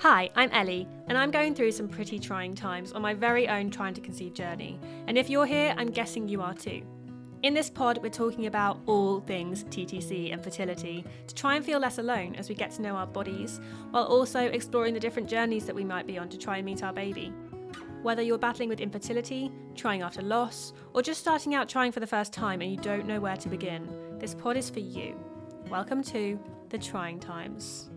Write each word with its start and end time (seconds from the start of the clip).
Hi, 0.00 0.28
I'm 0.36 0.50
Ellie, 0.50 0.86
and 1.08 1.16
I'm 1.16 1.30
going 1.30 1.54
through 1.54 1.72
some 1.72 1.88
pretty 1.88 2.18
trying 2.18 2.54
times 2.54 2.92
on 2.92 3.00
my 3.00 3.14
very 3.14 3.48
own 3.48 3.70
trying 3.70 3.94
to 3.94 4.00
conceive 4.02 4.34
journey. 4.34 4.78
And 5.06 5.16
if 5.16 5.30
you're 5.30 5.46
here, 5.46 5.74
I'm 5.78 5.90
guessing 5.90 6.28
you 6.28 6.42
are 6.42 6.52
too. 6.52 6.82
In 7.42 7.54
this 7.54 7.70
pod, 7.70 8.00
we're 8.02 8.10
talking 8.10 8.44
about 8.44 8.78
all 8.84 9.20
things 9.20 9.64
TTC 9.64 10.34
and 10.34 10.44
fertility 10.44 11.02
to 11.26 11.34
try 11.34 11.56
and 11.56 11.64
feel 11.64 11.78
less 11.78 11.96
alone 11.96 12.34
as 12.34 12.50
we 12.50 12.54
get 12.54 12.72
to 12.72 12.82
know 12.82 12.94
our 12.94 13.06
bodies, 13.06 13.58
while 13.90 14.04
also 14.04 14.40
exploring 14.40 14.92
the 14.92 15.00
different 15.00 15.30
journeys 15.30 15.64
that 15.64 15.74
we 15.74 15.84
might 15.84 16.06
be 16.06 16.18
on 16.18 16.28
to 16.28 16.36
try 16.36 16.58
and 16.58 16.66
meet 16.66 16.82
our 16.82 16.92
baby. 16.92 17.32
Whether 18.02 18.20
you're 18.20 18.36
battling 18.36 18.68
with 18.68 18.80
infertility, 18.80 19.50
trying 19.74 20.02
after 20.02 20.20
loss, 20.20 20.74
or 20.92 21.00
just 21.00 21.20
starting 21.22 21.54
out 21.54 21.70
trying 21.70 21.90
for 21.90 22.00
the 22.00 22.06
first 22.06 22.34
time 22.34 22.60
and 22.60 22.70
you 22.70 22.76
don't 22.76 23.06
know 23.06 23.18
where 23.18 23.36
to 23.38 23.48
begin, 23.48 23.88
this 24.18 24.34
pod 24.34 24.58
is 24.58 24.68
for 24.68 24.80
you. 24.80 25.18
Welcome 25.70 26.02
to 26.04 26.38
The 26.68 26.76
Trying 26.76 27.18
Times. 27.18 27.88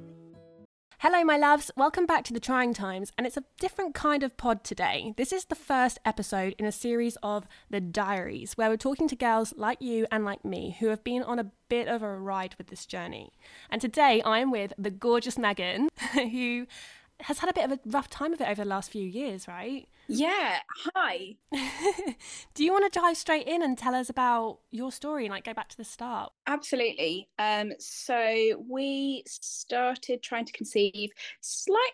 Hello, 1.01 1.23
my 1.23 1.37
loves. 1.37 1.71
Welcome 1.77 2.05
back 2.05 2.25
to 2.25 2.33
the 2.33 2.41
Trying 2.41 2.73
Times, 2.73 3.13
and 3.17 3.25
it's 3.25 3.37
a 3.37 3.45
different 3.57 3.95
kind 3.95 4.21
of 4.21 4.35
pod 4.35 4.65
today. 4.65 5.13
This 5.15 5.31
is 5.31 5.45
the 5.45 5.55
first 5.55 5.97
episode 6.03 6.55
in 6.59 6.65
a 6.65 6.73
series 6.73 7.17
of 7.23 7.47
The 7.69 7.79
Diaries, 7.79 8.57
where 8.57 8.69
we're 8.69 8.75
talking 8.75 9.07
to 9.07 9.15
girls 9.15 9.53
like 9.55 9.81
you 9.81 10.07
and 10.11 10.25
like 10.25 10.43
me 10.43 10.75
who 10.81 10.89
have 10.89 11.01
been 11.05 11.23
on 11.23 11.39
a 11.39 11.51
bit 11.69 11.87
of 11.87 12.03
a 12.03 12.17
ride 12.17 12.53
with 12.57 12.67
this 12.67 12.85
journey. 12.85 13.31
And 13.69 13.79
today 13.79 14.21
I'm 14.25 14.51
with 14.51 14.73
the 14.77 14.91
gorgeous 14.91 15.37
Megan, 15.37 15.87
who 16.15 16.67
has 17.21 17.39
had 17.39 17.49
a 17.49 17.53
bit 17.53 17.63
of 17.63 17.71
a 17.71 17.79
rough 17.85 18.09
time 18.09 18.33
of 18.33 18.41
it 18.41 18.49
over 18.49 18.65
the 18.65 18.69
last 18.69 18.91
few 18.91 19.07
years, 19.07 19.47
right? 19.47 19.87
Yeah. 20.09 20.59
Hi. 20.95 21.37
Do 22.53 22.63
you 22.63 22.71
want 22.71 22.91
to 22.91 22.99
dive 22.99 23.17
straight 23.17 23.47
in 23.47 23.61
and 23.61 23.77
tell 23.77 23.95
us 23.95 24.09
about 24.09 24.59
your 24.71 24.91
story 24.91 25.25
and 25.25 25.31
like 25.33 25.43
go 25.43 25.53
back 25.53 25.69
to 25.69 25.77
the 25.77 25.83
start? 25.83 26.31
Absolutely. 26.47 27.29
Um, 27.37 27.73
so 27.79 28.63
we 28.67 29.23
started 29.27 30.23
trying 30.23 30.45
to 30.45 30.51
conceive 30.53 31.11
slight 31.41 31.93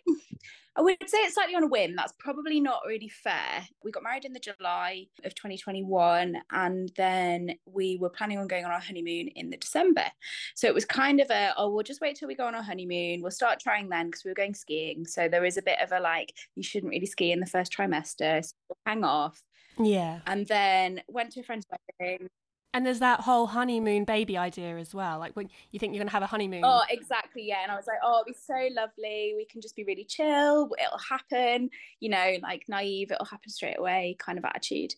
I 0.78 0.82
would 0.82 0.98
say 1.08 1.20
it's 1.20 1.36
slightly 1.36 1.56
on 1.56 1.64
a 1.64 1.68
whim. 1.68 1.96
That's 1.96 2.14
probably 2.20 2.60
not 2.60 2.82
really 2.86 3.08
fair. 3.08 3.66
We 3.84 3.92
got 3.92 4.04
married 4.04 4.26
in 4.26 4.34
the 4.34 4.40
July 4.40 5.08
of 5.24 5.34
2021, 5.34 6.38
and 6.52 6.92
then 6.98 7.56
we 7.66 7.98
were 7.98 8.10
planning 8.10 8.40
on 8.40 8.48
going 8.48 8.66
on 8.66 8.72
our 8.72 8.80
honeymoon 8.80 9.30
in 9.30 9.50
the 9.50 9.58
December. 9.58 10.06
So 10.54 10.68
it 10.68 10.74
was 10.74 10.84
kind 10.84 11.22
of 11.22 11.30
a, 11.30 11.54
oh, 11.58 11.70
we'll 11.70 11.84
just 11.84 12.02
wait 12.02 12.18
till 12.18 12.28
we 12.28 12.36
go 12.36 12.46
on 12.46 12.56
our 12.56 12.64
honeymoon. 12.64 13.22
We'll 13.22 13.32
start 13.32 13.60
trying 13.60 13.88
then 13.88 14.08
because 14.08 14.26
we 14.26 14.32
were 14.32 14.36
going 14.36 14.54
skiing. 14.54 15.06
So 15.06 15.30
there 15.30 15.46
is 15.46 15.58
a 15.58 15.62
bit 15.62 15.80
of 15.82 15.92
a 15.92 16.00
like, 16.00 16.34
you 16.56 16.64
shouldn't 16.64 16.92
really 16.92 17.06
ski 17.06 17.32
in 17.32 17.40
the 17.40 17.46
first 17.46 17.72
trimester. 17.72 18.44
So 18.44 18.54
we'll 18.68 18.78
hang 18.86 19.04
off. 19.04 19.42
Yeah. 19.80 20.20
And 20.28 20.46
then 20.48 21.02
went 21.08 21.32
to 21.34 21.42
a 21.42 21.44
friend's 21.44 21.66
wedding, 22.00 22.30
and 22.76 22.86
there's 22.86 23.00
that 23.00 23.22
whole 23.22 23.48
honeymoon 23.48 24.04
baby 24.04 24.38
idea 24.38 24.78
as 24.78 24.94
well. 24.94 25.18
Like 25.18 25.34
when 25.38 25.50
you 25.72 25.80
think 25.80 25.94
you're 25.94 26.02
going 26.02 26.10
to 26.10 26.12
have 26.12 26.24
a 26.24 26.28
honeymoon. 26.28 26.60
Oh, 26.66 26.84
exactly. 26.90 27.48
Yeah. 27.48 27.64
And 27.64 27.72
I 27.72 27.78
was 27.78 27.88
like, 27.88 28.00
oh, 28.04 28.20
it'll 28.20 28.26
be 28.26 28.34
so 28.34 28.68
lovely. 28.76 29.34
We 29.38 29.48
can 29.50 29.62
just 29.62 29.78
be 29.78 29.86
really 29.86 30.04
chill. 30.04 30.70
It'll 30.78 31.00
happen, 31.10 31.70
you 32.02 32.10
know, 32.10 32.34
like 32.44 32.66
naive, 32.68 33.14
it'll 33.14 33.24
happen 33.24 33.50
straight 33.50 33.80
away 33.80 34.18
kind 34.20 34.38
of 34.38 34.44
attitude. 34.44 34.94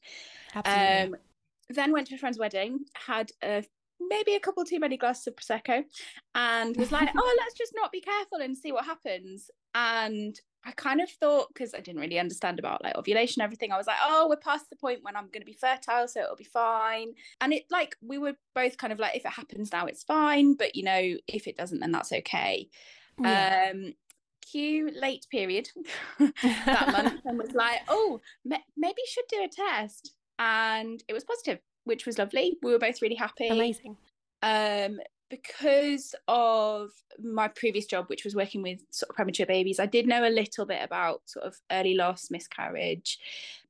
Absolutely. 0.56 1.14
Um, 1.14 1.16
then 1.70 1.92
went 1.92 2.08
to 2.08 2.16
a 2.16 2.18
friend's 2.18 2.40
wedding, 2.40 2.80
had 2.96 3.30
a 3.44 3.64
maybe 4.10 4.34
a 4.34 4.40
couple 4.40 4.66
too 4.66 4.80
many 4.80 4.98
glasses 4.98 5.28
of 5.28 5.36
prosecco 5.36 5.84
and 6.36 6.78
was 6.78 6.92
like 6.92 7.10
oh 7.18 7.36
let's 7.40 7.56
just 7.56 7.74
not 7.76 7.92
be 7.92 8.00
careful 8.00 8.38
and 8.40 8.56
see 8.56 8.72
what 8.72 8.86
happens 8.86 9.50
and 9.74 10.40
I 10.66 10.72
kind 10.72 11.02
of 11.02 11.10
thought 11.10 11.48
because 11.54 11.74
I 11.74 11.80
didn't 11.80 12.02
really 12.02 12.20
understand 12.20 12.60
about 12.60 12.84
like 12.84 12.96
ovulation 12.96 13.42
everything 13.42 13.72
I 13.72 13.78
was 13.78 13.88
like 13.88 13.98
oh 14.04 14.28
we're 14.30 14.38
past 14.38 14.70
the 14.70 14.76
point 14.76 15.00
when 15.02 15.16
I'm 15.16 15.30
going 15.30 15.42
to 15.42 15.46
be 15.46 15.54
fertile 15.54 16.08
so 16.08 16.22
it'll 16.22 16.36
be 16.36 16.44
fine 16.44 17.14
and 17.42 17.54
it 17.54 17.64
like 17.70 17.96
we 18.02 18.18
were 18.18 18.34
both 18.54 18.78
kind 18.78 18.92
of 18.92 19.00
like 19.00 19.16
if 19.16 19.26
it 19.26 19.32
happens 19.32 19.72
now 19.72 19.86
it's 19.86 20.04
fine 20.04 20.56
but 20.56 20.76
you 20.76 20.84
know 20.84 21.16
if 21.28 21.48
it 21.48 21.58
doesn't 21.58 21.80
then 21.80 21.92
that's 21.92 22.12
okay 22.12 22.68
yeah. 23.22 23.72
um 23.74 23.94
cue 24.52 24.90
late 25.00 25.26
period 25.32 25.70
that 26.20 26.90
month 26.92 27.22
and 27.26 27.38
was 27.38 27.52
like 27.54 27.80
oh 27.88 28.20
maybe 28.46 29.02
should 29.08 29.26
do 29.30 29.44
a 29.44 29.48
test 29.48 30.14
and 30.40 31.04
it 31.08 31.14
was 31.14 31.24
positive 31.24 31.60
which 31.88 32.06
was 32.06 32.18
lovely. 32.18 32.58
We 32.62 32.72
were 32.72 32.80
both 32.80 33.02
really 33.02 33.16
happy. 33.16 33.48
Amazing. 33.48 33.98
Um, 34.44 35.00
because 35.30 36.16
of 36.28 36.92
my 37.22 37.48
previous 37.48 37.86
job, 37.86 38.06
which 38.08 38.24
was 38.24 38.36
working 38.36 38.62
with 38.62 38.80
sort 38.92 39.10
of 39.10 39.16
premature 39.16 39.46
babies, 39.46 39.80
I 39.80 39.86
did 39.86 40.08
know 40.08 40.26
a 40.26 40.30
little 40.30 40.66
bit 40.66 40.82
about 40.82 41.22
sort 41.26 41.46
of 41.46 41.56
early 41.72 41.96
loss, 41.96 42.32
miscarriage. 42.32 43.20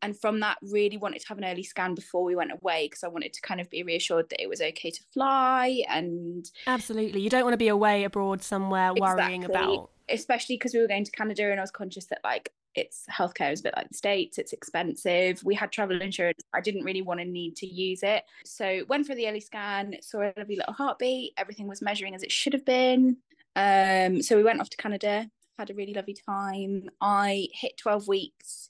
And 0.01 0.19
from 0.19 0.39
that, 0.41 0.57
really 0.61 0.97
wanted 0.97 1.21
to 1.21 1.27
have 1.29 1.37
an 1.37 1.45
early 1.45 1.63
scan 1.63 1.95
before 1.95 2.23
we 2.23 2.35
went 2.35 2.51
away 2.51 2.85
because 2.85 3.03
I 3.03 3.07
wanted 3.07 3.33
to 3.33 3.41
kind 3.41 3.59
of 3.59 3.69
be 3.69 3.81
reassured 3.83 4.29
that 4.29 4.41
it 4.41 4.47
was 4.47 4.61
okay 4.61 4.91
to 4.91 5.03
fly. 5.13 5.83
And 5.89 6.49
absolutely, 6.67 7.21
you 7.21 7.29
don't 7.29 7.43
want 7.43 7.53
to 7.53 7.57
be 7.57 7.69
away 7.69 8.03
abroad 8.03 8.43
somewhere 8.43 8.91
exactly. 8.91 9.23
worrying 9.23 9.43
about. 9.43 9.89
Especially 10.09 10.55
because 10.55 10.73
we 10.73 10.79
were 10.79 10.87
going 10.87 11.03
to 11.03 11.11
Canada 11.11 11.49
and 11.49 11.59
I 11.59 11.63
was 11.63 11.71
conscious 11.71 12.05
that, 12.05 12.19
like, 12.23 12.53
it's 12.77 13.05
healthcare 13.11 13.51
is 13.51 13.59
a 13.61 13.63
bit 13.63 13.73
like 13.75 13.89
the 13.89 13.97
states 13.97 14.37
it's 14.37 14.53
expensive. 14.53 15.43
We 15.43 15.55
had 15.55 15.71
travel 15.71 16.01
insurance 16.01 16.41
i 16.53 16.61
didn't 16.61 16.83
really 16.83 17.01
want 17.01 17.19
to 17.19 17.25
need 17.25 17.55
to 17.57 17.67
use 17.67 18.03
it. 18.03 18.23
So 18.45 18.83
went 18.87 19.07
for 19.07 19.15
the 19.15 19.27
early 19.27 19.41
scan 19.41 19.95
saw 20.01 20.21
a 20.21 20.33
lovely 20.37 20.55
little 20.55 20.73
heartbeat 20.73 21.33
everything 21.37 21.67
was 21.67 21.81
measuring 21.81 22.15
as 22.15 22.23
it 22.23 22.31
should 22.31 22.53
have 22.53 22.65
been. 22.65 23.17
Um, 23.55 24.21
so 24.21 24.35
we 24.35 24.43
went 24.43 24.61
off 24.61 24.69
to 24.69 24.77
canada 24.77 25.29
had 25.57 25.69
a 25.69 25.73
really 25.73 25.93
lovely 25.93 26.15
time. 26.25 26.89
I 27.01 27.47
hit 27.51 27.77
12 27.77 28.07
weeks 28.07 28.69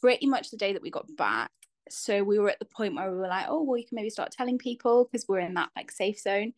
pretty 0.00 0.26
much 0.26 0.50
the 0.50 0.56
day 0.56 0.72
that 0.72 0.82
we 0.82 0.90
got 0.90 1.06
back 1.16 1.50
so 1.88 2.22
we 2.22 2.38
were 2.38 2.48
at 2.48 2.58
the 2.58 2.64
point 2.64 2.94
where 2.94 3.10
we 3.10 3.18
were 3.18 3.28
like 3.28 3.46
oh 3.48 3.62
well 3.62 3.76
you 3.76 3.86
can 3.86 3.96
maybe 3.96 4.10
start 4.10 4.30
telling 4.30 4.58
people 4.58 5.04
because 5.04 5.26
we're 5.28 5.40
in 5.40 5.54
that 5.54 5.70
like 5.76 5.90
safe 5.90 6.18
zone. 6.18 6.52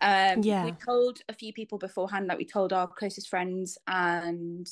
Um 0.00 0.42
yeah. 0.42 0.64
we 0.64 0.72
told 0.72 1.20
a 1.28 1.34
few 1.34 1.52
people 1.52 1.78
beforehand 1.78 2.26
like 2.26 2.38
we 2.38 2.44
told 2.44 2.72
our 2.72 2.86
closest 2.86 3.28
friends 3.28 3.78
and 3.86 4.68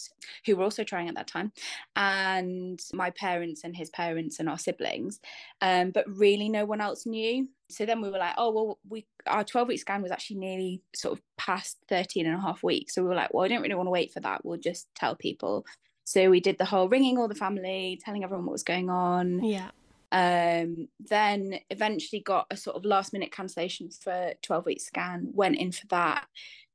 who 0.46 0.56
were 0.56 0.64
also 0.64 0.84
trying 0.84 1.08
at 1.08 1.14
that 1.14 1.26
time 1.26 1.52
and 1.96 2.80
my 2.92 3.10
parents 3.10 3.62
and 3.64 3.76
his 3.76 3.90
parents 3.90 4.40
and 4.40 4.48
our 4.48 4.58
siblings 4.58 5.20
um 5.60 5.90
but 5.90 6.04
really 6.08 6.48
no 6.48 6.64
one 6.64 6.80
else 6.80 7.06
knew. 7.06 7.48
So 7.70 7.84
then 7.84 8.00
we 8.00 8.10
were 8.10 8.18
like 8.18 8.34
oh 8.38 8.50
well 8.50 8.78
we 8.88 9.06
our 9.26 9.44
12 9.44 9.68
week 9.68 9.80
scan 9.80 10.02
was 10.02 10.12
actually 10.12 10.38
nearly 10.38 10.82
sort 10.94 11.18
of 11.18 11.22
past 11.36 11.76
13 11.88 12.26
and 12.26 12.36
a 12.36 12.40
half 12.40 12.62
weeks. 12.62 12.94
So 12.94 13.02
we 13.02 13.08
were 13.08 13.14
like 13.14 13.32
well 13.32 13.44
i 13.44 13.48
don't 13.48 13.62
really 13.62 13.74
want 13.74 13.86
to 13.86 13.92
wait 13.92 14.12
for 14.12 14.20
that. 14.20 14.44
We'll 14.44 14.58
just 14.58 14.88
tell 14.94 15.14
people. 15.14 15.66
So 16.04 16.30
we 16.30 16.40
did 16.40 16.56
the 16.56 16.64
whole 16.64 16.88
ringing 16.88 17.18
all 17.18 17.28
the 17.28 17.34
family 17.34 18.00
telling 18.02 18.24
everyone 18.24 18.46
what 18.46 18.52
was 18.52 18.62
going 18.62 18.88
on. 18.88 19.44
Yeah 19.44 19.70
um, 20.10 20.88
then 21.00 21.60
eventually 21.70 22.20
got 22.20 22.46
a 22.50 22.56
sort 22.56 22.76
of 22.76 22.84
last 22.84 23.12
minute 23.12 23.30
cancellation 23.30 23.90
for 23.90 24.32
12 24.42 24.66
week 24.66 24.80
scan 24.80 25.28
went 25.32 25.56
in 25.56 25.72
for 25.72 25.86
that 25.88 26.26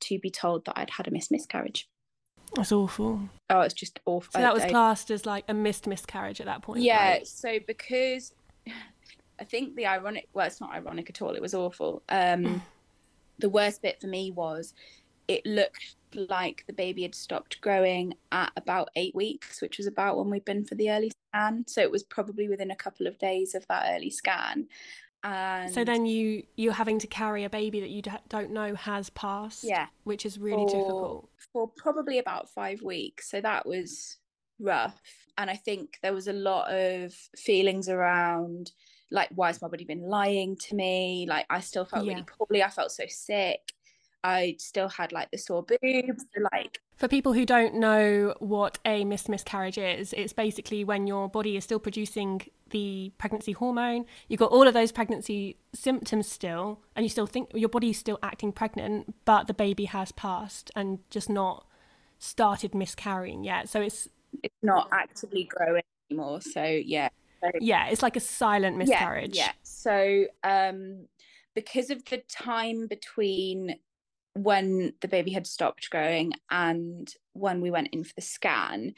to 0.02 0.20
be 0.20 0.30
told 0.30 0.66
that 0.66 0.78
i'd 0.78 0.90
had 0.92 1.08
a 1.08 1.12
missed 1.12 1.32
miscarriage. 1.32 1.90
That's 2.56 2.72
awful. 2.72 3.30
Oh 3.50 3.62
it's 3.62 3.74
just 3.74 4.00
awful. 4.06 4.32
So 4.34 4.40
that 4.40 4.54
was 4.54 4.66
classed 4.66 5.10
as 5.10 5.26
like 5.26 5.46
a 5.48 5.54
missed 5.54 5.88
miscarriage 5.88 6.40
at 6.40 6.46
that 6.46 6.62
point 6.62 6.82
yeah 6.82 7.14
right? 7.14 7.28
so 7.28 7.60
because 7.66 8.34
i 9.40 9.44
think 9.44 9.76
the 9.76 9.88
ironic 9.88 10.28
well 10.34 10.46
it's 10.46 10.62
not 10.62 10.72
ironic 10.72 11.10
at 11.10 11.22
all 11.22 11.32
it 11.32 11.42
was 11.42 11.54
awful. 11.54 12.04
Um 12.10 12.62
the 13.40 13.50
worst 13.50 13.82
bit 13.82 14.00
for 14.00 14.08
me 14.08 14.30
was 14.30 14.74
it 15.28 15.46
looked 15.46 15.96
like 16.16 16.64
the 16.68 16.74
baby 16.74 17.04
had 17.04 17.16
stopped 17.16 17.60
growing 17.62 18.14
at 18.32 18.52
about 18.56 18.90
eight 18.96 19.16
weeks, 19.16 19.62
which 19.62 19.78
was 19.78 19.88
about 19.88 20.18
when 20.18 20.30
we'd 20.30 20.46
been 20.46 20.66
for 20.66 20.76
the 20.76 20.92
early 20.92 21.12
scan. 21.34 21.66
So 21.68 21.82
it 21.82 21.92
was 21.92 22.04
probably 22.04 22.48
within 22.48 22.72
a 22.72 22.76
couple 22.76 23.08
of 23.08 23.18
days 23.18 23.56
of 23.56 23.66
that 23.68 23.96
early 23.96 24.10
scan. 24.10 24.68
And 25.24 25.74
so 25.74 25.86
then 25.86 26.06
you 26.06 26.44
you're 26.58 26.74
having 26.74 27.00
to 27.00 27.08
carry 27.08 27.46
a 27.46 27.50
baby 27.50 27.80
that 27.80 27.90
you 27.90 28.02
don't 28.28 28.52
know 28.52 28.76
has 28.76 29.10
passed. 29.12 29.64
Yeah, 29.64 29.88
which 30.04 30.26
is 30.26 30.38
really 30.38 30.66
for, 30.66 30.72
difficult 30.72 31.30
for 31.54 31.68
probably 31.78 32.20
about 32.20 32.50
five 32.50 32.82
weeks. 32.82 33.30
So 33.30 33.40
that 33.40 33.66
was 33.66 34.18
rough, 34.60 35.00
and 35.38 35.50
I 35.50 35.56
think 35.56 35.98
there 36.02 36.14
was 36.14 36.28
a 36.28 36.34
lot 36.34 36.74
of 36.74 37.14
feelings 37.38 37.88
around 37.88 38.74
like 39.12 39.30
why 39.36 39.48
has 39.48 39.62
my 39.62 39.70
body 39.70 39.86
been 39.86 40.02
lying 40.02 40.58
to 40.58 40.76
me? 40.76 41.26
Like 41.30 41.46
I 41.50 41.62
still 41.62 41.86
felt 41.86 42.06
yeah. 42.06 42.14
really 42.14 42.26
poorly. 42.26 42.62
I 42.62 42.70
felt 42.70 42.92
so 42.92 43.06
sick. 43.08 43.62
I 44.24 44.56
still 44.60 44.90
had 44.90 45.12
like 45.12 45.32
the 45.32 45.38
sore 45.38 45.64
boobs, 45.64 46.26
the, 46.34 46.50
like. 46.52 46.80
For 46.96 47.08
people 47.08 47.34
who 47.34 47.46
don't 47.46 47.76
know 47.76 48.34
what 48.40 48.80
a 48.86 49.04
missed 49.04 49.28
miscarriage 49.28 49.78
is, 49.78 50.14
it's 50.14 50.34
basically 50.34 50.84
when 50.84 51.08
your 51.08 51.28
body 51.28 51.58
is 51.58 51.64
still 51.64 51.80
producing 51.80 52.42
the 52.70 53.12
pregnancy 53.18 53.52
hormone. 53.52 54.06
You've 54.28 54.40
got 54.40 54.52
all 54.52 54.68
of 54.68 54.74
those 54.74 54.92
pregnancy 54.92 55.58
symptoms 55.74 56.28
still, 56.28 56.80
and 56.96 57.06
you 57.06 57.10
still 57.10 57.26
think 57.26 57.52
your 57.54 57.70
body's 57.70 58.00
still 58.00 58.20
acting 58.24 58.52
pregnant, 58.52 59.14
but 59.26 59.48
the 59.48 59.54
baby 59.54 59.86
has 59.86 60.12
passed 60.12 60.72
and 60.76 61.00
just 61.10 61.30
not 61.30 61.66
started 62.20 62.74
miscarrying 62.74 63.44
yet. 63.44 63.68
So 63.70 63.82
it's 63.82 64.08
it's 64.42 64.56
not 64.62 64.88
actively 64.92 65.44
growing 65.44 65.84
anymore. 66.10 66.42
So 66.42 66.64
yeah. 66.64 67.10
So, 67.42 67.52
yeah, 67.60 67.88
it's 67.88 68.02
like 68.02 68.16
a 68.16 68.22
silent 68.22 68.78
miscarriage. 68.78 69.36
Yeah. 69.36 69.48
yeah. 69.48 69.52
So 69.64 70.26
um 70.44 71.08
because 71.54 71.90
of 71.90 72.04
the 72.06 72.24
time 72.30 72.88
between 72.88 73.76
when 74.36 74.94
the 75.02 75.08
baby 75.08 75.32
had 75.32 75.48
stopped 75.48 75.90
growing 75.90 76.34
and 76.50 77.14
when 77.34 77.62
we 77.62 77.72
went 77.72 77.90
in 77.92 78.04
for 78.04 78.14
the 78.16 78.22
scan, 78.22 78.94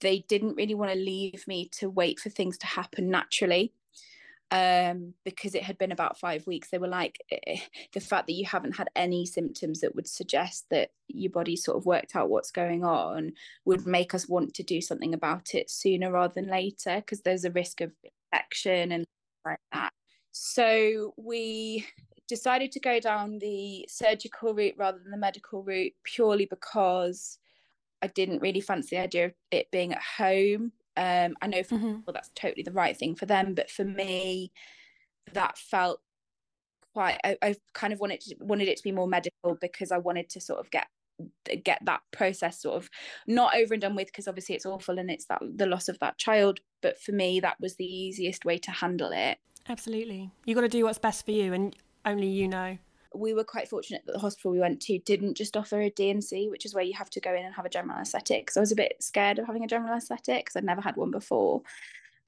they 0.00 0.24
didn't 0.28 0.56
really 0.56 0.74
want 0.74 0.90
to 0.92 0.98
leave 0.98 1.46
me 1.46 1.68
to 1.78 1.88
wait 1.88 2.18
for 2.20 2.30
things 2.30 2.58
to 2.58 2.66
happen 2.66 3.08
naturally. 3.10 3.72
um, 4.52 5.14
because 5.24 5.54
it 5.54 5.62
had 5.62 5.78
been 5.78 5.92
about 5.92 6.18
five 6.18 6.46
weeks. 6.46 6.68
They 6.68 6.76
were 6.78 6.86
like, 6.86 7.18
eh, 7.30 7.58
the 7.94 8.00
fact 8.00 8.26
that 8.26 8.34
you 8.34 8.44
haven't 8.44 8.76
had 8.76 8.88
any 8.94 9.24
symptoms 9.24 9.80
that 9.80 9.94
would 9.94 10.06
suggest 10.06 10.66
that 10.70 10.90
your 11.08 11.32
body 11.32 11.56
sort 11.56 11.78
of 11.78 11.86
worked 11.86 12.14
out 12.14 12.28
what's 12.28 12.50
going 12.50 12.84
on 12.84 13.32
would 13.64 13.86
make 13.86 14.14
us 14.14 14.28
want 14.28 14.52
to 14.54 14.62
do 14.62 14.82
something 14.82 15.14
about 15.14 15.54
it 15.54 15.70
sooner 15.70 16.12
rather 16.12 16.34
than 16.34 16.48
later, 16.50 16.96
because 16.96 17.22
there's 17.22 17.46
a 17.46 17.50
risk 17.50 17.80
of 17.80 17.92
infection 18.30 18.92
and 18.92 19.06
like 19.46 19.58
that. 19.72 19.90
So 20.32 21.14
we 21.16 21.86
decided 22.32 22.72
to 22.72 22.80
go 22.80 22.98
down 22.98 23.38
the 23.40 23.84
surgical 23.90 24.54
route 24.54 24.74
rather 24.78 24.98
than 24.98 25.10
the 25.10 25.18
medical 25.18 25.62
route 25.62 25.92
purely 26.02 26.46
because 26.46 27.38
I 28.00 28.06
didn't 28.06 28.40
really 28.40 28.62
fancy 28.62 28.96
the 28.96 29.02
idea 29.02 29.26
of 29.26 29.32
it 29.50 29.70
being 29.70 29.92
at 29.92 30.00
home. 30.00 30.72
Um, 30.96 31.34
I 31.42 31.46
know 31.46 31.62
for 31.62 31.74
mm-hmm. 31.74 31.96
people 31.96 32.14
that's 32.14 32.30
totally 32.34 32.62
the 32.62 32.72
right 32.72 32.96
thing 32.96 33.16
for 33.16 33.26
them, 33.26 33.52
but 33.52 33.70
for 33.70 33.84
me, 33.84 34.50
that 35.34 35.58
felt 35.58 36.00
quite. 36.94 37.18
I, 37.22 37.36
I 37.42 37.56
kind 37.74 37.92
of 37.92 38.00
wanted 38.00 38.22
to, 38.22 38.36
wanted 38.40 38.68
it 38.68 38.78
to 38.78 38.82
be 38.82 38.92
more 38.92 39.06
medical 39.06 39.58
because 39.60 39.92
I 39.92 39.98
wanted 39.98 40.30
to 40.30 40.40
sort 40.40 40.60
of 40.60 40.70
get 40.70 40.86
get 41.62 41.78
that 41.84 42.00
process 42.12 42.62
sort 42.62 42.76
of 42.76 42.88
not 43.26 43.54
over 43.54 43.74
and 43.74 43.82
done 43.82 43.94
with 43.94 44.06
because 44.06 44.26
obviously 44.26 44.54
it's 44.54 44.66
awful 44.66 44.98
and 44.98 45.10
it's 45.10 45.26
that 45.26 45.40
the 45.56 45.66
loss 45.66 45.88
of 45.88 45.98
that 46.00 46.18
child 46.18 46.58
but 46.80 46.98
for 46.98 47.12
me 47.12 47.38
that 47.38 47.60
was 47.60 47.76
the 47.76 47.84
easiest 47.84 48.44
way 48.44 48.58
to 48.58 48.72
handle 48.72 49.10
it 49.12 49.38
absolutely 49.68 50.32
you 50.46 50.54
got 50.54 50.62
to 50.62 50.68
do 50.68 50.82
what's 50.82 50.98
best 50.98 51.24
for 51.24 51.30
you 51.30 51.52
and 51.52 51.76
only 52.04 52.28
you 52.28 52.48
know 52.48 52.78
we 53.14 53.34
were 53.34 53.44
quite 53.44 53.68
fortunate 53.68 54.02
that 54.06 54.12
the 54.12 54.18
hospital 54.18 54.50
we 54.50 54.58
went 54.58 54.80
to 54.80 54.98
didn't 55.00 55.36
just 55.36 55.56
offer 55.56 55.80
a 55.80 55.90
D&C, 55.90 56.48
which 56.48 56.64
is 56.64 56.74
where 56.74 56.84
you 56.84 56.94
have 56.94 57.10
to 57.10 57.20
go 57.20 57.34
in 57.34 57.44
and 57.44 57.54
have 57.54 57.64
a 57.64 57.68
general 57.68 57.94
anaesthetic. 57.94 58.50
So 58.50 58.60
I 58.60 58.62
was 58.62 58.72
a 58.72 58.76
bit 58.76 58.96
scared 59.00 59.38
of 59.38 59.46
having 59.46 59.64
a 59.64 59.66
general 59.66 59.90
anaesthetic 59.90 60.44
because 60.44 60.56
I'd 60.56 60.64
never 60.64 60.80
had 60.80 60.96
one 60.96 61.10
before, 61.10 61.62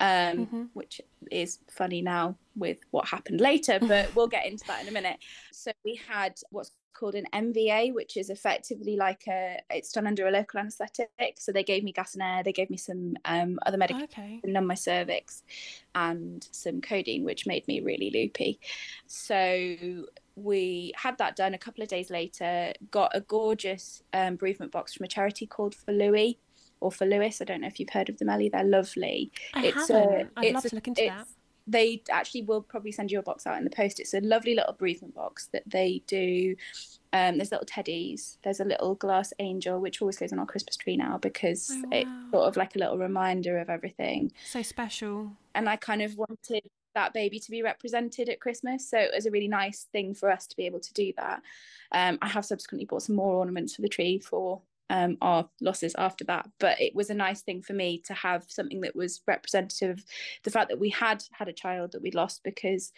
um, 0.00 0.38
mm-hmm. 0.38 0.62
which 0.74 1.00
is 1.30 1.58
funny 1.70 2.02
now 2.02 2.36
with 2.56 2.78
what 2.90 3.08
happened 3.08 3.40
later, 3.40 3.78
but 3.80 4.14
we'll 4.14 4.28
get 4.28 4.46
into 4.46 4.66
that 4.66 4.82
in 4.82 4.88
a 4.88 4.92
minute. 4.92 5.18
So 5.52 5.72
we 5.84 6.00
had 6.08 6.34
what's 6.50 6.70
called 6.94 7.14
an 7.14 7.26
MVA, 7.32 7.92
which 7.92 8.16
is 8.16 8.30
effectively 8.30 8.96
like 8.96 9.24
a 9.28 9.60
it's 9.70 9.92
done 9.92 10.06
under 10.06 10.26
a 10.26 10.30
local 10.30 10.60
anaesthetic. 10.60 11.10
So 11.38 11.52
they 11.52 11.64
gave 11.64 11.84
me 11.84 11.92
gas 11.92 12.14
and 12.14 12.22
air, 12.22 12.42
they 12.42 12.52
gave 12.52 12.70
me 12.70 12.76
some 12.76 13.16
um, 13.24 13.58
other 13.66 13.76
medication 13.76 14.08
okay. 14.10 14.40
to 14.44 14.50
numb 14.50 14.66
my 14.66 14.74
cervix, 14.74 15.42
and 15.94 16.46
some 16.52 16.80
codeine, 16.80 17.24
which 17.24 17.46
made 17.46 17.66
me 17.68 17.80
really 17.80 18.10
loopy. 18.10 18.60
So 19.06 19.76
we 20.36 20.92
had 20.96 21.18
that 21.18 21.36
done 21.36 21.54
a 21.54 21.58
couple 21.58 21.82
of 21.82 21.88
days 21.88 22.10
later, 22.10 22.72
got 22.90 23.12
a 23.14 23.20
gorgeous 23.20 24.02
um, 24.12 24.36
bereavement 24.36 24.72
box 24.72 24.94
from 24.94 25.04
a 25.04 25.08
charity 25.08 25.46
called 25.46 25.74
For 25.74 25.92
Louis 25.92 26.38
or 26.80 26.90
for 26.90 27.06
Lewis. 27.06 27.40
I 27.40 27.44
don't 27.44 27.60
know 27.60 27.68
if 27.68 27.78
you've 27.78 27.90
heard 27.90 28.08
of 28.08 28.18
them, 28.18 28.28
Ellie. 28.28 28.48
They're 28.48 28.64
lovely. 28.64 29.30
I 29.54 29.66
it's 29.66 29.88
haven't. 29.88 30.30
A, 30.36 30.40
I'd 30.40 30.54
love 30.54 30.64
to 30.64 30.74
look 30.74 30.88
into 30.88 31.06
that. 31.06 31.26
They 31.66 32.02
actually 32.10 32.42
will 32.42 32.62
probably 32.62 32.92
send 32.92 33.10
you 33.10 33.18
a 33.18 33.22
box 33.22 33.46
out 33.46 33.56
in 33.56 33.64
the 33.64 33.70
post. 33.70 34.00
It's 34.00 34.14
a 34.14 34.20
lovely 34.20 34.54
little 34.54 34.74
bereavement 34.74 35.14
box 35.14 35.48
that 35.52 35.62
they 35.66 36.02
do. 36.06 36.56
Um, 37.12 37.38
there's 37.38 37.52
little 37.52 37.66
teddies. 37.66 38.38
There's 38.42 38.60
a 38.60 38.64
little 38.64 38.96
glass 38.96 39.32
angel, 39.38 39.80
which 39.80 40.02
always 40.02 40.18
goes 40.18 40.32
on 40.32 40.38
our 40.38 40.46
Christmas 40.46 40.76
tree 40.76 40.96
now 40.96 41.18
because 41.18 41.70
oh, 41.72 41.82
wow. 41.82 41.88
it's 41.92 42.30
sort 42.32 42.48
of 42.48 42.56
like 42.56 42.76
a 42.76 42.78
little 42.78 42.98
reminder 42.98 43.58
of 43.58 43.70
everything. 43.70 44.32
So 44.50 44.62
special. 44.62 45.30
And 45.54 45.68
I 45.68 45.76
kind 45.76 46.02
of 46.02 46.16
wanted 46.16 46.68
that 46.94 47.12
baby 47.12 47.38
to 47.38 47.50
be 47.50 47.62
represented 47.62 48.28
at 48.28 48.40
Christmas. 48.40 48.88
So 48.88 48.98
it 48.98 49.10
was 49.14 49.26
a 49.26 49.30
really 49.30 49.48
nice 49.48 49.86
thing 49.92 50.14
for 50.14 50.30
us 50.30 50.46
to 50.48 50.56
be 50.56 50.66
able 50.66 50.80
to 50.80 50.92
do 50.92 51.12
that. 51.16 51.42
Um, 51.92 52.18
I 52.22 52.28
have 52.28 52.44
subsequently 52.44 52.86
bought 52.86 53.02
some 53.02 53.16
more 53.16 53.34
ornaments 53.34 53.74
for 53.74 53.82
the 53.82 53.88
tree 53.88 54.18
for 54.18 54.60
um, 54.90 55.16
our 55.20 55.48
losses 55.60 55.94
after 55.96 56.24
that, 56.24 56.48
but 56.58 56.80
it 56.80 56.94
was 56.94 57.10
a 57.10 57.14
nice 57.14 57.42
thing 57.42 57.62
for 57.62 57.72
me 57.72 58.02
to 58.06 58.14
have 58.14 58.44
something 58.48 58.82
that 58.82 58.94
was 58.94 59.22
representative 59.26 59.98
of 59.98 60.04
the 60.42 60.50
fact 60.50 60.68
that 60.68 60.78
we 60.78 60.90
had 60.90 61.24
had 61.32 61.48
a 61.48 61.52
child 61.52 61.92
that 61.92 62.02
we'd 62.02 62.14
lost 62.14 62.42
because 62.44 62.92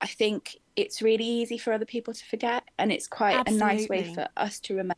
I 0.00 0.06
think 0.06 0.56
it's 0.76 1.02
really 1.02 1.24
easy 1.24 1.58
for 1.58 1.72
other 1.72 1.84
people 1.84 2.14
to 2.14 2.24
forget, 2.24 2.64
and 2.78 2.92
it's 2.92 3.06
quite 3.06 3.36
Absolutely. 3.36 3.64
a 3.64 3.74
nice 3.74 3.88
way 3.88 4.14
for 4.14 4.28
us 4.36 4.60
to 4.60 4.74
remember 4.74 4.94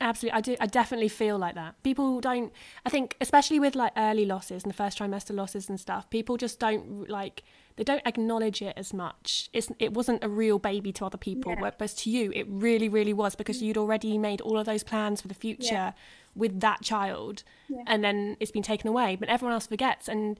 Absolutely, 0.00 0.36
I 0.36 0.40
do. 0.40 0.56
I 0.60 0.66
definitely 0.66 1.08
feel 1.08 1.38
like 1.38 1.54
that. 1.54 1.82
People 1.82 2.20
don't. 2.20 2.52
I 2.84 2.90
think, 2.90 3.16
especially 3.20 3.58
with 3.58 3.74
like 3.74 3.92
early 3.96 4.26
losses 4.26 4.62
and 4.62 4.70
the 4.70 4.76
first 4.76 4.98
trimester 4.98 5.34
losses 5.34 5.68
and 5.68 5.80
stuff, 5.80 6.10
people 6.10 6.36
just 6.36 6.58
don't 6.58 7.08
like. 7.08 7.42
They 7.76 7.84
don't 7.84 8.02
acknowledge 8.06 8.62
it 8.62 8.74
as 8.76 8.92
much. 8.92 9.48
It's 9.52 9.70
it 9.78 9.94
wasn't 9.94 10.22
a 10.22 10.28
real 10.28 10.58
baby 10.58 10.92
to 10.92 11.06
other 11.06 11.18
people, 11.18 11.52
yeah. 11.52 11.60
whereas 11.60 11.94
to 11.94 12.10
you, 12.10 12.30
it 12.34 12.46
really, 12.48 12.88
really 12.88 13.12
was 13.12 13.34
because 13.34 13.58
mm. 13.58 13.62
you'd 13.62 13.78
already 13.78 14.18
made 14.18 14.40
all 14.42 14.58
of 14.58 14.66
those 14.66 14.84
plans 14.84 15.20
for 15.20 15.28
the 15.28 15.34
future 15.34 15.72
yeah. 15.72 15.92
with 16.34 16.60
that 16.60 16.82
child, 16.82 17.42
yeah. 17.68 17.82
and 17.86 18.04
then 18.04 18.36
it's 18.40 18.52
been 18.52 18.62
taken 18.62 18.88
away. 18.88 19.16
But 19.16 19.28
everyone 19.28 19.54
else 19.54 19.66
forgets, 19.66 20.08
and 20.08 20.38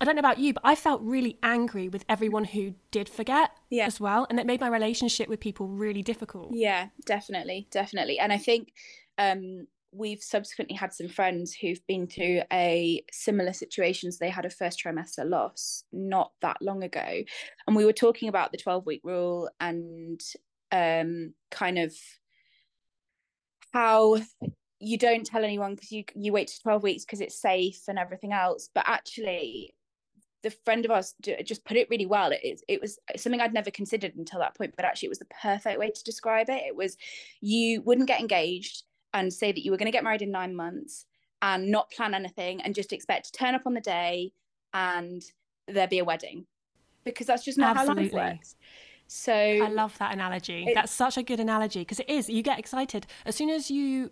I 0.00 0.06
don't 0.06 0.14
know 0.16 0.20
about 0.20 0.38
you, 0.38 0.54
but 0.54 0.62
I 0.64 0.74
felt 0.74 1.02
really 1.02 1.38
angry 1.42 1.88
with 1.88 2.06
everyone 2.08 2.44
who 2.44 2.74
did 2.90 3.08
forget 3.08 3.50
yeah. 3.68 3.84
as 3.84 4.00
well. 4.00 4.26
And 4.30 4.40
it 4.40 4.46
made 4.46 4.60
my 4.60 4.68
relationship 4.68 5.28
with 5.28 5.40
people 5.40 5.68
really 5.68 6.02
difficult. 6.02 6.50
Yeah, 6.52 6.86
definitely. 7.04 7.68
Definitely. 7.70 8.18
And 8.18 8.32
I 8.32 8.38
think 8.38 8.72
um, 9.18 9.66
we've 9.92 10.22
subsequently 10.22 10.74
had 10.74 10.94
some 10.94 11.08
friends 11.08 11.52
who've 11.52 11.86
been 11.86 12.06
through 12.06 12.42
a 12.50 13.04
similar 13.12 13.52
situations. 13.52 14.16
They 14.16 14.30
had 14.30 14.46
a 14.46 14.50
first 14.50 14.82
trimester 14.82 15.28
loss 15.28 15.84
not 15.92 16.32
that 16.40 16.56
long 16.62 16.82
ago. 16.82 17.22
And 17.66 17.76
we 17.76 17.84
were 17.84 17.92
talking 17.92 18.30
about 18.30 18.52
the 18.52 18.58
12 18.58 18.86
week 18.86 19.02
rule 19.04 19.50
and 19.60 20.18
um, 20.72 21.34
kind 21.50 21.78
of 21.78 21.94
how 23.74 24.16
you 24.78 24.96
don't 24.96 25.26
tell 25.26 25.44
anyone 25.44 25.74
because 25.74 25.92
you 25.92 26.04
you 26.14 26.32
wait 26.32 26.48
to 26.48 26.60
12 26.62 26.82
weeks 26.82 27.04
because 27.04 27.20
it's 27.20 27.40
safe 27.40 27.82
and 27.86 27.98
everything 27.98 28.32
else 28.32 28.70
but 28.74 28.82
actually 28.86 29.74
the 30.42 30.50
friend 30.50 30.84
of 30.84 30.90
ours 30.90 31.14
just 31.44 31.64
put 31.64 31.76
it 31.76 31.88
really 31.90 32.06
well. 32.06 32.32
It, 32.32 32.62
it 32.68 32.80
was 32.80 32.98
something 33.16 33.40
I'd 33.40 33.54
never 33.54 33.70
considered 33.70 34.14
until 34.16 34.40
that 34.40 34.56
point, 34.56 34.74
but 34.76 34.84
actually 34.84 35.06
it 35.06 35.10
was 35.10 35.18
the 35.18 35.26
perfect 35.42 35.78
way 35.78 35.90
to 35.90 36.04
describe 36.04 36.48
it. 36.48 36.62
It 36.66 36.76
was 36.76 36.96
you 37.40 37.82
wouldn't 37.82 38.08
get 38.08 38.20
engaged 38.20 38.84
and 39.12 39.32
say 39.32 39.52
that 39.52 39.64
you 39.64 39.70
were 39.70 39.76
going 39.76 39.86
to 39.86 39.92
get 39.92 40.04
married 40.04 40.22
in 40.22 40.30
nine 40.30 40.54
months 40.54 41.06
and 41.42 41.70
not 41.70 41.90
plan 41.90 42.14
anything 42.14 42.60
and 42.62 42.74
just 42.74 42.92
expect 42.92 43.26
to 43.26 43.32
turn 43.32 43.54
up 43.54 43.62
on 43.66 43.74
the 43.74 43.80
day 43.80 44.32
and 44.72 45.22
there 45.68 45.88
be 45.88 45.98
a 45.98 46.04
wedding 46.04 46.46
because 47.04 47.26
that's 47.26 47.44
just 47.44 47.58
not 47.58 47.76
Absolutely. 47.76 48.08
how 48.08 48.16
life 48.16 48.32
works. 48.34 48.56
So 49.06 49.34
I 49.34 49.68
love 49.68 49.98
that 49.98 50.12
analogy. 50.12 50.66
It, 50.68 50.74
that's 50.74 50.92
such 50.92 51.16
a 51.18 51.22
good 51.22 51.40
analogy 51.40 51.80
because 51.80 51.98
it 51.98 52.08
is. 52.08 52.28
You 52.28 52.42
get 52.42 52.58
excited 52.58 53.06
as 53.26 53.34
soon 53.34 53.50
as 53.50 53.70
you 53.70 54.10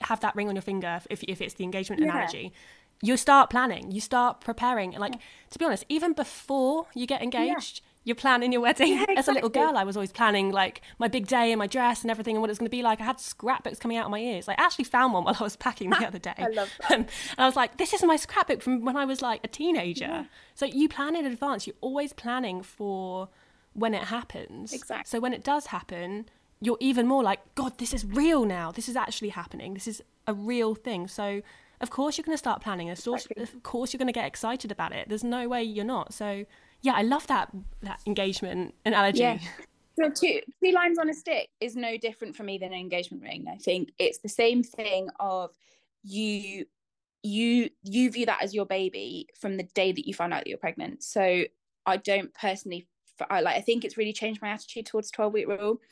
have 0.00 0.18
that 0.20 0.34
ring 0.34 0.48
on 0.48 0.56
your 0.56 0.62
finger, 0.62 1.00
if, 1.10 1.22
if 1.22 1.40
it's 1.40 1.54
the 1.54 1.64
engagement 1.64 2.02
yeah. 2.02 2.08
analogy 2.08 2.52
you 3.02 3.16
start 3.16 3.50
planning, 3.50 3.90
you 3.90 4.00
start 4.00 4.40
preparing. 4.40 4.92
Like, 4.92 5.14
to 5.50 5.58
be 5.58 5.64
honest, 5.64 5.84
even 5.88 6.12
before 6.12 6.86
you 6.94 7.04
get 7.04 7.20
engaged, 7.20 7.80
yeah. 7.82 7.90
you're 8.04 8.16
planning 8.16 8.52
your 8.52 8.60
wedding. 8.62 8.88
Yeah, 8.88 9.02
exactly. 9.02 9.16
As 9.16 9.28
a 9.28 9.32
little 9.32 9.48
girl, 9.48 9.76
I 9.76 9.82
was 9.82 9.96
always 9.96 10.12
planning 10.12 10.52
like 10.52 10.82
my 11.00 11.08
big 11.08 11.26
day 11.26 11.50
and 11.50 11.58
my 11.58 11.66
dress 11.66 12.02
and 12.02 12.12
everything 12.12 12.36
and 12.36 12.40
what 12.40 12.48
it's 12.48 12.60
going 12.60 12.68
to 12.68 12.70
be 12.70 12.82
like. 12.82 13.00
I 13.00 13.04
had 13.04 13.18
scrapbooks 13.18 13.80
coming 13.80 13.96
out 13.96 14.04
of 14.04 14.12
my 14.12 14.20
ears. 14.20 14.48
I 14.48 14.54
actually 14.56 14.84
found 14.84 15.12
one 15.12 15.24
while 15.24 15.36
I 15.38 15.42
was 15.42 15.56
packing 15.56 15.90
the 15.90 15.96
other 16.06 16.20
day. 16.20 16.34
I 16.38 16.46
love 16.46 16.70
that. 16.80 16.92
Um, 16.92 17.00
and, 17.00 17.08
I 17.38 17.46
was 17.46 17.56
like, 17.56 17.76
this 17.76 17.92
is 17.92 18.04
my 18.04 18.14
scrapbook 18.14 18.62
from 18.62 18.84
when 18.84 18.96
I 18.96 19.04
was 19.04 19.20
like 19.20 19.40
a 19.42 19.48
teenager. 19.48 20.04
Yeah. 20.04 20.24
So 20.54 20.64
you 20.64 20.88
plan 20.88 21.16
in 21.16 21.26
advance. 21.26 21.66
You're 21.66 21.76
always 21.80 22.12
planning 22.12 22.62
for 22.62 23.28
when 23.72 23.94
it 23.94 24.04
happens. 24.04 24.72
Exactly. 24.72 25.08
So 25.08 25.18
when 25.18 25.32
it 25.32 25.42
does 25.42 25.66
happen, 25.66 26.26
you're 26.60 26.78
even 26.78 27.08
more 27.08 27.24
like, 27.24 27.40
God, 27.56 27.78
this 27.78 27.92
is 27.92 28.04
real 28.04 28.44
now. 28.44 28.70
This 28.70 28.88
is 28.88 28.94
actually 28.94 29.30
happening. 29.30 29.74
This 29.74 29.88
is 29.88 30.02
a 30.28 30.34
real 30.34 30.76
thing. 30.76 31.08
So 31.08 31.42
of 31.82 31.90
course 31.90 32.16
you're 32.16 32.24
going 32.24 32.34
to 32.34 32.38
start 32.38 32.62
planning. 32.62 32.88
Of 32.90 33.02
course, 33.04 33.26
of 33.36 33.62
course 33.62 33.92
you're 33.92 33.98
going 33.98 34.06
to 34.06 34.12
get 34.12 34.26
excited 34.26 34.70
about 34.70 34.92
it. 34.92 35.08
There's 35.08 35.24
no 35.24 35.48
way 35.48 35.62
you're 35.62 35.84
not. 35.84 36.14
So 36.14 36.44
yeah, 36.80 36.94
I 36.94 37.02
love 37.02 37.26
that 37.26 37.50
that 37.82 38.00
engagement 38.06 38.74
analogy. 38.86 39.20
Yeah. 39.20 39.38
So 40.00 40.08
two 40.08 40.40
two 40.64 40.72
lines 40.72 40.98
on 40.98 41.10
a 41.10 41.12
stick 41.12 41.50
is 41.60 41.76
no 41.76 41.98
different 41.98 42.34
for 42.34 42.44
me 42.44 42.56
than 42.56 42.72
an 42.72 42.78
engagement 42.78 43.22
ring. 43.22 43.44
I 43.46 43.58
think 43.58 43.90
it's 43.98 44.20
the 44.20 44.28
same 44.28 44.62
thing 44.62 45.10
of 45.20 45.50
you 46.02 46.64
you 47.22 47.68
you 47.82 48.10
view 48.10 48.24
that 48.24 48.42
as 48.42 48.54
your 48.54 48.64
baby 48.64 49.28
from 49.38 49.58
the 49.58 49.64
day 49.74 49.92
that 49.92 50.06
you 50.06 50.14
find 50.14 50.32
out 50.32 50.44
that 50.44 50.46
you're 50.46 50.56
pregnant. 50.56 51.02
So 51.02 51.44
I 51.84 51.98
don't 51.98 52.32
personally 52.32 52.88
I 53.28 53.42
like 53.42 53.56
I 53.56 53.60
think 53.60 53.84
it's 53.84 53.98
really 53.98 54.14
changed 54.14 54.40
my 54.40 54.48
attitude 54.48 54.86
towards 54.86 55.10
12 55.10 55.32
week 55.34 55.48
rule. 55.48 55.82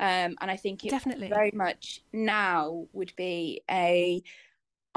Um, 0.00 0.36
and 0.40 0.48
I 0.48 0.56
think 0.56 0.84
it 0.84 0.90
definitely 0.90 1.28
very 1.28 1.50
much 1.52 2.00
now 2.12 2.86
would 2.92 3.12
be 3.16 3.62
a 3.68 4.22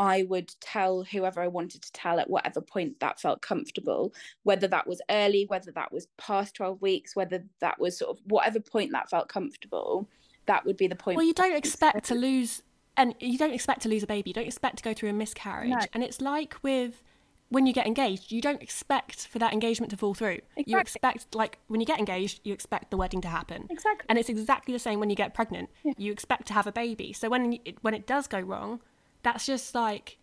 I 0.01 0.23
would 0.23 0.51
tell 0.59 1.03
whoever 1.03 1.41
I 1.41 1.47
wanted 1.47 1.83
to 1.83 1.91
tell 1.91 2.19
at 2.19 2.27
whatever 2.27 2.59
point 2.59 2.99
that 3.01 3.19
felt 3.19 3.43
comfortable, 3.43 4.13
whether 4.41 4.67
that 4.67 4.87
was 4.87 4.99
early, 5.11 5.45
whether 5.45 5.71
that 5.73 5.93
was 5.93 6.07
past 6.17 6.55
12 6.55 6.81
weeks, 6.81 7.15
whether 7.15 7.43
that 7.59 7.79
was 7.79 7.99
sort 7.99 8.17
of 8.17 8.23
whatever 8.25 8.59
point 8.59 8.91
that 8.93 9.11
felt 9.11 9.29
comfortable, 9.29 10.09
that 10.47 10.65
would 10.65 10.75
be 10.75 10.87
the 10.87 10.95
point. 10.95 11.17
Well, 11.17 11.25
you 11.25 11.35
don't 11.35 11.55
expect 11.55 12.05
to 12.05 12.15
lose, 12.15 12.63
and 12.97 13.13
you 13.19 13.37
don't 13.37 13.53
expect 13.53 13.83
to 13.83 13.89
lose 13.89 14.01
a 14.01 14.07
baby, 14.07 14.31
you 14.31 14.33
don't 14.33 14.47
expect 14.47 14.77
to 14.77 14.83
go 14.83 14.93
through 14.93 15.09
a 15.09 15.13
miscarriage. 15.13 15.69
No. 15.69 15.79
And 15.93 16.03
it's 16.03 16.19
like 16.19 16.55
with 16.63 17.03
when 17.49 17.67
you 17.67 17.73
get 17.73 17.85
engaged, 17.85 18.31
you 18.31 18.41
don't 18.41 18.61
expect 18.61 19.27
for 19.27 19.37
that 19.37 19.53
engagement 19.53 19.91
to 19.91 19.97
fall 19.97 20.13
through. 20.13 20.39
Exactly. 20.55 20.71
You 20.71 20.79
expect, 20.79 21.35
like, 21.35 21.59
when 21.67 21.81
you 21.81 21.85
get 21.85 21.99
engaged, 21.99 22.39
you 22.45 22.53
expect 22.53 22.91
the 22.91 22.97
wedding 22.97 23.19
to 23.21 23.27
happen. 23.27 23.67
Exactly. 23.69 24.05
And 24.07 24.17
it's 24.17 24.29
exactly 24.29 24.73
the 24.73 24.79
same 24.79 25.01
when 25.01 25.09
you 25.09 25.17
get 25.17 25.33
pregnant. 25.33 25.69
Yeah. 25.83 25.93
You 25.97 26.13
expect 26.13 26.47
to 26.47 26.53
have 26.53 26.65
a 26.65 26.71
baby. 26.71 27.11
So 27.11 27.29
when 27.29 27.59
when 27.81 27.93
it 27.93 28.07
does 28.07 28.27
go 28.27 28.39
wrong, 28.39 28.81
that's 29.23 29.45
just 29.45 29.75
like 29.75 30.17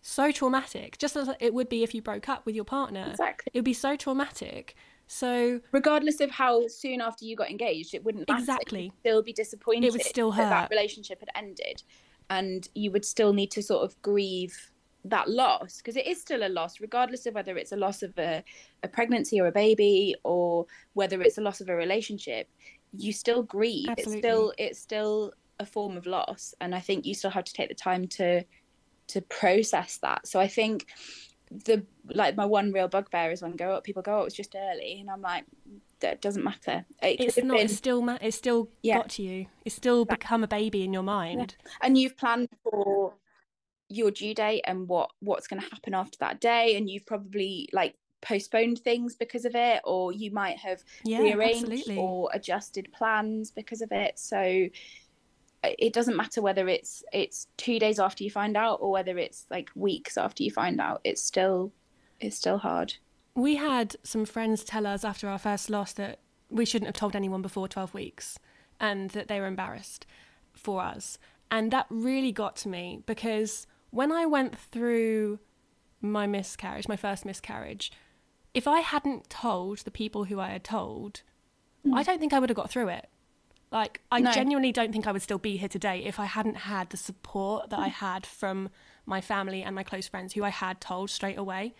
so 0.00 0.30
traumatic, 0.30 0.98
just 0.98 1.16
as 1.16 1.30
it 1.40 1.54
would 1.54 1.68
be 1.68 1.82
if 1.82 1.94
you 1.94 2.02
broke 2.02 2.28
up 2.28 2.44
with 2.44 2.54
your 2.54 2.64
partner. 2.64 3.06
Exactly. 3.10 3.50
It 3.52 3.58
would 3.58 3.64
be 3.64 3.72
so 3.72 3.96
traumatic. 3.96 4.76
So 5.06 5.60
regardless 5.72 6.20
of 6.20 6.30
how 6.30 6.66
soon 6.68 7.00
after 7.00 7.24
you 7.24 7.36
got 7.36 7.50
engaged, 7.50 7.94
it 7.94 8.04
wouldn't 8.04 8.28
matter. 8.28 8.40
Exactly. 8.40 8.84
You'd 8.84 8.98
still 9.00 9.22
be 9.22 9.32
disappointed. 9.32 9.84
It 9.84 9.92
would 9.92 10.02
still 10.02 10.30
that 10.32 10.50
that 10.50 10.70
relationship 10.70 11.20
had 11.20 11.28
ended, 11.34 11.82
and 12.30 12.68
you 12.74 12.90
would 12.90 13.04
still 13.04 13.32
need 13.32 13.50
to 13.52 13.62
sort 13.62 13.84
of 13.84 14.00
grieve 14.02 14.72
that 15.06 15.28
loss 15.28 15.78
because 15.78 15.96
it 15.96 16.06
is 16.06 16.20
still 16.20 16.46
a 16.46 16.48
loss, 16.48 16.80
regardless 16.80 17.26
of 17.26 17.34
whether 17.34 17.56
it's 17.56 17.72
a 17.72 17.76
loss 17.76 18.02
of 18.02 18.16
a, 18.18 18.42
a 18.82 18.88
pregnancy 18.88 19.40
or 19.40 19.46
a 19.46 19.52
baby, 19.52 20.14
or 20.24 20.66
whether 20.94 21.20
it's 21.20 21.38
a 21.38 21.42
loss 21.42 21.60
of 21.60 21.68
a 21.68 21.74
relationship. 21.74 22.48
You 22.96 23.12
still 23.12 23.42
grieve. 23.42 23.88
Absolutely. 23.88 24.18
It's 24.18 24.26
still 24.26 24.52
it's 24.58 24.78
still 24.78 25.32
a 25.58 25.66
form 25.66 25.96
of 25.96 26.06
loss, 26.06 26.54
and 26.60 26.74
I 26.74 26.80
think 26.80 27.06
you 27.06 27.14
still 27.14 27.30
have 27.30 27.44
to 27.44 27.52
take 27.52 27.68
the 27.68 27.74
time 27.74 28.06
to 28.08 28.44
to 29.08 29.20
process 29.22 29.98
that. 29.98 30.26
So 30.26 30.40
I 30.40 30.48
think 30.48 30.86
the 31.66 31.84
like 32.08 32.36
my 32.36 32.44
one 32.46 32.72
real 32.72 32.88
bugbear 32.88 33.30
is 33.30 33.42
when 33.42 33.52
go 33.54 33.72
up 33.72 33.84
people 33.84 34.02
go 34.02 34.20
oh 34.20 34.24
it's 34.24 34.34
just 34.34 34.56
early 34.56 34.98
and 34.98 35.08
i'm 35.10 35.20
like 35.20 35.44
that 36.00 36.20
doesn't 36.22 36.42
matter 36.42 36.84
it 37.02 37.20
it's 37.20 37.36
not. 37.36 37.56
been- 37.58 37.66
It's 37.66 37.76
still. 37.76 38.00
Ma- 38.02 38.18
it's 38.20 38.36
still 38.36 38.68
Yeah. 38.82 38.96
got 38.96 39.10
to 39.10 39.22
you. 39.22 39.46
It's 39.64 39.76
still 39.76 40.04
become 40.04 40.42
a 40.42 40.48
baby 40.48 40.82
in 40.82 40.92
your 40.92 41.02
mind. 41.04 41.56
and 41.82 41.96
you've 41.96 42.16
planned 42.16 42.48
for 42.62 43.14
your 43.88 44.10
due 44.10 44.34
date 44.34 44.62
and 44.66 44.88
what 44.88 45.10
what's 45.20 45.46
going 45.46 45.62
to 45.62 45.68
happen 45.68 45.94
after 45.94 46.16
that 46.20 46.40
day 46.40 46.76
and 46.76 46.90
you've 46.90 47.06
probably 47.06 47.68
like 47.72 47.94
postponed 48.22 48.78
things 48.80 49.14
because 49.14 49.44
of 49.44 49.54
it 49.54 49.80
or 49.84 50.10
you 50.12 50.30
might 50.32 50.56
have 50.58 50.82
Yeah, 51.04 51.20
rearranged 51.20 51.64
absolutely. 51.70 51.98
or 51.98 52.30
adjusted 52.32 52.88
plans 52.92 53.50
because 53.50 53.82
of 53.82 53.92
it 53.92 54.18
so 54.18 54.66
it 55.78 55.92
doesn't 55.92 56.16
matter 56.16 56.42
whether 56.42 56.68
it's 56.68 57.02
it's 57.12 57.46
2 57.58 57.78
days 57.78 57.98
after 57.98 58.24
you 58.24 58.30
find 58.30 58.56
out 58.56 58.78
or 58.80 58.90
whether 58.90 59.18
it's 59.18 59.46
like 59.50 59.70
weeks 59.74 60.16
after 60.16 60.42
you 60.42 60.50
find 60.50 60.80
out 60.80 61.00
it's 61.04 61.22
still 61.22 61.72
it's 62.20 62.36
still 62.36 62.58
hard 62.58 62.94
We 63.34 63.56
had 63.56 63.96
some 64.04 64.24
friends 64.24 64.62
tell 64.62 64.86
us 64.86 65.04
after 65.04 65.28
our 65.28 65.38
first 65.38 65.68
loss 65.68 65.92
that 65.94 66.20
we 66.50 66.64
shouldn't 66.64 66.86
have 66.86 66.94
told 66.94 67.16
anyone 67.16 67.42
before 67.42 67.66
12 67.66 67.92
weeks 67.92 68.38
and 68.78 69.10
that 69.10 69.28
they 69.28 69.40
were 69.40 69.46
embarrassed 69.46 70.06
for 70.52 70.80
us. 70.80 71.18
And 71.50 71.70
that 71.72 71.86
really 71.90 72.32
got 72.32 72.54
to 72.56 72.68
me 72.68 73.02
because 73.06 73.66
when 73.90 74.12
I 74.12 74.26
went 74.26 74.56
through 74.56 75.40
my 76.00 76.26
miscarriage, 76.26 76.88
my 76.88 76.96
first 76.96 77.24
miscarriage, 77.24 77.90
if 78.52 78.68
I 78.68 78.80
hadn't 78.80 79.30
told 79.30 79.78
the 79.78 79.90
people 79.90 80.24
who 80.24 80.38
I 80.38 80.50
had 80.50 80.64
told, 80.64 81.22
hmm. 81.84 81.94
I 81.94 82.02
don't 82.02 82.20
think 82.20 82.32
I 82.32 82.38
would 82.38 82.50
have 82.50 82.56
got 82.56 82.70
through 82.70 82.88
it. 82.88 83.08
Like, 83.70 84.00
I 84.10 84.20
No. 84.20 84.32
genuinely 84.32 84.72
don't 84.72 84.92
think 84.92 85.06
I 85.06 85.12
would 85.12 85.22
still 85.22 85.38
be 85.38 85.56
here 85.56 85.68
today 85.68 86.04
if 86.04 86.20
I 86.20 86.26
hadn't 86.26 86.56
had 86.56 86.90
the 86.90 86.96
support 86.96 87.70
that 87.70 87.78
I 87.78 87.88
had 87.88 88.24
from 88.24 88.70
my 89.04 89.20
family 89.20 89.62
and 89.62 89.74
my 89.74 89.82
close 89.82 90.06
friends 90.06 90.34
who 90.34 90.44
I 90.44 90.50
had 90.50 90.80
told 90.80 91.10
straight 91.10 91.38
away. 91.38 91.74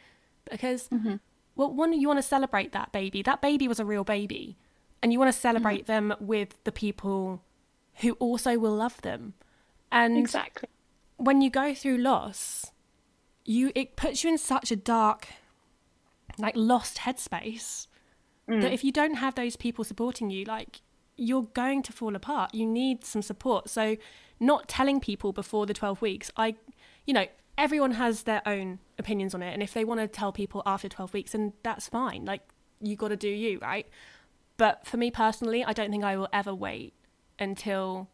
Because, 0.51 0.89
mm-hmm. 0.89 1.17
well, 1.55 1.73
one, 1.73 1.93
you 1.93 2.09
want 2.09 2.19
to 2.19 2.23
celebrate 2.23 2.73
that 2.73 2.93
baby. 2.93 3.23
That 3.23 3.41
baby 3.41 3.69
was 3.69 3.79
a 3.79 3.85
real 3.85 4.05
baby. 4.05 4.57
And 5.03 5.13
you 5.13 5.19
want 5.19 5.33
to 5.33 5.37
mm-hmm. 5.37 5.43
celebrate 5.43 5.87
them 5.87 6.15
with 6.19 6.63
the 6.65 6.73
people 6.73 7.43
who 7.97 8.13
also 8.15 8.59
will 8.59 8.75
love 8.75 9.01
them. 9.03 9.35
And 9.93 10.19
exactly 10.19 10.69
when 11.17 11.41
you 11.41 11.51
go 11.51 11.75
through 11.75 11.99
loss, 11.99 12.73
you 13.45 13.73
it 13.75 13.97
puts 13.97 14.25
you 14.25 14.31
in 14.31 14.39
such 14.39 14.71
a 14.71 14.77
dark, 14.77 15.29
like 16.39 16.55
lost 16.57 16.99
headspace 16.99 17.87
mm. 18.49 18.61
that 18.61 18.73
if 18.73 18.85
you 18.85 18.93
don't 18.93 19.15
have 19.15 19.35
those 19.35 19.57
people 19.57 19.85
supporting 19.85 20.31
you, 20.31 20.45
like 20.45 20.81
you're 21.17 21.49
going 21.55 21.83
to 21.83 21.93
fall 21.93 22.17
apart. 22.17 22.55
You 22.55 22.67
need 22.67 23.05
some 23.05 23.23
support. 23.23 23.69
So, 23.69 23.97
not 24.41 24.69
telling 24.69 25.01
people 25.01 25.33
before 25.33 25.65
the 25.67 25.75
12 25.75 26.03
weeks, 26.03 26.31
I, 26.37 26.57
you 27.07 27.15
know, 27.15 27.27
everyone 27.57 27.93
has 27.93 28.25
their 28.25 28.43
own 28.47 28.81
opinions 28.99 29.35
on 29.35 29.43
it. 29.43 29.53
And 29.53 29.63
if 29.63 29.73
they 29.73 29.85
want 29.85 30.01
to 30.01 30.09
tell 30.09 30.33
people 30.33 30.63
after 30.67 30.89
12 30.89 31.13
weeks, 31.13 31.33
then 31.33 31.53
that's 31.63 31.89
fine. 31.89 32.25
Like, 32.25 32.43
you 32.81 32.97
got 32.97 33.09
to 33.09 33.17
do 33.17 33.29
you, 33.29 33.59
right? 33.61 33.87
But 34.57 34.87
for 34.87 34.97
me 34.97 35.11
personally, 35.11 35.65
I 35.65 35.73
don't 35.73 35.91
think 35.91 36.05
I 36.05 36.17
will 36.17 36.29
ever 36.33 36.55
wait 36.55 36.95
until 37.39 38.09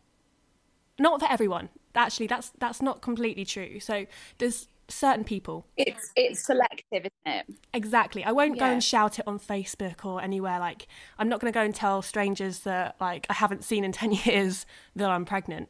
not 0.99 1.21
for 1.21 1.31
everyone. 1.31 1.69
Actually, 1.95 2.29
that's 2.29 2.53
that's 2.59 2.81
not 2.81 3.03
completely 3.03 3.45
true. 3.45 3.81
So 3.81 4.07
there's 4.39 4.69
certain 4.91 5.25
people 5.25 5.67
it's 5.77 6.11
it's 6.17 6.45
selective 6.45 7.07
isn't 7.07 7.13
it 7.27 7.47
exactly. 7.73 8.25
I 8.25 8.33
won't 8.33 8.59
go 8.59 8.67
and 8.67 8.83
shout 8.83 9.19
it 9.19 9.27
on 9.27 9.39
Facebook 9.39 10.05
or 10.05 10.21
anywhere. 10.21 10.59
Like 10.59 10.87
I'm 11.19 11.29
not 11.29 11.41
going 11.41 11.53
to 11.53 11.57
go 11.57 11.65
and 11.65 11.75
tell 11.75 12.03
strangers 12.03 12.61
that 12.61 12.97
like 13.01 13.27
I 13.31 13.35
haven't 13.35 13.65
seen 13.65 13.85
in 13.85 13.93
ten 14.01 14.13
years 14.13 14.67
that 14.97 15.11
I'm 15.11 15.25
pregnant. 15.25 15.69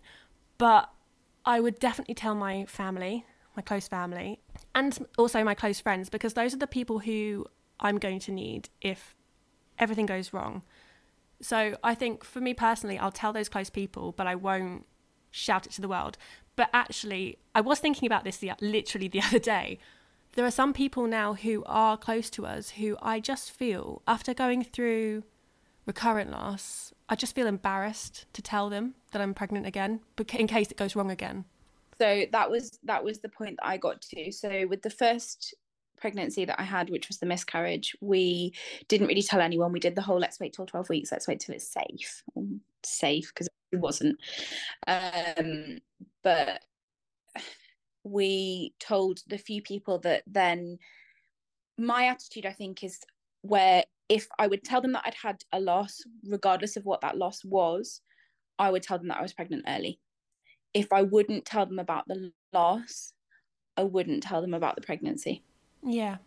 But 0.59 0.91
I 1.45 1.61
would 1.61 1.79
definitely 1.79 2.15
tell 2.15 2.35
my 2.35 2.67
family, 2.67 3.25
my 3.57 3.63
close 3.63 3.89
family, 3.89 4.41
and 4.75 5.07
also 5.17 5.43
my 5.43 5.55
close 5.55 5.81
friends 5.81 6.11
because 6.11 6.35
those 6.35 6.55
are 6.55 6.59
the 6.59 6.67
people 6.67 7.01
who 7.01 7.47
I'm 7.79 7.99
going 7.99 8.21
to 8.21 8.33
need 8.33 8.69
if 8.81 9.15
everything 9.79 10.07
goes 10.07 10.33
wrong. 10.33 10.63
So 11.43 11.77
I 11.83 11.95
think 11.95 12.25
for 12.25 12.41
me 12.41 12.53
personally, 12.53 12.99
I'll 12.99 13.11
tell 13.11 13.33
those 13.33 13.49
close 13.49 13.71
people, 13.71 14.13
but 14.13 14.27
I 14.27 14.35
won't 14.35 14.85
shout 15.31 15.67
it 15.67 15.73
to 15.73 15.81
the 15.81 15.89
world. 15.89 16.19
But 16.57 16.71
actually, 16.73 17.39
I 17.55 17.61
was 17.61 17.79
thinking 17.79 18.07
about 18.07 18.25
this 18.25 18.37
the, 18.39 18.53
literally 18.61 19.09
the 19.09 19.23
other 19.27 19.39
day. 19.39 19.79
There 20.35 20.45
are 20.45 20.51
some 20.51 20.73
people 20.73 21.07
now 21.07 21.35
who 21.35 21.65
are 21.67 21.97
close 21.97 22.31
to 22.31 22.47
us 22.47 22.71
who 22.71 22.97
I 23.03 23.19
just 23.21 23.51
feel, 23.51 24.03
after 24.07 24.33
going 24.33 24.63
through 24.63 25.25
recurrent 25.87 26.31
loss, 26.31 26.93
I 27.09 27.17
just 27.17 27.35
feel 27.35 27.49
embarrassed 27.49 28.27
to 28.35 28.43
tell 28.43 28.71
them 28.71 28.95
that 29.11 29.21
I'm 29.21 29.35
pregnant 29.35 29.67
again, 29.67 30.01
in 30.35 30.47
case 30.47 30.71
it 30.71 30.77
goes 30.77 30.95
wrong 30.95 31.11
again. 31.11 31.47
so 31.99 32.25
that 32.33 32.51
was 32.51 32.79
that 32.85 33.03
was 33.05 33.19
the 33.21 33.29
point 33.29 33.57
that 33.59 33.67
i 33.67 33.77
got 33.77 34.01
to 34.01 34.33
so 34.33 34.67
with 34.69 34.81
the 34.83 34.89
first 34.91 35.55
pregnancy 35.99 36.45
that 36.47 36.59
i 36.59 36.63
had 36.63 36.89
which 36.89 37.09
was 37.09 37.19
the 37.19 37.27
miscarriage 37.27 37.95
we 38.01 38.53
didn't 38.89 39.07
really 39.09 39.23
tell 39.23 39.41
anyone 39.41 39.71
we 39.73 39.81
did 39.81 39.95
the 39.95 40.01
whole 40.03 40.19
let's 40.19 40.41
wait 40.41 40.53
till 40.55 40.65
12 40.65 40.89
weeks 40.89 41.13
let's 41.13 41.29
wait 41.29 41.41
till 41.41 41.55
it's 41.55 41.69
safe 41.69 42.23
Um, 42.37 42.61
safe 42.83 43.29
because 43.35 43.49
wasn't 43.79 44.17
um 44.87 45.79
but 46.23 46.63
we 48.03 48.75
told 48.81 49.21
the 49.29 49.39
few 49.39 49.63
people 49.63 49.99
that 49.99 50.23
then 50.27 50.79
my 51.79 52.07
attitude 52.07 52.47
i 52.47 52.53
think 52.53 52.83
is 52.83 53.01
where 53.43 53.85
if 54.09 54.27
i 54.39 54.47
would 54.47 54.65
tell 54.65 54.81
them 54.81 54.93
that 54.93 55.03
i'd 55.07 55.15
had 55.15 55.43
a 55.53 55.61
loss 55.61 56.01
regardless 56.25 56.77
of 56.77 56.85
what 56.85 57.01
that 57.01 57.17
loss 57.17 57.45
was 57.45 58.01
i 58.59 58.71
would 58.71 58.83
tell 58.83 58.99
them 58.99 59.09
that 59.09 59.19
i 59.19 59.23
was 59.23 59.33
pregnant 59.33 59.65
early 59.69 59.99
if 60.75 60.93
I 60.93 61.03
wouldn't 61.03 61.45
tell 61.45 61.67
them 61.67 61.79
about 61.79 62.07
the 62.07 62.33
loss, 62.53 63.13
I 63.77 63.85
wouldn't 63.85 64.23
tell 64.23 64.41
them 64.41 64.55
about 64.55 64.77
the 64.77 64.83
pregnancy. 64.83 65.43
Yeah, 65.83 66.19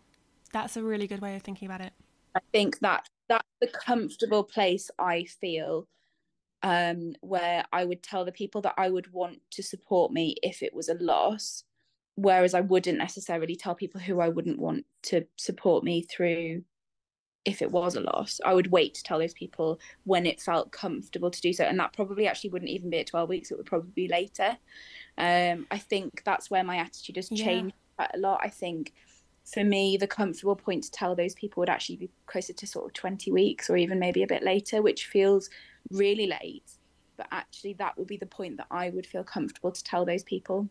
that's 0.52 0.76
a 0.76 0.82
really 0.82 1.06
good 1.06 1.20
way 1.20 1.36
of 1.36 1.42
thinking 1.42 1.66
about 1.66 1.80
it. 1.80 1.92
I 2.36 2.40
think 2.52 2.80
that 2.80 3.08
that's 3.28 3.48
the 3.60 3.68
comfortable 3.68 4.42
place 4.42 4.90
I 4.98 5.24
feel 5.24 5.86
um, 6.64 7.14
where 7.20 7.64
I 7.72 7.84
would 7.84 8.02
tell 8.02 8.24
the 8.24 8.32
people 8.32 8.62
that 8.62 8.74
I 8.78 8.90
would 8.90 9.12
want 9.12 9.42
to 9.52 9.62
support 9.62 10.12
me 10.12 10.36
if 10.42 10.62
it 10.64 10.74
was 10.74 10.88
a 10.88 10.94
loss, 10.94 11.64
whereas 12.16 12.54
I 12.54 12.62
wouldn't 12.62 12.98
necessarily 12.98 13.54
tell 13.54 13.76
people 13.76 14.00
who 14.00 14.20
I 14.20 14.30
wouldn't 14.30 14.58
want 14.58 14.86
to 15.04 15.26
support 15.36 15.84
me 15.84 16.02
through 16.02 16.64
if 17.44 17.60
it 17.62 17.70
was 17.70 17.96
a 17.96 18.00
loss. 18.00 18.40
I 18.44 18.54
would 18.54 18.72
wait 18.72 18.94
to 18.94 19.02
tell 19.02 19.18
those 19.18 19.34
people 19.34 19.78
when 20.04 20.26
it 20.26 20.40
felt 20.40 20.72
comfortable 20.72 21.30
to 21.30 21.40
do 21.42 21.52
so. 21.52 21.64
And 21.64 21.78
that 21.78 21.92
probably 21.92 22.26
actually 22.26 22.50
wouldn't 22.50 22.70
even 22.70 22.90
be 22.90 22.98
at 23.00 23.08
12 23.08 23.28
weeks, 23.28 23.50
it 23.50 23.58
would 23.58 23.66
probably 23.66 23.92
be 23.92 24.08
later. 24.08 24.58
Um, 25.18 25.66
I 25.70 25.78
think 25.78 26.22
that's 26.24 26.50
where 26.50 26.64
my 26.64 26.76
attitude 26.78 27.16
has 27.16 27.30
Yeah. 27.30 27.30
changed 27.30 27.76
quite 27.96 28.10
a 28.14 28.18
lot. 28.18 28.40
I 28.42 28.48
think 28.48 28.94
for 29.52 29.64
me, 29.64 29.96
the 29.98 30.06
comfortable 30.06 30.56
point 30.56 30.84
to 30.84 30.90
tell 30.90 31.14
those 31.14 31.34
people 31.34 31.60
would 31.60 31.68
actually 31.68 31.96
be 31.96 32.10
closer 32.26 32.54
to 32.54 32.66
sort 32.66 32.86
of 32.86 32.94
20 32.94 33.30
weeks 33.30 33.68
or 33.68 33.76
even 33.76 33.98
maybe 33.98 34.22
a 34.22 34.26
bit 34.26 34.42
later, 34.42 34.80
which 34.82 35.06
feels 35.06 35.50
really 35.90 36.26
late. 36.26 36.70
But 37.16 37.28
actually, 37.30 37.74
that 37.74 37.96
would 37.96 38.08
be 38.08 38.16
the 38.16 38.26
point 38.26 38.56
that 38.56 38.66
I 38.70 38.90
would 38.90 39.06
feel 39.06 39.22
comfortable 39.24 39.70
to 39.72 39.84
tell 39.84 40.04
those 40.04 40.24
people. 40.24 40.68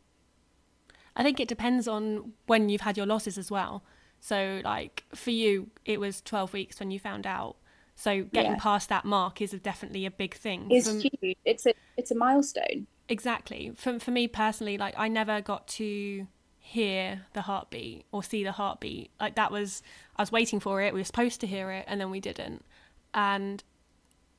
I 1.16 1.24
think 1.24 1.40
it 1.40 1.48
depends 1.48 1.88
on 1.88 2.34
when 2.48 2.70
you've 2.70 2.82
had 2.82 2.98
your 2.98 3.06
losses 3.06 3.38
as 3.38 3.50
well. 3.52 3.84
So, 4.20 4.62
like 4.64 5.04
for 5.14 5.32
you, 5.32 5.70
it 5.86 6.00
was 6.00 6.22
12 6.22 6.54
weeks 6.54 6.80
when 6.80 6.92
you 6.92 7.00
found 7.00 7.28
out. 7.28 7.58
So, 7.96 8.24
getting 8.24 8.54
Yeah. 8.54 8.58
past 8.60 8.90
that 8.90 9.06
mark 9.06 9.42
is 9.42 9.52
definitely 9.52 10.06
a 10.06 10.12
big 10.12 10.34
thing. 10.34 10.70
It's 10.72 10.88
From- 10.90 11.00
huge. 11.00 11.38
It's 11.46 11.66
a 11.66 11.74
it's 11.98 12.12
a 12.12 12.16
milestone. 12.16 12.88
Exactly. 13.10 13.72
For 13.76 14.00
for 14.00 14.12
me 14.12 14.28
personally, 14.28 14.78
like 14.78 14.96
I 14.98 15.08
never 15.08 15.42
got 15.42 15.68
to 15.80 16.28
hear 16.58 17.26
the 17.34 17.42
heartbeat 17.42 18.06
or 18.12 18.24
see 18.24 18.44
the 18.44 18.54
heartbeat. 18.54 19.12
Like 19.20 19.36
that 19.36 19.52
was 19.52 19.84
I 20.16 20.22
was 20.22 20.32
waiting 20.32 20.60
for 20.60 20.82
it. 20.82 20.94
We 20.94 21.02
were 21.02 21.06
supposed 21.06 21.40
to 21.42 21.48
hear 21.48 21.70
it 21.72 21.86
and 21.88 22.02
then 22.02 22.10
we 22.10 22.20
didn't. 22.20 22.66
And 23.14 23.64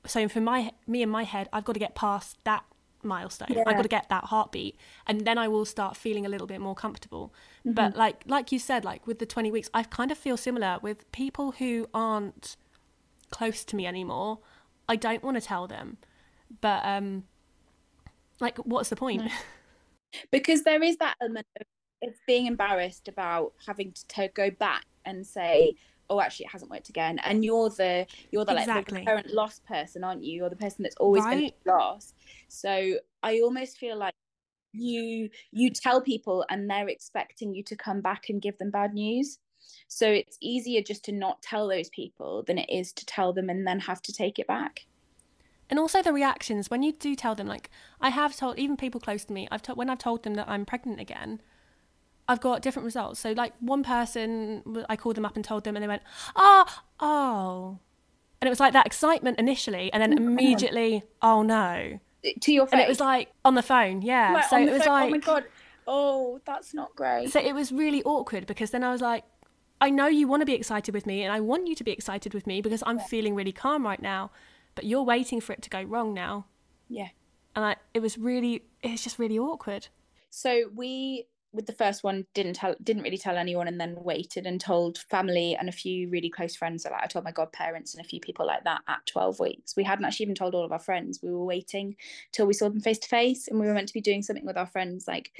so 0.06 0.28
for 0.28 0.40
my 0.40 0.72
me 0.86 1.02
in 1.02 1.08
my 1.08 1.24
head, 1.24 1.48
I've 1.52 1.64
got 1.64 1.74
to 1.74 1.78
get 1.78 1.94
past 1.94 2.38
that 2.44 2.64
milestone. 3.04 3.48
I've 3.66 3.76
got 3.76 3.82
to 3.82 3.88
get 3.88 4.08
that 4.08 4.24
heartbeat 4.24 4.76
and 5.06 5.26
then 5.26 5.38
I 5.38 5.48
will 5.48 5.64
start 5.64 5.96
feeling 5.96 6.24
a 6.26 6.28
little 6.28 6.46
bit 6.46 6.60
more 6.60 6.74
comfortable. 6.74 7.32
But 7.64 7.96
like 7.96 8.22
like 8.26 8.52
you 8.52 8.58
said 8.58 8.84
like 8.84 9.06
with 9.06 9.18
the 9.18 9.26
20 9.26 9.50
weeks, 9.50 9.70
I 9.74 9.82
kind 9.82 10.10
of 10.10 10.18
feel 10.18 10.36
similar 10.36 10.78
with 10.82 11.10
people 11.12 11.52
who 11.52 11.88
aren't 11.94 12.56
close 13.30 13.64
to 13.64 13.76
me 13.76 13.86
anymore. 13.86 14.38
I 14.88 14.96
don't 14.96 15.22
want 15.22 15.36
to 15.36 15.40
tell 15.40 15.66
them. 15.66 15.98
But 16.60 16.84
um 16.84 17.24
like 18.40 18.58
what's 18.58 18.88
the 18.88 18.96
point? 18.96 19.30
because 20.30 20.62
there 20.62 20.82
is 20.82 20.96
that 20.98 21.16
element 21.20 21.46
of 22.02 22.12
being 22.26 22.46
embarrassed 22.46 23.08
about 23.08 23.52
having 23.66 23.94
to 24.08 24.28
go 24.34 24.50
back 24.50 24.84
and 25.04 25.26
say 25.26 25.74
oh 26.10 26.20
actually 26.20 26.46
it 26.46 26.52
hasn't 26.52 26.70
worked 26.70 26.88
again. 26.88 27.18
And 27.24 27.44
you're 27.44 27.70
the 27.70 28.06
you're 28.30 28.44
the 28.44 28.52
Exactly. 28.54 28.98
like 28.98 29.04
the 29.06 29.10
current 29.10 29.34
lost 29.34 29.64
person 29.64 30.04
aren't 30.04 30.24
you? 30.24 30.36
You're 30.36 30.50
the 30.50 30.56
person 30.56 30.82
that's 30.82 30.96
always 30.96 31.24
Right. 31.24 31.38
be 31.64 31.70
lost 31.70 32.14
so 32.48 32.98
i 33.22 33.40
almost 33.40 33.78
feel 33.78 33.96
like 33.96 34.14
you 34.72 35.30
you 35.52 35.70
tell 35.70 36.00
people 36.00 36.44
and 36.50 36.68
they're 36.68 36.88
expecting 36.88 37.54
you 37.54 37.62
to 37.64 37.76
come 37.76 38.00
back 38.00 38.24
and 38.28 38.42
give 38.42 38.58
them 38.58 38.70
bad 38.70 38.92
news. 38.94 39.38
So 39.88 40.08
it's 40.10 40.36
easier 40.40 40.82
just 40.82 41.04
to 41.06 41.12
not 41.12 41.40
tell 41.42 41.68
those 41.68 41.88
people 41.90 42.42
than 42.46 42.58
it 42.58 42.68
is 42.70 42.92
to 42.94 43.06
tell 43.06 43.32
them 43.32 43.48
and 43.48 43.66
then 43.66 43.80
have 43.80 44.02
to 44.02 44.12
take 44.12 44.38
it 44.38 44.46
back. 44.46 44.86
And 45.70 45.78
also 45.78 46.02
the 46.02 46.12
reactions. 46.12 46.70
When 46.70 46.82
you 46.82 46.92
do 46.92 47.14
tell 47.14 47.34
them, 47.34 47.46
like 47.46 47.70
I 48.00 48.10
have 48.10 48.36
told 48.36 48.58
even 48.58 48.76
people 48.76 49.00
close 49.00 49.24
to 49.26 49.32
me, 49.32 49.48
I've 49.50 49.62
told 49.62 49.78
when 49.78 49.88
I've 49.90 49.98
told 49.98 50.22
them 50.22 50.34
that 50.34 50.48
I'm 50.48 50.66
pregnant 50.66 51.00
again, 51.00 51.40
I've 52.28 52.40
got 52.40 52.62
different 52.62 52.84
results. 52.84 53.20
So 53.20 53.32
like 53.32 53.52
one 53.60 53.82
person, 53.82 54.84
I 54.88 54.96
called 54.96 55.16
them 55.16 55.24
up 55.24 55.36
and 55.36 55.44
told 55.44 55.64
them, 55.64 55.76
and 55.76 55.82
they 55.82 55.88
went, 55.88 56.02
"Oh, 56.34 56.64
oh," 57.00 57.78
and 58.40 58.48
it 58.48 58.50
was 58.50 58.60
like 58.60 58.72
that 58.72 58.86
excitement 58.86 59.38
initially, 59.38 59.92
and 59.92 60.02
then 60.02 60.12
oh, 60.18 60.22
immediately, 60.22 61.02
"Oh 61.20 61.42
no," 61.42 62.00
to 62.40 62.52
your 62.52 62.66
face 62.66 62.72
and 62.72 62.80
it 62.80 62.88
was 62.88 63.00
like 63.00 63.28
on 63.44 63.54
the 63.54 63.62
phone, 63.62 64.02
yeah. 64.02 64.32
Like, 64.34 64.44
so 64.44 64.58
it 64.58 64.70
was 64.70 64.82
phone, 64.82 64.92
like, 64.92 65.06
oh 65.06 65.10
my 65.10 65.18
god. 65.18 65.44
Oh 65.86 66.40
that's 66.46 66.72
not 66.72 66.96
great. 66.96 67.30
So 67.30 67.40
it 67.40 67.54
was 67.54 67.70
really 67.70 68.02
awkward 68.04 68.46
because 68.46 68.70
then 68.70 68.82
I 68.82 68.90
was 68.90 69.02
like, 69.02 69.24
I 69.80 69.90
know 69.90 70.06
you 70.06 70.26
want 70.26 70.40
to 70.40 70.46
be 70.46 70.54
excited 70.54 70.94
with 70.94 71.04
me, 71.04 71.22
and 71.24 71.32
I 71.32 71.40
want 71.40 71.66
you 71.66 71.74
to 71.74 71.84
be 71.84 71.90
excited 71.90 72.32
with 72.32 72.46
me 72.46 72.62
because 72.62 72.82
I'm 72.86 72.98
feeling 72.98 73.34
really 73.34 73.52
calm 73.52 73.84
right 73.84 74.00
now, 74.00 74.30
but 74.74 74.84
you're 74.86 75.02
waiting 75.02 75.42
for 75.42 75.52
it 75.52 75.60
to 75.62 75.70
go 75.70 75.82
wrong 75.82 76.14
now. 76.14 76.46
yeah. 76.88 77.08
And 77.56 77.64
I, 77.64 77.76
it 77.92 78.00
was 78.00 78.18
really 78.18 78.64
it's 78.82 79.04
just 79.04 79.18
really 79.18 79.38
awkward. 79.38 79.88
So 80.30 80.70
we 80.74 81.26
with 81.54 81.66
the 81.66 81.72
first 81.72 82.02
one 82.02 82.26
didn't 82.34 82.54
tell 82.54 82.74
didn't 82.82 83.04
really 83.04 83.16
tell 83.16 83.36
anyone 83.36 83.68
and 83.68 83.80
then 83.80 83.94
waited 83.98 84.44
and 84.44 84.60
told 84.60 84.98
family 84.98 85.56
and 85.56 85.68
a 85.68 85.72
few 85.72 86.10
really 86.10 86.28
close 86.28 86.56
friends 86.56 86.84
like 86.84 87.02
I 87.02 87.06
told 87.06 87.24
my 87.24 87.32
godparents 87.32 87.94
and 87.94 88.04
a 88.04 88.08
few 88.08 88.20
people 88.20 88.46
like 88.46 88.64
that 88.64 88.82
at 88.88 89.06
12 89.06 89.38
weeks. 89.38 89.76
We 89.76 89.84
hadn't 89.84 90.04
actually 90.04 90.24
even 90.24 90.34
told 90.34 90.54
all 90.54 90.64
of 90.64 90.72
our 90.72 90.78
friends. 90.78 91.20
We 91.22 91.30
were 91.30 91.44
waiting 91.44 91.96
till 92.32 92.46
we 92.46 92.54
saw 92.54 92.68
them 92.68 92.80
face 92.80 92.98
to 92.98 93.08
face 93.08 93.46
and 93.48 93.60
we 93.60 93.66
were 93.66 93.74
meant 93.74 93.88
to 93.88 93.94
be 93.94 94.00
doing 94.00 94.22
something 94.22 94.44
with 94.44 94.58
our 94.58 94.66
friends 94.66 95.06
like 95.06 95.30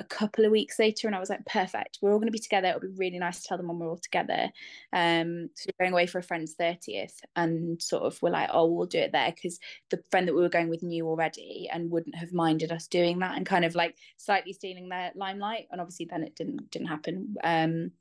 a 0.00 0.04
couple 0.04 0.46
of 0.46 0.50
weeks 0.50 0.78
later 0.78 1.06
and 1.06 1.14
I 1.14 1.20
was 1.20 1.28
like 1.28 1.44
perfect 1.44 1.98
we're 2.00 2.10
all 2.10 2.18
going 2.18 2.26
to 2.26 2.32
be 2.32 2.38
together 2.38 2.68
it'll 2.68 2.80
be 2.80 2.88
really 2.96 3.18
nice 3.18 3.42
to 3.42 3.48
tell 3.48 3.58
them 3.58 3.68
when 3.68 3.78
we're 3.78 3.90
all 3.90 3.98
together. 3.98 4.48
Um 4.92 5.50
so 5.54 5.66
we're 5.68 5.84
going 5.84 5.92
away 5.92 6.06
for 6.06 6.18
a 6.18 6.22
friend's 6.22 6.56
30th 6.56 7.20
and 7.36 7.80
sort 7.80 8.02
of 8.02 8.20
we're 8.22 8.30
like 8.30 8.48
oh 8.52 8.66
we'll 8.66 8.86
do 8.86 8.98
it 8.98 9.12
there 9.12 9.32
because 9.32 9.60
the 9.90 10.02
friend 10.10 10.26
that 10.26 10.34
we 10.34 10.40
were 10.40 10.48
going 10.48 10.70
with 10.70 10.82
knew 10.82 11.06
already 11.06 11.68
and 11.72 11.90
wouldn't 11.90 12.16
have 12.16 12.32
minded 12.32 12.72
us 12.72 12.86
doing 12.86 13.18
that 13.18 13.36
and 13.36 13.44
kind 13.44 13.64
of 13.64 13.74
like 13.74 13.96
slightly 14.16 14.52
stealing 14.52 14.88
their 14.88 15.12
limelight 15.14 15.66
and 15.70 15.80
obviously 15.80 16.06
then 16.10 16.24
it 16.24 16.34
didn't 16.34 16.70
didn't 16.70 16.88
happen. 16.88 17.36
Um 17.44 17.92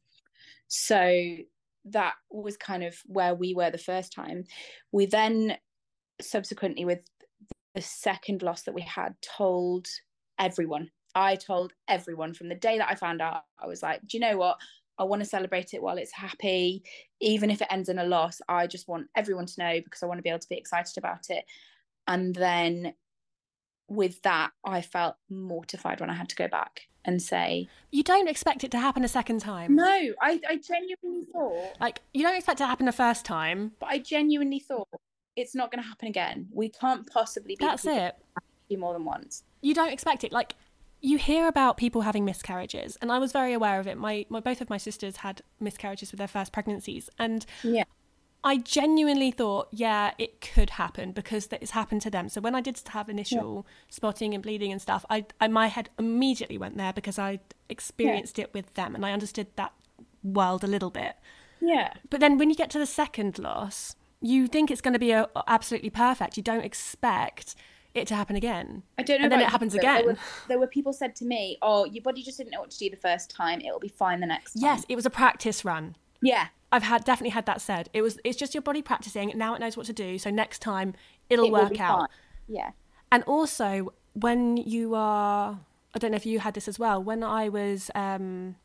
so 0.68 1.36
that 1.86 2.14
was 2.32 2.56
kind 2.56 2.84
of 2.84 2.96
where 3.06 3.36
we 3.36 3.54
were 3.54 3.72
the 3.72 3.78
first 3.78 4.14
time. 4.14 4.46
We 4.92 5.06
then 5.06 5.58
subsequently 6.22 6.86
with 6.86 7.02
the 7.76 7.82
second 7.82 8.42
loss 8.42 8.64
that 8.64 8.74
we 8.74 8.82
had 8.82 9.16
told 9.22 9.88
everyone 10.38 10.90
i 11.16 11.36
told 11.36 11.74
everyone 11.88 12.34
from 12.34 12.50
the 12.50 12.56
day 12.56 12.78
that 12.78 12.90
i 12.90 12.96
found 12.96 13.22
out 13.22 13.44
i 13.60 13.68
was 13.68 13.82
like 13.84 14.02
do 14.08 14.18
you 14.18 14.22
know 14.22 14.38
what? 14.38 14.58
I 14.98 15.04
want 15.04 15.22
to 15.22 15.30
celebrate 15.30 15.74
it 15.74 15.82
while 15.82 15.98
it's 15.98 16.12
happy. 16.12 16.84
Even 17.22 17.50
if 17.50 17.62
it 17.62 17.70
ends 17.72 17.88
in 17.88 18.00
a 18.00 18.04
loss 18.04 18.42
i 18.50 18.68
just 18.68 18.88
want 18.88 19.08
everyone 19.16 19.46
to 19.46 19.60
know 19.60 19.82
because 19.82 20.04
i 20.04 20.06
want 20.06 20.18
to 20.18 20.24
be 20.24 20.30
able 20.30 20.40
to 20.40 20.50
be 20.50 20.58
excited 20.58 20.98
about 20.98 21.30
it. 21.30 21.46
And 22.08 22.36
then 22.36 22.94
with 23.88 24.22
that 24.22 24.52
i 24.64 24.82
felt 24.82 25.16
mortified 25.32 26.00
when 26.00 26.12
i 26.12 26.14
had 26.14 26.30
to 26.30 26.36
go 26.36 26.48
back 26.48 26.82
and 27.06 27.20
say 27.20 27.68
you 27.90 28.04
don't 28.04 28.28
expect 28.28 28.64
it 28.64 28.70
to 28.70 28.78
happen 28.78 29.04
a 29.04 29.08
second 29.08 29.40
time. 29.40 29.76
No 29.76 29.86
i, 30.22 30.40
I 30.48 30.58
genuinely 30.58 31.26
thought 31.34 31.76
like 31.80 32.02
you 32.14 32.24
don't 32.24 32.36
expect 32.36 32.60
it 32.60 32.64
to 32.64 32.68
happen 32.68 32.86
the 32.86 32.92
first 32.92 33.26
time. 33.26 33.72
But 33.80 33.90
i 33.90 34.00
genuinely 34.00 34.60
thought 34.60 34.88
it's 35.40 35.56
not 35.56 35.72
going 35.72 35.82
to 35.82 35.88
happen 35.88 36.08
again. 36.08 36.48
We 36.52 36.70
can't 36.70 37.08
possibly 37.08 37.56
be 37.56 37.66
that's 37.66 37.86
it. 37.86 38.16
more 38.78 38.94
than 38.94 39.06
once. 39.06 39.44
You 39.62 39.74
don't 39.74 39.92
expect 39.92 40.24
it. 40.24 40.32
Like 40.32 40.56
you 41.02 41.18
hear 41.18 41.48
about 41.48 41.78
people 41.78 42.02
having 42.02 42.26
miscarriages 42.26 42.98
and 43.02 43.12
i 43.12 43.18
was 43.18 43.32
very 43.32 43.54
aware 43.54 43.80
of 43.80 43.88
it 43.88 43.98
my, 43.98 44.26
my 44.30 44.40
both 44.40 44.62
of 44.62 44.70
my 44.70 44.78
sisters 44.78 45.18
had 45.18 45.42
miscarriages 45.60 46.12
with 46.12 46.18
their 46.18 46.28
first 46.28 46.52
pregnancies 46.52 47.10
and 47.18 47.46
yeah 47.64 47.84
I 48.44 48.58
genuinely 48.58 49.32
thought, 49.32 49.68
yeah, 49.72 50.12
it 50.18 50.40
could 50.40 50.72
happen 50.72 51.12
because 51.12 51.48
that 51.48 51.62
it's 51.62 51.72
happened 51.72 52.02
to 52.04 52.10
them. 52.10 52.30
So 52.30 52.40
when 52.40 52.56
I 52.56 52.62
did 52.62 52.80
have 52.88 53.10
initial 53.10 53.68
spotting 53.90 54.34
and 54.34 54.42
bleeding 54.42 54.72
and 54.72 54.82
stuff, 54.82 55.06
I, 55.10 55.26
I 55.42 55.50
my 55.50 55.68
head 55.68 55.90
immediately 56.00 56.58
went 56.58 56.78
there 56.78 56.94
because 56.94 57.20
I 57.20 57.40
experienced 57.68 58.40
it 58.40 58.54
with 58.54 58.74
them 58.76 58.96
and 58.96 59.06
I 59.06 59.12
understood 59.12 59.48
that 59.58 59.74
world 60.24 60.64
a 60.64 60.68
little 60.68 60.90
bit. 60.90 61.16
yeah 61.60 61.94
But 62.10 62.22
then 62.22 62.38
when 62.38 62.50
you 62.50 62.56
get 62.56 62.70
to 62.72 62.80
the 62.80 62.86
second 62.86 63.40
loss, 63.40 63.96
you 64.22 64.48
think 64.48 64.72
it's 64.72 64.82
going 64.82 64.94
to 64.94 65.00
be 65.00 65.12
a, 65.12 65.28
absolutely 65.48 65.90
perfect. 65.90 66.38
You 66.38 66.44
don't 66.44 66.66
expect 66.66 67.56
it 68.00 68.08
to 68.08 68.16
happen 68.16 68.36
again. 68.36 68.84
I 68.98 69.04
don't 69.04 69.20
know. 69.20 69.26
And 69.26 69.32
then 69.32 69.40
it 69.40 69.44
you, 69.44 69.50
happens 69.50 69.74
but 69.74 69.82
There 69.82 70.04
were, 70.04 70.12
again. 70.12 70.24
there 70.48 70.60
were 70.60 70.68
people 70.68 70.94
said 70.94 71.16
to 71.18 71.26
me, 71.26 71.58
"Oh, 71.62 71.86
your 71.86 72.02
body 72.04 72.24
just 72.24 72.38
didn't 72.38 72.52
know 72.52 72.60
what 72.60 72.72
to 72.72 72.78
do 72.78 72.90
the 72.90 72.98
first 72.98 73.30
time. 73.30 73.62
It'll 73.62 73.80
be 73.80 73.88
fine 73.90 74.20
the 74.20 74.28
next 74.28 74.54
time." 74.54 74.64
Yes, 74.64 74.86
it 74.90 74.96
was 74.96 75.06
a 75.06 75.10
practice 75.10 75.64
run. 75.64 75.96
Yeah. 76.22 76.48
I've 76.72 76.84
had 76.84 77.04
definitely 77.04 77.32
had 77.32 77.46
that 77.48 77.62
said. 77.62 77.90
It 77.94 78.02
was 78.02 78.20
it's 78.24 78.38
just 78.38 78.54
your 78.54 78.62
body 78.62 78.82
practicing. 78.82 79.32
Now 79.36 79.56
it 79.56 79.60
knows 79.60 79.76
what 79.76 79.86
to 79.88 79.94
do. 79.94 80.18
So 80.20 80.30
next 80.30 80.60
time 80.60 80.94
it'll 81.30 81.46
It 81.46 81.52
work 81.52 81.80
out. 81.80 82.00
fine. 82.00 82.08
Yeah. 82.48 82.72
And 83.12 83.24
also, 83.24 83.94
when 84.14 84.58
you 84.58 84.94
are, 84.94 85.60
I 85.96 86.00
don't 86.00 86.12
know 86.12 86.18
if 86.18 86.26
you 86.26 86.40
had 86.40 86.54
this 86.54 86.68
as 86.68 86.78
well. 86.78 87.02
When 87.02 87.24
I 87.24 87.50
was, 87.50 87.90
um, 87.96 88.56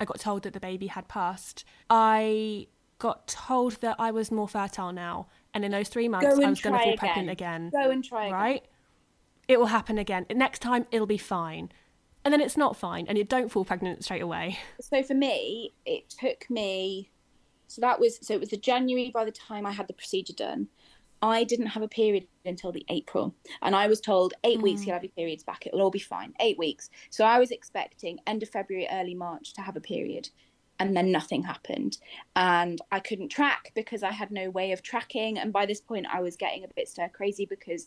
I 0.00 0.04
got 0.04 0.18
told 0.18 0.42
that 0.42 0.52
the 0.52 0.60
baby 0.60 0.88
had 0.88 1.06
passed. 1.06 1.64
I 1.88 2.66
got 2.98 3.28
told 3.28 3.80
that 3.82 3.96
I 3.98 4.10
was 4.10 4.32
more 4.32 4.48
fertile 4.48 4.92
now, 4.92 5.28
and 5.52 5.64
in 5.64 5.70
those 5.70 5.88
three 5.88 6.08
months, 6.08 6.26
I 6.26 6.30
was 6.30 6.38
going 6.38 6.54
to 6.54 6.62
try 6.62 6.82
fall 6.84 6.96
pregnant 6.96 7.30
again. 7.30 7.68
again. 7.68 7.82
Go 7.84 7.90
and 7.90 8.02
try 8.02 8.26
again. 8.26 8.60
It 9.48 9.58
will 9.58 9.66
happen 9.66 9.98
again. 9.98 10.26
Next 10.34 10.60
time, 10.60 10.86
it'll 10.90 11.06
be 11.06 11.18
fine. 11.18 11.70
And 12.24 12.32
then 12.32 12.40
it's 12.40 12.56
not 12.56 12.76
fine, 12.76 13.06
and 13.06 13.18
you 13.18 13.24
don't 13.24 13.50
fall 13.50 13.64
pregnant 13.66 14.02
straight 14.02 14.22
away. 14.22 14.58
So 14.80 15.02
for 15.02 15.14
me, 15.14 15.74
it 15.84 16.08
took 16.08 16.48
me. 16.48 17.10
So 17.66 17.80
that 17.82 18.00
was 18.00 18.18
so 18.26 18.34
it 18.34 18.40
was 18.40 18.48
the 18.50 18.56
January 18.56 19.10
by 19.12 19.24
the 19.24 19.32
time 19.32 19.66
I 19.66 19.72
had 19.72 19.88
the 19.88 19.94
procedure 19.94 20.32
done. 20.32 20.68
I 21.20 21.44
didn't 21.44 21.66
have 21.66 21.82
a 21.82 21.88
period 21.88 22.26
until 22.46 22.72
the 22.72 22.84
April, 22.88 23.34
and 23.62 23.76
I 23.76 23.88
was 23.88 24.00
told 24.00 24.32
eight 24.44 24.62
weeks 24.62 24.82
Mm. 24.82 24.86
you'll 24.86 24.94
have 24.94 25.02
your 25.04 25.12
periods 25.12 25.42
back. 25.42 25.66
It'll 25.66 25.82
all 25.82 25.90
be 25.90 25.98
fine. 25.98 26.32
Eight 26.40 26.58
weeks. 26.58 26.88
So 27.10 27.24
I 27.24 27.38
was 27.38 27.50
expecting 27.50 28.20
end 28.26 28.42
of 28.42 28.48
February, 28.48 28.88
early 28.90 29.14
March 29.14 29.52
to 29.54 29.60
have 29.62 29.76
a 29.76 29.80
period, 29.80 30.28
and 30.78 30.96
then 30.96 31.12
nothing 31.12 31.42
happened, 31.42 31.98
and 32.36 32.80
I 32.90 33.00
couldn't 33.00 33.28
track 33.28 33.72
because 33.74 34.02
I 34.02 34.12
had 34.12 34.30
no 34.30 34.48
way 34.48 34.72
of 34.72 34.82
tracking. 34.82 35.38
And 35.38 35.52
by 35.52 35.66
this 35.66 35.80
point, 35.80 36.06
I 36.10 36.20
was 36.20 36.36
getting 36.36 36.64
a 36.64 36.68
bit 36.74 36.88
stir 36.88 37.08
crazy 37.08 37.44
because 37.44 37.86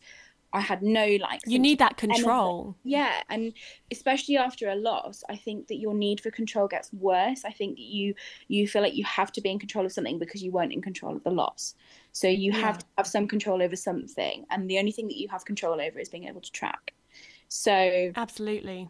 I 0.54 0.62
had 0.62 0.82
no 0.82 1.18
like. 1.22 1.42
You 1.46 1.60
need 1.60 1.80
that 1.80 1.98
anything. 2.04 2.16
control. 2.16 2.76
Yeah, 2.84 3.22
and 3.30 3.54
especially 3.92 4.38
after 4.38 4.70
a 4.70 4.76
loss, 4.76 5.24
I 5.30 5.36
think 5.36 5.68
that 5.68 5.76
your 5.76 5.94
need 5.94 6.22
for 6.22 6.32
control 6.32 6.68
gets 6.68 6.92
worse. 6.94 7.44
I 7.46 7.52
think 7.52 7.76
that 7.76 7.84
you 7.84 8.14
you 8.48 8.68
feel 8.68 8.82
like 8.82 8.96
you 8.96 9.04
have 9.06 9.32
to 9.34 9.42
be 9.42 9.50
in 9.52 9.60
control 9.60 9.86
of 9.86 9.92
something 9.92 10.20
because 10.20 10.42
you 10.42 10.52
weren't 10.52 10.74
in 10.74 10.82
control 10.82 11.16
of 11.16 11.24
the 11.24 11.32
loss. 11.32 11.76
So 12.14 12.28
you 12.28 12.52
Yeah. 12.52 12.60
have 12.62 12.78
to 12.80 12.86
have 12.98 13.08
some 13.08 13.28
control 13.28 13.62
over 13.62 13.76
something, 13.76 14.46
and 14.50 14.70
the 14.70 14.80
only 14.80 14.92
thing 14.92 15.08
that 15.08 15.18
you 15.18 15.28
have 15.30 15.46
control 15.46 15.82
over 15.82 16.00
is 16.00 16.10
being 16.10 16.26
able 16.28 16.42
to 16.42 16.52
track. 16.52 16.94
So 17.50 18.12
Absolutely. 18.16 18.90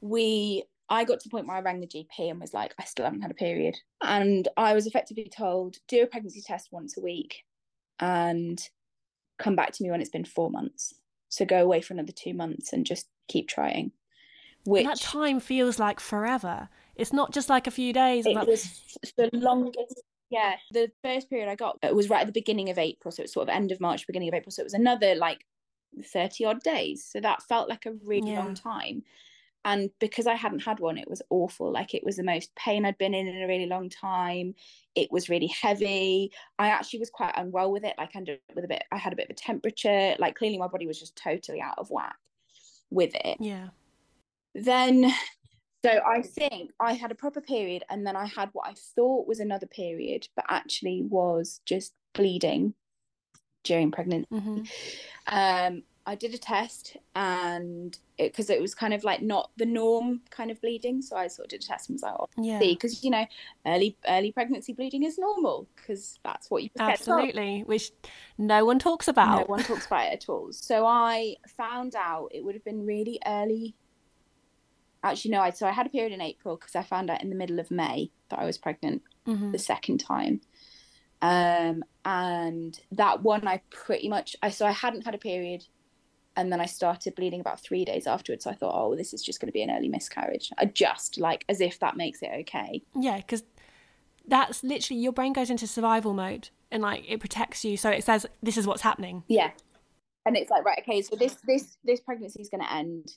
we 0.00 0.64
I 0.90 1.04
got 1.04 1.20
to 1.20 1.28
the 1.28 1.30
point 1.30 1.46
where 1.46 1.56
I 1.56 1.60
rang 1.60 1.80
the 1.80 1.86
GP 1.86 2.30
and 2.30 2.40
was 2.40 2.54
like, 2.54 2.74
I 2.78 2.84
still 2.84 3.04
haven't 3.04 3.20
had 3.20 3.30
a 3.30 3.34
period. 3.34 3.76
And 4.02 4.48
I 4.56 4.72
was 4.72 4.86
effectively 4.86 5.28
told, 5.28 5.76
do 5.86 6.02
a 6.02 6.06
pregnancy 6.06 6.40
test 6.40 6.68
once 6.72 6.96
a 6.96 7.02
week 7.02 7.44
and 8.00 8.58
come 9.38 9.56
back 9.56 9.72
to 9.72 9.82
me 9.82 9.90
when 9.90 10.00
it's 10.00 10.10
been 10.10 10.24
four 10.24 10.50
months. 10.50 10.94
So 11.28 11.44
go 11.44 11.62
away 11.62 11.80
for 11.80 11.94
another 11.94 12.12
two 12.12 12.34
months 12.34 12.72
and 12.72 12.84
just 12.86 13.06
keep 13.28 13.48
trying. 13.48 13.92
Which 14.64 14.84
And 14.84 14.90
that 14.92 15.00
time 15.00 15.40
feels 15.40 15.78
like 15.78 16.00
forever. 16.00 16.68
It's 16.96 17.12
not 17.12 17.32
just 17.32 17.48
like 17.48 17.66
a 17.66 17.70
few 17.70 17.92
days. 17.92 18.26
it 18.26 18.34
like- 18.34 18.46
was 18.48 18.82
the 19.16 19.30
longest. 19.32 20.02
Yeah, 20.30 20.56
the 20.72 20.90
first 21.02 21.30
period 21.30 21.48
I 21.48 21.54
got 21.54 21.78
it 21.82 21.94
was 21.94 22.10
right 22.10 22.20
at 22.20 22.26
the 22.26 22.32
beginning 22.32 22.68
of 22.68 22.76
April, 22.78 23.10
so 23.12 23.22
it 23.22 23.24
was 23.24 23.32
sort 23.32 23.48
of 23.48 23.54
end 23.54 23.72
of 23.72 23.80
March, 23.80 24.06
beginning 24.06 24.28
of 24.28 24.34
April. 24.34 24.50
So 24.50 24.60
it 24.60 24.64
was 24.66 24.74
another 24.74 25.14
like 25.14 25.46
thirty 26.12 26.44
odd 26.44 26.62
days. 26.62 27.04
So 27.10 27.18
that 27.20 27.42
felt 27.44 27.68
like 27.70 27.86
a 27.86 27.92
really 28.04 28.32
Yeah. 28.32 28.40
long 28.40 28.54
time. 28.54 29.04
And 29.64 29.90
because 29.98 30.26
I 30.26 30.34
hadn't 30.34 30.60
had 30.60 30.80
one, 30.80 30.98
it 30.98 31.10
was 31.10 31.22
awful. 31.30 31.72
Like 31.72 31.94
it 31.94 32.04
was 32.04 32.16
the 32.16 32.22
most 32.22 32.54
pain 32.54 32.84
I'd 32.84 32.98
been 32.98 33.14
in 33.14 33.26
in 33.26 33.42
a 33.42 33.46
really 33.46 33.66
long 33.66 33.90
time. 33.90 34.54
It 34.94 35.12
was 35.12 35.28
really 35.28 35.48
heavy. 35.48 36.32
I 36.58 36.68
actually 36.68 37.00
was 37.00 37.10
quite 37.10 37.34
unwell 37.36 37.72
with 37.72 37.84
it. 37.84 37.94
Like 37.98 38.10
I 38.14 38.18
ended 38.18 38.40
up 38.48 38.56
with 38.56 38.64
a 38.64 38.68
bit. 38.68 38.84
I 38.90 38.96
had 38.96 39.12
a 39.12 39.16
bit 39.16 39.26
of 39.26 39.30
a 39.30 39.34
temperature. 39.34 40.14
Like 40.18 40.36
clearly 40.36 40.58
my 40.58 40.68
body 40.68 40.86
was 40.86 40.98
just 40.98 41.16
totally 41.16 41.60
out 41.60 41.78
of 41.78 41.90
whack 41.90 42.16
with 42.90 43.14
it 43.14 43.36
yeah. 43.38 43.68
then 44.54 45.12
so 45.84 46.00
I 46.04 46.22
think 46.22 46.72
I 46.80 46.94
had 46.94 47.12
a 47.12 47.14
proper 47.14 47.40
period 47.40 47.84
and 47.88 48.06
then 48.06 48.16
I 48.16 48.26
had 48.26 48.50
what 48.52 48.68
I 48.68 48.74
thought 48.96 49.28
was 49.28 49.38
another 49.38 49.66
period, 49.66 50.28
but 50.34 50.44
actually 50.48 51.02
was 51.02 51.60
just 51.64 51.94
bleeding 52.14 52.74
during 53.62 53.90
pregnancy. 53.92 54.26
hmm 54.30 54.62
Um, 55.28 55.82
I 56.08 56.14
did 56.14 56.32
a 56.32 56.38
test 56.38 56.96
and 57.14 57.96
because 58.16 58.48
it, 58.48 58.56
it, 58.56 58.62
was 58.62 58.74
kind 58.74 58.94
of 58.94 59.04
like 59.04 59.20
not 59.20 59.50
the 59.58 59.66
norm 59.66 60.22
kind 60.30 60.50
of 60.50 60.58
bleeding. 60.62 61.02
So 61.02 61.16
I 61.16 61.28
sort 61.28 61.44
of 61.44 61.50
did 61.50 61.62
a 61.62 61.66
test 61.66 61.90
and 61.90 61.96
was 61.96 62.02
like, 62.02 62.14
oh, 62.18 62.28
yeah. 62.38 62.58
Because, 62.58 63.04
you 63.04 63.10
know, 63.10 63.26
early 63.66 63.94
early 64.08 64.32
pregnancy 64.32 64.72
bleeding 64.72 65.04
is 65.04 65.18
normal 65.18 65.68
because 65.76 66.18
that's 66.24 66.50
what 66.50 66.62
you 66.62 66.70
Absolutely, 66.78 67.62
which 67.66 67.92
no 68.38 68.64
one 68.64 68.78
talks 68.78 69.06
about. 69.06 69.40
No 69.40 69.44
one 69.48 69.62
talks 69.62 69.84
about 69.84 70.06
it 70.06 70.14
at 70.14 70.28
all. 70.30 70.48
So 70.50 70.86
I 70.86 71.36
found 71.58 71.94
out 71.94 72.30
it 72.32 72.42
would 72.42 72.54
have 72.54 72.64
been 72.64 72.86
really 72.86 73.20
early. 73.26 73.74
Actually, 75.02 75.32
no, 75.32 75.42
I, 75.42 75.50
so 75.50 75.66
I 75.66 75.72
had 75.72 75.84
a 75.84 75.90
period 75.90 76.14
in 76.14 76.22
April 76.22 76.56
because 76.56 76.74
I 76.74 76.84
found 76.84 77.10
out 77.10 77.22
in 77.22 77.28
the 77.28 77.36
middle 77.36 77.60
of 77.60 77.70
May 77.70 78.10
that 78.30 78.38
I 78.38 78.46
was 78.46 78.56
pregnant 78.56 79.02
mm-hmm. 79.26 79.52
the 79.52 79.58
second 79.58 79.98
time. 79.98 80.40
Um, 81.20 81.84
and 82.06 82.80
that 82.92 83.22
one 83.22 83.46
I 83.46 83.60
pretty 83.68 84.08
much, 84.08 84.36
I 84.42 84.48
so 84.48 84.64
I 84.64 84.70
hadn't 84.70 85.04
had 85.04 85.14
a 85.14 85.18
period 85.18 85.66
and 86.36 86.52
then 86.52 86.60
I 86.60 86.66
started 86.66 87.14
bleeding 87.14 87.40
about 87.40 87.60
three 87.60 87.84
days 87.84 88.06
afterwards. 88.06 88.44
So 88.44 88.50
I 88.50 88.54
thought, 88.54 88.74
oh, 88.74 88.94
this 88.94 89.12
is 89.12 89.22
just 89.22 89.40
going 89.40 89.48
to 89.48 89.52
be 89.52 89.62
an 89.62 89.70
early 89.70 89.88
miscarriage. 89.88 90.50
I 90.58 90.66
just 90.66 91.18
like 91.18 91.44
as 91.48 91.60
if 91.60 91.80
that 91.80 91.96
makes 91.96 92.22
it 92.22 92.30
okay. 92.40 92.82
Yeah, 92.94 93.16
because 93.16 93.42
that's 94.26 94.62
literally 94.62 95.00
your 95.00 95.12
brain 95.12 95.32
goes 95.32 95.50
into 95.50 95.66
survival 95.66 96.14
mode 96.14 96.50
and 96.70 96.82
like 96.82 97.04
it 97.08 97.20
protects 97.20 97.64
you. 97.64 97.76
So 97.76 97.90
it 97.90 98.04
says 98.04 98.26
this 98.42 98.56
is 98.56 98.66
what's 98.66 98.82
happening. 98.82 99.24
Yeah, 99.28 99.50
and 100.26 100.36
it's 100.36 100.50
like 100.50 100.64
right, 100.64 100.78
okay, 100.80 101.02
so 101.02 101.16
this 101.16 101.36
this 101.46 101.76
this 101.84 102.00
pregnancy 102.00 102.40
is 102.40 102.48
going 102.48 102.62
to 102.62 102.72
end. 102.72 103.12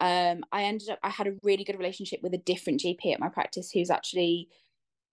Um, 0.00 0.44
I 0.52 0.64
ended 0.64 0.90
up 0.90 0.98
I 1.02 1.08
had 1.08 1.26
a 1.26 1.34
really 1.42 1.64
good 1.64 1.78
relationship 1.78 2.20
with 2.22 2.34
a 2.34 2.38
different 2.38 2.80
GP 2.80 3.12
at 3.12 3.20
my 3.20 3.28
practice 3.28 3.70
who's 3.70 3.90
actually 3.90 4.48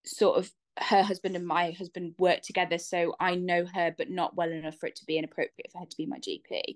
sort 0.06 0.38
of 0.38 0.52
her 0.78 1.04
husband 1.04 1.36
and 1.36 1.48
my 1.48 1.72
husband 1.72 2.14
work 2.20 2.42
together 2.42 2.78
so 2.78 3.16
i 3.20 3.34
know 3.34 3.66
her 3.66 3.96
but 3.98 4.10
not 4.10 4.36
well 4.36 4.52
enough 4.52 4.76
for 4.76 4.88
it 4.88 4.96
to 4.96 5.06
be 5.06 5.18
inappropriate 5.18 5.72
for 5.72 5.80
her 5.80 5.86
to 5.86 5.98
be 5.98 6.06
my 6.06 6.18
gp 6.20 6.76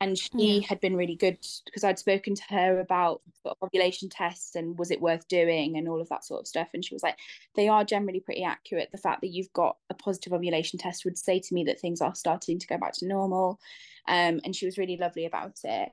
and 0.00 0.18
she 0.18 0.60
yeah. 0.60 0.66
had 0.66 0.80
been 0.80 0.96
really 0.96 1.14
good 1.14 1.36
because 1.66 1.84
I'd 1.84 1.98
spoken 1.98 2.34
to 2.34 2.42
her 2.48 2.80
about 2.80 3.20
sort 3.42 3.56
of 3.60 3.68
ovulation 3.68 4.08
tests 4.08 4.54
and 4.54 4.78
was 4.78 4.90
it 4.90 5.00
worth 5.00 5.28
doing 5.28 5.76
and 5.76 5.86
all 5.88 6.00
of 6.00 6.08
that 6.08 6.24
sort 6.24 6.40
of 6.40 6.46
stuff. 6.46 6.68
And 6.72 6.82
she 6.82 6.94
was 6.94 7.02
like, 7.02 7.18
they 7.54 7.68
are 7.68 7.84
generally 7.84 8.20
pretty 8.20 8.42
accurate. 8.42 8.88
The 8.92 8.98
fact 8.98 9.20
that 9.20 9.28
you've 9.28 9.52
got 9.52 9.76
a 9.90 9.94
positive 9.94 10.32
ovulation 10.32 10.78
test 10.78 11.04
would 11.04 11.18
say 11.18 11.38
to 11.38 11.54
me 11.54 11.64
that 11.64 11.80
things 11.80 12.00
are 12.00 12.14
starting 12.14 12.58
to 12.58 12.66
go 12.66 12.78
back 12.78 12.94
to 12.94 13.06
normal. 13.06 13.60
Um, 14.08 14.40
and 14.42 14.56
she 14.56 14.64
was 14.64 14.78
really 14.78 14.96
lovely 14.96 15.26
about 15.26 15.58
it. 15.64 15.90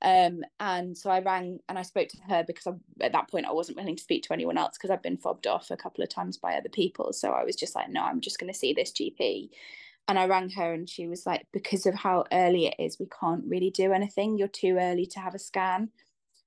Um, 0.00 0.44
and 0.60 0.96
so 0.96 1.10
I 1.10 1.18
rang 1.18 1.58
and 1.68 1.76
I 1.76 1.82
spoke 1.82 2.08
to 2.10 2.22
her 2.28 2.44
because 2.46 2.68
I, 2.68 3.04
at 3.04 3.10
that 3.10 3.28
point 3.28 3.46
I 3.46 3.52
wasn't 3.52 3.78
willing 3.78 3.96
to 3.96 4.02
speak 4.02 4.22
to 4.24 4.32
anyone 4.32 4.56
else 4.56 4.78
because 4.78 4.90
I'd 4.90 5.02
been 5.02 5.16
fobbed 5.16 5.48
off 5.48 5.72
a 5.72 5.76
couple 5.76 6.04
of 6.04 6.10
times 6.10 6.36
by 6.36 6.54
other 6.54 6.68
people. 6.68 7.12
So 7.12 7.32
I 7.32 7.42
was 7.42 7.56
just 7.56 7.74
like, 7.74 7.90
no, 7.90 8.04
I'm 8.04 8.20
just 8.20 8.38
going 8.38 8.52
to 8.52 8.58
see 8.58 8.72
this 8.72 8.92
GP 8.92 9.50
and 10.08 10.18
I 10.18 10.26
rang 10.26 10.48
her 10.50 10.72
and 10.72 10.88
she 10.88 11.06
was 11.06 11.26
like, 11.26 11.46
because 11.52 11.84
of 11.84 11.94
how 11.94 12.24
early 12.32 12.66
it 12.66 12.74
is, 12.78 12.98
we 12.98 13.06
can't 13.20 13.44
really 13.46 13.70
do 13.70 13.92
anything. 13.92 14.38
You're 14.38 14.48
too 14.48 14.78
early 14.80 15.04
to 15.06 15.20
have 15.20 15.34
a 15.34 15.38
scan. 15.38 15.90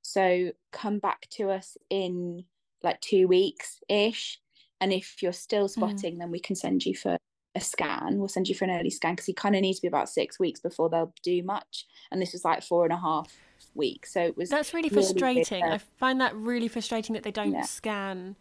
So 0.02 0.52
come 0.72 0.98
back 0.98 1.28
to 1.34 1.52
us 1.52 1.78
in 1.92 2.44
like 2.84 3.00
two 3.02 3.28
weeks 3.28 3.80
ish. 3.88 4.40
And 4.82 4.92
if 4.92 5.22
you're 5.22 5.32
still 5.32 5.68
mm. 5.68 5.70
spotting, 5.70 6.16
mm. 6.16 6.20
then 6.20 6.32
we 6.32 6.40
can 6.40 6.56
send 6.56 6.84
you 6.84 6.96
for 6.96 7.18
a 7.54 7.62
scan. 7.62 8.18
We'll 8.18 8.28
send 8.28 8.50
you 8.50 8.56
for 8.56 8.66
an 8.66 8.72
early 8.72 8.90
scan 8.90 9.14
because 9.14 9.28
you 9.28 9.36
kind 9.36 9.56
of 9.56 9.62
need 9.62 9.76
to 9.76 9.82
be 9.82 9.88
about 9.88 10.10
six 10.10 10.40
weeks 10.40 10.60
before 10.60 10.90
they'll 10.90 11.14
do 11.22 11.44
much. 11.44 11.86
And 12.12 12.20
this 12.20 12.34
was 12.34 12.44
like 12.44 12.64
four 12.64 12.84
and 12.86 12.94
a 12.94 12.98
half 12.98 13.32
weeks. 13.76 14.12
So 14.12 14.22
it 14.22 14.36
was 14.36 14.50
That's 14.50 14.74
really 14.74 14.90
frustrating. 14.90 15.64
I 15.64 15.78
find 16.00 16.20
that 16.20 16.36
really 16.36 16.68
frustrating 16.68 17.14
that 17.14 17.22
they 17.24 17.32
don't 17.32 17.54
yeah. 17.54 17.62
scan 17.62 18.36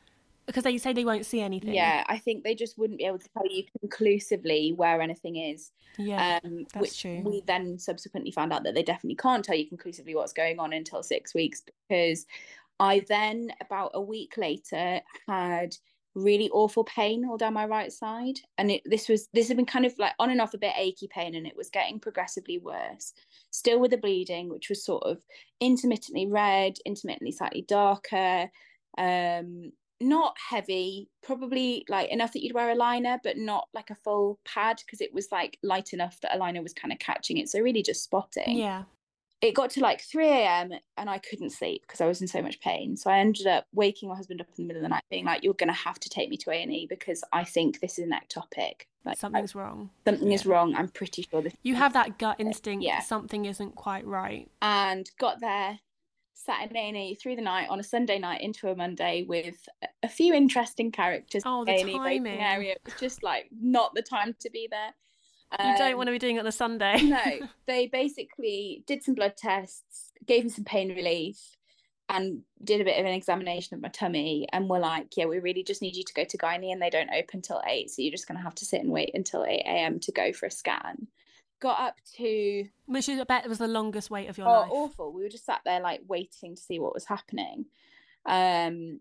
because 0.51 0.65
they 0.65 0.79
say 0.79 0.93
they 0.93 1.05
won't 1.05 1.25
see 1.25 1.41
anything. 1.41 1.75
Yeah, 1.75 2.03
I 2.09 2.19
think 2.19 2.43
they 2.43 2.57
just 2.57 2.77
wouldn't 2.77 2.99
be 2.99 3.05
able 3.05 3.21
to 3.21 3.29
tell 3.37 3.47
you 3.49 3.63
conclusively 3.81 4.73
where 4.75 5.01
anything 5.01 5.37
is. 5.37 5.71
Yeah, 5.97 6.41
um, 6.43 6.67
which 6.77 7.03
true. 7.03 7.23
we 7.25 7.43
then 7.47 7.79
subsequently 7.79 8.33
found 8.33 8.53
out 8.53 8.65
that 8.65 8.75
they 8.75 8.83
definitely 8.83 9.17
can't 9.17 9.45
tell 9.45 9.57
you 9.57 9.69
conclusively 9.69 10.15
what's 10.17 10.33
going 10.33 10.59
on 10.59 10.73
until 10.73 11.05
six 11.05 11.35
weeks 11.35 11.63
because 11.89 12.27
I 12.81 13.05
then 13.09 13.53
about 13.61 13.93
a 13.95 14.01
week 14.01 14.37
later 14.37 15.01
had 15.29 15.77
really 16.17 16.51
awful 16.51 16.83
pain 16.83 17.25
all 17.25 17.37
down 17.37 17.55
my 17.55 17.67
right 17.67 17.93
side 17.93 18.41
and 18.59 18.69
it 18.73 18.83
this 18.85 19.09
was 19.09 19.29
this 19.33 19.47
had 19.47 19.57
been 19.57 19.65
kind 19.65 19.87
of 19.87 19.97
like 19.97 20.13
on 20.19 20.31
and 20.31 20.41
off 20.41 20.55
a 20.55 20.59
bit 20.59 20.75
achy 20.77 21.07
pain 21.07 21.37
and 21.37 21.47
it 21.47 21.57
was 21.57 21.71
getting 21.71 22.01
progressively 22.01 22.59
worse 22.59 23.13
still 23.53 23.79
with 23.79 23.93
the 23.93 23.97
bleeding 23.97 24.49
which 24.49 24.69
was 24.69 24.85
sort 24.85 25.05
of 25.05 25.23
intermittently 25.61 26.27
red 26.27 26.75
intermittently 26.85 27.31
slightly 27.31 27.63
darker 27.63 28.51
um 28.99 29.71
not 30.01 30.37
heavy, 30.49 31.09
probably 31.23 31.85
like 31.89 32.11
enough 32.11 32.33
that 32.33 32.43
you'd 32.43 32.55
wear 32.55 32.71
a 32.71 32.75
liner, 32.75 33.19
but 33.23 33.37
not 33.37 33.69
like 33.75 33.91
a 33.91 33.95
full 33.95 34.39
pad 34.45 34.81
because 34.85 35.01
it 35.01 35.13
was 35.13 35.31
like 35.31 35.59
light 35.63 35.93
enough 35.93 36.21
that 36.21 36.35
a 36.35 36.39
liner 36.39 36.63
was 36.63 36.73
kind 36.73 36.93
of 36.93 36.99
catching 36.99 37.39
it. 37.39 37.49
So 37.49 37.61
really 37.61 37.83
just 37.83 38.03
spotting. 38.03 38.57
Yeah. 38.57 38.85
It 39.41 39.55
got 39.55 39.71
to 39.71 39.81
like 39.81 40.03
3 40.03 40.29
a.m. 40.29 40.73
and 40.99 41.09
I 41.09 41.17
couldn't 41.17 41.51
sleep 41.51 41.83
because 41.83 42.03
I 42.03 42.07
was 42.07 42.21
in 42.21 42.29
so 42.29 42.43
much 42.43 42.61
pain. 42.61 42.95
So 42.95 43.11
I 43.11 43.21
ended 43.21 43.47
up 43.47 43.67
waking 43.73 44.11
my 44.11 44.17
husband 44.17 44.41
up 44.43 44.49
in 44.49 44.65
the 44.65 44.69
middle 44.69 44.81
of 44.81 44.83
the 44.83 44.91
night, 44.91 45.03
being 45.11 45.25
like, 45.25 45.43
"You're 45.43 45.55
going 45.55 45.73
to 45.73 45.75
have 45.75 45.99
to 46.01 46.11
take 46.11 46.29
me 46.29 46.37
to 46.39 46.51
A 46.51 46.57
and 46.57 46.71
E 46.71 46.87
because 46.87 47.25
I 47.33 47.45
think 47.45 47.81
this 47.81 47.99
is 47.99 48.05
an 48.05 48.13
ectopic. 48.13 48.83
Like 49.03 49.17
something's 49.17 49.55
wrong. 49.55 49.89
Something 50.05 50.29
yeah. 50.29 50.35
is 50.35 50.45
wrong. 50.45 50.75
I'm 50.75 50.89
pretty 50.89 51.23
sure 51.23 51.41
this. 51.41 51.55
You 51.63 51.75
have 51.77 51.95
that 51.95 52.19
gut 52.19 52.37
instinct. 52.39 52.85
Yeah. 52.85 53.01
something 53.01 53.47
isn't 53.47 53.77
quite 53.77 54.07
right. 54.07 54.51
And 54.61 55.11
got 55.19 55.41
there, 55.41 55.79
sat 56.45 56.71
in 56.71 56.77
A&E 56.77 57.17
through 57.17 57.37
the 57.37 57.43
night 57.43 57.69
on 57.69 57.81
a 57.81 57.83
Sunday 57.83 58.19
night 58.19 58.41
into 58.41 58.69
a 58.69 58.77
Monday 58.77 59.25
with 59.29 59.69
a 60.03 60.09
few 60.09 60.35
interesting 60.35 60.91
characters. 60.91 61.43
Oh, 61.45 61.65
the 61.65 61.83
timing. 61.83 62.41
area. 62.41 62.73
It 62.73 62.81
was 62.85 62.95
just 62.99 63.23
like 63.23 63.49
not 63.61 63.95
the 63.95 64.03
time 64.03 64.35
to 64.41 64.51
be 64.51 64.69
there. 64.71 64.95
Um, 65.59 65.73
you 65.73 65.79
don't 65.79 65.97
want 65.97 66.07
to 66.07 66.13
be 66.13 66.19
doing 66.19 66.37
it 66.37 66.41
on 66.41 66.47
a 66.47 66.53
Sunday. 66.53 67.03
no, 67.03 67.49
they 67.67 67.87
basically 67.89 68.85
did 68.87 69.03
some 69.03 69.15
blood 69.15 69.37
tests, 69.37 70.13
gave 70.27 70.45
me 70.45 70.51
some 70.51 70.65
pain 70.65 70.95
relief, 70.95 71.57
and 72.09 72.43
did 72.65 72.81
a 72.81 72.85
bit 72.85 72.99
of 72.99 73.07
an 73.07 73.13
examination 73.13 73.75
of 73.75 73.83
my 73.83 73.89
tummy 73.89 74.47
and 74.53 74.69
were 74.69 74.79
like, 74.79 75.17
yeah, 75.17 75.27
we 75.27 75.39
really 75.39 75.63
just 75.63 75.83
need 75.83 75.97
you 75.97 76.05
to 76.05 76.15
go 76.15 76.25
to 76.25 76.39
gynae 76.39 76.73
and 76.73 76.81
they 76.81 76.91
don't 76.91 77.11
open 77.17 77.43
till 77.43 77.63
8. 77.67 77.91
So 77.91 78.03
you're 78.03 78.11
just 78.11 78.27
going 78.27 78.39
to 78.39 78.45
have 78.45 78.55
to 78.57 78.65
sit 78.65 78.81
and 78.81 78.91
wait 78.91 79.13
until 79.15 79.45
8 79.45 79.61
a.m. 79.65 80.01
to 80.01 80.13
go 80.13 80.33
for 80.33 80.47
a 80.47 80.51
scan 80.51 81.07
got 81.61 81.79
up 81.81 81.97
to 82.17 82.65
which 82.87 83.09
is 83.09 83.21
I 83.21 83.25
bet 83.25 83.45
it 83.45 83.49
was 83.49 83.59
the 83.59 83.69
longest 83.69 84.11
wait 84.11 84.29
of 84.29 84.39
your 84.39 84.49
oh, 84.49 84.61
life. 84.61 84.71
awful. 84.73 85.13
We 85.13 85.23
were 85.23 85.29
just 85.29 85.47
sat 85.47 85.61
there 85.65 85.81
like 85.81 86.01
waiting 86.09 86.57
to 86.57 86.63
see 86.63 86.79
what 86.79 86.95
was 86.95 87.05
happening. 87.05 87.67
Um 88.27 89.01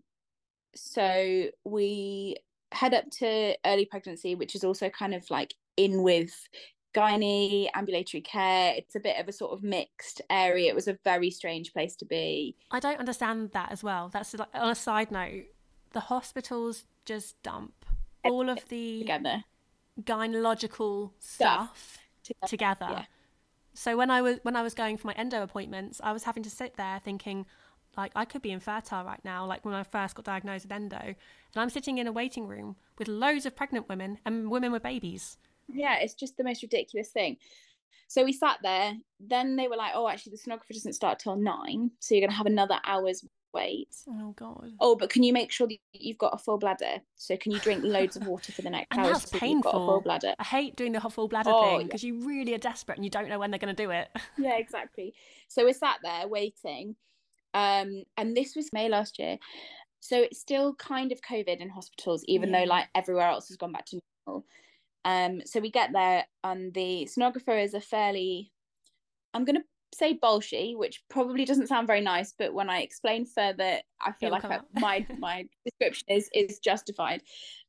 so 0.74 1.46
we 1.64 2.36
head 2.72 2.94
up 2.94 3.10
to 3.10 3.56
early 3.64 3.84
pregnancy, 3.84 4.34
which 4.34 4.54
is 4.54 4.62
also 4.62 4.88
kind 4.88 5.14
of 5.14 5.28
like 5.30 5.54
in 5.76 6.02
with 6.02 6.48
gynae, 6.94 7.68
ambulatory 7.74 8.20
care. 8.20 8.74
It's 8.76 8.94
a 8.94 9.00
bit 9.00 9.18
of 9.18 9.28
a 9.28 9.32
sort 9.32 9.52
of 9.52 9.62
mixed 9.62 10.20
area. 10.30 10.70
It 10.70 10.74
was 10.74 10.88
a 10.88 10.98
very 11.04 11.30
strange 11.30 11.72
place 11.72 11.96
to 11.96 12.04
be. 12.04 12.56
I 12.70 12.80
don't 12.80 12.98
understand 12.98 13.50
that 13.52 13.72
as 13.72 13.82
well. 13.82 14.08
That's 14.08 14.34
like 14.34 14.48
on 14.54 14.70
a 14.70 14.74
side 14.74 15.10
note, 15.10 15.44
the 15.92 16.00
hospitals 16.00 16.84
just 17.04 17.42
dump 17.42 17.84
all 18.22 18.48
of 18.48 18.68
the 18.68 19.00
together 19.00 19.44
gynecological 20.04 21.10
stuff, 21.18 21.76
stuff 21.76 21.98
together. 22.46 22.76
together. 22.76 23.00
Yeah. 23.00 23.04
So 23.74 23.96
when 23.96 24.10
I 24.10 24.22
was 24.22 24.38
when 24.42 24.56
I 24.56 24.62
was 24.62 24.74
going 24.74 24.96
for 24.96 25.06
my 25.06 25.14
endo 25.14 25.42
appointments, 25.42 26.00
I 26.02 26.12
was 26.12 26.24
having 26.24 26.42
to 26.42 26.50
sit 26.50 26.76
there 26.76 27.00
thinking, 27.04 27.46
like 27.96 28.12
I 28.16 28.24
could 28.24 28.42
be 28.42 28.50
infertile 28.50 29.04
right 29.04 29.24
now. 29.24 29.46
Like 29.46 29.64
when 29.64 29.74
I 29.74 29.82
first 29.84 30.14
got 30.14 30.24
diagnosed 30.24 30.64
with 30.64 30.72
endo, 30.72 30.98
and 30.98 31.16
I'm 31.56 31.70
sitting 31.70 31.98
in 31.98 32.06
a 32.06 32.12
waiting 32.12 32.46
room 32.46 32.76
with 32.98 33.08
loads 33.08 33.46
of 33.46 33.56
pregnant 33.56 33.88
women 33.88 34.18
and 34.24 34.50
women 34.50 34.72
with 34.72 34.82
babies. 34.82 35.38
Yeah, 35.72 35.98
it's 35.98 36.14
just 36.14 36.36
the 36.36 36.44
most 36.44 36.62
ridiculous 36.62 37.08
thing. 37.08 37.36
So 38.08 38.24
we 38.24 38.32
sat 38.32 38.58
there. 38.62 38.94
Then 39.20 39.54
they 39.54 39.68
were 39.68 39.76
like, 39.76 39.92
"Oh, 39.94 40.08
actually, 40.08 40.32
the 40.32 40.50
sonographer 40.50 40.74
doesn't 40.74 40.94
start 40.94 41.20
till 41.20 41.36
nine, 41.36 41.92
so 42.00 42.14
you're 42.14 42.26
gonna 42.26 42.36
have 42.36 42.46
another 42.46 42.80
hour's 42.84 43.24
wait. 43.52 43.94
Oh 44.08 44.32
god. 44.36 44.72
Oh, 44.80 44.96
but 44.96 45.10
can 45.10 45.22
you 45.22 45.32
make 45.32 45.50
sure 45.50 45.66
that 45.66 45.78
you've 45.92 46.18
got 46.18 46.34
a 46.34 46.38
full 46.38 46.58
bladder? 46.58 46.98
So 47.16 47.36
can 47.36 47.52
you 47.52 47.58
drink 47.60 47.82
loads 47.84 48.16
of 48.16 48.26
water 48.26 48.52
for 48.52 48.62
the 48.62 48.70
next 48.70 48.88
and 48.90 49.00
hour? 49.00 49.12
That's 49.12 49.26
painful. 49.26 49.48
You've 49.48 49.62
got 49.62 49.74
a 49.74 49.86
full 49.86 50.00
bladder. 50.00 50.34
I 50.38 50.44
hate 50.44 50.76
doing 50.76 50.92
the 50.92 51.00
full 51.00 51.28
bladder 51.28 51.50
oh, 51.52 51.78
thing 51.78 51.86
because 51.86 52.02
yeah. 52.02 52.12
you 52.12 52.26
really 52.26 52.54
are 52.54 52.58
desperate 52.58 52.96
and 52.96 53.04
you 53.04 53.10
don't 53.10 53.28
know 53.28 53.38
when 53.38 53.50
they're 53.50 53.58
going 53.58 53.74
to 53.74 53.82
do 53.82 53.90
it. 53.90 54.08
yeah, 54.38 54.56
exactly. 54.56 55.14
So 55.48 55.64
we 55.64 55.72
sat 55.72 55.98
there 56.02 56.28
waiting, 56.28 56.96
um, 57.54 58.04
and 58.16 58.36
this 58.36 58.54
was 58.54 58.72
May 58.72 58.88
last 58.88 59.18
year. 59.18 59.38
So 60.00 60.18
it's 60.18 60.40
still 60.40 60.74
kind 60.74 61.12
of 61.12 61.20
COVID 61.20 61.58
in 61.58 61.68
hospitals, 61.68 62.24
even 62.26 62.50
yeah. 62.50 62.60
though 62.60 62.70
like 62.70 62.88
everywhere 62.94 63.28
else 63.28 63.48
has 63.48 63.56
gone 63.56 63.72
back 63.72 63.86
to 63.86 64.00
normal. 64.26 64.46
Um, 65.04 65.42
so 65.44 65.60
we 65.60 65.70
get 65.70 65.92
there, 65.92 66.24
and 66.44 66.72
the 66.74 67.08
sonographer 67.10 67.62
is 67.62 67.74
a 67.74 67.80
fairly 67.80 68.52
I'm 69.34 69.44
going 69.44 69.56
to 69.56 69.64
say 69.92 70.18
bolshy, 70.18 70.76
which 70.76 71.02
probably 71.08 71.44
doesn't 71.44 71.66
sound 71.66 71.86
very 71.86 72.00
nice, 72.00 72.32
but 72.36 72.54
when 72.54 72.70
I 72.70 72.80
explain 72.80 73.26
further, 73.26 73.78
I 74.00 74.12
feel 74.12 74.34
It'll 74.34 74.50
like 74.50 74.60
I, 74.60 74.60
my 74.80 75.06
my 75.18 75.48
description 75.64 76.06
is 76.08 76.30
is 76.34 76.58
justified. 76.58 77.22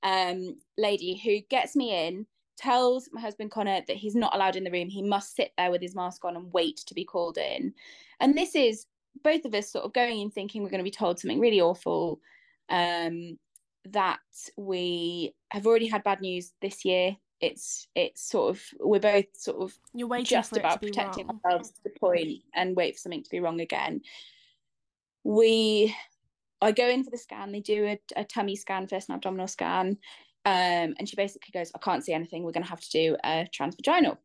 Um, 0.04 0.58
lady 0.78 1.18
who 1.18 1.40
gets 1.50 1.76
me 1.76 2.08
in, 2.08 2.26
tells 2.58 3.10
my 3.12 3.22
husband 3.22 3.52
Connor 3.52 3.82
that 3.88 3.98
he's 3.98 4.16
not 4.16 4.36
allowed 4.36 4.56
in 4.56 4.64
the 4.64 4.72
room. 4.72 4.90
He 4.90 5.02
must 5.02 5.36
sit 5.36 5.52
there 5.58 5.72
with 5.72 5.82
his 5.82 5.96
mask 5.96 6.24
on 6.26 6.36
and 6.36 6.54
wait 6.54 6.78
to 6.78 6.94
be 6.94 7.06
called 7.06 7.38
in. 7.38 7.74
And 8.20 8.38
this 8.38 8.56
is 8.56 8.86
both 9.24 9.46
of 9.46 9.54
us 9.54 9.72
sort 9.72 9.86
of 9.86 9.94
going 9.94 10.22
in 10.22 10.32
thinking 10.32 10.64
we're 10.64 10.70
going 10.70 10.80
to 10.80 10.84
be 10.84 10.92
told 10.92 11.20
something 11.20 11.40
really 11.40 11.62
awful. 11.62 12.20
Um, 12.70 13.38
that 13.86 14.20
we 14.58 15.34
have 15.50 15.66
already 15.66 15.88
had 15.88 16.04
bad 16.04 16.22
news 16.22 16.54
this 16.62 16.86
year 16.86 17.18
it's 17.42 17.88
it's 17.96 18.22
sort 18.22 18.52
of 18.56 18.64
we're 18.80 19.00
both 19.00 19.26
sort 19.34 19.62
of 19.62 19.78
You're 19.94 20.08
waiting 20.08 20.26
just 20.26 20.56
about 20.56 20.82
protecting 20.82 21.28
wrong. 21.28 21.40
ourselves 21.44 21.72
to 21.72 21.84
the 21.84 21.90
point 22.00 22.40
and 22.54 22.76
wait 22.76 22.96
for 22.96 23.00
something 23.00 23.24
to 23.24 23.30
be 23.30 23.40
wrong 23.40 23.60
again. 23.62 24.02
We, 25.24 25.96
I 26.62 26.72
go 26.72 26.88
in 26.88 27.04
for 27.04 27.10
the 27.12 27.18
scan. 27.18 27.52
They 27.52 27.60
do 27.60 27.86
a, 27.86 28.00
a 28.16 28.24
tummy 28.24 28.56
scan 28.56 28.88
first, 28.88 29.10
an 29.10 29.16
abdominal 29.16 29.48
scan, 29.48 29.98
um, 30.46 30.96
and 30.98 31.08
she 31.08 31.16
basically 31.16 31.52
goes, 31.54 31.72
"I 31.76 31.80
can't 31.80 32.04
see 32.04 32.14
anything. 32.14 32.44
We're 32.44 32.52
going 32.52 32.64
to 32.64 32.70
have 32.70 32.82
to 32.82 32.90
do 32.90 33.18
a 33.24 33.48
transvaginal." 33.56 34.18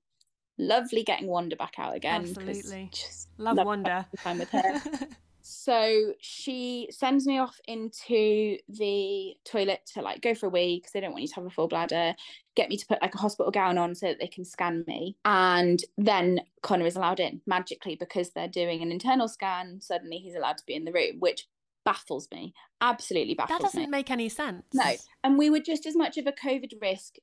Lovely 0.59 1.03
getting 1.03 1.27
Wanda 1.27 1.55
back 1.55 1.75
out 1.77 1.95
again 1.95 2.23
Absolutely. 2.23 2.89
just 2.91 3.29
Love 3.37 3.59
love 3.59 3.67
Wonder. 3.67 4.07
the 4.11 4.17
time 4.17 4.39
with 4.39 4.49
her. 4.51 4.81
So 5.49 6.13
she 6.19 6.89
sends 6.91 7.25
me 7.25 7.39
off 7.39 7.61
into 7.69 8.59
the 8.69 9.37
toilet 9.45 9.89
to 9.95 10.03
like 10.03 10.21
go 10.21 10.35
for 10.35 10.47
a 10.47 10.49
wee 10.49 10.79
because 10.79 10.91
they 10.91 10.99
don't 10.99 11.13
want 11.13 11.23
you 11.23 11.29
to 11.29 11.35
have 11.37 11.47
a 11.47 11.51
full 11.51 11.69
bladder, 11.69 12.17
get 12.57 12.69
me 12.69 12.77
to 12.77 12.85
put 12.85 13.01
like 13.01 13.15
a 13.15 13.19
hospital 13.19 13.53
gown 13.53 13.79
on 13.79 13.95
so 13.95 14.07
that 14.07 14.19
they 14.19 14.27
can 14.27 14.45
scan 14.45 14.83
me. 14.89 15.17
And 15.25 15.81
then 15.97 16.41
Connor 16.63 16.87
is 16.87 16.97
allowed 16.97 17.21
in 17.21 17.43
magically 17.47 17.95
because 17.95 18.31
they're 18.31 18.49
doing 18.49 18.83
an 18.83 18.91
internal 18.91 19.29
scan. 19.29 19.81
Suddenly 19.81 20.17
he's 20.17 20.35
allowed 20.35 20.59
to 20.59 20.67
be 20.67 20.75
in 20.75 20.85
the 20.85 20.91
room, 20.91 21.21
which 21.21 21.47
baffles 21.85 22.27
me. 22.33 22.53
Absolutely 22.81 23.35
baffles 23.35 23.61
me. 23.61 23.63
that 23.63 23.67
doesn't 23.67 23.83
me. 23.83 23.87
make 23.87 24.11
any 24.11 24.29
sense. 24.29 24.65
No. 24.75 24.95
And 25.23 25.39
we 25.39 25.49
were 25.49 25.61
just 25.61 25.87
as 25.87 25.95
much 25.95 26.19
of 26.19 26.27
a 26.27 26.33
COVID 26.33 26.73
risk, 26.83 27.19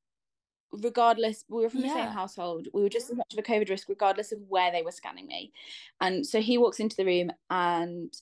regardless. 0.82 1.46
We 1.48 1.62
were 1.62 1.70
from 1.70 1.82
the 1.82 1.88
Yeah. 1.88 2.06
same 2.06 2.14
household. 2.14 2.68
We 2.74 2.82
were 2.82 2.90
just 2.90 3.10
as 3.10 3.16
much 3.16 3.34
of 3.34 3.40
a 3.40 3.44
COVID 3.44 3.70
risk, 3.70 3.90
regardless 3.90 4.32
of 4.32 4.40
where 4.50 4.72
they 4.72 4.82
were 4.82 4.92
scanning 4.92 5.28
me. 5.28 5.52
And 6.02 6.26
so 6.26 6.42
he 6.42 6.58
walks 6.58 6.80
into 6.80 6.96
the 6.96 7.06
room, 7.06 7.32
and 7.50 8.14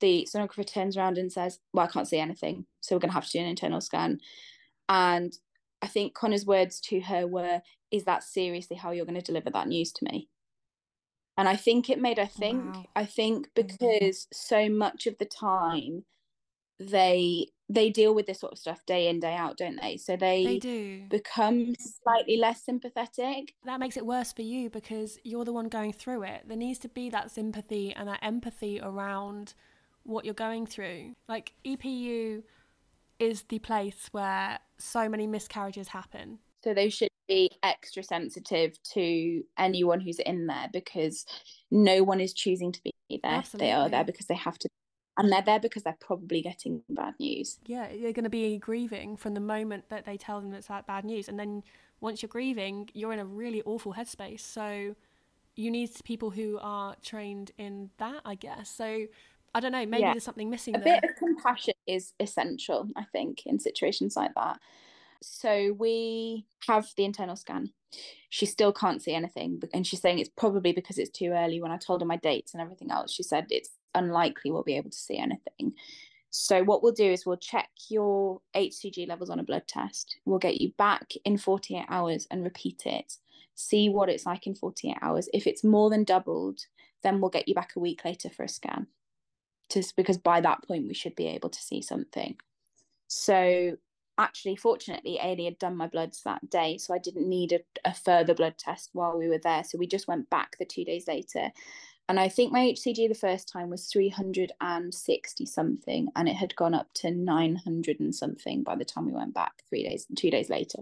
the 0.00 0.28
sonographer 0.30 0.66
turns 0.66 0.96
around 0.96 1.18
and 1.18 1.32
says, 1.32 1.60
Well, 1.72 1.86
I 1.86 1.90
can't 1.90 2.08
see 2.08 2.18
anything. 2.18 2.66
So 2.80 2.94
we're 2.94 3.00
going 3.00 3.10
to 3.10 3.14
have 3.14 3.26
to 3.26 3.32
do 3.32 3.40
an 3.40 3.46
internal 3.46 3.80
scan. 3.80 4.20
And 4.88 5.36
I 5.80 5.86
think 5.86 6.14
Connor's 6.14 6.46
words 6.46 6.80
to 6.82 7.00
her 7.00 7.26
were, 7.26 7.62
Is 7.90 8.04
that 8.04 8.24
seriously 8.24 8.76
how 8.76 8.90
you're 8.90 9.06
going 9.06 9.14
to 9.14 9.22
deliver 9.22 9.50
that 9.50 9.68
news 9.68 9.92
to 9.92 10.04
me? 10.04 10.28
And 11.38 11.48
I 11.48 11.56
think 11.56 11.88
it 11.88 12.00
made 12.00 12.18
her 12.18 12.26
think. 12.26 12.74
Wow. 12.74 12.86
I 12.94 13.04
think 13.06 13.48
mm-hmm. 13.48 13.66
because 13.66 14.28
so 14.32 14.68
much 14.68 15.06
of 15.06 15.16
the 15.18 15.24
time 15.24 16.04
they 16.78 17.48
they 17.74 17.90
deal 17.90 18.14
with 18.14 18.26
this 18.26 18.40
sort 18.40 18.52
of 18.52 18.58
stuff 18.58 18.84
day 18.86 19.08
in 19.08 19.18
day 19.20 19.34
out 19.34 19.56
don't 19.56 19.80
they 19.80 19.96
so 19.96 20.16
they, 20.16 20.44
They 20.44 20.58
do. 20.58 21.02
become 21.08 21.74
slightly 21.78 22.36
less 22.36 22.62
sympathetic 22.64 23.54
that 23.64 23.80
makes 23.80 23.96
it 23.96 24.04
worse 24.06 24.32
for 24.32 24.42
you 24.42 24.68
because 24.70 25.18
you're 25.24 25.44
the 25.44 25.52
one 25.52 25.68
going 25.68 25.92
through 25.92 26.22
it. 26.24 26.42
There 26.46 26.56
needs 26.56 26.78
to 26.80 26.88
be 26.88 27.10
that 27.10 27.30
sympathy 27.30 27.92
and 27.94 28.08
that 28.08 28.20
empathy 28.22 28.80
around 28.82 29.54
what 30.04 30.24
you're 30.24 30.34
going 30.34 30.66
through. 30.66 31.14
Like 31.28 31.52
EPU 31.64 32.42
is 33.18 33.44
the 33.48 33.58
place 33.60 34.08
where 34.12 34.58
so 34.78 35.08
many 35.08 35.26
miscarriages 35.26 35.88
happen. 35.88 36.38
so 36.64 36.74
they 36.74 36.88
should 36.90 37.08
be 37.28 37.48
extra 37.62 38.02
sensitive 38.02 38.76
to 38.82 39.42
anyone 39.56 40.00
who's 40.00 40.18
in 40.18 40.46
there 40.48 40.68
because 40.72 41.24
no 41.70 42.02
one 42.02 42.20
is 42.20 42.32
choosing 42.32 42.72
to 42.72 42.80
be 42.82 42.92
there 43.22 43.42
they 43.54 43.70
are 43.70 43.88
there 43.88 44.04
because 44.04 44.26
they 44.26 44.34
have 44.34 44.58
to 44.58 44.68
and 45.18 45.30
they're 45.30 45.42
there 45.42 45.60
because 45.60 45.82
they're 45.82 45.96
probably 46.00 46.40
getting 46.42 46.82
bad 46.88 47.14
news 47.20 47.58
Yeah, 47.66 47.90
you're 47.90 48.12
going 48.12 48.24
to 48.24 48.30
be 48.30 48.56
grieving 48.58 49.16
from 49.16 49.34
the 49.34 49.40
moment 49.40 49.88
that 49.90 50.04
they 50.04 50.16
tell 50.16 50.40
them 50.40 50.52
it's 50.54 50.68
that 50.68 50.86
bad 50.86 51.04
news. 51.04 51.28
And 51.28 51.38
then 51.38 51.62
once 52.00 52.22
you're 52.22 52.28
grieving, 52.28 52.88
you're 52.94 53.12
in 53.12 53.18
a 53.18 53.24
really 53.24 53.62
awful 53.62 53.94
headspace. 53.94 54.40
So 54.40 54.94
you 55.54 55.70
need 55.70 55.90
people 56.04 56.30
who 56.30 56.58
are 56.62 56.96
trained 57.02 57.50
in 57.58 57.90
that, 57.98 58.22
I 58.24 58.34
guess. 58.34 58.70
So 58.70 59.06
I 59.54 59.60
don't 59.60 59.72
know, 59.72 59.84
maybe 59.84 60.00
Yeah. 60.02 60.12
there's 60.14 60.24
something 60.24 60.48
missing 60.48 60.74
a 60.74 60.78
there. 60.78 61.00
bit 61.00 61.04
of 61.10 61.16
compassion 61.16 61.74
is 61.86 62.14
essential 62.20 62.88
i 62.96 63.04
think 63.12 63.44
in 63.44 63.58
situations 63.58 64.16
like 64.16 64.32
that 64.34 64.58
so 65.22 65.74
we 65.78 66.46
have 66.66 66.88
the 66.96 67.04
internal 67.04 67.36
scan 67.36 67.70
she 68.30 68.46
still 68.46 68.72
can't 68.72 69.02
see 69.02 69.14
anything 69.14 69.60
and 69.74 69.86
she's 69.86 70.00
saying 70.00 70.18
it's 70.18 70.30
probably 70.36 70.72
because 70.72 70.96
it's 70.98 71.10
too 71.10 71.30
early 71.32 71.60
when 71.60 71.70
i 71.70 71.76
told 71.76 72.00
her 72.00 72.06
my 72.06 72.16
dates 72.16 72.54
and 72.54 72.62
everything 72.62 72.90
else 72.90 73.12
she 73.12 73.22
said 73.22 73.46
it's 73.50 73.70
unlikely 73.94 74.50
we'll 74.50 74.62
be 74.62 74.76
able 74.76 74.90
to 74.90 74.96
see 74.96 75.18
anything 75.18 75.72
so 76.30 76.62
what 76.62 76.82
we'll 76.82 76.92
do 76.92 77.10
is 77.10 77.26
we'll 77.26 77.36
check 77.36 77.68
your 77.88 78.40
hcg 78.56 79.08
levels 79.08 79.30
on 79.30 79.38
a 79.38 79.44
blood 79.44 79.66
test 79.66 80.16
we'll 80.24 80.38
get 80.38 80.60
you 80.60 80.72
back 80.78 81.12
in 81.24 81.36
48 81.36 81.84
hours 81.88 82.26
and 82.30 82.44
repeat 82.44 82.82
it 82.86 83.14
see 83.54 83.88
what 83.88 84.08
it's 84.08 84.26
like 84.26 84.46
in 84.46 84.54
48 84.54 84.96
hours 85.02 85.28
if 85.32 85.46
it's 85.46 85.62
more 85.62 85.90
than 85.90 86.04
doubled 86.04 86.60
then 87.02 87.20
we'll 87.20 87.30
get 87.30 87.48
you 87.48 87.54
back 87.54 87.72
a 87.76 87.80
week 87.80 88.04
later 88.04 88.30
for 88.30 88.44
a 88.44 88.48
scan 88.48 88.86
just 89.72 89.96
because 89.96 90.18
by 90.18 90.40
that 90.40 90.62
point 90.66 90.86
we 90.86 90.94
should 90.94 91.16
be 91.16 91.28
able 91.28 91.48
to 91.48 91.62
see 91.62 91.80
something. 91.82 92.36
So 93.08 93.76
actually, 94.18 94.56
fortunately, 94.56 95.18
A&E 95.20 95.44
had 95.44 95.58
done 95.58 95.76
my 95.76 95.86
bloods 95.86 96.22
that 96.24 96.48
day, 96.50 96.78
so 96.78 96.94
I 96.94 96.98
didn't 96.98 97.28
need 97.28 97.52
a, 97.52 97.60
a 97.84 97.94
further 97.94 98.34
blood 98.34 98.58
test 98.58 98.90
while 98.92 99.16
we 99.18 99.28
were 99.28 99.40
there. 99.42 99.64
So 99.64 99.78
we 99.78 99.86
just 99.86 100.08
went 100.08 100.28
back 100.30 100.56
the 100.58 100.64
two 100.64 100.84
days 100.84 101.08
later. 101.08 101.50
And 102.08 102.18
I 102.18 102.28
think 102.28 102.52
my 102.52 102.60
HCG 102.60 103.08
the 103.08 103.14
first 103.14 103.48
time 103.48 103.70
was 103.70 103.86
360 103.86 105.46
something, 105.46 106.08
and 106.16 106.28
it 106.28 106.34
had 106.34 106.56
gone 106.56 106.74
up 106.74 106.88
to 106.94 107.10
900 107.10 108.00
and 108.00 108.14
something 108.14 108.62
by 108.62 108.76
the 108.76 108.84
time 108.84 109.06
we 109.06 109.12
went 109.12 109.34
back 109.34 109.62
three 109.68 109.82
days, 109.82 110.06
two 110.16 110.30
days 110.30 110.50
later. 110.50 110.80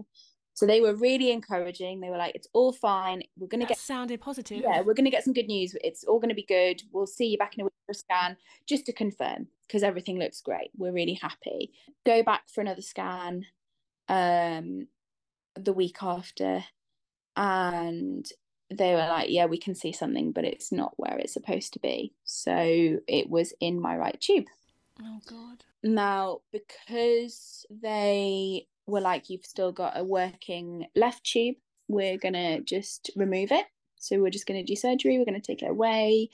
So 0.53 0.65
they 0.65 0.81
were 0.81 0.93
really 0.93 1.31
encouraging. 1.31 2.01
They 2.01 2.09
were 2.09 2.17
like, 2.17 2.35
it's 2.35 2.47
all 2.53 2.73
fine. 2.73 3.23
We're 3.37 3.47
going 3.47 3.61
to 3.61 3.67
get 3.67 3.77
sounded 3.77 4.19
positive. 4.19 4.61
yeah, 4.61 4.81
we're 4.81 4.93
going 4.93 5.05
to 5.05 5.11
get 5.11 5.23
some 5.23 5.33
good 5.33 5.47
news. 5.47 5.75
It's 5.83 6.03
all 6.03 6.19
going 6.19 6.29
to 6.29 6.35
be 6.35 6.45
good. 6.45 6.83
We'll 6.91 7.07
see 7.07 7.27
you 7.27 7.37
back 7.37 7.55
in 7.55 7.61
a 7.61 7.63
week 7.65 7.73
for 7.85 7.91
a 7.91 7.95
scan 7.95 8.37
just 8.67 8.85
to 8.87 8.93
confirm 8.93 9.47
because 9.67 9.81
everything 9.81 10.19
looks 10.19 10.41
great. 10.41 10.69
We're 10.77 10.91
really 10.91 11.13
happy. 11.13 11.71
Go 12.05 12.21
back 12.23 12.43
for 12.49 12.61
another 12.61 12.81
scan 12.81 13.45
um 14.09 14.87
the 15.55 15.73
week 15.73 16.01
after 16.01 16.63
and 17.35 18.29
they 18.71 18.93
were 18.93 18.99
like, 18.99 19.29
yeah, 19.29 19.45
we 19.45 19.57
can 19.57 19.75
see 19.75 19.91
something, 19.91 20.31
but 20.31 20.45
it's 20.45 20.71
not 20.71 20.93
where 20.95 21.17
it's 21.17 21.33
supposed 21.33 21.73
to 21.73 21.79
be. 21.79 22.13
So 22.23 22.99
it 23.07 23.29
was 23.29 23.53
in 23.59 23.81
my 23.81 23.97
right 23.97 24.19
tube. 24.19 24.45
Oh, 25.01 25.19
God. 25.27 25.63
Now, 25.83 26.39
because 26.51 27.65
they 27.69 28.67
were 28.85 29.01
like, 29.01 29.29
you've 29.29 29.45
still 29.45 29.71
got 29.71 29.97
a 29.97 30.03
working 30.03 30.87
left 30.95 31.23
tube, 31.23 31.55
we're 31.87 32.17
going 32.17 32.33
to 32.33 32.61
just 32.61 33.11
remove 33.15 33.51
it. 33.51 33.65
So 33.97 34.19
we're 34.19 34.29
just 34.29 34.47
going 34.47 34.63
to 34.63 34.65
do 34.65 34.75
surgery. 34.75 35.17
We're 35.17 35.25
going 35.25 35.39
to 35.39 35.45
take 35.45 35.61
it 35.61 35.69
away. 35.69 36.29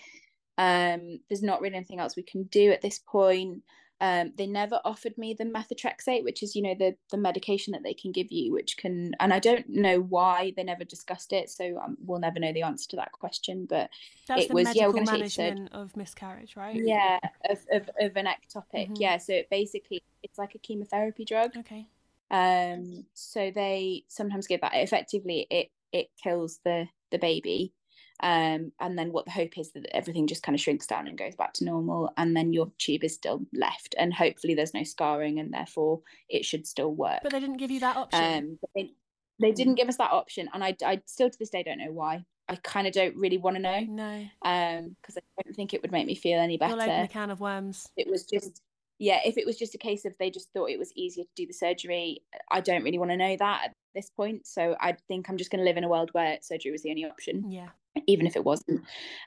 Um, 0.58 1.20
there's 1.28 1.44
not 1.44 1.62
really 1.62 1.76
anything 1.76 2.00
else 2.00 2.16
we 2.16 2.24
can 2.24 2.44
do 2.44 2.72
at 2.72 2.82
this 2.82 3.00
point. 3.00 3.64
Um, 4.00 4.32
they 4.38 4.46
never 4.46 4.80
offered 4.86 5.18
me 5.18 5.34
the 5.34 5.44
methotrexate, 5.46 6.24
which 6.24 6.44
is, 6.44 6.56
you 6.56 6.62
know, 6.62 6.76
the 6.78 6.96
the 7.10 7.18
medication 7.18 7.72
that 7.72 7.82
they 7.84 7.96
can 7.96 8.12
give 8.12 8.32
you, 8.32 8.52
which 8.54 8.78
can, 8.78 9.16
and 9.20 9.34
I 9.34 9.40
don't 9.40 9.68
know 9.70 10.02
why 10.02 10.54
they 10.56 10.64
never 10.64 10.84
discussed 10.84 11.34
it, 11.34 11.50
so 11.50 11.80
um, 11.84 11.98
we'll 12.06 12.20
never 12.20 12.40
know 12.40 12.54
the 12.54 12.62
answer 12.62 12.88
to 12.90 12.96
that 12.98 13.12
question. 13.12 13.66
But 13.68 13.90
That's 14.28 14.44
It 14.44 14.48
the 14.50 14.54
was, 14.54 14.76
yeah, 14.76 14.86
medical 14.86 14.88
we're 14.88 15.06
gonna 15.06 15.06
take 15.06 15.18
you 15.18 15.24
to 15.24 15.30
surgery. 15.32 15.46
management 15.50 15.74
of 15.74 15.98
miscarriage, 15.98 16.56
right? 16.56 16.76
yeah, 16.76 17.20
of 17.50 17.60
of, 17.72 17.90
of 18.00 18.16
an 18.18 18.28
ectopic, 18.28 18.90
Mhm. 18.90 19.00
yeah. 19.00 19.18
So 19.18 19.34
it 19.34 19.50
basically, 19.50 20.04
it's 20.22 20.38
like 20.38 20.54
a 20.54 20.60
chemotherapy 20.60 21.26
drug. 21.26 21.58
Okay. 21.58 21.88
Um, 22.30 23.06
so 23.14 23.52
they 23.52 24.04
sometimes 24.10 24.48
give 24.48 24.62
that. 24.62 24.74
Effectively, 24.76 25.48
it 25.50 25.72
it 25.92 26.10
kills 26.22 26.60
the 26.64 26.88
the 27.10 27.18
baby. 27.18 27.74
Um, 28.22 28.72
and 28.80 28.98
then 28.98 29.12
what 29.12 29.26
the 29.26 29.32
hope 29.32 29.58
is 29.58 29.72
that 29.74 29.86
everything 29.96 30.28
just 30.28 30.44
kind 30.44 30.56
of 30.56 30.62
shrinks 30.62 30.88
down 30.88 31.08
and 31.08 31.18
goes 31.18 31.36
back 31.36 31.54
to 31.54 31.66
normal, 31.66 32.12
and 32.18 32.36
then 32.36 32.54
your 32.54 32.72
tube 32.80 33.04
is 33.04 33.14
still 33.14 33.42
left, 33.54 33.96
and 33.98 34.14
hopefully 34.14 34.56
there's 34.56 34.74
no 34.74 34.84
scarring, 34.84 35.40
and 35.40 35.54
therefore 35.54 36.02
it 36.30 36.46
should 36.46 36.66
still 36.66 36.94
work. 36.94 37.20
But 37.22 37.32
they 37.32 37.40
didn't 37.40 37.58
give 37.58 37.72
you 37.72 37.80
that 37.82 37.98
option. 37.98 38.20
Um, 38.22 38.60
they, 38.76 38.92
they 39.40 39.52
didn't 39.52 39.76
give 39.76 39.88
us 39.88 39.98
that 39.98 40.12
option, 40.12 40.50
and 40.54 40.64
I 40.64 40.76
I 40.84 41.02
still 41.06 41.30
to 41.30 41.38
this 41.38 41.50
day 41.50 41.64
don't 41.64 41.80
know 41.80 41.92
why. 41.92 42.26
I 42.50 42.56
kind 42.56 42.88
of 42.88 42.94
don't 42.94 43.16
really 43.18 43.38
want 43.38 43.58
to 43.58 43.62
know, 43.62 43.82
no. 43.82 44.26
um, 44.44 44.96
because 45.02 45.18
I 45.18 45.44
don't 45.44 45.54
think 45.54 45.74
it 45.74 45.82
would 45.82 45.92
make 45.92 46.08
me 46.08 46.16
feel 46.16 46.40
any 46.40 46.58
better 46.58 46.72
You'll 46.74 46.84
open 46.84 47.04
a 47.04 47.08
can 47.08 47.30
of 47.30 47.42
worms. 47.42 47.88
it 47.98 48.08
was 48.10 48.24
just 48.24 48.62
yeah 49.00 49.20
if 49.26 49.38
it 49.38 49.46
was 49.46 49.58
just 49.58 49.76
a 49.76 49.78
case 49.78 50.06
of 50.06 50.14
they 50.18 50.30
just 50.30 50.52
thought 50.54 50.70
it 50.70 50.80
was 50.80 50.92
easier 50.96 51.24
to 51.24 51.30
do 51.36 51.46
the 51.46 51.54
surgery 51.54 52.20
i 52.50 52.60
don't 52.60 52.84
really 52.84 52.98
want 52.98 53.12
to 53.12 53.18
know 53.18 53.36
that 53.38 53.62
at 53.66 53.74
this 53.94 54.10
point 54.10 54.46
so 54.48 54.76
i 54.82 54.92
think 55.08 55.30
i'm 55.30 55.38
just 55.38 55.52
going 55.52 55.60
to 55.60 55.66
live 55.66 55.78
in 55.78 55.84
a 55.84 55.90
world 55.90 56.10
where 56.14 56.38
surgery 56.42 56.72
was 56.72 56.82
the 56.82 56.90
only 56.90 57.06
option 57.06 57.52
Yeah. 57.52 57.70
Even 58.08 58.26
if 58.26 58.36
it 58.36 58.44
wasn't 58.44 58.82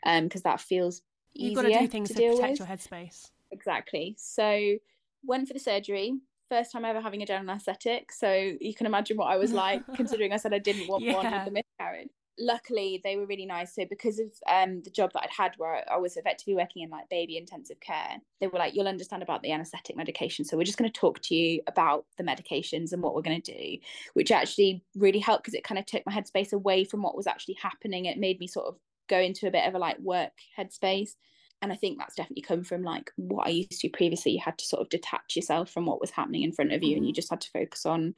um 0.05 0.25
because 0.25 0.43
that 0.43 0.61
feels 0.61 1.03
You've 1.33 1.55
got 1.55 1.63
to 1.63 1.79
do 1.79 1.87
things 1.87 2.09
to, 2.09 2.15
deal 2.15 2.35
protect 2.35 2.59
with. 2.59 2.59
your 2.61 2.69
headspace. 2.77 3.31
exactly. 3.53 4.17
So 4.19 4.77
went 5.25 5.47
for 5.47 5.55
the 5.55 5.61
surgery. 5.61 6.15
First 6.49 6.73
time 6.73 6.85
ever 6.85 7.01
having 7.01 7.23
a 7.23 7.27
general 7.27 7.49
anesthetic 7.49 8.11
so 8.11 8.33
you 8.61 8.75
can 8.75 8.87
imagine 8.87 9.17
what 9.17 9.27
i 9.27 9.37
was 9.37 9.53
like 9.53 9.83
considering 9.97 10.33
i 10.33 10.37
said 10.37 10.53
i 10.53 10.59
didn't 10.59 10.89
want 10.89 11.05
one 11.05 11.25
Yeah. 11.25 11.37
with 11.37 11.45
the 11.45 11.63
miscarriage 11.63 12.09
luckily 12.39 13.01
they 13.05 13.17
were 13.17 13.27
really 13.27 13.47
nice. 13.47 13.75
So 13.75 13.85
because 13.85 14.19
of 14.19 14.33
um 14.49 14.83
the 14.83 14.91
job 14.91 15.13
that 15.13 15.23
i'd 15.25 15.31
had 15.31 15.55
where 15.59 15.85
i 15.93 15.97
was 15.99 16.17
effectively 16.17 16.55
working 16.55 16.83
in 16.83 16.89
like 16.91 17.09
baby 17.11 17.37
intensive 17.37 17.81
care 17.81 18.17
they 18.41 18.47
were 18.47 18.59
like 18.59 18.75
you'll 18.75 18.89
understand 18.89 19.23
about 19.23 19.43
the 19.43 19.53
anesthetic 19.53 19.97
medication. 19.97 20.45
So 20.45 20.57
we're 20.57 20.65
just 20.65 20.79
going 20.79 20.91
to 20.91 21.01
talk 21.01 21.21
to 21.23 21.35
you 21.35 21.63
about 21.67 22.07
the 22.17 22.25
medications 22.25 22.93
and 22.93 23.03
what 23.03 23.15
we're 23.15 23.23
going 23.23 23.41
to 23.43 23.53
do 23.57 23.79
which 24.15 24.31
actually 24.31 24.83
really 24.95 25.19
helped 25.19 25.45
because 25.45 25.55
it 25.55 25.65
kind 25.65 25.79
of 25.79 25.87
took 25.87 26.05
my 26.07 26.13
headspace 26.13 26.53
away 26.53 26.85
from 26.85 27.03
what 27.03 27.17
was 27.17 27.27
actually 27.27 27.55
happening. 27.55 28.07
It 28.07 28.19
made 28.19 28.41
me 28.41 28.47
sort 28.47 28.67
of 28.67 28.79
go 29.09 29.19
into 29.19 29.47
a 29.47 29.51
bit 29.51 29.67
of 29.67 29.75
a 29.75 29.79
like 29.79 29.99
work 29.99 30.33
headspace. 30.57 31.17
And 31.63 31.73
i 31.73 31.77
think 31.77 31.99
that's 31.99 32.15
definitely 32.15 32.43
come 32.43 32.65
from 32.65 32.83
like 32.83 33.11
what 33.17 33.47
i 33.47 33.51
used 33.51 33.81
to 33.81 33.89
previously. 33.91 34.33
You 34.33 34.41
had 34.41 34.59
to 34.59 34.65
sort 34.65 34.81
of 34.83 34.89
detach 34.89 35.37
yourself 35.37 35.71
from 35.71 35.85
what 35.87 36.01
was 36.01 36.11
happening 36.11 36.43
in 36.43 36.53
front 36.53 36.73
of 36.73 36.83
you 36.83 36.97
and 36.97 37.07
you 37.07 37.13
Mhm. 37.13 37.15
just 37.15 37.31
had 37.31 37.41
to 37.43 37.51
focus 37.51 37.85
on 37.87 38.15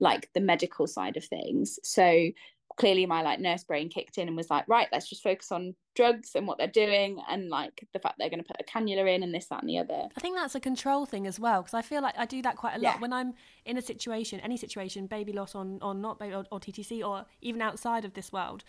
like 0.00 0.30
the 0.34 0.40
medical 0.40 0.86
side 0.86 1.16
of 1.16 1.24
things. 1.24 1.78
So 1.82 2.30
clearly 2.78 3.04
my 3.06 3.22
like 3.22 3.40
nurse 3.40 3.64
brain 3.64 3.88
kicked 3.88 4.18
in 4.18 4.28
and 4.28 4.36
was 4.36 4.50
like, 4.50 4.64
right, 4.68 4.86
let's 4.92 5.08
just 5.08 5.22
focus 5.22 5.50
on 5.50 5.74
drugs 5.96 6.30
and 6.36 6.46
what 6.46 6.58
they're 6.58 6.68
doing 6.68 7.20
and 7.28 7.48
like 7.48 7.86
the 7.92 7.98
fact 7.98 8.14
they're 8.18 8.30
going 8.30 8.42
to 8.42 8.46
put 8.46 8.60
a 8.60 8.64
cannula 8.64 9.12
in 9.12 9.22
and 9.24 9.34
this, 9.34 9.46
that, 9.46 9.60
and 9.60 9.68
the 9.68 9.78
other. 9.78 10.08
I 10.16 10.20
think 10.20 10.36
that's 10.36 10.54
a 10.54 10.60
control 10.60 11.04
thing 11.04 11.26
as 11.26 11.40
well 11.40 11.60
because 11.62 11.74
I 11.74 11.82
feel 11.82 12.02
like 12.02 12.16
I 12.16 12.24
do 12.24 12.40
that 12.42 12.56
quite 12.56 12.76
a 12.76 12.78
lot 12.78 12.94
Yeah. 12.94 13.00
when 13.00 13.12
I'm 13.12 13.34
in 13.64 13.76
a 13.76 13.82
situation, 13.82 14.38
any 14.40 14.56
situation, 14.56 15.06
baby 15.08 15.32
loss 15.32 15.54
on 15.56 15.80
or 15.82 15.92
not 15.92 16.20
baby 16.20 16.34
or, 16.34 16.44
or 16.52 16.60
TTC 16.60 17.04
or 17.06 17.26
even 17.42 17.60
outside 17.60 18.04
of 18.04 18.14
this 18.14 18.32
world. 18.32 18.62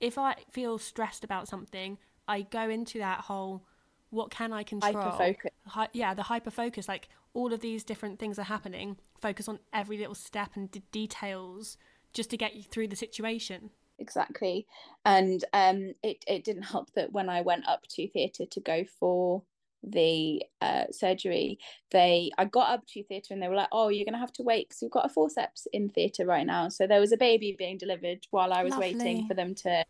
If 0.00 0.16
I 0.16 0.36
feel 0.50 0.78
stressed 0.78 1.22
about 1.22 1.46
something, 1.46 1.98
I 2.26 2.42
go 2.42 2.70
into 2.70 2.98
that 2.98 3.20
whole 3.20 3.66
what 4.08 4.30
can 4.30 4.52
I 4.52 4.64
control? 4.64 4.94
Hyper-focus. 4.94 5.50
Hi- 5.66 5.88
yeah, 5.92 6.14
the 6.14 6.24
hyper 6.24 6.50
focus. 6.50 6.88
Like 6.88 7.08
all 7.34 7.52
of 7.52 7.60
these 7.60 7.84
different 7.84 8.18
things 8.18 8.38
are 8.38 8.44
happening. 8.44 8.96
Focus 9.20 9.48
on 9.48 9.60
every 9.72 9.98
little 9.98 10.16
step 10.16 10.52
and 10.56 10.68
d- 10.70 10.82
details 10.90 11.76
just 12.12 12.30
to 12.30 12.36
get 12.36 12.54
you 12.56 12.62
through 12.62 12.88
the 12.88 12.96
situation. 12.96 13.70
exactly 13.98 14.66
and 15.04 15.44
um 15.52 15.92
it 16.02 16.24
it 16.26 16.42
didn't 16.44 16.62
help 16.62 16.90
that 16.94 17.12
when 17.12 17.28
i 17.28 17.40
went 17.42 17.66
up 17.68 17.82
to 17.88 18.08
theatre 18.08 18.46
to 18.46 18.60
go 18.60 18.82
for 18.98 19.42
the 19.82 20.42
uh 20.60 20.84
surgery 20.90 21.58
they 21.90 22.30
i 22.38 22.44
got 22.44 22.70
up 22.70 22.86
to 22.86 23.02
theatre 23.04 23.32
and 23.34 23.42
they 23.42 23.48
were 23.48 23.54
like 23.54 23.68
oh 23.72 23.88
you're 23.88 24.04
gonna 24.04 24.18
have 24.18 24.32
to 24.32 24.42
wait 24.42 24.68
because 24.68 24.82
we've 24.82 24.90
got 24.90 25.06
a 25.06 25.08
forceps 25.08 25.66
in 25.72 25.88
theatre 25.88 26.26
right 26.26 26.46
now 26.46 26.68
so 26.68 26.86
there 26.86 27.00
was 27.00 27.12
a 27.12 27.16
baby 27.16 27.54
being 27.58 27.78
delivered 27.78 28.26
while 28.30 28.52
i 28.52 28.62
was 28.62 28.72
Lovely. 28.72 28.94
waiting 28.94 29.26
for 29.26 29.34
them 29.34 29.54
to 29.54 29.84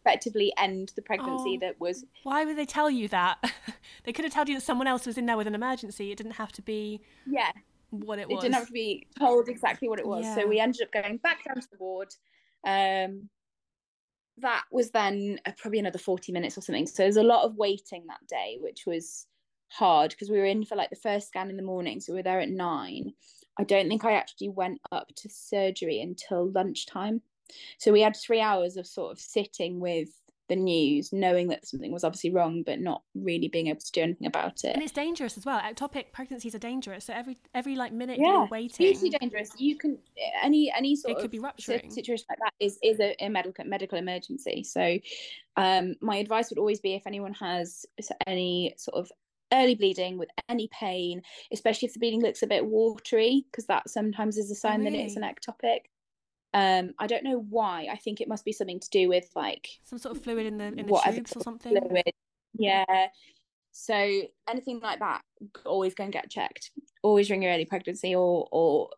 effectively 0.00 0.52
end 0.58 0.92
the 0.96 1.02
pregnancy 1.02 1.54
Oh. 1.56 1.60
that 1.66 1.80
was 1.80 2.04
Why 2.24 2.44
would 2.44 2.58
they 2.58 2.66
tell 2.66 2.90
you 2.90 3.08
that? 3.08 3.38
they 4.04 4.12
could 4.12 4.26
have 4.26 4.34
told 4.34 4.48
you 4.50 4.54
that 4.56 4.60
someone 4.62 4.86
else 4.86 5.06
was 5.06 5.16
in 5.16 5.24
there 5.24 5.38
with 5.38 5.46
an 5.46 5.54
emergency. 5.54 6.12
It 6.12 6.18
didn't 6.18 6.32
have 6.32 6.52
to 6.52 6.62
be 6.62 7.00
yeah 7.26 7.52
what 8.00 8.18
it 8.18 8.22
it 8.22 8.28
was. 8.30 8.42
didn't 8.42 8.54
have 8.54 8.66
to 8.66 8.72
be 8.72 9.06
told 9.18 9.48
exactly 9.48 9.88
what 9.88 9.98
it 9.98 10.06
was. 10.06 10.24
Yeah. 10.24 10.34
so 10.34 10.46
we 10.46 10.60
ended 10.60 10.82
up 10.82 10.92
going 10.92 11.18
back 11.18 11.44
down 11.44 11.60
to 11.60 11.68
the 11.70 11.78
ward. 11.78 12.08
Um 12.66 13.28
that 14.38 14.64
was 14.72 14.90
then 14.90 15.38
uh, 15.46 15.52
probably 15.56 15.78
another 15.78 15.98
40 15.98 16.32
minutes 16.32 16.58
or 16.58 16.60
something. 16.60 16.88
So 16.88 17.04
there's 17.04 17.16
a 17.16 17.22
lot 17.22 17.44
of 17.44 17.56
waiting 17.56 18.04
that 18.08 18.26
day 18.28 18.58
which 18.60 18.84
was 18.86 19.26
hard 19.68 20.10
because 20.10 20.30
we 20.30 20.38
were 20.38 20.44
in 20.44 20.64
for 20.64 20.76
like 20.76 20.90
the 20.90 20.96
first 20.96 21.28
scan 21.28 21.50
in 21.50 21.56
the 21.56 21.62
morning 21.62 22.00
so 22.00 22.12
we 22.12 22.18
were 22.18 22.24
there 22.24 22.40
at 22.40 22.50
nine. 22.50 23.12
I 23.58 23.64
don't 23.64 23.88
think 23.88 24.04
i 24.04 24.12
actually 24.12 24.48
went 24.48 24.80
up 24.90 25.08
to 25.16 25.28
surgery 25.28 26.00
until 26.00 26.50
lunchtime. 26.50 27.22
So 27.78 27.92
we 27.92 28.00
had 28.00 28.16
three 28.16 28.40
hours 28.40 28.76
of 28.76 28.86
sort 28.86 29.12
of 29.12 29.20
sitting 29.20 29.78
with 29.78 30.08
the 30.48 30.56
news 30.56 31.12
knowing 31.12 31.48
that 31.48 31.66
something 31.66 31.92
was 31.92 32.04
obviously 32.04 32.30
wrong 32.30 32.62
but 32.64 32.80
not 32.80 33.02
really 33.14 33.48
being 33.48 33.68
able 33.68 33.80
to 33.80 33.92
do 33.92 34.02
anything 34.02 34.26
about 34.26 34.62
it 34.64 34.74
and 34.74 34.82
it's 34.82 34.92
dangerous 34.92 35.38
as 35.38 35.46
well. 35.46 35.60
Ectopic 35.60 36.12
pregnancies 36.12 36.54
are 36.54 36.58
dangerous. 36.58 37.04
So 37.04 37.14
every 37.14 37.38
every 37.54 37.76
like 37.76 37.92
minute 37.92 38.18
yeah, 38.18 38.32
you're 38.32 38.48
waiting, 38.48 38.86
hugely 38.86 39.10
dangerous. 39.10 39.50
You 39.58 39.76
can 39.76 39.98
any 40.42 40.72
any 40.76 40.96
sort 40.96 41.12
It 41.12 41.16
could 41.16 41.24
of 41.26 41.30
be 41.30 41.38
rupturing. 41.38 41.90
situation 41.90 42.26
like 42.28 42.38
that 42.38 42.52
is 42.60 42.78
is 42.82 43.00
a, 43.00 43.14
a 43.24 43.28
medical 43.28 43.64
medical 43.64 43.98
emergency. 43.98 44.64
So, 44.64 44.98
um, 45.56 45.94
my 46.00 46.16
advice 46.16 46.50
would 46.50 46.58
always 46.58 46.80
be 46.80 46.94
if 46.94 47.06
anyone 47.06 47.34
has 47.34 47.86
any 48.26 48.74
sort 48.76 48.98
of 48.98 49.10
early 49.52 49.74
bleeding 49.74 50.18
with 50.18 50.28
any 50.48 50.68
pain, 50.68 51.22
especially 51.52 51.86
if 51.86 51.92
the 51.94 52.00
bleeding 52.00 52.22
looks 52.22 52.42
a 52.42 52.46
bit 52.46 52.66
watery, 52.66 53.44
because 53.50 53.66
that 53.66 53.88
sometimes 53.88 54.36
is 54.36 54.50
a 54.50 54.54
sign 54.54 54.84
that 54.84 54.94
it's 54.94 55.16
an 55.16 55.22
ectopic. 55.22 55.80
Um, 56.54 56.94
I 56.98 57.06
don't 57.06 57.24
know 57.24 57.44
why. 57.50 57.88
I 57.90 57.96
think 57.96 58.20
it 58.20 58.28
must 58.28 58.44
be 58.44 58.52
something 58.52 58.80
to 58.80 58.88
do 58.90 59.08
with 59.08 59.28
like 59.34 59.68
some 59.82 59.98
sort 59.98 60.16
of 60.16 60.22
fluid 60.22 60.46
in 60.46 60.56
the 60.58 60.66
in 60.66 60.86
the 60.86 61.00
tubes 61.04 61.36
or 61.36 61.42
something. 61.42 61.72
fluid. 61.76 62.12
Yeah. 62.56 63.08
So 63.72 64.22
anything 64.48 64.78
like 64.80 65.00
that, 65.00 65.22
always 65.66 65.94
go 65.94 66.04
and 66.04 66.12
get 66.12 66.30
checked. 66.30 66.70
Always 67.02 67.28
ring 67.28 67.42
your 67.42 67.52
early 67.52 67.64
pregnancy 67.64 68.14
or 68.14 68.46
or 68.52 68.90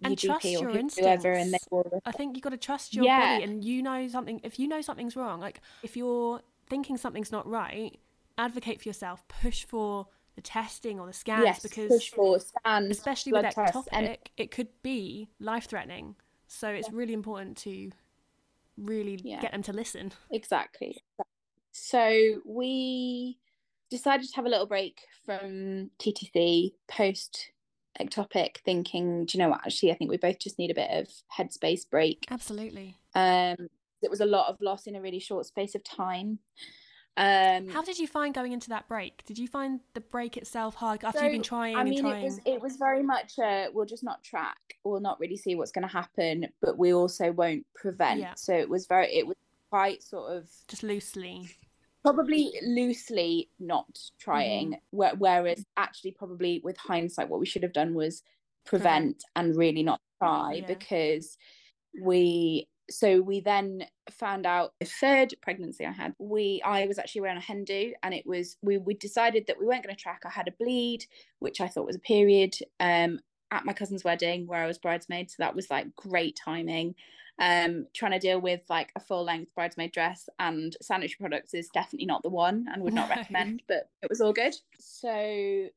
your 0.00 0.10
And 0.10 0.18
trust 0.18 0.46
GP 0.46 0.60
or 0.60 0.70
your 0.70 0.88
whoever, 0.98 1.32
and 1.34 1.52
they 1.52 1.58
will. 1.70 2.00
I 2.06 2.12
think 2.12 2.36
you've 2.36 2.42
got 2.42 2.50
to 2.50 2.56
trust 2.56 2.94
your 2.94 3.04
Yeah. 3.04 3.34
body, 3.34 3.44
and 3.44 3.62
you 3.62 3.82
know 3.82 4.08
something. 4.08 4.40
If 4.42 4.58
you 4.58 4.66
know 4.68 4.80
something's 4.80 5.16
wrong, 5.16 5.38
like 5.38 5.60
if 5.82 5.96
you're 5.98 6.40
thinking 6.70 6.96
something's 6.96 7.30
not 7.30 7.46
right, 7.46 7.98
advocate 8.38 8.80
for 8.80 8.88
yourself. 8.88 9.28
Push 9.28 9.66
for 9.66 10.06
the 10.34 10.40
testing 10.40 10.98
or 10.98 11.06
the 11.06 11.12
scans 11.12 11.44
Yes, 11.44 11.60
because 11.60 11.88
push 11.88 12.10
for 12.10 12.40
scans, 12.40 12.90
especially 12.90 13.32
with 13.32 13.54
tests, 13.54 13.76
ectopic, 13.76 13.88
and 13.92 14.16
it 14.38 14.50
could 14.50 14.68
be 14.82 15.28
life 15.40 15.66
threatening. 15.66 16.16
So 16.52 16.68
it's 16.68 16.92
really 16.92 17.14
important 17.14 17.56
to 17.58 17.90
really 18.76 19.18
Yeah. 19.24 19.40
get 19.40 19.52
them 19.52 19.62
to 19.62 19.72
listen. 19.72 20.12
exactly. 20.30 21.02
So 21.72 22.42
we 22.44 23.38
decided 23.90 24.28
to 24.28 24.36
have 24.36 24.44
a 24.44 24.48
little 24.50 24.66
break 24.66 25.00
from 25.24 25.90
TTC 25.98 26.74
post 26.88 27.50
ectopic, 27.98 28.58
thinking, 28.58 29.24
do 29.24 29.36
you 29.36 29.42
know 29.42 29.48
what? 29.50 29.64
Actually, 29.64 29.92
I 29.92 29.94
think 29.94 30.10
we 30.10 30.18
both 30.18 30.38
just 30.38 30.58
need 30.58 30.70
a 30.70 30.74
bit 30.74 30.90
of 30.90 31.08
headspace 31.36 31.88
break. 31.88 32.26
Absolutely. 32.30 32.98
Um, 33.14 33.56
it 34.02 34.10
was 34.10 34.20
a 34.20 34.26
lot 34.26 34.48
of 34.50 34.60
loss 34.60 34.86
in 34.86 34.94
a 34.94 35.00
really 35.00 35.20
short 35.20 35.46
space 35.46 35.74
of 35.74 35.82
time. 35.82 36.38
Um, 37.16 37.68
How 37.68 37.82
did 37.82 37.98
you 37.98 38.06
find 38.06 38.32
going 38.34 38.52
into 38.52 38.70
that 38.70 38.88
break? 38.88 39.22
Did 39.26 39.38
you 39.38 39.46
find 39.46 39.80
the 39.92 40.00
break 40.00 40.36
itself 40.38 40.74
hard 40.76 41.04
after 41.04 41.18
So, 41.18 41.24
you've 41.24 41.32
been 41.32 41.42
trying 41.42 41.76
I 41.76 41.84
mean, 41.84 42.00
trying? 42.00 42.22
it 42.22 42.24
was 42.24 42.40
it 42.46 42.62
was 42.62 42.76
very 42.76 43.02
much 43.02 43.38
uh, 43.38 43.66
we'll 43.74 43.84
just 43.86 44.02
not 44.02 44.22
track, 44.24 44.56
we'll 44.84 45.00
not 45.00 45.20
really 45.20 45.36
see 45.36 45.54
what's 45.54 45.72
going 45.72 45.86
to 45.86 45.92
happen, 45.92 46.46
but 46.62 46.78
we 46.78 46.94
also 46.94 47.30
won't 47.32 47.66
prevent. 47.74 48.20
Yeah. 48.20 48.32
So 48.36 48.54
it 48.54 48.68
was 48.68 48.86
very 48.86 49.08
it 49.14 49.26
was 49.26 49.36
quite 49.68 50.02
sort 50.02 50.32
of 50.32 50.48
Just 50.68 50.82
loosely. 50.82 51.48
probably 52.02 52.50
loosely 52.66 53.50
not 53.60 53.98
trying, 54.18 54.78
Mm-hmm. 54.94 55.18
whereas 55.18 55.64
actually 55.76 56.12
probably 56.12 56.60
with 56.64 56.78
hindsight, 56.78 57.28
what 57.28 57.40
we 57.40 57.46
should 57.46 57.62
have 57.62 57.74
done 57.74 57.92
was 57.94 58.22
prevent, 58.64 59.22
and 59.36 59.54
really 59.54 59.82
not 59.82 60.00
try 60.18 60.54
Yeah. 60.54 60.66
because 60.66 61.36
we 62.00 62.68
so 62.90 63.20
we 63.20 63.40
then 63.40 63.84
found 64.10 64.46
out 64.46 64.74
the 64.80 64.86
third 64.86 65.34
pregnancy 65.40 65.86
I 65.86 65.92
had. 65.92 66.14
We 66.18 66.62
I 66.64 66.86
was 66.86 66.98
actually 66.98 67.22
wearing 67.22 67.38
a 67.38 67.40
hen 67.40 67.64
do, 67.64 67.92
and 68.02 68.14
it 68.14 68.26
was 68.26 68.56
we 68.62 68.78
we 68.78 68.94
decided 68.94 69.46
that 69.46 69.58
we 69.58 69.66
weren't 69.66 69.84
going 69.84 69.94
to 69.94 70.00
track. 70.00 70.22
I 70.24 70.30
had 70.30 70.48
a 70.48 70.52
bleed, 70.52 71.06
which 71.38 71.60
I 71.60 71.68
thought 71.68 71.86
was 71.86 71.96
a 71.96 72.00
period, 72.00 72.54
um, 72.80 73.20
at 73.50 73.64
my 73.64 73.72
cousin's 73.72 74.04
wedding 74.04 74.46
where 74.46 74.62
I 74.62 74.66
was 74.66 74.78
bridesmaid. 74.78 75.30
So 75.30 75.36
that 75.38 75.54
was 75.54 75.70
like 75.70 75.94
great 75.96 76.38
timing. 76.42 76.94
Um, 77.38 77.86
trying 77.94 78.12
to 78.12 78.18
deal 78.18 78.40
with 78.40 78.60
like 78.68 78.92
a 78.94 79.00
full 79.00 79.24
length 79.24 79.54
bridesmaid 79.54 79.92
dress 79.92 80.28
and 80.38 80.76
sanitary 80.82 81.16
products 81.18 81.54
is 81.54 81.68
definitely 81.72 82.06
not 82.06 82.22
the 82.22 82.30
one, 82.30 82.66
and 82.72 82.82
would 82.82 82.94
not 82.94 83.10
recommend. 83.16 83.62
But 83.68 83.88
it 84.02 84.10
was 84.10 84.20
all 84.20 84.32
good. 84.32 84.54
So 84.78 85.68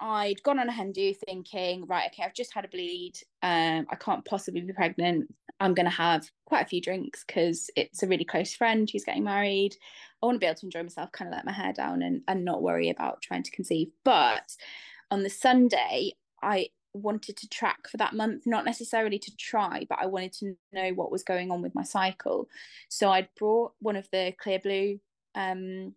I'd 0.00 0.42
gone 0.42 0.58
on 0.58 0.68
a 0.68 0.72
hen 0.72 0.92
do 0.92 1.14
thinking, 1.14 1.86
right, 1.86 2.10
okay, 2.12 2.24
I've 2.24 2.34
just 2.34 2.52
had 2.52 2.64
a 2.64 2.68
bleed. 2.68 3.14
Um, 3.42 3.86
I 3.90 3.96
can't 3.98 4.24
possibly 4.24 4.60
be 4.60 4.72
pregnant. 4.72 5.32
I'm 5.60 5.74
going 5.74 5.86
to 5.86 5.90
have 5.90 6.28
quite 6.46 6.64
a 6.64 6.68
few 6.68 6.80
drinks 6.80 7.24
because 7.24 7.70
it's 7.76 8.02
a 8.02 8.08
really 8.08 8.24
close 8.24 8.54
friend 8.54 8.88
who's 8.90 9.04
getting 9.04 9.24
married. 9.24 9.76
I 10.22 10.26
want 10.26 10.36
to 10.36 10.40
be 10.40 10.46
able 10.46 10.56
to 10.56 10.66
enjoy 10.66 10.82
myself, 10.82 11.12
kind 11.12 11.28
of 11.28 11.34
let 11.34 11.44
my 11.44 11.52
hair 11.52 11.72
down 11.72 12.02
and, 12.02 12.22
and 12.28 12.44
not 12.44 12.62
worry 12.62 12.90
about 12.90 13.22
trying 13.22 13.42
to 13.42 13.50
conceive. 13.50 13.88
But 14.04 14.56
on 15.10 15.22
the 15.22 15.30
Sunday, 15.30 16.12
I 16.42 16.68
wanted 16.92 17.36
to 17.36 17.48
track 17.48 17.88
for 17.88 17.96
that 17.98 18.14
month, 18.14 18.42
not 18.46 18.64
necessarily 18.64 19.18
to 19.18 19.36
try, 19.36 19.86
but 19.88 19.98
I 20.00 20.06
wanted 20.06 20.32
to 20.34 20.56
know 20.72 20.90
what 20.90 21.12
was 21.12 21.22
going 21.22 21.50
on 21.50 21.62
with 21.62 21.74
my 21.74 21.84
cycle. 21.84 22.48
So 22.88 23.10
I'd 23.10 23.28
brought 23.38 23.72
one 23.80 23.96
of 23.96 24.08
the 24.10 24.34
Clearblue 24.44 24.98
um, 25.34 25.94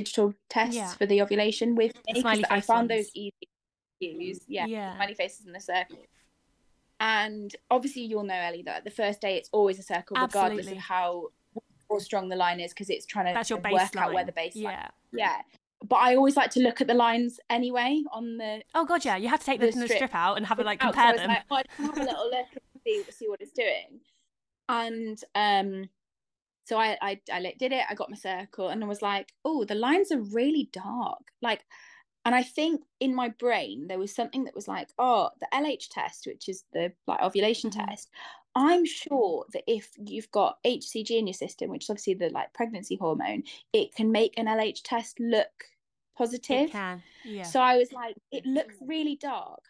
digital 0.00 0.34
tests 0.50 0.74
Yeah. 0.76 0.90
for 0.98 1.06
the 1.06 1.22
ovulation 1.22 1.74
with 1.74 1.94
me 2.06 2.12
because 2.22 2.44
I 2.50 2.60
found 2.60 2.90
those 2.90 3.08
easy 3.14 3.32
to 4.02 4.06
use. 4.06 4.40
Yeah, 4.46 4.66
Yeah. 4.66 4.94
smiley 4.96 5.14
faces 5.14 5.46
in 5.46 5.52
the 5.52 5.60
circle. 5.60 5.98
And 7.00 7.54
obviously, 7.70 8.02
you'll 8.02 8.24
know 8.24 8.34
Ellie 8.48 8.62
that 8.62 8.84
the 8.84 8.90
first 8.90 9.20
day 9.20 9.36
it's 9.36 9.48
always 9.52 9.78
a 9.78 9.82
circle, 9.82 10.16
regardless 10.20 10.70
of 10.70 10.76
how 10.78 11.28
or 11.88 12.00
strong 12.00 12.28
the 12.28 12.36
line 12.36 12.58
is, 12.60 12.72
because 12.72 12.90
it's 12.90 13.06
trying 13.06 13.26
to 13.26 13.32
That's 13.34 13.48
your 13.50 13.58
work 13.60 13.96
out 13.96 14.12
where 14.12 14.24
the 14.24 14.32
baseline. 14.32 14.62
Yeah. 14.62 14.88
yeah. 15.12 15.36
But 15.84 15.96
I 15.96 16.16
always 16.16 16.36
like 16.36 16.50
to 16.52 16.60
look 16.60 16.80
at 16.80 16.86
the 16.86 16.94
lines 16.94 17.38
anyway 17.50 18.02
on 18.12 18.38
the 18.38 18.62
Oh 18.74 18.84
god, 18.84 19.04
yeah. 19.04 19.16
You 19.16 19.28
have 19.28 19.40
to 19.40 19.46
take 19.46 19.60
the, 19.60 19.66
The 19.66 19.72
the 19.80 19.84
strip- 19.86 19.98
strip 19.98 20.14
out 20.14 20.36
and 20.36 20.46
have 20.46 20.58
a 20.58 20.64
like 20.64 20.82
out, 20.82 20.94
so 20.94 21.00
compare 21.00 21.16
them. 21.16 21.28
like, 21.28 21.44
oh, 21.50 21.56
I 21.78 21.82
have 21.86 21.96
a 21.98 22.02
little 22.02 22.24
look 22.30 22.46
and 22.52 22.82
see 22.84 23.02
see 23.10 23.28
what 23.28 23.40
it's 23.40 23.52
doing. 23.52 24.00
And 24.68 25.22
um, 25.34 25.88
so 26.66 26.78
I 26.78 26.98
I 27.02 27.20
I 27.32 27.54
did 27.58 27.72
it. 27.72 27.84
I 27.90 27.94
got 27.94 28.10
my 28.10 28.16
circle, 28.16 28.68
and 28.68 28.84
I 28.84 28.88
was 28.88 29.02
like, 29.02 29.32
oh, 29.44 29.64
the 29.64 29.74
lines 29.76 30.12
are 30.12 30.20
really 30.20 30.68
dark. 30.72 31.32
Like, 31.42 31.64
and 32.24 32.34
I 32.34 32.42
think 32.42 32.82
in 33.00 33.14
my 33.14 33.28
brain 33.30 33.86
there 33.88 33.98
was 33.98 34.14
something 34.14 34.44
that 34.44 34.54
was 34.54 34.68
like, 34.68 34.90
oh, 34.98 35.30
the 35.40 35.48
LH 35.54 35.88
test, 35.90 36.26
which 36.26 36.48
is 36.48 36.64
the 36.72 36.92
like 37.06 37.20
ovulation 37.22 37.70
Mhm. 37.70 37.86
test. 37.86 38.10
I'm 38.56 38.84
sure 38.86 39.46
that 39.52 39.64
if 39.66 39.92
you've 39.98 40.30
got 40.30 40.58
HCG 40.64 41.18
in 41.18 41.26
your 41.26 41.34
system, 41.34 41.70
which 41.70 41.84
is 41.84 41.90
obviously 41.90 42.14
the 42.14 42.30
like 42.30 42.52
pregnancy 42.54 42.96
hormone, 42.96 43.44
it 43.72 43.94
can 43.94 44.10
make 44.12 44.38
an 44.38 44.48
LH 44.48 44.82
test 44.82 45.20
look 45.20 45.66
positive. 46.16 46.68
It 46.68 46.72
can. 46.72 47.02
Yeah. 47.22 47.44
So 47.44 47.60
I 47.60 47.76
was 47.76 47.92
like, 47.92 48.16
it 48.32 48.46
looks 48.46 48.76
really 48.80 49.16
dark. 49.16 49.60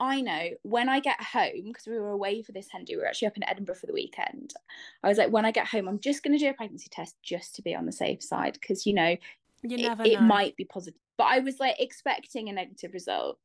I 0.00 0.20
know 0.20 0.50
when 0.62 0.88
I 0.88 1.00
get 1.00 1.20
home, 1.20 1.64
because 1.66 1.86
we 1.86 1.98
were 1.98 2.10
away 2.10 2.42
for 2.42 2.52
this 2.52 2.68
hen 2.70 2.84
do, 2.84 2.94
we 2.94 3.02
were 3.02 3.08
actually 3.08 3.28
up 3.28 3.36
in 3.36 3.48
Edinburgh 3.48 3.76
for 3.76 3.86
the 3.86 3.92
weekend. 3.92 4.54
I 5.02 5.08
was 5.08 5.18
like, 5.18 5.32
when 5.32 5.44
I 5.44 5.50
get 5.50 5.66
home, 5.66 5.88
I'm 5.88 5.98
just 5.98 6.22
going 6.22 6.38
to 6.38 6.44
do 6.44 6.50
a 6.50 6.54
pregnancy 6.54 6.88
test 6.90 7.16
just 7.22 7.54
to 7.56 7.62
be 7.62 7.74
on 7.74 7.86
the 7.86 7.92
safe 7.92 8.22
side, 8.22 8.54
because 8.60 8.86
you 8.86 8.94
know, 8.94 9.16
you 9.62 9.90
it, 9.90 10.06
it 10.06 10.20
might 10.20 10.56
be 10.56 10.64
positive. 10.64 11.00
But 11.16 11.24
I 11.24 11.40
was 11.40 11.58
like 11.58 11.80
expecting 11.80 12.48
a 12.48 12.52
negative 12.52 12.94
result. 12.94 13.38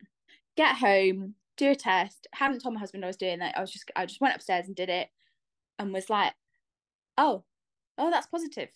Get 0.56 0.76
home, 0.76 1.34
do 1.58 1.72
a 1.72 1.76
test. 1.76 2.28
Hadn't 2.34 2.60
told 2.60 2.76
my 2.76 2.80
husband 2.80 3.04
I 3.04 3.08
was 3.08 3.18
doing 3.18 3.40
that. 3.40 3.58
I 3.58 3.62
was 3.62 3.72
just 3.72 3.90
I 3.96 4.06
just 4.06 4.22
went 4.22 4.36
upstairs 4.36 4.68
and 4.68 4.76
did 4.76 4.90
it 4.90 5.10
and 5.80 5.92
was 5.92 6.10
like, 6.10 6.34
oh, 7.18 7.44
oh, 7.98 8.12
that's 8.12 8.28
positive. 8.28 8.70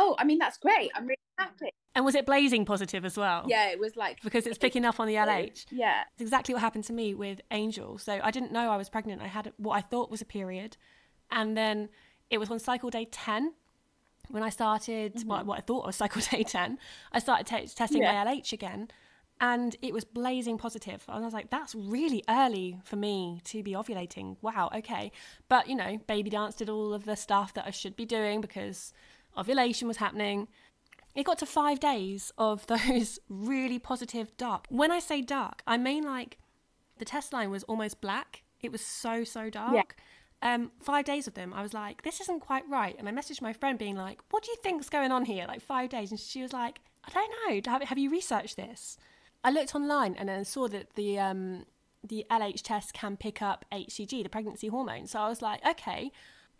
Oh, 0.00 0.14
I 0.16 0.24
mean 0.24 0.38
that's 0.38 0.58
great. 0.58 0.92
I'm 0.94 1.06
really 1.06 1.18
happy. 1.36 1.70
And 1.96 2.04
was 2.04 2.14
it 2.14 2.24
blazing 2.24 2.64
positive 2.64 3.04
as 3.04 3.16
well? 3.16 3.44
Yeah, 3.48 3.68
it 3.70 3.80
was 3.80 3.96
like 3.96 4.22
because 4.22 4.46
it's 4.46 4.56
picking 4.56 4.84
up 4.84 5.00
on 5.00 5.08
the 5.08 5.14
LH. 5.14 5.66
Yeah, 5.72 6.02
it's 6.12 6.22
exactly 6.22 6.54
what 6.54 6.60
happened 6.60 6.84
to 6.84 6.92
me 6.92 7.14
with 7.14 7.40
Angel. 7.50 7.98
So 7.98 8.20
I 8.22 8.30
didn't 8.30 8.52
know 8.52 8.70
I 8.70 8.76
was 8.76 8.88
pregnant. 8.88 9.20
I 9.20 9.26
had 9.26 9.52
what 9.56 9.74
I 9.74 9.80
thought 9.80 10.08
was 10.08 10.22
a 10.22 10.24
period, 10.24 10.76
and 11.32 11.56
then 11.56 11.88
it 12.30 12.38
was 12.38 12.48
on 12.48 12.60
cycle 12.60 12.90
day 12.90 13.06
ten 13.10 13.54
when 14.28 14.44
I 14.44 14.50
started 14.50 15.16
mm-hmm. 15.16 15.28
what, 15.28 15.46
what 15.46 15.58
I 15.58 15.62
thought 15.62 15.84
was 15.84 15.96
cycle 16.04 16.22
day 16.30 16.44
ten. 16.44 16.78
I 17.12 17.18
started 17.18 17.48
t- 17.48 17.66
testing 17.66 18.02
yeah. 18.02 18.22
my 18.24 18.32
LH 18.32 18.52
again, 18.52 18.88
and 19.40 19.74
it 19.82 19.92
was 19.92 20.04
blazing 20.04 20.58
positive. 20.58 21.04
And 21.08 21.18
I 21.18 21.26
was 21.26 21.34
like, 21.34 21.50
that's 21.50 21.74
really 21.74 22.22
early 22.28 22.78
for 22.84 22.94
me 22.94 23.40
to 23.44 23.64
be 23.64 23.72
ovulating. 23.72 24.36
Wow, 24.42 24.70
okay. 24.74 25.12
But, 25.48 25.68
you 25.68 25.74
know, 25.74 25.98
baby 26.06 26.30
dance 26.30 26.56
did 26.56 26.68
all 26.68 26.92
of 26.92 27.04
the 27.04 27.16
stuff 27.16 27.54
that 27.54 27.66
I 27.66 27.70
should 27.70 27.96
be 27.96 28.06
doing 28.06 28.40
because 28.40 28.92
ovulation 29.38 29.88
was 29.88 29.98
happening. 29.98 30.48
It 31.14 31.24
got 31.24 31.38
to 31.38 31.46
five 31.46 31.80
days 31.80 32.32
of 32.38 32.66
those 32.68 33.18
really 33.28 33.78
positive 33.78 34.36
dark. 34.36 34.66
When 34.68 34.90
I 34.90 34.98
say 34.98 35.22
dark, 35.22 35.62
I 35.66 35.76
mean 35.76 36.04
like 36.04 36.38
the 36.98 37.04
test 37.04 37.32
line 37.32 37.50
was 37.50 37.62
almost 37.64 38.00
black. 38.00 38.42
It 38.60 38.72
was 38.72 38.80
so, 38.80 39.24
so 39.24 39.50
dark. 39.50 39.74
Yeah. 39.74 39.82
Um, 40.40 40.70
five 40.80 41.04
days 41.04 41.26
of 41.26 41.34
them, 41.34 41.52
I 41.52 41.62
was 41.62 41.74
like, 41.74 42.02
this 42.02 42.20
isn't 42.20 42.40
quite 42.40 42.68
right. 42.68 42.94
And 42.98 43.08
I 43.08 43.12
messaged 43.12 43.42
my 43.42 43.52
friend 43.52 43.78
being 43.78 43.96
like, 43.96 44.20
what 44.30 44.44
do 44.44 44.50
you 44.50 44.56
think's 44.62 44.88
going 44.88 45.10
on 45.10 45.24
here? 45.24 45.46
Like 45.46 45.60
five 45.60 45.90
days. 45.90 46.10
And 46.10 46.20
she 46.20 46.42
was 46.42 46.52
like, 46.52 46.80
I 47.04 47.10
don't 47.10 47.64
know. 47.66 47.72
Have, 47.72 47.82
have 47.82 47.98
you 47.98 48.10
researched 48.10 48.56
this? 48.56 48.96
I 49.42 49.50
looked 49.50 49.74
online 49.74 50.14
and 50.14 50.28
then 50.28 50.44
saw 50.44 50.68
that 50.68 50.94
the 50.94 51.18
um, 51.18 51.64
the 52.02 52.24
LH 52.30 52.62
test 52.62 52.92
can 52.92 53.16
pick 53.16 53.42
up 53.42 53.64
HCG, 53.72 54.22
the 54.22 54.28
pregnancy 54.28 54.68
hormone. 54.68 55.06
So 55.06 55.20
I 55.20 55.28
was 55.28 55.42
like, 55.42 55.64
okay, 55.66 56.10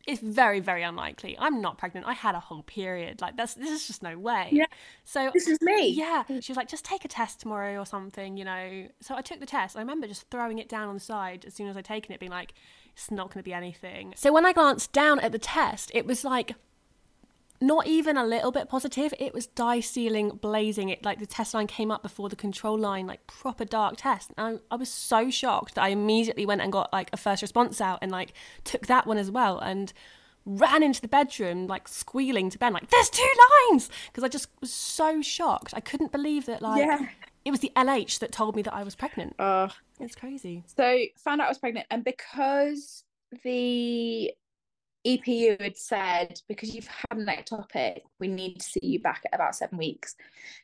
it's 0.07 0.20
very 0.20 0.61
very 0.61 0.82
unlikely. 0.82 1.36
I'm 1.38 1.61
not 1.61 1.78
pregnant. 1.78 2.07
I 2.07 2.14
had 2.14 2.34
a 2.34 2.40
whole 2.40 2.62
period. 2.62 3.20
Like 3.20 3.36
that's 3.36 3.55
this 3.55 3.70
is 3.70 3.86
just 3.86 4.03
no 4.03 4.18
way. 4.18 4.49
Yeah. 4.53 4.66
So 5.05 5.30
this 5.34 5.49
is 5.49 5.61
me. 5.61 5.88
Yeah. 5.90 6.24
She 6.40 6.53
was 6.53 6.57
like, 6.57 6.68
just 6.68 6.84
take 6.84 7.05
a 7.05 7.09
test 7.09 7.40
tomorrow 7.40 7.78
or 7.78 7.86
something, 7.86 8.36
you 8.36 8.44
know. 8.44 8.88
So 9.01 9.14
I 9.14 9.22
took 9.22 9.40
the 9.40 9.46
test. 9.46 9.76
I 9.76 9.80
remember 9.80 10.07
just 10.07 10.28
throwing 10.30 10.59
it 10.59 10.68
down 10.68 10.88
on 10.88 10.94
the 10.94 11.01
side 11.01 11.44
as 11.46 11.55
soon 11.55 11.68
as 11.68 11.76
I'd 11.76 11.84
taken 11.84 12.12
it, 12.12 12.20
being 12.20 12.32
like, 12.32 12.55
it's 12.94 13.11
not 13.11 13.28
going 13.28 13.40
to 13.40 13.44
be 13.44 13.55
anything. 13.55 14.14
So 14.16 14.32
when 14.32 14.44
I 14.44 14.53
glanced 14.53 14.92
down 14.92 15.20
at 15.20 15.32
the 15.32 15.38
test, 15.38 15.90
it 15.94 16.07
was 16.07 16.24
like 16.24 16.55
not 17.61 17.86
even 17.86 18.16
a 18.16 18.24
little 18.24 18.52
bit 18.52 18.68
positive. 18.68 19.12
It 19.18 19.34
was 19.34 19.46
dye 19.46 19.80
sealing, 19.80 20.30
blazing. 20.30 20.88
It 20.90 21.04
like 21.04 21.18
the 21.18 21.26
test 21.26 21.54
line 21.54 21.66
came 21.66 21.90
up 21.90 22.02
before 22.02 22.28
the 22.28 22.36
control 22.36 22.78
line, 22.78 23.06
like 23.06 23.26
proper 23.26 23.64
dark 23.64 23.94
test. 23.98 24.32
And 24.36 24.61
I, 24.70 24.74
I, 24.74 24.76
was 24.76 24.88
so 24.88 25.30
shocked 25.30 25.74
that 25.74 25.82
I 25.82 25.88
immediately 25.88 26.46
went 26.46 26.61
and 26.61 26.72
got 26.72 26.92
like 26.92 27.11
a 27.12 27.16
first 27.16 27.42
response 27.42 27.80
out 27.80 27.98
and 28.00 28.12
like 28.12 28.32
took 28.64 28.86
that 28.86 29.06
one 29.06 29.18
as 29.18 29.30
well 29.30 29.59
and 29.59 29.92
ran 30.46 30.82
into 30.82 31.00
the 31.00 31.09
bedroom 31.09 31.66
like 31.66 31.86
squealing 31.86 32.48
to 32.48 32.59
Ben 32.59 32.72
like 32.72 32.88
there's 32.88 33.11
two 33.11 33.28
lines 33.70 33.90
because 34.06 34.24
I 34.24 34.28
just 34.28 34.48
was 34.61 34.72
so 34.72 35.20
shocked. 35.20 35.74
I 35.74 35.80
couldn't 35.80 36.12
believe 36.12 36.46
that 36.46 36.62
like 36.62 36.80
yeah. 36.80 37.09
it 37.44 37.50
was 37.50 37.61
the 37.61 37.72
LH 37.76 38.20
that 38.20 38.32
told 38.32 38.56
me 38.56 38.62
that 38.62 38.74
I 38.74 38.84
was 38.84 38.94
pregnant. 38.94 39.34
Uh, 39.38 39.68
it's 39.98 40.14
crazy. 40.14 40.62
So 40.76 41.04
found 41.16 41.40
out 41.40 41.46
I 41.46 41.50
was 41.50 41.59
pregnant 41.59 41.86
and 41.90 42.04
because 42.04 43.04
the 43.42 44.32
EPU 45.07 45.61
had 45.61 45.76
said, 45.76 46.40
because 46.49 46.74
you've 46.74 46.88
had 46.88 47.18
an 47.18 47.26
ectopic, 47.26 48.01
we 48.18 48.28
need 48.28 48.61
to 48.61 48.66
see 48.66 48.80
you 48.82 49.01
back 49.01 49.22
at 49.26 49.34
about 49.34 49.55
seven 49.55 49.78
weeks. 49.78 50.16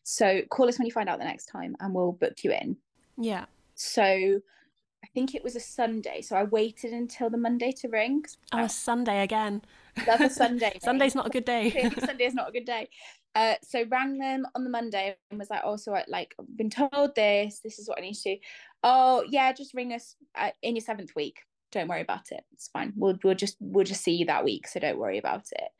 So 0.03 0.43
call 0.51 0.69
us 0.69 0.79
when 0.79 0.87
you 0.87 0.93
find 0.93 1.09
out 1.09 1.19
the 1.19 1.25
next 1.25 1.47
time 1.47 1.77
and 1.81 1.95
we'll 1.95 2.13
book 2.13 2.43
you 2.43 2.53
in. 2.53 2.77
Yeah. 3.17 3.47
So 3.75 4.03
I 4.03 5.07
think 5.15 5.35
it 5.35 5.45
was 5.45 5.57
a 5.57 5.61
Sunday. 5.61 6.21
So 6.21 6.37
I 6.37 6.45
waited 6.45 6.93
until 6.93 7.31
the 7.31 7.39
Monday 7.39 7.73
to 7.73 7.89
ring. 7.89 8.25
Oh, 8.53 8.67
Sunday 8.67 9.23
again. 9.23 9.63
That's 10.07 10.23
a 10.23 10.31
Sunday. 10.43 10.79
Sunday's 10.83 11.15
not 11.15 11.27
a 11.27 11.31
good 11.31 11.45
day. 11.45 11.91
Sunday 12.05 12.25
is 12.25 12.35
not 12.35 12.49
a 12.49 12.53
good 12.53 12.65
day. 12.65 12.89
Uh, 13.35 13.55
so 13.63 13.85
rang 13.91 14.19
them 14.19 14.47
on 14.55 14.65
the 14.65 14.71
Monday 14.71 15.17
and 15.31 15.41
was 15.41 15.51
like, 15.51 15.63
"Oh, 15.65 15.75
so 15.75 15.93
I 15.93 16.05
like 16.07 16.37
been 16.55 16.71
told 16.71 17.17
this. 17.17 17.61
This 17.65 17.81
is 17.81 17.89
what 17.89 17.99
I 17.99 18.03
need 18.03 18.15
to 18.15 18.37
do. 18.37 18.41
Oh, 18.85 19.25
yeah, 19.29 19.53
just 19.53 19.75
ring 19.75 19.93
us 19.93 20.15
uh, 20.37 20.51
in 20.63 20.77
your 20.77 20.85
seventh 20.85 21.11
week 21.17 21.41
don't 21.75 21.89
worry 21.89 22.01
about 22.01 22.31
it. 22.31 22.45
It's 22.53 22.69
fine. 22.69 22.93
We'll 22.97 23.19
we'll 23.23 23.35
just 23.35 23.57
we'll 23.61 23.85
just 23.85 24.03
see 24.03 24.13
you 24.13 24.27
that 24.27 24.45
week 24.45 24.67
so 24.67 24.81
don't 24.81 24.99
worry 24.99 25.19
about 25.19 25.47
it. 25.53 25.71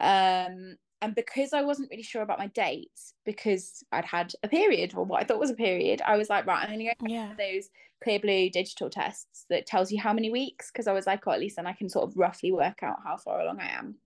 Um 0.00 0.76
and 1.02 1.14
because 1.14 1.52
I 1.52 1.62
wasn't 1.62 1.90
really 1.90 2.02
sure 2.02 2.22
about 2.22 2.38
my 2.38 2.46
dates 2.48 3.12
because 3.26 3.84
I'd 3.92 4.04
had 4.04 4.32
a 4.42 4.48
period 4.48 4.94
or 4.96 5.04
what 5.04 5.20
I 5.20 5.24
thought 5.24 5.40
was 5.40 5.50
a 5.50 5.54
period 5.54 6.00
I 6.06 6.16
was 6.16 6.30
like 6.30 6.46
right 6.46 6.62
I'm 6.62 6.70
gonna 6.70 6.84
go 6.84 7.06
yeah. 7.06 7.32
those 7.36 7.68
Clearblue 8.06 8.52
digital 8.52 8.90
tests 8.90 9.46
that 9.50 9.66
tells 9.66 9.90
you 9.90 10.00
how 10.00 10.12
many 10.12 10.30
weeks 10.30 10.70
because 10.70 10.86
I 10.86 10.92
was 10.92 11.06
like 11.06 11.26
oh 11.26 11.32
at 11.32 11.40
least 11.40 11.56
then 11.56 11.66
I 11.66 11.72
can 11.72 11.88
sort 11.88 12.08
of 12.08 12.16
roughly 12.16 12.52
work 12.52 12.82
out 12.82 12.98
how 13.04 13.16
far 13.16 13.40
along 13.40 13.60
I 13.60 13.70
am. 13.70 13.96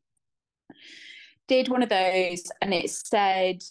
Did 1.47 1.69
one 1.69 1.83
of 1.83 1.89
those 1.89 2.45
and 2.63 2.73
it 2.73 2.91
said 2.91 3.63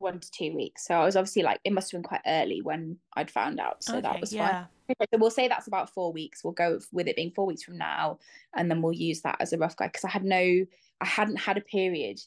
one 0.00 0.20
to 0.20 0.30
two 0.30 0.54
weeks. 0.54 0.86
So 0.86 0.94
I 0.94 1.04
was 1.04 1.16
obviously 1.16 1.42
like, 1.42 1.60
it 1.64 1.72
must 1.72 1.90
have 1.90 1.98
been 1.98 2.08
quite 2.08 2.22
early 2.26 2.60
when 2.62 2.96
I'd 3.14 3.30
found 3.30 3.60
out. 3.60 3.82
So 3.82 3.94
okay, 3.94 4.02
that 4.02 4.20
was 4.20 4.32
yeah. 4.32 4.50
fine. 4.50 4.66
Okay, 4.90 5.06
so 5.12 5.20
we'll 5.20 5.30
say 5.30 5.46
that's 5.46 5.68
about 5.68 5.90
four 5.90 6.12
weeks. 6.12 6.42
We'll 6.42 6.52
go 6.52 6.80
with 6.92 7.06
it 7.06 7.16
being 7.16 7.30
four 7.30 7.46
weeks 7.46 7.62
from 7.62 7.78
now, 7.78 8.18
and 8.56 8.70
then 8.70 8.82
we'll 8.82 8.92
use 8.92 9.20
that 9.22 9.36
as 9.40 9.52
a 9.52 9.58
rough 9.58 9.76
guide 9.76 9.92
because 9.92 10.04
I 10.04 10.10
had 10.10 10.24
no, 10.24 10.64
I 11.00 11.06
hadn't 11.06 11.36
had 11.36 11.56
a 11.56 11.62
period 11.62 12.20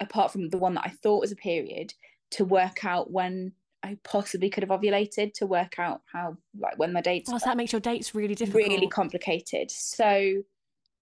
apart 0.00 0.32
from 0.32 0.48
the 0.48 0.58
one 0.58 0.74
that 0.74 0.84
I 0.84 0.90
thought 0.90 1.20
was 1.20 1.32
a 1.32 1.36
period 1.36 1.94
to 2.30 2.44
work 2.44 2.84
out 2.84 3.10
when 3.10 3.52
I 3.82 3.96
possibly 4.02 4.50
could 4.50 4.64
have 4.64 4.70
ovulated 4.70 5.34
to 5.34 5.46
work 5.46 5.78
out 5.78 6.02
how 6.12 6.36
like 6.58 6.78
when 6.78 6.92
my 6.92 7.00
dates. 7.00 7.30
Oh, 7.32 7.38
so 7.38 7.46
that 7.46 7.56
makes 7.56 7.72
your 7.72 7.80
dates 7.80 8.14
really 8.14 8.34
difficult. 8.34 8.64
Really 8.64 8.88
complicated. 8.88 9.70
So, 9.70 10.42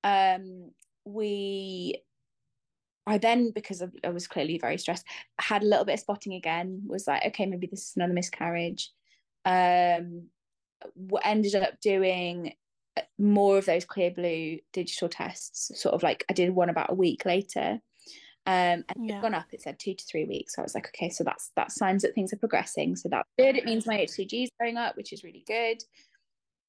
um, 0.05 0.71
we 1.05 2.03
I 3.07 3.19
then, 3.19 3.53
because 3.53 3.83
I 4.05 4.09
was 4.09 4.27
clearly 4.27 4.59
very 4.59 4.79
stressed, 4.79 5.07
had 5.39 5.63
a 5.63 5.67
little 5.67 5.85
bit 5.85 5.95
of 5.95 6.01
spotting 6.01 6.35
again. 6.35 6.83
Was 6.87 7.07
like, 7.07 7.25
okay, 7.27 7.47
maybe 7.47 7.69
this 7.69 7.89
is 7.89 7.93
another 7.97 8.13
miscarriage. 8.13 8.91
Um, 9.45 10.25
ended 11.25 11.55
up 11.55 11.81
doing 11.81 12.55
uh, 12.97 13.03
more 13.19 13.59
of 13.59 13.67
those 13.67 13.85
Clearblue 13.85 14.63
digital 14.73 15.09
tests. 15.09 15.71
Sort 15.81 15.95
of 15.95 16.03
like 16.03 16.25
I 16.29 16.33
did 16.33 16.51
one 16.51 16.69
about 16.69 16.91
a 16.91 16.95
week 16.95 17.25
later, 17.25 17.81
um, 18.47 18.85
and 18.89 19.09
yeah. 19.09 19.19
it 19.19 19.23
gone 19.23 19.35
up. 19.35 19.47
It 19.53 19.63
said 19.63 19.79
two 19.79 19.95
to 19.95 20.05
three 20.05 20.25
weeks. 20.25 20.57
So 20.57 20.63
I 20.63 20.65
was 20.65 20.75
like, 20.75 20.89
okay, 20.89 21.09
so 21.09 21.23
that's 21.23 21.53
that 21.55 21.71
signs 21.71 22.03
that 22.03 22.15
things 22.15 22.33
are 22.33 22.39
progressing. 22.39 22.97
So 22.97 23.09
that's 23.09 23.29
good. 23.39 23.57
It 23.57 23.65
means 23.65 23.87
my 23.87 23.99
HCG 23.99 24.45
is 24.45 24.51
going 24.61 24.77
up, 24.77 24.97
which 24.97 25.13
is 25.13 25.23
really 25.23 25.45
good. 25.47 25.79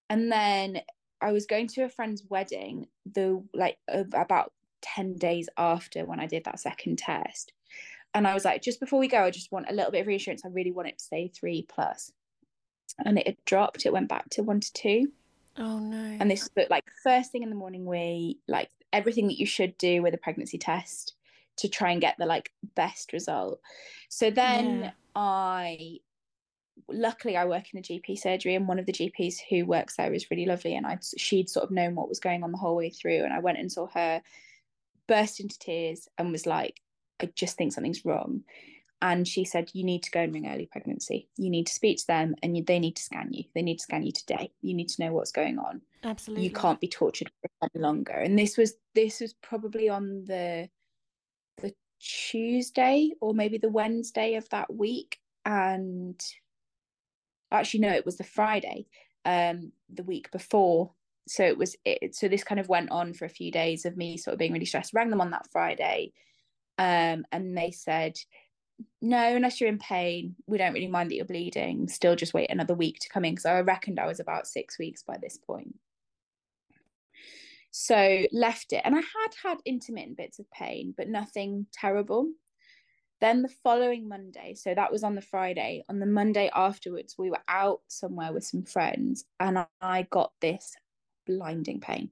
And 0.10 0.32
then 0.32 0.82
I 1.20 1.32
was 1.32 1.48
going 1.48 1.68
to 1.70 1.84
a 1.84 1.90
friend's 1.90 2.24
wedding, 2.30 2.88
the 3.12 3.44
like 3.54 3.78
about 3.88 4.52
10 4.82 5.16
days 5.16 5.50
after 5.58 6.06
when 6.06 6.20
I 6.20 6.28
did 6.28 6.46
that 6.46 6.60
second 6.60 6.98
test. 6.98 7.54
And 8.14 8.28
I 8.28 8.34
was 8.34 8.46
like, 8.46 8.62
just 8.62 8.80
before 8.80 9.00
we 9.00 9.08
go, 9.08 9.24
I 9.24 9.32
just 9.32 9.52
want 9.52 9.70
a 9.70 9.74
little 9.74 9.92
bit 9.92 10.02
of 10.02 10.08
reassurance. 10.08 10.44
I 10.46 10.50
really 10.50 10.72
want 10.72 10.88
it 10.88 10.98
to 10.98 11.04
say 11.04 11.28
three 11.28 11.66
plus. 11.68 12.12
And 13.06 13.20
it 13.20 13.28
had 13.28 13.38
dropped, 13.46 13.86
it 13.86 13.94
went 13.94 14.10
back 14.10 14.30
to 14.32 14.44
one 14.44 14.60
to 14.60 14.74
two. 14.74 15.12
Oh 15.58 15.80
no. 15.80 16.18
And 16.20 16.30
this 16.30 16.50
was 16.56 16.68
like 16.70 16.86
first 17.04 17.32
thing 17.32 17.44
in 17.44 17.50
the 17.50 17.56
morning, 17.56 17.86
we 17.86 18.40
like 18.48 18.70
everything 18.94 19.28
that 19.28 19.40
you 19.40 19.46
should 19.46 19.78
do 19.78 20.02
with 20.02 20.14
a 20.14 20.18
pregnancy 20.18 20.58
test 20.58 21.14
to 21.58 21.68
try 21.68 21.92
and 21.92 22.02
get 22.02 22.16
the 22.18 22.26
like 22.26 22.52
best 22.76 23.14
result. 23.14 23.60
So 24.10 24.30
then 24.30 24.82
yeah. 24.82 24.92
I 25.16 26.00
luckily 26.88 27.36
I 27.36 27.46
work 27.46 27.66
in 27.74 27.80
a 27.80 27.82
GP 27.82 28.20
surgery 28.20 28.56
and 28.56 28.68
one 28.68 28.80
of 28.80 28.86
the 28.86 28.94
GPs 28.94 29.38
who 29.50 29.66
works 29.66 29.98
there 29.98 30.14
is 30.14 30.30
really 30.30 30.46
lovely 30.46 30.76
and 30.76 30.86
I 30.86 31.00
she'd 31.18 31.50
sort 31.50 31.66
of 31.66 31.72
known 31.72 31.96
what 31.96 32.08
was 32.08 32.20
going 32.20 32.44
on 32.44 32.52
the 32.52 32.58
whole 32.58 32.76
way 32.76 32.92
through 32.92 33.24
and 33.24 33.34
I 33.34 33.40
went 33.40 33.58
and 33.58 33.72
saw 33.72 33.88
her 33.88 34.22
burst 35.08 35.40
into 35.40 35.58
tears 35.60 36.08
and 36.18 36.32
was 36.32 36.46
like, 36.46 36.82
I 37.22 37.28
just 37.36 37.58
think 37.58 37.74
something's 37.74 38.06
wrong. 38.06 38.44
And 39.02 39.28
she 39.28 39.46
said, 39.46 39.70
You 39.74 39.84
need 39.84 40.04
to 40.04 40.12
go 40.12 40.22
and 40.22 40.34
ring 40.34 40.48
early 40.48 40.68
pregnancy. 40.72 41.30
You 41.38 41.50
need 41.50 41.68
to 41.68 41.74
speak 41.74 42.00
to 42.00 42.08
them 42.08 42.36
and 42.42 42.58
you, 42.58 42.64
they 42.64 42.80
need 42.80 42.96
to 42.96 43.04
scan 43.04 43.30
you. 43.32 43.44
They 43.54 43.62
need 43.62 43.78
to 43.78 43.84
scan 43.84 44.04
you 44.04 44.12
today. 44.12 44.52
You 44.62 44.74
need 44.74 44.90
to 44.90 45.04
know 45.04 45.14
what's 45.14 45.32
going 45.32 45.60
on. 45.60 45.82
Absolutely. 46.04 46.46
You 46.46 46.52
can't 46.52 46.80
be 46.80 46.88
tortured 46.88 47.30
for 47.42 47.70
any 47.74 47.84
longer. 47.84 48.14
And 48.14 48.38
this 48.38 48.58
was 48.58 48.74
this 48.96 49.20
was 49.22 49.34
probably 49.34 49.88
on 49.88 50.26
the 50.26 50.70
the 51.62 51.74
Tuesday 52.00 53.12
or 53.22 53.34
maybe 53.34 53.60
the 53.60 53.70
Wednesday 53.70 54.36
of 54.36 54.50
that 54.50 54.74
week. 54.74 55.20
And 55.46 56.20
actually 57.52 57.82
no, 57.82 57.92
it 57.92 58.06
was 58.06 58.18
the 58.18 58.24
Friday, 58.24 58.88
um, 59.26 59.72
the 59.94 60.04
week 60.04 60.32
before 60.32 60.92
so 61.30 61.44
it 61.44 61.58
was 61.58 61.76
it 61.86 62.16
so 62.16 62.28
this 62.28 62.44
kind 62.44 62.60
of 62.60 62.70
went 62.70 62.92
on 62.92 63.14
for 63.14 63.26
a 63.26 63.30
few 63.30 63.52
days 63.52 63.86
of 63.86 63.98
me 63.98 64.18
sort 64.18 64.34
of 64.34 64.40
being 64.40 64.54
really 64.54 64.66
stressed. 64.66 64.94
Rang 64.94 65.10
them 65.10 65.22
on 65.22 65.32
that 65.32 65.48
friday 65.52 66.12
um, 66.78 67.26
and 67.32 67.58
they 67.58 67.72
said 67.72 68.14
no 69.02 69.36
unless 69.36 69.60
you're 69.60 69.70
in 69.70 69.80
pain 69.80 70.36
we 70.46 70.58
don't 70.58 70.74
really 70.74 70.88
mind 70.88 71.10
that 71.10 71.16
you're 71.16 71.26
bleeding. 71.26 71.88
Still 71.88 72.16
just 72.16 72.34
wait 72.34 72.52
another 72.52 72.76
week 72.76 73.00
to 73.00 73.10
come 73.10 73.26
in. 73.26 73.34
Because 73.34 73.46
i 73.46 73.60
reckoned 73.60 74.00
i 74.00 74.06
was 74.06 74.20
about 74.20 74.48
six 74.48 74.78
weeks 74.78 75.04
by 75.04 75.18
this 75.18 75.38
point. 75.38 75.76
So 77.72 78.26
left 78.32 78.74
it. 78.74 78.82
And 78.84 78.96
i 78.96 79.00
had 79.00 79.34
had 79.44 79.58
intermittent 79.66 80.18
bits 80.18 80.40
of 80.40 80.50
pain 80.52 80.94
but 80.98 81.10
nothing 81.10 81.68
terrible. 81.74 82.28
Then 83.20 83.42
the 83.42 83.50
following 83.64 84.08
Monday, 84.08 84.54
so 84.54 84.76
that 84.76 84.92
was 84.92 85.04
on 85.04 85.16
the 85.16 85.24
Friday, 85.24 85.84
on 85.90 85.98
the 85.98 86.06
Monday 86.06 86.52
afterwards, 86.54 87.16
we 87.18 87.32
were 87.32 87.42
out 87.48 87.82
somewhere 87.88 88.32
with 88.32 88.44
some 88.44 88.62
friends 88.62 89.26
and 89.40 89.66
I 89.82 90.08
got 90.12 90.34
this 90.40 90.76
blinding 91.28 91.80
pain. 91.80 92.12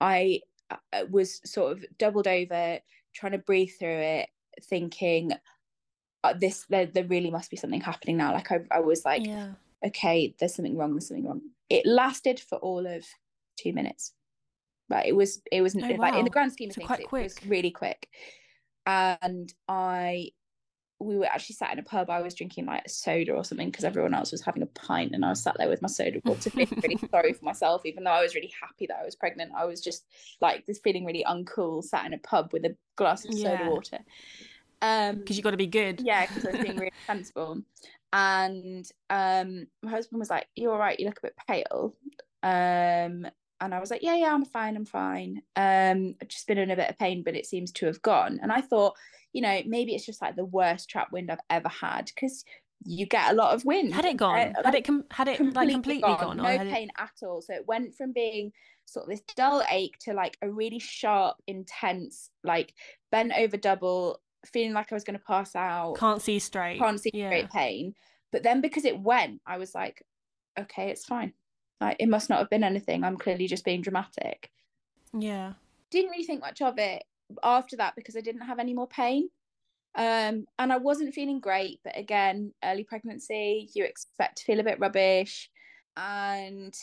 I 0.00 0.40
uh, 0.70 1.04
was 1.10 1.40
sort 1.44 1.72
of 1.72 1.84
doubled 1.98 2.28
over, 2.28 2.78
trying 3.14 3.32
to 3.32 3.38
breathe 3.38 3.70
through 3.78 4.00
it, 4.00 4.28
thinking, 4.62 5.32
uh, 6.22 6.34
this 6.38 6.64
there, 6.68 6.86
there 6.86 7.04
really 7.04 7.30
must 7.30 7.50
be 7.50 7.56
something 7.56 7.80
happening 7.80 8.16
now. 8.16 8.32
Like 8.32 8.50
I, 8.52 8.60
I 8.70 8.80
was 8.80 9.04
like, 9.04 9.26
yeah. 9.26 9.52
okay, 9.84 10.34
there's 10.38 10.54
something 10.54 10.76
wrong, 10.76 10.92
there's 10.92 11.08
something 11.08 11.26
wrong. 11.26 11.42
It 11.70 11.86
lasted 11.86 12.40
for 12.40 12.58
all 12.58 12.86
of 12.86 13.04
two 13.58 13.72
minutes. 13.72 14.12
But 14.88 15.06
it 15.06 15.16
was 15.16 15.40
it 15.50 15.62
was 15.62 15.74
oh, 15.74 15.80
like 15.80 15.98
wow. 15.98 16.18
in 16.18 16.24
the 16.24 16.30
grand 16.30 16.52
scheme 16.52 16.68
of 16.68 16.74
so 16.74 16.86
things, 16.86 17.00
it 17.00 17.08
quick. 17.08 17.24
was 17.24 17.46
really 17.46 17.70
quick 17.70 18.08
and 18.86 19.52
I 19.68 20.30
we 21.04 21.16
were 21.16 21.26
actually 21.26 21.54
sat 21.54 21.72
in 21.72 21.78
a 21.78 21.82
pub. 21.82 22.10
I 22.10 22.22
was 22.22 22.34
drinking 22.34 22.66
like 22.66 22.82
a 22.84 22.88
soda 22.88 23.32
or 23.32 23.44
something 23.44 23.70
because 23.70 23.84
everyone 23.84 24.14
else 24.14 24.32
was 24.32 24.42
having 24.42 24.62
a 24.62 24.66
pint, 24.66 25.14
and 25.14 25.24
I 25.24 25.30
was 25.30 25.42
sat 25.42 25.56
there 25.58 25.68
with 25.68 25.82
my 25.82 25.88
soda 25.88 26.20
water, 26.24 26.50
feeling 26.50 26.80
really 26.82 26.96
sorry 27.10 27.32
for 27.32 27.44
myself. 27.44 27.84
Even 27.84 28.04
though 28.04 28.10
I 28.10 28.22
was 28.22 28.34
really 28.34 28.52
happy 28.60 28.86
that 28.86 28.98
I 29.00 29.04
was 29.04 29.14
pregnant, 29.14 29.52
I 29.56 29.64
was 29.64 29.80
just 29.80 30.06
like 30.40 30.66
this 30.66 30.78
feeling 30.78 31.04
really 31.04 31.24
uncool, 31.28 31.84
sat 31.84 32.06
in 32.06 32.14
a 32.14 32.18
pub 32.18 32.52
with 32.52 32.64
a 32.64 32.76
glass 32.96 33.24
of 33.24 33.32
yeah. 33.34 33.58
soda 33.58 33.70
water. 33.70 33.98
Um, 34.82 35.16
because 35.16 35.36
you 35.36 35.42
got 35.42 35.52
to 35.52 35.56
be 35.56 35.66
good. 35.66 36.00
Yeah, 36.00 36.26
because 36.26 36.46
I 36.46 36.50
was 36.52 36.60
being 36.60 36.76
really 36.76 36.92
sensible. 37.06 37.62
And 38.12 38.88
um, 39.10 39.66
my 39.82 39.90
husband 39.90 40.20
was 40.20 40.30
like, 40.30 40.46
"You're 40.56 40.72
all 40.72 40.78
right. 40.78 40.98
You 40.98 41.06
look 41.06 41.18
a 41.18 41.26
bit 41.28 41.36
pale." 41.48 41.94
Um, 42.42 43.26
and 43.60 43.74
I 43.74 43.80
was 43.80 43.90
like, 43.90 44.02
yeah, 44.02 44.16
yeah, 44.16 44.34
I'm 44.34 44.44
fine, 44.44 44.76
I'm 44.76 44.84
fine. 44.84 45.40
Um, 45.56 46.16
I've 46.20 46.28
just 46.28 46.46
been 46.46 46.58
in 46.58 46.70
a 46.70 46.76
bit 46.76 46.90
of 46.90 46.98
pain, 46.98 47.22
but 47.24 47.34
it 47.34 47.46
seems 47.46 47.72
to 47.72 47.86
have 47.86 48.02
gone. 48.02 48.38
And 48.42 48.52
I 48.52 48.60
thought, 48.60 48.94
you 49.34 49.42
know, 49.42 49.60
maybe 49.66 49.94
it's 49.94 50.06
just 50.06 50.22
like 50.22 50.36
the 50.36 50.44
worst 50.44 50.88
trap 50.88 51.12
wind 51.12 51.30
I've 51.30 51.40
ever 51.50 51.68
had 51.68 52.06
because 52.06 52.44
you 52.84 53.04
get 53.04 53.32
a 53.32 53.34
lot 53.34 53.52
of 53.52 53.64
wind. 53.64 53.92
Had 53.92 54.04
it 54.04 54.16
gone? 54.16 54.38
Uh, 54.38 54.52
like, 54.56 54.64
had 54.64 54.74
it 54.76 54.84
com- 54.84 55.04
had 55.10 55.28
it 55.28 55.36
completely 55.36 55.66
like 55.66 55.74
completely 55.74 56.02
gone? 56.02 56.18
gone 56.18 56.36
no 56.36 56.58
pain 56.72 56.88
it... 56.88 56.94
at 57.02 57.26
all. 57.26 57.42
So 57.42 57.52
it 57.52 57.66
went 57.66 57.94
from 57.96 58.12
being 58.12 58.52
sort 58.86 59.04
of 59.04 59.10
this 59.10 59.22
dull 59.36 59.62
ache 59.70 59.98
to 60.02 60.12
like 60.12 60.38
a 60.40 60.48
really 60.48 60.78
sharp, 60.78 61.36
intense, 61.48 62.30
like 62.44 62.74
bent 63.10 63.32
over 63.36 63.56
double, 63.56 64.20
feeling 64.46 64.72
like 64.72 64.92
I 64.92 64.94
was 64.94 65.04
going 65.04 65.18
to 65.18 65.24
pass 65.24 65.56
out. 65.56 65.96
Can't 65.98 66.22
see 66.22 66.38
straight. 66.38 66.78
Can't 66.78 67.00
see 67.00 67.10
yeah. 67.12 67.28
straight 67.28 67.50
pain. 67.50 67.94
But 68.30 68.44
then 68.44 68.60
because 68.60 68.84
it 68.84 69.00
went, 69.00 69.40
I 69.44 69.58
was 69.58 69.74
like, 69.74 70.02
okay, 70.58 70.90
it's 70.90 71.04
fine. 71.04 71.32
Like 71.80 71.96
it 71.98 72.08
must 72.08 72.30
not 72.30 72.38
have 72.38 72.50
been 72.50 72.62
anything. 72.62 73.02
I'm 73.02 73.16
clearly 73.16 73.48
just 73.48 73.64
being 73.64 73.82
dramatic. 73.82 74.50
Yeah. 75.12 75.54
Didn't 75.90 76.10
really 76.10 76.24
think 76.24 76.40
much 76.40 76.62
of 76.62 76.78
it 76.78 77.02
after 77.42 77.76
that 77.76 77.94
because 77.96 78.16
I 78.16 78.20
didn't 78.20 78.42
have 78.42 78.58
any 78.58 78.74
more 78.74 78.88
pain. 78.88 79.28
Um, 79.96 80.46
and 80.58 80.72
I 80.72 80.76
wasn't 80.76 81.14
feeling 81.14 81.38
great, 81.38 81.78
but 81.84 81.96
again, 81.96 82.52
early 82.64 82.82
pregnancy, 82.82 83.70
you 83.74 83.84
expect 83.84 84.38
to 84.38 84.44
feel 84.44 84.60
a 84.60 84.64
bit 84.64 84.80
rubbish. 84.80 85.50
And 85.96 86.74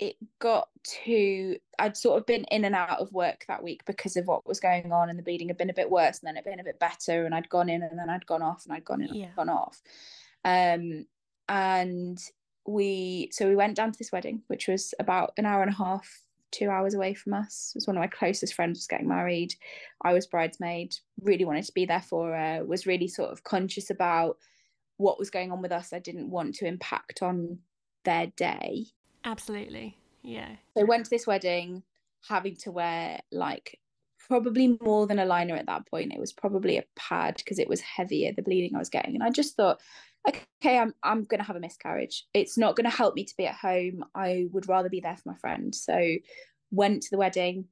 it 0.00 0.16
got 0.38 0.68
to 1.04 1.56
I'd 1.78 1.96
sort 1.96 2.18
of 2.18 2.26
been 2.26 2.44
in 2.44 2.64
and 2.64 2.74
out 2.74 3.00
of 3.00 3.12
work 3.12 3.44
that 3.48 3.62
week 3.62 3.82
because 3.84 4.16
of 4.16 4.26
what 4.26 4.48
was 4.48 4.58
going 4.58 4.92
on 4.92 5.10
and 5.10 5.18
the 5.18 5.22
bleeding 5.22 5.48
had 5.48 5.58
been 5.58 5.68
a 5.68 5.74
bit 5.74 5.90
worse 5.90 6.20
and 6.20 6.26
then 6.26 6.36
it 6.36 6.44
had 6.46 6.52
been 6.52 6.60
a 6.60 6.64
bit 6.64 6.80
better 6.80 7.26
and 7.26 7.34
I'd 7.34 7.50
gone 7.50 7.68
in 7.68 7.82
and 7.82 7.98
then 7.98 8.08
I'd 8.08 8.24
gone 8.24 8.40
off 8.40 8.64
and 8.64 8.72
I'd 8.72 8.84
gone 8.84 9.02
in 9.02 9.10
and 9.24 9.36
gone 9.36 9.50
off. 9.50 9.78
Um 10.42 11.04
and 11.48 12.18
we 12.66 13.28
so 13.32 13.46
we 13.46 13.56
went 13.56 13.76
down 13.76 13.92
to 13.92 13.98
this 13.98 14.10
wedding, 14.10 14.42
which 14.46 14.68
was 14.68 14.94
about 14.98 15.32
an 15.36 15.44
hour 15.44 15.62
and 15.62 15.70
a 15.70 15.76
half, 15.76 16.08
two 16.50 16.70
hours 16.70 16.94
away 16.94 17.14
from 17.14 17.34
us. 17.34 17.72
It 17.74 17.78
was 17.78 17.86
one 17.86 17.96
of 17.96 18.00
my 18.00 18.06
closest 18.06 18.54
friends 18.54 18.78
was 18.78 18.86
getting 18.86 19.08
married. 19.08 19.54
I 20.02 20.12
was 20.12 20.26
bridesmaid, 20.26 20.94
really 21.22 21.44
wanted 21.44 21.64
to 21.64 21.72
be 21.72 21.86
there 21.86 22.02
for 22.02 22.34
her, 22.34 22.64
was 22.64 22.86
really 22.86 23.08
sort 23.08 23.30
of 23.30 23.44
conscious 23.44 23.90
about 23.90 24.36
what 24.96 25.18
was 25.18 25.30
going 25.30 25.50
on 25.52 25.62
with 25.62 25.72
us. 25.72 25.92
I 25.92 25.98
didn't 25.98 26.30
want 26.30 26.54
to 26.56 26.66
impact 26.66 27.22
on 27.22 27.58
their 28.04 28.26
day. 28.36 28.86
Absolutely. 29.24 29.98
Yeah. 30.22 30.48
So 30.74 30.82
I 30.82 30.84
went 30.84 31.04
to 31.04 31.10
this 31.10 31.26
wedding 31.26 31.82
having 32.28 32.56
to 32.56 32.70
wear 32.70 33.20
like 33.32 33.78
probably 34.28 34.78
more 34.80 35.06
than 35.06 35.18
a 35.18 35.24
liner 35.24 35.56
at 35.56 35.66
that 35.66 35.86
point. 35.86 36.12
It 36.12 36.20
was 36.20 36.32
probably 36.32 36.76
a 36.76 36.84
pad 36.96 37.36
because 37.38 37.58
it 37.58 37.68
was 37.68 37.80
heavier, 37.80 38.32
the 38.32 38.42
bleeding 38.42 38.74
I 38.74 38.78
was 38.78 38.90
getting. 38.90 39.14
And 39.14 39.24
I 39.24 39.30
just 39.30 39.56
thought, 39.56 39.80
okay, 40.28 40.78
I'm 40.78 40.94
I'm 41.02 41.24
gonna 41.24 41.44
have 41.44 41.56
a 41.56 41.60
miscarriage. 41.60 42.26
It's 42.34 42.58
not 42.58 42.76
gonna 42.76 42.90
help 42.90 43.14
me 43.14 43.24
to 43.24 43.36
be 43.36 43.46
at 43.46 43.54
home. 43.54 44.04
I 44.14 44.46
would 44.52 44.68
rather 44.68 44.88
be 44.88 45.00
there 45.00 45.16
for 45.16 45.30
my 45.30 45.36
friend. 45.36 45.74
So 45.74 46.16
went 46.70 47.02
to 47.02 47.10
the 47.10 47.18
wedding, 47.18 47.66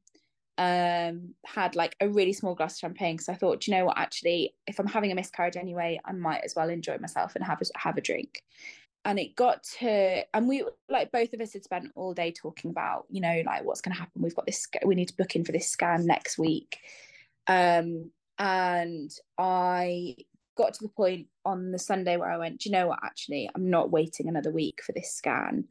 um, 0.58 1.34
had 1.46 1.76
like 1.76 1.94
a 2.00 2.08
really 2.08 2.32
small 2.32 2.54
glass 2.54 2.74
of 2.74 2.80
champagne 2.80 3.14
because 3.14 3.28
I 3.28 3.34
thought, 3.34 3.66
you 3.66 3.74
know 3.74 3.84
what, 3.86 3.98
actually, 3.98 4.54
if 4.66 4.78
I'm 4.80 4.88
having 4.88 5.12
a 5.12 5.14
miscarriage 5.14 5.56
anyway, 5.56 6.00
I 6.04 6.12
might 6.12 6.42
as 6.44 6.54
well 6.56 6.68
enjoy 6.68 6.98
myself 6.98 7.36
and 7.36 7.44
have 7.44 7.62
a 7.62 7.78
have 7.78 7.96
a 7.96 8.00
drink. 8.02 8.42
And 9.04 9.18
it 9.18 9.36
got 9.36 9.62
to, 9.78 10.24
and 10.34 10.48
we 10.48 10.64
like 10.88 11.12
both 11.12 11.32
of 11.32 11.40
us 11.40 11.52
had 11.52 11.64
spent 11.64 11.92
all 11.94 12.12
day 12.12 12.32
talking 12.32 12.70
about, 12.70 13.06
you 13.08 13.20
know, 13.20 13.42
like 13.46 13.64
what's 13.64 13.80
going 13.80 13.94
to 13.94 13.98
happen. 13.98 14.20
We've 14.20 14.34
got 14.34 14.44
this, 14.44 14.66
we 14.84 14.96
need 14.96 15.08
to 15.08 15.16
book 15.16 15.36
in 15.36 15.44
for 15.44 15.52
this 15.52 15.70
scan 15.70 16.04
next 16.04 16.36
week. 16.36 16.78
Um, 17.46 18.10
and 18.38 19.10
I 19.38 20.16
got 20.58 20.74
to 20.74 20.82
the 20.82 20.90
point 20.90 21.28
on 21.44 21.70
the 21.70 21.78
Sunday 21.78 22.16
where 22.16 22.30
I 22.30 22.36
went, 22.36 22.60
do 22.60 22.68
you 22.68 22.72
know 22.74 22.88
what? 22.88 22.98
Actually, 23.02 23.48
I'm 23.54 23.70
not 23.70 23.90
waiting 23.90 24.28
another 24.28 24.50
week 24.50 24.80
for 24.84 24.92
this 24.92 25.14
scan. 25.14 25.64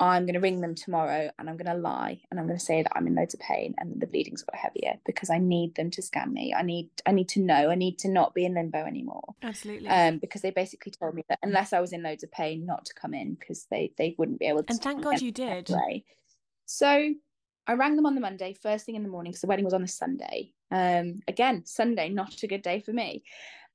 I'm 0.00 0.26
going 0.26 0.34
to 0.34 0.40
ring 0.40 0.60
them 0.60 0.76
tomorrow 0.76 1.28
and 1.36 1.50
I'm 1.50 1.56
going 1.56 1.74
to 1.74 1.82
lie 1.82 2.20
and 2.30 2.38
I'm 2.38 2.46
going 2.46 2.58
to 2.58 2.64
say 2.64 2.84
that 2.84 2.92
I'm 2.94 3.08
in 3.08 3.16
loads 3.16 3.34
of 3.34 3.40
pain 3.40 3.74
and 3.78 4.00
the 4.00 4.06
bleeding's 4.06 4.44
got 4.44 4.54
heavier 4.54 4.94
because 5.04 5.28
I 5.28 5.38
need 5.38 5.74
them 5.74 5.90
to 5.90 6.02
scan 6.02 6.32
me. 6.32 6.54
I 6.56 6.62
need 6.62 6.88
I 7.04 7.10
need 7.10 7.28
to 7.30 7.40
know. 7.40 7.68
I 7.68 7.74
need 7.74 7.98
to 8.00 8.08
not 8.08 8.32
be 8.32 8.44
in 8.44 8.54
limbo 8.54 8.84
anymore. 8.84 9.34
Absolutely. 9.42 9.88
Um, 9.88 10.18
because 10.18 10.42
they 10.42 10.52
basically 10.52 10.92
told 10.92 11.14
me 11.14 11.24
that 11.28 11.40
unless 11.42 11.72
I 11.72 11.80
was 11.80 11.92
in 11.92 12.04
loads 12.04 12.22
of 12.22 12.30
pain, 12.30 12.64
not 12.64 12.84
to 12.84 12.94
come 12.94 13.12
in 13.12 13.34
because 13.34 13.66
they 13.72 13.92
they 13.98 14.14
wouldn't 14.18 14.38
be 14.38 14.46
able 14.46 14.62
to. 14.62 14.72
And 14.72 14.80
thank 14.80 15.02
God 15.02 15.20
you 15.20 15.32
did. 15.32 15.68
So 16.66 17.14
I 17.66 17.72
rang 17.74 17.96
them 17.96 18.06
on 18.06 18.14
the 18.14 18.20
Monday, 18.20 18.54
first 18.54 18.86
thing 18.86 18.94
in 18.94 19.02
the 19.02 19.10
morning, 19.10 19.32
because 19.32 19.42
the 19.42 19.46
wedding 19.46 19.64
was 19.64 19.74
on 19.74 19.82
the 19.82 19.88
Sunday. 19.88 20.52
Um, 20.70 21.20
again, 21.28 21.64
Sunday, 21.66 22.08
not 22.08 22.42
a 22.42 22.46
good 22.46 22.62
day 22.62 22.80
for 22.80 22.92
me. 22.92 23.24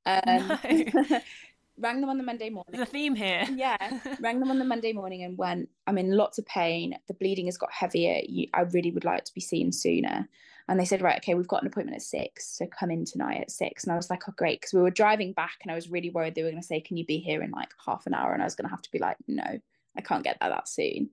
Um, 0.05 0.59
no. 1.09 1.19
rang 1.77 2.01
them 2.01 2.09
on 2.09 2.17
the 2.17 2.23
Monday 2.23 2.49
morning. 2.49 2.79
The 2.79 2.85
theme 2.85 3.15
here. 3.15 3.45
yeah, 3.53 3.99
rang 4.19 4.39
them 4.39 4.51
on 4.51 4.59
the 4.59 4.65
Monday 4.65 4.93
morning 4.93 5.23
and 5.23 5.37
went, 5.37 5.69
I'm 5.87 5.97
in 5.97 6.11
lots 6.11 6.37
of 6.37 6.45
pain. 6.45 6.95
The 7.07 7.13
bleeding 7.13 7.45
has 7.45 7.57
got 7.57 7.71
heavier. 7.71 8.21
You, 8.27 8.47
I 8.53 8.61
really 8.61 8.91
would 8.91 9.05
like 9.05 9.25
to 9.25 9.33
be 9.33 9.41
seen 9.41 9.71
sooner. 9.71 10.27
And 10.69 10.79
they 10.79 10.85
said, 10.85 11.01
right, 11.01 11.17
okay, 11.17 11.33
we've 11.33 11.47
got 11.47 11.61
an 11.61 11.67
appointment 11.67 11.97
at 11.97 12.03
six, 12.03 12.57
so 12.57 12.65
come 12.67 12.89
in 12.89 13.03
tonight 13.03 13.41
at 13.41 13.51
six. 13.51 13.83
And 13.83 13.91
I 13.91 13.97
was 13.97 14.09
like, 14.09 14.29
oh, 14.29 14.33
great, 14.37 14.61
because 14.61 14.73
we 14.73 14.81
were 14.81 14.91
driving 14.91 15.33
back, 15.33 15.57
and 15.61 15.71
I 15.71 15.75
was 15.75 15.89
really 15.89 16.09
worried 16.09 16.35
they 16.35 16.43
were 16.43 16.51
going 16.51 16.61
to 16.61 16.65
say, 16.65 16.79
can 16.79 16.95
you 16.95 17.05
be 17.05 17.17
here 17.17 17.43
in 17.43 17.51
like 17.51 17.71
half 17.85 18.05
an 18.05 18.13
hour? 18.13 18.31
And 18.31 18.41
I 18.41 18.45
was 18.45 18.55
going 18.55 18.67
to 18.67 18.73
have 18.73 18.81
to 18.83 18.91
be 18.91 18.99
like, 18.99 19.17
no, 19.27 19.59
I 19.97 20.01
can't 20.01 20.23
get 20.23 20.37
there 20.39 20.49
that 20.49 20.69
soon. 20.69 21.09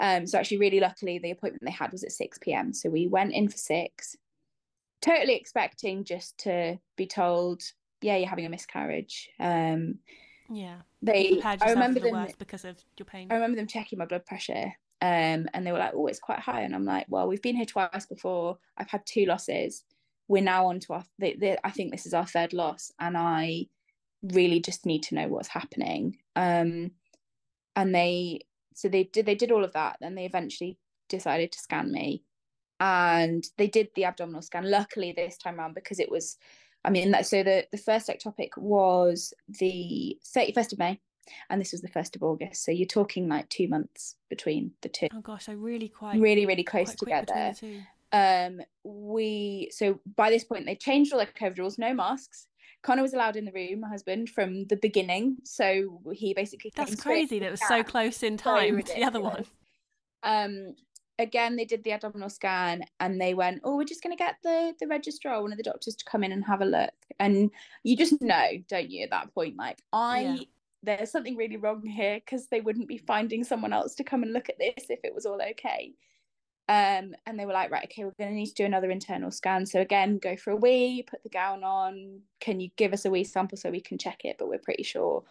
Um, 0.00 0.26
so 0.26 0.38
actually, 0.38 0.58
really 0.58 0.80
luckily, 0.80 1.18
the 1.18 1.30
appointment 1.30 1.62
they 1.64 1.70
had 1.70 1.92
was 1.92 2.02
at 2.02 2.10
six 2.10 2.38
p.m. 2.38 2.72
So 2.72 2.90
we 2.90 3.06
went 3.06 3.32
in 3.32 3.48
for 3.48 3.58
six, 3.58 4.16
totally 5.00 5.36
expecting 5.36 6.02
just 6.02 6.38
to 6.38 6.78
be 6.96 7.06
told 7.06 7.62
yeah, 8.00 8.16
you're 8.16 8.28
having 8.28 8.46
a 8.46 8.50
miscarriage. 8.50 9.28
Um, 9.38 9.98
yeah. 10.50 10.76
They. 11.02 11.40
I 11.42 11.70
remember 11.70 12.00
the 12.00 12.10
them 12.10 12.28
because 12.38 12.64
of 12.64 12.76
your 12.98 13.06
pain. 13.06 13.28
I 13.30 13.34
remember 13.34 13.56
them 13.56 13.66
checking 13.66 13.98
my 13.98 14.06
blood 14.06 14.26
pressure. 14.26 14.72
Um, 15.02 15.48
and 15.54 15.66
they 15.66 15.72
were 15.72 15.78
like, 15.78 15.92
"Oh, 15.94 16.06
it's 16.08 16.18
quite 16.18 16.40
high," 16.40 16.62
and 16.62 16.74
I'm 16.74 16.84
like, 16.84 17.06
"Well, 17.08 17.26
we've 17.26 17.40
been 17.40 17.56
here 17.56 17.64
twice 17.64 18.04
before. 18.06 18.58
I've 18.76 18.90
had 18.90 19.06
two 19.06 19.24
losses. 19.24 19.84
We're 20.28 20.42
now 20.42 20.66
on 20.66 20.80
to 20.80 20.92
our. 20.94 21.04
The, 21.18 21.36
the, 21.38 21.66
I 21.66 21.70
think 21.70 21.90
this 21.90 22.04
is 22.04 22.12
our 22.12 22.26
third 22.26 22.52
loss, 22.52 22.92
and 23.00 23.16
I 23.16 23.66
really 24.22 24.60
just 24.60 24.84
need 24.84 25.02
to 25.04 25.14
know 25.14 25.28
what's 25.28 25.48
happening." 25.48 26.18
Um, 26.36 26.90
and 27.76 27.94
they, 27.94 28.40
so 28.74 28.88
they 28.88 29.04
did. 29.04 29.24
They 29.24 29.34
did 29.34 29.52
all 29.52 29.64
of 29.64 29.72
that. 29.72 29.96
Then 30.00 30.16
they 30.16 30.26
eventually 30.26 30.76
decided 31.08 31.50
to 31.52 31.58
scan 31.58 31.90
me, 31.90 32.22
and 32.78 33.42
they 33.56 33.68
did 33.68 33.88
the 33.94 34.04
abdominal 34.04 34.42
scan. 34.42 34.70
Luckily, 34.70 35.12
this 35.12 35.38
time 35.38 35.58
around 35.58 35.74
because 35.74 35.98
it 35.98 36.10
was 36.10 36.36
I 36.84 36.90
mean, 36.90 37.14
so 37.22 37.42
the, 37.42 37.66
the 37.70 37.78
first 37.78 38.08
ectopic 38.08 38.56
was 38.56 39.34
the 39.48 40.18
31st 40.34 40.72
of 40.72 40.78
May, 40.78 41.00
and 41.48 41.60
this 41.60 41.72
was 41.72 41.82
the 41.82 41.88
1st 41.88 42.16
of 42.16 42.22
August. 42.22 42.64
So 42.64 42.72
you're 42.72 42.86
talking 42.86 43.28
like 43.28 43.48
two 43.48 43.68
months 43.68 44.16
between 44.28 44.72
the 44.82 44.88
two. 44.88 45.08
Oh 45.14 45.20
gosh, 45.20 45.48
I 45.48 45.52
really 45.52 45.88
quite 45.88 46.18
really 46.18 46.46
really 46.46 46.64
close 46.64 46.94
together. 46.94 47.54
Um, 48.12 48.60
we 48.82 49.70
so 49.72 50.00
by 50.16 50.30
this 50.30 50.42
point 50.42 50.66
they 50.66 50.74
changed 50.74 51.12
all 51.12 51.18
their 51.18 51.28
COVID 51.28 51.58
rules, 51.58 51.78
no 51.78 51.94
masks. 51.94 52.46
Connor 52.82 53.02
was 53.02 53.12
allowed 53.12 53.36
in 53.36 53.44
the 53.44 53.52
room, 53.52 53.80
my 53.80 53.88
husband, 53.88 54.30
from 54.30 54.64
the 54.66 54.76
beginning. 54.76 55.36
So 55.44 56.00
he 56.12 56.32
basically 56.32 56.72
that's 56.74 56.96
crazy. 56.96 57.38
That 57.38 57.50
was 57.50 57.60
so 57.68 57.82
close 57.82 58.22
in 58.22 58.36
time 58.36 58.82
to 58.82 58.94
the 58.94 59.04
other 59.04 59.20
one. 59.20 59.44
Um, 60.22 60.74
again 61.20 61.54
they 61.54 61.64
did 61.64 61.84
the 61.84 61.92
abdominal 61.92 62.30
scan 62.30 62.82
and 62.98 63.20
they 63.20 63.34
went 63.34 63.60
oh 63.62 63.76
we're 63.76 63.84
just 63.84 64.02
going 64.02 64.16
to 64.16 64.22
get 64.22 64.36
the 64.42 64.74
the 64.80 64.86
registrar 64.86 65.36
or 65.36 65.42
one 65.42 65.52
of 65.52 65.58
the 65.58 65.62
doctors 65.64 65.94
to 65.94 66.04
come 66.04 66.24
in 66.24 66.32
and 66.32 66.44
have 66.44 66.62
a 66.62 66.64
look 66.64 66.94
and 67.20 67.50
you 67.84 67.96
just 67.96 68.20
know 68.20 68.48
don't 68.68 68.90
you 68.90 69.04
at 69.04 69.10
that 69.10 69.32
point 69.34 69.56
like 69.56 69.82
i 69.92 70.20
yeah. 70.20 70.36
there's 70.82 71.12
something 71.12 71.36
really 71.36 71.58
wrong 71.58 71.84
here 71.84 72.16
because 72.24 72.46
they 72.48 72.60
wouldn't 72.60 72.88
be 72.88 72.98
finding 72.98 73.44
someone 73.44 73.72
else 73.72 73.94
to 73.94 74.02
come 74.02 74.22
and 74.22 74.32
look 74.32 74.48
at 74.48 74.58
this 74.58 74.86
if 74.88 75.00
it 75.04 75.14
was 75.14 75.26
all 75.26 75.40
okay 75.50 75.92
Um, 76.68 77.16
and 77.26 77.36
they 77.36 77.46
were 77.46 77.52
like, 77.52 77.72
right, 77.72 77.82
okay, 77.86 78.04
we're 78.04 78.14
going 78.16 78.30
to 78.30 78.36
need 78.36 78.46
to 78.46 78.54
do 78.54 78.64
another 78.64 78.92
internal 78.92 79.32
scan. 79.32 79.66
So 79.66 79.80
again, 79.80 80.18
go 80.18 80.36
for 80.36 80.52
a 80.52 80.56
wee, 80.56 81.02
put 81.02 81.20
the 81.24 81.28
gown 81.28 81.64
on. 81.64 82.20
Can 82.38 82.60
you 82.60 82.70
give 82.76 82.92
us 82.92 83.04
a 83.04 83.10
wee 83.10 83.24
sample 83.24 83.58
so 83.58 83.72
we 83.72 83.80
can 83.80 83.98
check 83.98 84.20
it? 84.24 84.36
But 84.38 84.46
we're 84.46 84.60
pretty 84.68 84.84
sure 84.84 85.24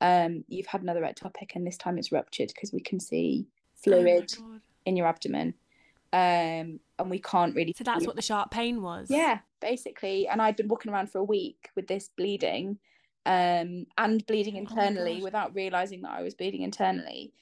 um, 0.00 0.42
you've 0.48 0.72
had 0.72 0.80
another 0.80 1.02
ectopic, 1.02 1.54
and 1.54 1.66
this 1.66 1.76
time 1.76 1.98
it's 1.98 2.12
ruptured 2.12 2.48
because 2.48 2.72
we 2.72 2.80
can 2.80 2.98
see 2.98 3.46
fluid 3.74 4.32
Oh 4.40 4.60
in 4.86 4.96
your 4.96 5.06
abdomen. 5.06 5.54
Um, 6.12 6.80
and 6.98 7.10
we 7.10 7.18
can't 7.18 7.54
really. 7.54 7.74
So 7.76 7.84
that's 7.84 8.06
what 8.06 8.16
the 8.16 8.22
sharp 8.22 8.50
pain 8.50 8.80
was. 8.80 9.08
Yeah, 9.10 9.40
basically. 9.60 10.26
And 10.28 10.40
I'd 10.40 10.56
been 10.56 10.68
walking 10.68 10.90
around 10.92 11.10
for 11.10 11.18
a 11.18 11.24
week 11.24 11.68
with 11.74 11.88
this 11.88 12.08
bleeding, 12.16 12.78
um, 13.26 13.86
and 13.98 14.24
bleeding 14.26 14.54
Oh 14.54 14.60
internally 14.60 15.14
gosh. 15.16 15.22
without 15.24 15.54
realizing 15.54 16.00
that 16.02 16.12
I 16.12 16.22
was 16.22 16.34
bleeding 16.34 16.62
internally. 16.62 17.32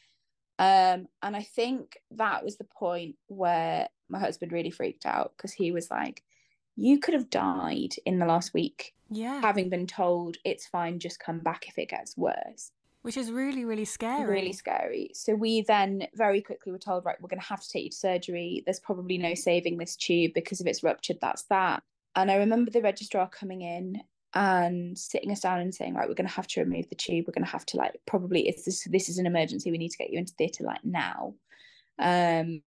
Um, 0.58 1.08
and 1.22 1.36
I 1.36 1.42
think 1.42 1.98
that 2.12 2.42
was 2.44 2.56
the 2.56 2.64
point 2.64 3.16
where 3.28 3.88
my 4.08 4.18
husband 4.18 4.50
really 4.50 4.70
freaked 4.70 5.04
out 5.06 5.34
because 5.36 5.52
he 5.52 5.70
was 5.70 5.90
like, 5.90 6.22
"You 6.74 6.98
could 6.98 7.14
have 7.14 7.30
died 7.30 7.94
in 8.06 8.18
the 8.18 8.26
last 8.26 8.54
week, 8.54 8.94
Yeah. 9.10 9.40
having 9.40 9.68
been 9.68 9.86
told 9.86 10.38
it's 10.44 10.66
fine, 10.66 10.98
just 10.98 11.20
come 11.20 11.38
back 11.40 11.68
if 11.68 11.78
it 11.78 11.90
gets 11.90 12.16
worse." 12.16 12.72
Which 13.04 13.18
is 13.18 13.30
really, 13.30 13.66
really 13.66 13.84
scary. 13.84 14.24
really 14.24 14.54
scary. 14.54 15.10
So 15.12 15.34
we 15.34 15.60
then 15.60 16.06
very 16.14 16.40
quickly 16.40 16.72
were 16.72 16.78
told, 16.78 17.04
right, 17.04 17.20
we're 17.20 17.28
going 17.28 17.38
to 17.38 17.46
have 17.46 17.60
to 17.60 17.68
take 17.68 17.84
you 17.84 17.90
to 17.90 17.96
surgery. 17.96 18.62
There's 18.64 18.80
probably 18.80 19.18
no 19.18 19.34
saving 19.34 19.76
this 19.76 19.94
tube 19.94 20.32
because 20.34 20.62
if 20.62 20.66
it's 20.66 20.82
ruptured, 20.82 21.18
that's 21.20 21.42
that. 21.50 21.82
And 22.16 22.30
I 22.30 22.36
remember 22.36 22.70
the 22.70 22.80
registrar 22.80 23.28
coming 23.28 23.60
in 23.60 24.00
and 24.32 24.98
sitting 24.98 25.30
us 25.30 25.40
down 25.40 25.60
and 25.60 25.74
saying, 25.74 25.92
right, 25.92 26.08
we're 26.08 26.14
going 26.14 26.28
to 26.28 26.34
have 26.34 26.46
to 26.46 26.60
remove 26.60 26.88
the 26.88 26.94
tube. 26.94 27.26
We're 27.26 27.34
going 27.34 27.44
to 27.44 27.50
have 27.50 27.66
to 27.66 27.76
like 27.76 28.00
probably 28.06 28.48
it's 28.48 28.64
this 28.64 28.84
this 28.90 29.10
is 29.10 29.18
an 29.18 29.26
emergency. 29.26 29.70
We 29.70 29.76
need 29.76 29.90
to 29.90 29.98
get 29.98 30.08
you 30.10 30.18
into 30.18 30.32
theatre 30.38 30.64
like 30.64 30.82
now. 30.82 31.34
Um, 31.98 32.62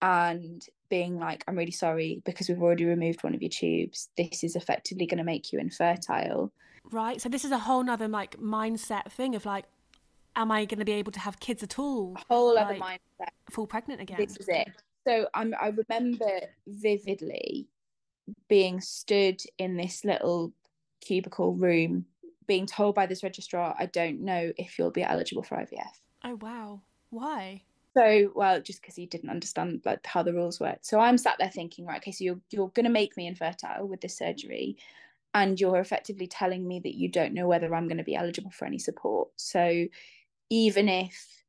and 0.00 0.64
being 0.88 1.18
like, 1.18 1.44
I'm 1.46 1.56
really 1.56 1.72
sorry 1.72 2.22
because 2.24 2.48
we've 2.48 2.62
already 2.62 2.86
removed 2.86 3.22
one 3.22 3.34
of 3.34 3.42
your 3.42 3.50
tubes. 3.50 4.08
This 4.16 4.42
is 4.42 4.56
effectively 4.56 5.04
going 5.04 5.18
to 5.18 5.24
make 5.24 5.52
you 5.52 5.58
infertile. 5.58 6.52
Right. 6.90 7.20
So 7.20 7.28
this 7.28 7.44
is 7.44 7.50
a 7.50 7.58
whole 7.58 7.82
nother 7.82 8.08
like 8.08 8.38
mindset 8.38 9.10
thing 9.10 9.34
of 9.34 9.44
like, 9.44 9.64
am 10.36 10.50
I 10.50 10.64
going 10.64 10.78
to 10.78 10.84
be 10.84 10.92
able 10.92 11.12
to 11.12 11.20
have 11.20 11.40
kids 11.40 11.62
at 11.62 11.78
all? 11.78 12.16
Whole 12.28 12.56
other 12.56 12.74
mindset. 12.74 13.30
Fall 13.50 13.66
pregnant 13.66 14.00
again? 14.00 14.16
this 14.18 14.36
is 14.36 14.48
it. 14.48 14.68
So 15.06 15.26
I'm 15.34 15.54
I 15.60 15.72
remember 15.88 16.40
vividly 16.66 17.66
being 18.48 18.80
stood 18.80 19.40
in 19.58 19.76
this 19.76 20.04
little 20.04 20.52
cubicle 21.00 21.54
room, 21.54 22.04
being 22.46 22.66
told 22.66 22.94
by 22.94 23.06
this 23.06 23.22
registrar, 23.22 23.74
I 23.78 23.86
don't 23.86 24.20
know 24.20 24.52
if 24.56 24.78
you'll 24.78 24.90
be 24.90 25.02
eligible 25.02 25.42
for 25.42 25.56
IVF. 25.56 26.00
Oh 26.24 26.38
wow. 26.40 26.82
Why? 27.10 27.62
So 27.96 28.30
well, 28.34 28.60
just 28.60 28.82
because 28.82 28.96
he 28.96 29.06
didn't 29.06 29.30
understand 29.30 29.82
like 29.84 30.04
how 30.06 30.22
the 30.22 30.34
rules 30.34 30.60
worked. 30.60 30.86
So 30.86 31.00
I'm 31.00 31.18
sat 31.18 31.36
there 31.38 31.50
thinking, 31.50 31.86
right, 31.86 31.98
okay, 31.98 32.12
so 32.12 32.24
you're 32.24 32.40
you're 32.50 32.68
gonna 32.68 32.90
make 32.90 33.16
me 33.16 33.26
infertile 33.26 33.88
with 33.88 34.00
this 34.00 34.16
surgery, 34.16 34.76
and 35.38 35.60
you're 35.60 35.78
effectively 35.78 36.26
telling 36.26 36.66
me 36.66 36.80
that 36.80 36.96
you 36.96 37.08
don't 37.08 37.32
know 37.32 37.46
whether 37.46 37.72
I'm 37.72 37.86
gonna 37.86 38.02
be 38.02 38.16
eligible 38.16 38.50
for 38.50 38.64
any 38.64 38.80
support. 38.80 39.28
So 39.36 39.86
even 40.50 40.88
if 40.88 41.44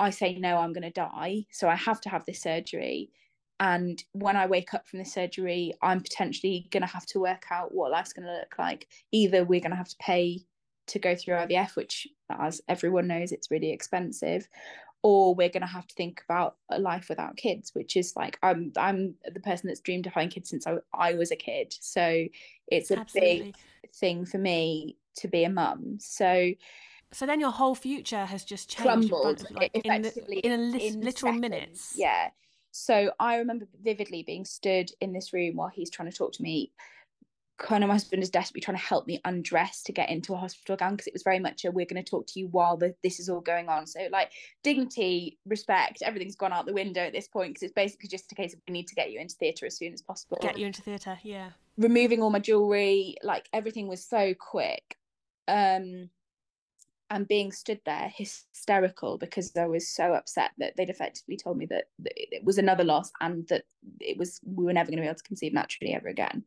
I 0.00 0.10
say 0.10 0.36
no, 0.36 0.56
I'm 0.56 0.72
gonna 0.72 0.90
die, 0.90 1.46
so 1.52 1.68
I 1.68 1.76
have 1.76 2.00
to 2.00 2.08
have 2.08 2.24
this 2.26 2.42
surgery. 2.42 3.12
And 3.60 4.02
when 4.10 4.34
I 4.34 4.46
wake 4.46 4.74
up 4.74 4.88
from 4.88 4.98
the 4.98 5.04
surgery, 5.04 5.72
I'm 5.82 6.00
potentially 6.00 6.66
gonna 6.72 6.86
have 6.86 7.06
to 7.06 7.20
work 7.20 7.44
out 7.52 7.72
what 7.72 7.92
life's 7.92 8.12
gonna 8.12 8.38
look 8.40 8.58
like. 8.58 8.88
Either 9.12 9.44
we're 9.44 9.60
gonna 9.60 9.76
have 9.76 9.88
to 9.88 9.96
pay 10.00 10.40
to 10.88 10.98
go 10.98 11.14
through 11.14 11.34
IVF, 11.34 11.76
which 11.76 12.08
as 12.28 12.60
everyone 12.68 13.06
knows, 13.06 13.30
it's 13.30 13.52
really 13.52 13.70
expensive, 13.70 14.48
or 15.02 15.34
we're 15.34 15.48
going 15.48 15.60
to 15.62 15.66
have 15.66 15.86
to 15.86 15.94
think 15.94 16.22
about 16.28 16.56
a 16.70 16.78
life 16.78 17.08
without 17.08 17.36
kids 17.36 17.74
which 17.74 17.96
is 17.96 18.14
like 18.16 18.38
i'm 18.42 18.72
i'm 18.76 19.14
the 19.32 19.40
person 19.40 19.68
that's 19.68 19.80
dreamed 19.80 20.06
of 20.06 20.12
having 20.12 20.28
kids 20.28 20.50
since 20.50 20.66
i, 20.66 20.74
I 20.92 21.14
was 21.14 21.30
a 21.30 21.36
kid 21.36 21.74
so 21.80 22.26
it's 22.66 22.90
a 22.90 22.98
Absolutely. 22.98 23.42
big 23.42 23.54
thing 23.94 24.26
for 24.26 24.38
me 24.38 24.96
to 25.16 25.28
be 25.28 25.44
a 25.44 25.50
mum 25.50 25.98
so 26.00 26.52
So 27.12 27.26
then 27.26 27.40
your 27.40 27.50
whole 27.52 27.74
future 27.74 28.24
has 28.26 28.44
just 28.44 28.68
changed 28.70 28.84
in 28.84 29.08
crumbled 29.08 29.40
of 29.42 29.50
like, 29.52 29.70
in, 29.84 30.02
the, 30.02 30.46
in 30.46 30.52
a 30.52 30.56
lis- 30.58 30.94
in 30.94 31.00
literal 31.00 31.32
seconds. 31.32 31.40
minutes. 31.40 31.92
yeah 31.96 32.28
so 32.70 33.10
i 33.18 33.36
remember 33.36 33.66
vividly 33.82 34.22
being 34.22 34.44
stood 34.44 34.90
in 35.00 35.12
this 35.12 35.32
room 35.32 35.56
while 35.56 35.68
he's 35.68 35.90
trying 35.90 36.10
to 36.10 36.16
talk 36.16 36.32
to 36.32 36.42
me 36.42 36.70
kind 37.58 37.82
of 37.82 37.88
my 37.88 37.94
husband 37.94 38.22
is 38.22 38.30
desperately 38.30 38.60
trying 38.60 38.76
to 38.76 38.82
help 38.82 39.06
me 39.06 39.20
undress 39.24 39.82
to 39.82 39.92
get 39.92 40.08
into 40.08 40.32
a 40.32 40.36
hospital 40.36 40.76
gown 40.76 40.92
because 40.92 41.08
it 41.08 41.12
was 41.12 41.24
very 41.24 41.40
much 41.40 41.64
a 41.64 41.70
we're 41.70 41.84
going 41.84 42.02
to 42.02 42.08
talk 42.08 42.26
to 42.26 42.38
you 42.38 42.46
while 42.48 42.76
the, 42.76 42.94
this 43.02 43.18
is 43.18 43.28
all 43.28 43.40
going 43.40 43.68
on 43.68 43.86
so 43.86 44.00
like 44.12 44.30
dignity 44.62 45.38
respect 45.44 46.00
everything's 46.02 46.36
gone 46.36 46.52
out 46.52 46.66
the 46.66 46.72
window 46.72 47.00
at 47.00 47.12
this 47.12 47.26
point 47.26 47.50
because 47.50 47.64
it's 47.64 47.72
basically 47.72 48.08
just 48.08 48.30
a 48.30 48.34
case 48.34 48.54
of 48.54 48.60
we 48.68 48.72
need 48.72 48.86
to 48.86 48.94
get 48.94 49.10
you 49.10 49.18
into 49.20 49.34
theatre 49.36 49.66
as 49.66 49.76
soon 49.76 49.92
as 49.92 50.00
possible 50.00 50.38
Get 50.40 50.58
you 50.58 50.66
into 50.66 50.82
theatre. 50.82 51.18
Yeah. 51.22 51.50
removing 51.76 52.22
all 52.22 52.30
my 52.30 52.38
jewelry 52.38 53.16
like 53.22 53.48
everything 53.52 53.88
was 53.88 54.04
so 54.04 54.34
quick 54.34 54.96
um 55.48 56.08
and 57.10 57.26
being 57.26 57.50
stood 57.50 57.80
there 57.86 58.12
hysterical 58.14 59.16
because 59.16 59.56
I 59.56 59.66
was 59.66 59.88
so 59.88 60.12
upset 60.12 60.50
that 60.58 60.76
they'd 60.76 60.90
effectively 60.90 61.38
told 61.38 61.56
me 61.56 61.66
that, 61.66 61.84
that 62.00 62.12
it 62.14 62.44
was 62.44 62.58
another 62.58 62.84
loss 62.84 63.10
and 63.20 63.48
that 63.48 63.64
it 63.98 64.18
was 64.18 64.40
we 64.44 64.64
were 64.64 64.74
never 64.74 64.90
going 64.90 64.98
to 64.98 65.02
be 65.02 65.08
able 65.08 65.16
to 65.16 65.22
conceive 65.22 65.54
naturally 65.54 65.94
ever 65.94 66.08
again. 66.08 66.44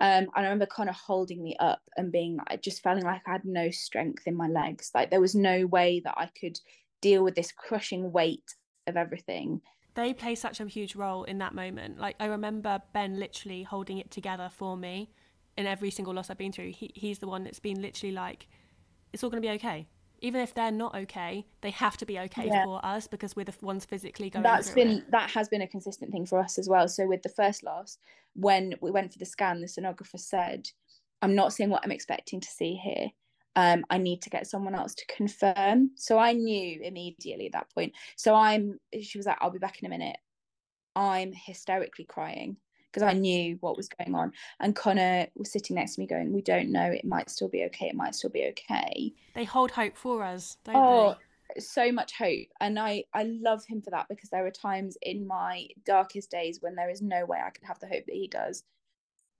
Um, 0.00 0.24
and 0.24 0.30
I 0.34 0.42
remember 0.42 0.66
kind 0.66 0.88
of 0.88 0.96
holding 0.96 1.42
me 1.42 1.56
up 1.60 1.82
and 1.96 2.10
being 2.10 2.38
like, 2.48 2.62
just 2.62 2.82
feeling 2.82 3.04
like 3.04 3.20
I 3.26 3.32
had 3.32 3.44
no 3.44 3.70
strength 3.70 4.26
in 4.26 4.34
my 4.34 4.48
legs. 4.48 4.90
Like 4.94 5.10
there 5.10 5.20
was 5.20 5.34
no 5.34 5.66
way 5.66 6.00
that 6.04 6.14
I 6.16 6.30
could 6.40 6.58
deal 7.02 7.22
with 7.22 7.34
this 7.34 7.52
crushing 7.52 8.10
weight 8.10 8.54
of 8.86 8.96
everything. 8.96 9.60
They 9.94 10.14
play 10.14 10.34
such 10.36 10.60
a 10.60 10.66
huge 10.66 10.96
role 10.96 11.24
in 11.24 11.38
that 11.38 11.54
moment. 11.54 11.98
Like 11.98 12.16
I 12.18 12.26
remember 12.26 12.80
Ben 12.94 13.20
literally 13.20 13.62
holding 13.62 13.98
it 13.98 14.10
together 14.10 14.48
for 14.50 14.76
me 14.76 15.10
in 15.58 15.66
every 15.66 15.90
single 15.90 16.14
loss 16.14 16.30
I've 16.30 16.38
been 16.38 16.52
through. 16.52 16.70
He, 16.70 16.92
he's 16.94 17.18
the 17.18 17.28
one 17.28 17.44
that's 17.44 17.60
been 17.60 17.82
literally 17.82 18.14
like, 18.14 18.48
it's 19.12 19.22
all 19.22 19.28
going 19.28 19.42
to 19.42 19.46
be 19.46 19.54
okay. 19.54 19.86
Even 20.20 20.40
if 20.42 20.52
they're 20.54 20.70
not 20.70 20.94
okay, 20.94 21.46
they 21.62 21.70
have 21.70 21.96
to 21.98 22.06
be 22.06 22.18
okay 22.18 22.48
Yeah. 22.48 22.64
for 22.64 22.84
us 22.84 23.06
because 23.06 23.34
we're 23.34 23.44
the 23.44 23.54
ones 23.62 23.84
physically 23.84 24.28
going 24.30 24.44
That's 24.44 24.70
been 24.72 24.98
it. 24.98 25.10
that 25.10 25.30
has 25.30 25.48
been 25.48 25.62
a 25.62 25.66
consistent 25.66 26.12
thing 26.12 26.26
for 26.26 26.38
us 26.38 26.58
as 26.58 26.68
well. 26.68 26.88
So 26.88 27.06
with 27.06 27.22
the 27.22 27.28
first 27.30 27.62
loss, 27.62 27.98
when 28.34 28.74
we 28.80 28.90
went 28.90 29.12
for 29.12 29.18
the 29.18 29.24
scan, 29.24 29.60
the 29.60 29.66
sonographer 29.66 30.18
said, 30.18 30.68
"I'm 31.22 31.34
not 31.34 31.52
seeing 31.52 31.70
what 31.70 31.82
I'm 31.84 31.90
expecting 31.92 32.40
to 32.40 32.48
see 32.48 32.74
here. 32.74 33.10
Um, 33.56 33.84
I 33.90 33.98
need 33.98 34.22
to 34.22 34.30
get 34.30 34.46
someone 34.46 34.74
else 34.74 34.94
to 34.96 35.06
confirm." 35.06 35.92
So 35.96 36.18
I 36.18 36.32
knew 36.32 36.80
immediately 36.82 37.46
at 37.46 37.52
that 37.52 37.70
point. 37.74 37.94
So 38.16 38.34
I'm. 38.34 38.78
She 39.00 39.18
was 39.18 39.26
like, 39.26 39.38
"I'll 39.40 39.50
be 39.50 39.58
back 39.58 39.80
in 39.80 39.86
a 39.86 39.90
minute." 39.90 40.16
I'm 40.96 41.32
hysterically 41.32 42.04
crying 42.04 42.56
because 42.92 43.02
I 43.02 43.12
knew 43.12 43.56
what 43.60 43.76
was 43.76 43.88
going 43.88 44.14
on, 44.14 44.32
and 44.60 44.74
Connor 44.74 45.26
was 45.34 45.52
sitting 45.52 45.76
next 45.76 45.94
to 45.94 46.00
me, 46.00 46.06
going, 46.06 46.32
"We 46.32 46.42
don't 46.42 46.70
know. 46.70 46.90
It 46.90 47.04
might 47.04 47.30
still 47.30 47.48
be 47.48 47.64
okay. 47.64 47.88
It 47.88 47.94
might 47.94 48.14
still 48.14 48.30
be 48.30 48.46
okay." 48.46 49.12
They 49.34 49.44
hold 49.44 49.70
hope 49.70 49.96
for 49.96 50.22
us, 50.22 50.56
don't 50.64 50.76
oh 50.76 51.16
so 51.58 51.90
much 51.90 52.12
hope. 52.16 52.48
And 52.60 52.78
i 52.78 53.04
i 53.14 53.24
love 53.24 53.64
him 53.64 53.82
for 53.82 53.90
that 53.90 54.06
because 54.08 54.30
there 54.30 54.46
are 54.46 54.50
times 54.50 54.96
in 55.02 55.26
my 55.26 55.66
darkest 55.84 56.30
days 56.30 56.58
when 56.60 56.74
there 56.74 56.90
is 56.90 57.02
no 57.02 57.24
way 57.24 57.38
i 57.38 57.50
can 57.50 57.66
have 57.66 57.80
the 57.80 57.88
hope 57.88 58.06
that 58.06 58.14
he 58.14 58.28
does. 58.28 58.64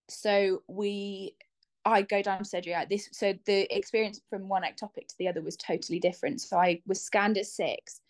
So 0.08 0.62
we 0.68 1.34
i 1.84 2.02
go 2.02 2.22
down 2.22 2.40
to 2.40 2.44
surgery. 2.44 2.72
Like 2.72 2.88
this 2.88 3.08
so 3.12 3.34
the 3.46 3.74
experience 3.76 4.20
from 4.28 4.48
one 4.48 4.62
ectopic 4.62 5.08
to 5.08 5.18
the 5.18 5.28
other 5.28 5.42
was 5.42 5.56
totally 5.56 6.00
different. 6.00 6.40
So 6.40 6.56
i 6.58 6.80
was 6.86 7.02
scanned 7.02 7.38
at 7.38 7.46
six 7.46 8.00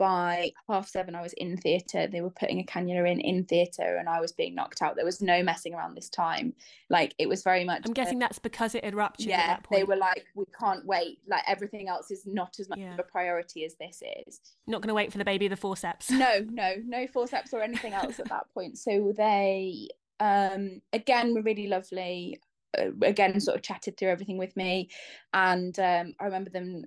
by 0.00 0.50
half 0.66 0.88
seven 0.88 1.14
i 1.14 1.20
was 1.20 1.34
in 1.34 1.58
theatre 1.58 2.06
they 2.06 2.22
were 2.22 2.30
putting 2.30 2.58
a 2.58 2.64
cannula 2.64 3.06
in 3.12 3.20
in 3.20 3.44
theatre 3.44 3.96
and 3.98 4.08
i 4.08 4.18
was 4.18 4.32
being 4.32 4.54
knocked 4.54 4.80
out 4.80 4.96
there 4.96 5.04
was 5.04 5.20
no 5.20 5.42
messing 5.42 5.74
around 5.74 5.94
this 5.94 6.08
time 6.08 6.54
like 6.88 7.14
it 7.18 7.28
was 7.28 7.42
very 7.42 7.64
much? 7.64 7.82
I'm 7.84 7.92
guessing 7.92 8.18
that's 8.18 8.38
because 8.38 8.74
it 8.74 8.82
had 8.82 8.94
ruptured 8.94 9.26
at 9.26 9.30
yeah 9.30 9.46
that 9.48 9.62
point. 9.62 9.78
they 9.78 9.84
were 9.84 9.96
like 9.96 10.24
we 10.34 10.44
can't 10.58 10.86
wait 10.86 11.18
like 11.28 11.42
everything 11.46 11.88
else 11.88 12.10
is 12.10 12.22
not 12.26 12.56
as 12.58 12.68
much 12.70 12.78
Yeah. 12.78 12.94
of 12.94 12.98
a 12.98 13.02
priority 13.02 13.64
as 13.66 13.74
this 13.74 14.02
is 14.26 14.40
Not 14.66 14.80
going 14.80 14.88
to 14.88 14.94
wait 14.94 15.12
for 15.12 15.18
the 15.18 15.24
baby 15.26 15.46
the 15.48 15.56
forceps. 15.56 16.10
no 16.10 16.46
no 16.50 16.76
no 16.86 17.06
forceps 17.06 17.52
or 17.52 17.60
anything 17.60 17.92
else 17.92 18.18
at 18.18 18.28
that 18.30 18.46
point 18.54 18.78
so 18.78 19.12
they 19.14 19.88
um 20.20 20.80
again 20.94 21.34
were 21.34 21.42
really 21.42 21.66
lovely 21.66 22.40
uh, 22.78 22.86
again 23.02 23.38
sort 23.40 23.56
of 23.56 23.62
chatted 23.62 23.96
through 23.96 24.08
everything 24.08 24.38
with 24.38 24.56
me 24.56 24.88
and 25.34 25.78
um 25.80 26.14
i 26.20 26.24
remember 26.24 26.50
them 26.50 26.84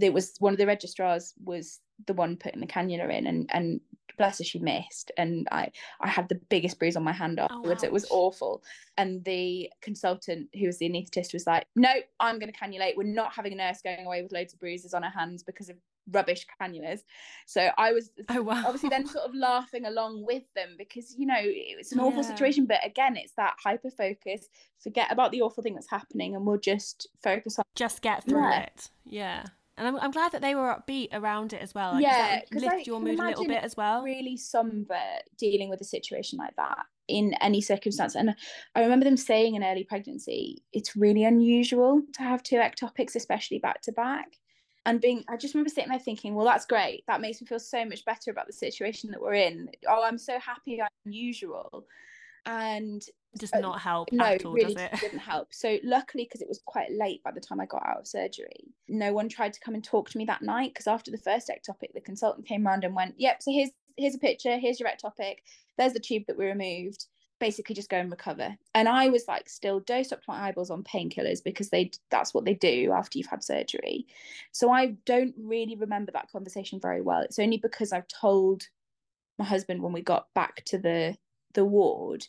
it 0.00 0.12
was 0.12 0.34
one 0.40 0.52
of 0.52 0.58
the 0.58 0.66
registrars 0.66 1.32
was 1.44 1.80
the 2.06 2.14
one 2.14 2.36
putting 2.36 2.60
the 2.60 2.66
cannula 2.66 3.12
in 3.16 3.26
and 3.26 3.48
and 3.52 3.80
bless 4.18 4.38
her 4.38 4.44
she 4.44 4.58
missed 4.58 5.10
and 5.16 5.48
i 5.52 5.66
i 6.02 6.08
had 6.08 6.28
the 6.28 6.34
biggest 6.50 6.78
bruise 6.78 6.96
on 6.96 7.02
my 7.02 7.12
hand 7.12 7.40
oh, 7.40 7.44
afterwards 7.50 7.82
it 7.82 7.90
was 7.90 8.06
awful 8.10 8.62
and 8.98 9.24
the 9.24 9.70
consultant 9.80 10.48
who 10.58 10.66
was 10.66 10.76
the 10.78 10.88
anaesthetist 10.88 11.32
was 11.32 11.46
like 11.46 11.66
no 11.76 11.88
i'm 12.20 12.38
going 12.38 12.52
to 12.52 12.58
cannulate 12.58 12.94
we're 12.94 13.04
not 13.04 13.32
having 13.32 13.52
a 13.54 13.56
nurse 13.56 13.80
going 13.82 14.04
away 14.04 14.22
with 14.22 14.30
loads 14.30 14.52
of 14.52 14.60
bruises 14.60 14.92
on 14.92 15.02
her 15.02 15.08
hands 15.10 15.42
because 15.42 15.70
of 15.70 15.76
rubbish 16.10 16.44
cannulas 16.60 17.00
so 17.46 17.70
i 17.78 17.90
was 17.92 18.10
Oh 18.28 18.42
wow. 18.42 18.62
obviously 18.66 18.90
then 18.90 19.06
sort 19.06 19.24
of 19.24 19.34
laughing 19.34 19.86
along 19.86 20.26
with 20.26 20.42
them 20.54 20.74
because 20.76 21.14
you 21.16 21.24
know 21.26 21.38
it's 21.40 21.92
an 21.92 22.00
awful 22.00 22.22
Yeah. 22.22 22.28
situation 22.28 22.66
but 22.66 22.84
again 22.84 23.16
it's 23.16 23.32
that 23.38 23.54
hyper 23.62 23.90
focus 23.90 24.48
forget 24.78 25.10
about 25.10 25.30
the 25.32 25.40
awful 25.40 25.62
thing 25.62 25.74
that's 25.74 25.88
happening 25.90 26.34
and 26.36 26.44
we'll 26.44 26.58
just 26.58 27.08
focus 27.22 27.58
on 27.58 27.64
just 27.76 28.02
get 28.02 28.24
through 28.24 28.42
Yeah. 28.42 28.60
it. 28.62 28.90
Yeah. 29.06 29.44
And 29.76 29.88
I'm, 29.88 29.96
I'm 29.98 30.10
glad 30.10 30.32
that 30.32 30.42
they 30.42 30.54
were 30.54 30.74
upbeat 30.74 31.08
around 31.12 31.52
it 31.52 31.62
as 31.62 31.74
well. 31.74 31.94
Like, 31.94 32.02
yeah, 32.02 32.40
because 32.40 32.62
lift 32.62 32.86
your 32.86 33.00
mood 33.00 33.18
a 33.18 33.22
little 33.22 33.46
bit 33.46 33.62
as 33.62 33.76
well. 33.76 34.02
Really 34.02 34.36
somber 34.36 35.00
dealing 35.38 35.70
with 35.70 35.80
a 35.80 35.84
situation 35.84 36.38
like 36.38 36.54
that 36.56 36.84
in 37.08 37.34
any 37.40 37.60
circumstance. 37.60 38.14
And 38.14 38.34
I 38.74 38.82
remember 38.82 39.04
them 39.04 39.16
saying 39.16 39.54
in 39.54 39.64
early 39.64 39.84
pregnancy, 39.84 40.62
it's 40.72 40.94
really 40.94 41.24
unusual 41.24 42.02
to 42.14 42.22
have 42.22 42.42
two 42.42 42.56
ectopics, 42.56 43.16
especially 43.16 43.58
back 43.58 43.80
to 43.82 43.92
back. 43.92 44.36
And 44.84 45.00
being, 45.00 45.24
I 45.28 45.36
just 45.36 45.54
remember 45.54 45.70
sitting 45.70 45.90
there 45.90 45.98
thinking, 45.98 46.34
well, 46.34 46.44
that's 46.44 46.66
great. 46.66 47.04
That 47.06 47.20
makes 47.20 47.40
me 47.40 47.46
feel 47.46 47.60
so 47.60 47.84
much 47.84 48.04
better 48.04 48.30
about 48.30 48.48
the 48.48 48.52
situation 48.52 49.10
that 49.12 49.22
we're 49.22 49.34
in. 49.34 49.70
Oh, 49.88 50.02
I'm 50.02 50.18
so 50.18 50.38
happy 50.40 50.82
I'm 50.82 50.88
unusual. 51.06 51.86
And 52.46 53.02
does 53.38 53.52
uh, 53.52 53.60
not 53.60 53.80
help 53.80 54.12
no, 54.12 54.24
at 54.24 54.44
all, 54.44 54.52
really 54.52 54.74
does 54.74 54.82
it? 54.82 55.00
didn't 55.00 55.18
help. 55.18 55.48
So 55.52 55.78
luckily, 55.84 56.24
because 56.24 56.42
it 56.42 56.48
was 56.48 56.60
quite 56.66 56.90
late 56.92 57.22
by 57.22 57.30
the 57.30 57.40
time 57.40 57.60
I 57.60 57.66
got 57.66 57.86
out 57.86 57.98
of 57.98 58.06
surgery, 58.06 58.72
no 58.88 59.12
one 59.12 59.28
tried 59.28 59.52
to 59.54 59.60
come 59.60 59.74
and 59.74 59.84
talk 59.84 60.10
to 60.10 60.18
me 60.18 60.24
that 60.26 60.42
night. 60.42 60.72
Because 60.74 60.86
after 60.86 61.10
the 61.10 61.18
first 61.18 61.48
ectopic, 61.48 61.92
the 61.94 62.00
consultant 62.00 62.46
came 62.46 62.66
around 62.66 62.84
and 62.84 62.94
went, 62.94 63.14
"Yep, 63.18 63.42
so 63.42 63.52
here's 63.52 63.70
here's 63.96 64.14
a 64.14 64.18
picture. 64.18 64.58
Here's 64.58 64.80
your 64.80 64.88
ectopic. 64.88 65.36
There's 65.78 65.92
the 65.92 66.00
tube 66.00 66.24
that 66.26 66.36
we 66.36 66.46
removed. 66.46 67.06
Basically, 67.38 67.74
just 67.74 67.88
go 67.90 67.98
and 67.98 68.10
recover." 68.10 68.56
And 68.74 68.88
I 68.88 69.08
was 69.08 69.26
like, 69.28 69.48
still 69.48 69.80
dosed 69.80 70.12
up 70.12 70.20
to 70.20 70.30
my 70.30 70.48
eyeballs 70.48 70.70
on 70.70 70.84
painkillers 70.84 71.42
because 71.44 71.70
they 71.70 71.90
that's 72.10 72.34
what 72.34 72.44
they 72.44 72.54
do 72.54 72.92
after 72.92 73.18
you've 73.18 73.28
had 73.28 73.44
surgery. 73.44 74.06
So 74.52 74.70
I 74.70 74.96
don't 75.06 75.34
really 75.38 75.76
remember 75.76 76.12
that 76.12 76.30
conversation 76.30 76.80
very 76.80 77.00
well. 77.00 77.20
It's 77.20 77.38
only 77.38 77.58
because 77.58 77.92
I've 77.92 78.08
told 78.08 78.64
my 79.38 79.44
husband 79.44 79.82
when 79.82 79.92
we 79.92 80.02
got 80.02 80.26
back 80.34 80.64
to 80.66 80.78
the 80.78 81.16
the 81.54 81.64
ward 81.64 82.26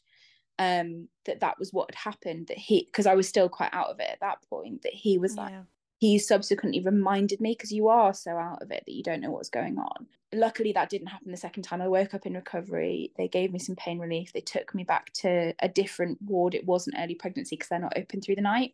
um 0.59 1.07
that 1.25 1.39
that 1.39 1.57
was 1.57 1.73
what 1.73 1.89
had 1.89 2.11
happened 2.11 2.47
that 2.47 2.57
he 2.57 2.85
because 2.85 3.07
I 3.07 3.15
was 3.15 3.27
still 3.27 3.49
quite 3.49 3.73
out 3.73 3.87
of 3.87 3.99
it 3.99 4.09
at 4.11 4.19
that 4.19 4.43
point 4.49 4.83
that 4.83 4.93
he 4.93 5.17
was 5.17 5.35
like 5.35 5.51
yeah. 5.51 5.63
he 5.99 6.19
subsequently 6.19 6.79
reminded 6.79 7.41
me 7.41 7.55
because 7.57 7.71
you 7.71 7.87
are 7.87 8.13
so 8.13 8.37
out 8.37 8.61
of 8.61 8.69
it 8.71 8.83
that 8.85 8.93
you 8.93 9.03
don't 9.03 9.21
know 9.21 9.31
what's 9.31 9.49
going 9.49 9.77
on. 9.77 10.05
Luckily 10.31 10.71
that 10.73 10.89
didn't 10.89 11.07
happen 11.07 11.31
the 11.31 11.37
second 11.37 11.63
time. 11.63 11.81
I 11.81 11.87
woke 11.87 12.13
up 12.13 12.25
in 12.25 12.33
recovery. 12.33 13.11
They 13.17 13.27
gave 13.27 13.51
me 13.51 13.59
some 13.59 13.75
pain 13.75 13.97
relief. 13.97 14.31
They 14.31 14.41
took 14.41 14.75
me 14.75 14.83
back 14.83 15.11
to 15.13 15.53
a 15.59 15.67
different 15.67 16.19
ward. 16.21 16.53
It 16.53 16.67
wasn't 16.67 16.97
early 16.99 17.15
pregnancy 17.15 17.55
because 17.55 17.69
they're 17.69 17.79
not 17.79 17.97
open 17.97 18.21
through 18.21 18.35
the 18.35 18.41
night. 18.41 18.73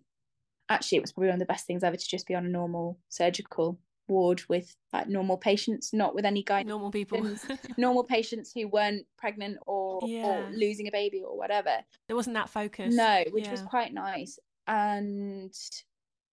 Actually 0.67 0.97
it 0.97 1.01
was 1.01 1.13
probably 1.13 1.29
one 1.29 1.35
of 1.35 1.47
the 1.47 1.53
best 1.53 1.65
things 1.65 1.83
ever 1.83 1.95
to 1.95 2.07
just 2.09 2.27
be 2.27 2.35
on 2.35 2.45
a 2.45 2.49
normal 2.49 2.99
surgical 3.07 3.79
ward 4.09 4.41
with 4.49 4.75
like 4.91 5.07
normal 5.07 5.37
patients, 5.37 5.93
not 5.93 6.15
with 6.15 6.25
any 6.25 6.43
guy 6.43 6.63
normal 6.63 6.91
people, 6.91 7.35
normal 7.77 8.03
patients 8.03 8.51
who 8.53 8.67
weren't 8.67 9.05
pregnant 9.17 9.57
or, 9.65 9.99
yeah. 10.03 10.25
or, 10.25 10.51
losing 10.51 10.87
a 10.87 10.91
baby 10.91 11.21
or 11.25 11.37
whatever. 11.37 11.77
There 12.07 12.15
wasn't 12.15 12.35
that 12.35 12.49
focus. 12.49 12.93
No, 12.93 13.23
which 13.31 13.45
yeah. 13.45 13.51
was 13.51 13.61
quite 13.61 13.93
nice. 13.93 14.39
And 14.67 15.53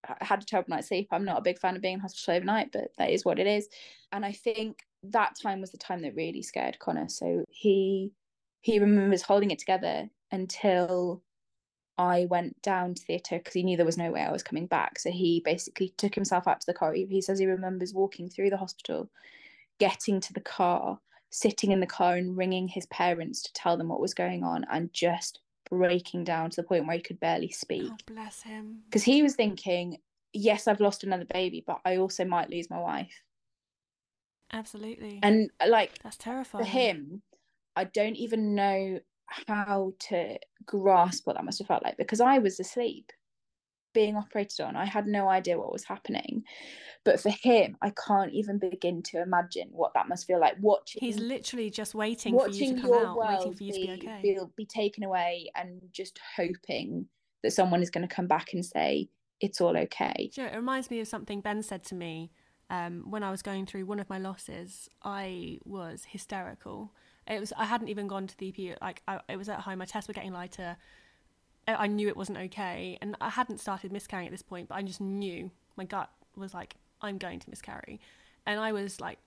I 0.09 0.25
had 0.25 0.43
a 0.43 0.47
terrible 0.47 0.71
night's 0.71 0.89
sleep. 0.89 1.09
I'm 1.11 1.25
not 1.25 1.39
a 1.39 1.43
big 1.43 1.59
fan 1.59 1.77
of 1.77 1.83
being 1.83 1.95
in 1.95 2.01
hospital 2.01 2.35
overnight, 2.35 2.73
but 2.73 2.89
that 2.99 3.11
is 3.11 3.25
what 3.25 3.39
it 3.39 3.47
is. 3.47 3.69
And 4.13 4.25
I 4.25 4.33
think 4.33 4.79
that 5.03 5.37
time 5.41 5.61
was 5.61 5.71
the 5.71 5.79
time 5.79 6.03
that 6.03 6.15
really 6.15 6.43
scared 6.43 6.79
Connor. 6.79 7.09
So 7.09 7.45
he 7.49 8.13
he 8.61 8.79
remembers 8.79 9.23
holding 9.23 9.53
it 9.53 9.61
together 9.61 10.09
until 10.33 11.23
I 11.99 12.27
went 12.29 12.61
down 12.63 12.95
to 12.95 13.03
theatre 13.03 13.39
because 13.39 13.55
he 13.55 13.63
knew 13.63 13.77
there 13.77 13.87
was 13.87 13.97
no 13.97 14.11
way 14.11 14.23
I 14.23 14.33
was 14.33 14.43
coming 14.43 14.67
back. 14.67 14.99
So 14.99 15.11
he 15.11 15.41
basically 15.45 15.95
took 15.97 16.15
himself 16.15 16.47
out 16.47 16.61
to 16.61 16.67
the 16.67 16.75
car. 16.75 16.93
He 16.93 17.21
says 17.23 17.39
he 17.39 17.47
remembers 17.47 17.95
walking 17.95 18.29
through 18.29 18.51
the 18.51 18.57
hospital, 18.57 19.11
getting 19.79 20.21
to 20.21 20.33
the 20.33 20.41
car, 20.41 20.99
sitting 21.31 21.73
in 21.73 21.81
the 21.81 21.87
car 21.87 22.17
and 22.17 22.37
ringing 22.37 22.69
his 22.69 22.87
parents 22.87 23.43
to 23.43 23.53
tell 23.55 23.77
them 23.77 23.89
what 23.89 24.01
was 24.01 24.15
going 24.15 24.45
on 24.45 24.67
and 24.71 24.93
just 24.93 25.41
breaking 25.71 26.25
down 26.25 26.51
to 26.51 26.57
the 26.57 26.67
point 26.67 26.87
where 26.87 26.97
he 26.97 27.03
could 27.03 27.19
barely 27.19 27.51
speak. 27.51 27.91
Oh, 27.91 27.97
bless 28.07 28.43
him. 28.43 28.83
Because 28.85 29.03
he 29.03 29.23
was 29.23 29.35
thinking, 29.35 29.97
yes, 30.33 30.69
I've 30.69 30.81
lost 30.81 31.03
another 31.03 31.25
baby, 31.25 31.65
but 31.67 31.81
I 31.85 31.97
also 31.97 32.25
might 32.25 32.51
lose 32.51 32.71
my 32.71 32.79
wife. 32.79 33.23
Absolutely. 34.53 35.19
And 35.23 35.51
like, 35.67 35.99
that's 36.03 36.17
terrifying. 36.17 36.65
For 36.65 36.71
him, 36.71 37.23
I 37.75 37.85
don't 37.85 38.17
even 38.17 38.55
know 38.55 39.01
how 39.27 39.93
to 40.09 40.39
grasp 40.65 41.27
what 41.27 41.37
that 41.37 41.45
must 41.45 41.59
have 41.59 41.69
felt 41.69 41.85
like 41.85 41.97
because 41.97 42.21
I 42.21 42.39
was 42.39 42.61
asleep 42.61 43.13
being 43.97 44.15
operated 44.15 44.61
on. 44.61 44.77
I 44.77 44.85
had 44.85 45.07
no 45.07 45.27
idea 45.27 45.59
what 45.59 45.73
was 45.73 45.85
happening. 45.85 46.45
But 47.03 47.19
for 47.19 47.31
him, 47.31 47.79
I 47.81 47.93
can't 48.07 48.31
even 48.33 48.59
begin 48.59 49.03
to 49.05 49.23
imagine 49.23 49.69
what 49.71 49.95
that 49.95 50.07
must 50.07 50.27
feel 50.27 50.39
like. 50.39 50.57
Watching 50.61 51.01
He's 51.01 51.19
literally 51.19 51.71
just 51.71 51.95
waiting 51.95 52.39
for 52.39 52.51
you 52.51 52.75
to 52.75 52.81
come 52.83 52.93
out, 52.93 53.17
waiting 53.17 53.55
for 53.55 53.65
you 53.65 53.73
be, 53.73 53.87
to 53.87 53.87
be 53.87 54.07
okay. 54.07 54.21
Be, 54.23 54.39
be 54.55 54.67
taken 54.67 55.03
away 55.03 55.51
and 55.55 55.81
just 55.93 56.21
hoping 56.37 57.07
that 57.43 57.53
someone 57.53 57.83
is 57.83 57.89
going 57.89 58.07
to 58.07 58.15
come 58.15 58.27
back 58.27 58.53
and 58.53 58.65
say, 58.65 59.09
it's 59.41 59.63
all 59.63 59.77
okay. 59.79 60.31
Know, 60.37 60.45
it 60.45 60.57
reminds 60.57 60.91
me 60.91 61.01
of 61.01 61.09
something 61.09 61.41
Ben 61.41 61.63
said 61.63 61.83
to 61.85 61.95
me 61.95 62.33
um, 62.69 63.05
when 63.09 63.23
I 63.23 63.31
was 63.31 63.41
going 63.41 63.65
through 63.65 63.87
one 63.87 63.99
of 63.99 64.11
my 64.11 64.19
losses. 64.19 64.91
I 65.03 65.59
was 65.65 66.05
hysterical 66.11 66.93
it 67.29 67.41
was 67.41 67.53
I 67.57 67.65
hadn't 67.65 67.89
even 67.89 68.07
gone 68.07 68.27
to 68.27 68.39
the 68.39 68.49
EP. 68.49 68.79
Like 68.81 69.03
I, 69.09 69.21
it 69.29 69.37
was 69.37 69.49
at 69.49 69.61
home. 69.61 69.79
My 69.79 69.85
tests 69.85 70.09
were 70.09 70.15
getting 70.15 70.33
lighter. 70.33 70.77
I 71.69 71.89
knew 71.89 72.07
it 72.07 72.17
wasn't 72.17 72.39
okay, 72.39 72.97
and 73.01 73.17
I 73.21 73.29
hadn't 73.29 73.59
started 73.59 73.91
miscarrying 73.91 74.29
at 74.29 74.33
this 74.33 74.43
point, 74.43 74.69
but 74.69 74.77
I 74.77 74.83
just 74.83 75.01
knew 75.01 75.51
my 75.77 75.85
gut 75.85 76.09
was 76.37 76.55
like, 76.55 76.77
I'm 77.03 77.19
going 77.19 77.41
to 77.41 77.51
miscarry, 77.51 78.01
and 78.47 78.61
I 78.61 78.71
was 78.71 79.01
like, 79.01 79.19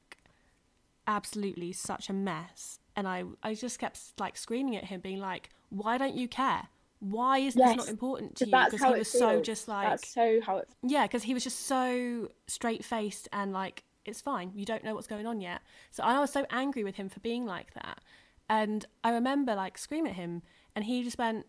absolutely 1.05 1.73
such 1.73 2.09
a 2.09 2.13
mess, 2.13 2.79
and 2.95 3.07
I 3.07 3.25
I 3.43 3.55
just 3.55 3.77
kept 3.77 3.99
like 4.19 4.37
screaming 4.37 4.77
at 4.77 4.85
him, 4.85 5.01
being 5.01 5.19
like, 5.19 5.49
Why 5.69 5.97
don't 5.97 6.15
you 6.15 6.29
care? 6.29 6.69
Why 7.01 7.39
is 7.39 7.55
yes, 7.55 7.69
this 7.69 7.77
not 7.77 7.89
important 7.89 8.35
to 8.37 8.45
you? 8.45 8.51
Because 8.51 8.81
he 8.81 8.99
was 8.99 9.11
so 9.11 9.41
just 9.41 9.67
like 9.67 9.89
that's 9.89 10.13
so 10.13 10.39
how 10.41 10.57
it. 10.57 10.69
Yeah, 10.81 11.07
because 11.07 11.23
he 11.23 11.33
was 11.33 11.43
just 11.43 11.65
so 11.65 12.29
straight 12.47 12.83
faced 12.83 13.27
and 13.31 13.53
like 13.53 13.83
it's 14.09 14.21
fine. 14.21 14.51
You 14.55 14.65
don't 14.65 14.83
know 14.83 14.95
what's 14.95 15.07
going 15.07 15.25
on 15.25 15.41
yet. 15.41 15.61
So 15.91 16.03
I 16.03 16.19
was 16.19 16.31
so 16.31 16.45
angry 16.49 16.83
with 16.83 16.95
him 16.95 17.09
for 17.09 17.19
being 17.19 17.45
like 17.45 17.73
that. 17.73 18.01
And 18.49 18.85
I 19.03 19.11
remember 19.11 19.55
like 19.55 19.77
screaming 19.77 20.11
at 20.11 20.17
him, 20.17 20.41
and 20.75 20.85
he 20.85 21.03
just 21.03 21.17
went, 21.17 21.45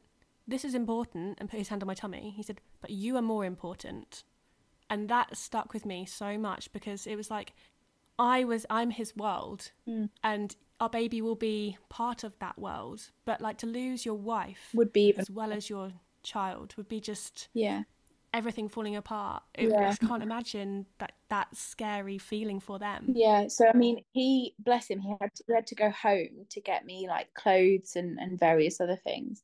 This 0.46 0.64
is 0.64 0.74
important, 0.74 1.38
and 1.40 1.48
put 1.48 1.58
his 1.58 1.68
hand 1.68 1.82
on 1.82 1.86
my 1.86 1.94
tummy. 1.94 2.32
He 2.36 2.42
said, 2.42 2.60
But 2.80 2.90
you 2.90 3.16
are 3.16 3.22
more 3.22 3.44
important. 3.44 4.24
And 4.88 5.08
that 5.08 5.36
stuck 5.36 5.72
with 5.72 5.86
me 5.86 6.04
so 6.04 6.36
much 6.36 6.72
because 6.72 7.06
it 7.06 7.16
was 7.16 7.30
like, 7.30 7.54
I 8.18 8.44
was, 8.44 8.66
I'm 8.68 8.90
his 8.90 9.16
world, 9.16 9.70
mm. 9.88 10.10
and 10.22 10.54
our 10.78 10.90
baby 10.90 11.22
will 11.22 11.36
be 11.36 11.78
part 11.88 12.22
of 12.22 12.38
that 12.38 12.58
world. 12.58 13.10
But 13.24 13.40
like 13.40 13.56
to 13.58 13.66
lose 13.66 14.04
your 14.04 14.16
wife 14.16 14.70
would 14.74 14.92
be 14.92 15.08
even- 15.08 15.20
as 15.20 15.30
well 15.30 15.52
as 15.52 15.70
your 15.70 15.92
child 16.22 16.74
would 16.76 16.86
be 16.86 17.00
just 17.00 17.48
yeah 17.54 17.84
everything 18.32 18.68
falling 18.68 18.96
apart. 18.96 19.42
It, 19.54 19.70
yeah. 19.70 19.78
I 19.78 19.82
just 19.88 20.00
can't 20.00 20.22
imagine 20.22 20.86
that 20.98 21.12
that 21.28 21.48
scary 21.56 22.18
feeling 22.18 22.60
for 22.60 22.78
them. 22.78 23.06
Yeah. 23.14 23.48
So 23.48 23.66
I 23.72 23.76
mean, 23.76 24.04
he 24.12 24.54
bless 24.58 24.88
him. 24.88 25.00
He 25.00 25.14
had 25.20 25.34
to, 25.34 25.44
he 25.46 25.54
had 25.54 25.66
to 25.68 25.74
go 25.74 25.90
home 25.90 26.46
to 26.50 26.60
get 26.60 26.84
me 26.84 27.06
like 27.08 27.32
clothes 27.34 27.96
and 27.96 28.18
and 28.18 28.38
various 28.38 28.80
other 28.80 28.96
things. 28.96 29.42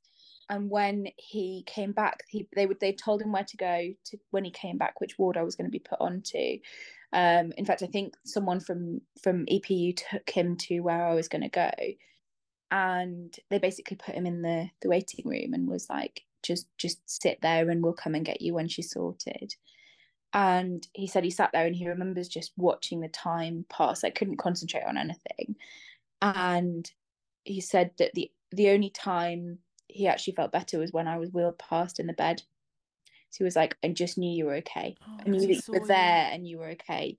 And 0.48 0.70
when 0.70 1.08
he 1.16 1.64
came 1.66 1.92
back, 1.92 2.22
he 2.28 2.48
they 2.54 2.66
would 2.66 2.80
they 2.80 2.92
told 2.92 3.22
him 3.22 3.32
where 3.32 3.44
to 3.44 3.56
go 3.56 3.92
to 4.06 4.18
when 4.30 4.44
he 4.44 4.50
came 4.50 4.78
back, 4.78 5.00
which 5.00 5.18
ward 5.18 5.36
I 5.36 5.42
was 5.42 5.56
going 5.56 5.66
to 5.66 5.72
be 5.72 5.80
put 5.80 6.00
onto. 6.00 6.58
Um, 7.12 7.52
in 7.56 7.64
fact, 7.64 7.82
I 7.82 7.86
think 7.86 8.14
someone 8.24 8.60
from 8.60 9.00
from 9.22 9.46
EPU 9.46 9.96
took 9.96 10.28
him 10.30 10.56
to 10.56 10.80
where 10.80 11.06
I 11.06 11.14
was 11.14 11.28
going 11.28 11.42
to 11.42 11.48
go, 11.48 11.70
and 12.70 13.34
they 13.50 13.58
basically 13.58 13.96
put 13.96 14.14
him 14.14 14.26
in 14.26 14.42
the 14.42 14.70
the 14.82 14.88
waiting 14.88 15.26
room 15.26 15.52
and 15.54 15.68
was 15.68 15.88
like, 15.90 16.22
just 16.46 16.66
just 16.78 16.98
sit 17.08 17.38
there 17.42 17.68
and 17.68 17.82
we'll 17.82 17.92
come 17.92 18.14
and 18.14 18.24
get 18.24 18.40
you 18.40 18.54
when 18.54 18.68
she's 18.68 18.90
sorted. 18.90 19.54
And 20.32 20.86
he 20.92 21.06
said 21.06 21.24
he 21.24 21.30
sat 21.30 21.50
there 21.52 21.66
and 21.66 21.74
he 21.74 21.88
remembers 21.88 22.28
just 22.28 22.52
watching 22.56 23.00
the 23.00 23.08
time 23.08 23.64
pass. 23.68 24.04
I 24.04 24.10
couldn't 24.10 24.36
concentrate 24.36 24.84
on 24.84 24.98
anything. 24.98 25.56
And 26.20 26.90
he 27.44 27.60
said 27.60 27.92
that 27.98 28.12
the 28.14 28.30
the 28.52 28.70
only 28.70 28.90
time 28.90 29.58
he 29.88 30.06
actually 30.06 30.34
felt 30.34 30.52
better 30.52 30.78
was 30.78 30.92
when 30.92 31.08
i 31.08 31.16
was 31.16 31.30
wheeled 31.30 31.58
past 31.58 32.00
in 32.00 32.06
the 32.06 32.12
bed. 32.12 32.42
So 33.30 33.38
he 33.38 33.44
was 33.44 33.56
like 33.56 33.76
i 33.84 33.88
just 33.88 34.18
knew 34.18 34.30
you 34.30 34.46
were 34.46 34.56
okay. 34.56 34.96
Oh, 35.06 35.20
i 35.24 35.28
knew 35.28 35.40
that 35.40 35.62
you 35.66 35.80
were 35.80 35.86
there 35.86 36.28
and 36.32 36.46
you 36.46 36.58
were 36.58 36.70
okay 36.70 37.18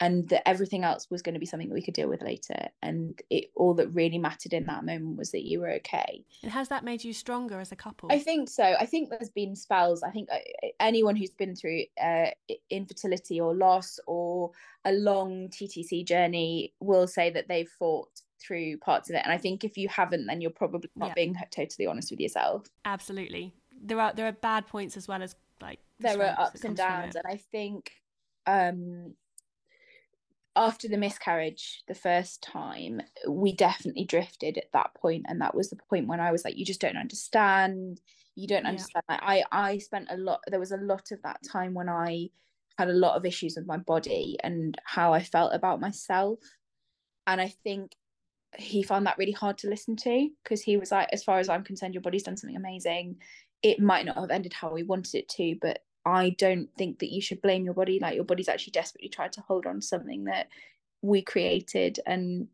and 0.00 0.28
that 0.28 0.48
everything 0.48 0.84
else 0.84 1.08
was 1.10 1.22
going 1.22 1.34
to 1.34 1.40
be 1.40 1.46
something 1.46 1.68
that 1.68 1.74
we 1.74 1.82
could 1.82 1.94
deal 1.94 2.08
with 2.08 2.22
later 2.22 2.68
and 2.82 3.20
it 3.30 3.50
all 3.56 3.74
that 3.74 3.88
really 3.88 4.18
mattered 4.18 4.52
in 4.52 4.64
that 4.66 4.84
moment 4.84 5.16
was 5.16 5.30
that 5.32 5.46
you 5.46 5.60
were 5.60 5.70
okay. 5.70 6.24
And 6.42 6.52
has 6.52 6.68
that 6.68 6.84
made 6.84 7.04
you 7.04 7.12
stronger 7.12 7.60
as 7.60 7.72
a 7.72 7.76
couple? 7.76 8.10
I 8.12 8.18
think 8.18 8.48
so. 8.48 8.62
I 8.62 8.86
think 8.86 9.10
there's 9.10 9.30
been 9.30 9.56
spells 9.56 10.02
i 10.02 10.10
think 10.10 10.28
uh, 10.32 10.38
anyone 10.80 11.16
who's 11.16 11.30
been 11.30 11.54
through 11.54 11.82
uh, 12.02 12.26
infertility 12.70 13.40
or 13.40 13.54
loss 13.54 13.98
or 14.06 14.50
a 14.84 14.92
long 14.92 15.48
ttc 15.48 16.06
journey 16.06 16.72
will 16.80 17.06
say 17.06 17.30
that 17.30 17.48
they've 17.48 17.68
fought 17.68 18.08
through 18.40 18.78
parts 18.78 19.10
of 19.10 19.16
it 19.16 19.22
and 19.24 19.32
i 19.32 19.38
think 19.38 19.64
if 19.64 19.76
you 19.76 19.88
haven't 19.88 20.26
then 20.26 20.40
you're 20.40 20.50
probably 20.50 20.90
not 20.96 21.08
yeah. 21.08 21.14
being 21.14 21.36
totally 21.50 21.86
honest 21.86 22.10
with 22.10 22.20
yourself. 22.20 22.66
Absolutely. 22.84 23.52
There 23.80 24.00
are 24.00 24.12
there 24.12 24.26
are 24.26 24.32
bad 24.32 24.66
points 24.66 24.96
as 24.96 25.08
well 25.08 25.22
as 25.22 25.34
like 25.60 25.80
there 25.98 26.20
are 26.20 26.38
ups 26.38 26.64
and 26.64 26.76
downs 26.76 27.16
and 27.16 27.24
i 27.26 27.36
think 27.36 27.90
um 28.46 29.14
after 30.58 30.88
the 30.88 30.96
miscarriage 30.96 31.82
the 31.88 31.94
first 31.94 32.42
time 32.42 33.00
we 33.28 33.54
definitely 33.54 34.04
drifted 34.04 34.58
at 34.58 34.70
that 34.72 34.92
point 34.94 35.24
and 35.28 35.40
that 35.40 35.54
was 35.54 35.70
the 35.70 35.76
point 35.88 36.08
when 36.08 36.20
i 36.20 36.32
was 36.32 36.44
like 36.44 36.56
you 36.56 36.64
just 36.64 36.80
don't 36.80 36.96
understand 36.96 38.00
you 38.34 38.46
don't 38.46 38.66
understand 38.66 39.04
yeah. 39.08 39.14
like, 39.14 39.22
i 39.22 39.44
i 39.52 39.78
spent 39.78 40.08
a 40.10 40.16
lot 40.16 40.40
there 40.48 40.60
was 40.60 40.72
a 40.72 40.76
lot 40.76 41.10
of 41.12 41.22
that 41.22 41.38
time 41.50 41.74
when 41.74 41.88
i 41.88 42.28
had 42.78 42.88
a 42.88 42.92
lot 42.92 43.16
of 43.16 43.26
issues 43.26 43.56
with 43.56 43.66
my 43.66 43.76
body 43.76 44.36
and 44.42 44.78
how 44.84 45.12
I 45.12 45.22
felt 45.22 45.52
about 45.52 45.80
myself. 45.80 46.38
And 47.26 47.40
I 47.40 47.48
think 47.64 47.92
he 48.56 48.84
found 48.84 49.06
that 49.06 49.18
really 49.18 49.32
hard 49.32 49.58
to 49.58 49.68
listen 49.68 49.96
to 49.96 50.30
because 50.42 50.62
he 50.62 50.76
was 50.76 50.92
like, 50.92 51.08
as 51.12 51.24
far 51.24 51.40
as 51.40 51.48
I'm 51.48 51.64
concerned, 51.64 51.92
your 51.92 52.02
body's 52.02 52.22
done 52.22 52.36
something 52.36 52.56
amazing. 52.56 53.16
It 53.62 53.80
might 53.80 54.06
not 54.06 54.16
have 54.16 54.30
ended 54.30 54.52
how 54.52 54.72
we 54.72 54.84
wanted 54.84 55.16
it 55.16 55.28
to, 55.30 55.56
but 55.60 55.80
I 56.04 56.30
don't 56.30 56.68
think 56.76 57.00
that 57.00 57.12
you 57.12 57.20
should 57.20 57.42
blame 57.42 57.64
your 57.64 57.74
body. 57.74 57.98
Like 58.00 58.14
your 58.14 58.24
body's 58.24 58.48
actually 58.48 58.72
desperately 58.72 59.08
trying 59.08 59.30
to 59.32 59.40
hold 59.42 59.66
on 59.66 59.80
to 59.80 59.86
something 59.86 60.24
that 60.24 60.48
we 61.02 61.22
created 61.22 62.00
and 62.06 62.48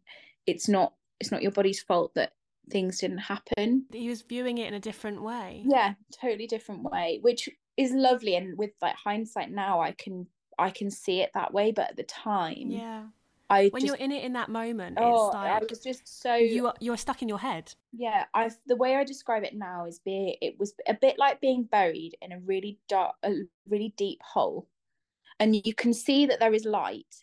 it's 0.47 0.69
not 0.69 0.93
it's 1.21 1.31
not 1.31 1.43
your 1.43 1.53
body's 1.53 1.81
fault 1.81 2.13
that 2.15 2.33
things 2.71 2.99
didn't 2.99 3.19
happen. 3.19 3.87
He 3.93 4.09
was 4.09 4.23
viewing 4.23 4.59
it 4.59 4.69
in 4.69 4.75
a 4.75 4.81
different 4.81 5.23
way. 5.23 5.63
Yeah, 5.67 5.95
totally 6.21 6.47
different 6.47 6.83
way, 6.83 7.21
which 7.23 7.49
is 7.77 7.93
lovely 7.93 8.37
and 8.37 8.57
with 8.59 8.71
like 8.83 8.97
hindsight 8.97 9.51
now 9.51 9.81
I 9.81 9.93
can 9.93 10.27
I 10.59 10.71
can 10.71 10.91
see 10.91 11.21
it 11.21 11.31
that 11.35 11.53
way, 11.53 11.73
but 11.73 11.91
at 11.91 11.97
the 11.97 12.05
time 12.05 12.71
Yeah. 12.71 13.05
I 13.51 13.69
When 13.69 13.83
just, 13.83 13.87
you're 13.87 13.97
in 14.05 14.11
it 14.13 14.25
in 14.25 14.33
that 14.35 14.49
moment, 14.49 14.97
oh, 15.01 15.27
it's 15.29 15.37
I 15.37 15.59
was 15.69 15.81
just 15.81 16.23
so 16.23 16.35
you 16.35 16.67
are 16.67 16.75
you're 16.81 16.97
stuck 16.97 17.23
in 17.23 17.29
your 17.29 17.39
head. 17.41 17.73
yeah 17.93 18.25
i 18.35 18.51
the 18.67 18.77
way 18.77 18.97
i 18.97 19.05
describe 19.05 19.45
it 19.45 19.55
now 19.55 19.87
is 19.87 19.99
be 20.01 20.37
it 20.41 20.59
was 20.59 20.75
a 20.89 20.95
bit 20.95 21.19
like 21.19 21.41
being 21.41 21.63
buried 21.65 22.17
in 22.23 22.33
a 22.33 22.39
really 22.41 22.79
dark 22.89 23.15
a 23.23 23.33
really 23.69 23.93
deep 23.97 24.21
hole 24.23 24.67
and 25.41 25.55
you 25.67 25.75
can 25.75 25.93
see 25.93 26.27
that 26.27 26.41
there 26.41 26.55
is 26.55 26.65
light 26.65 27.15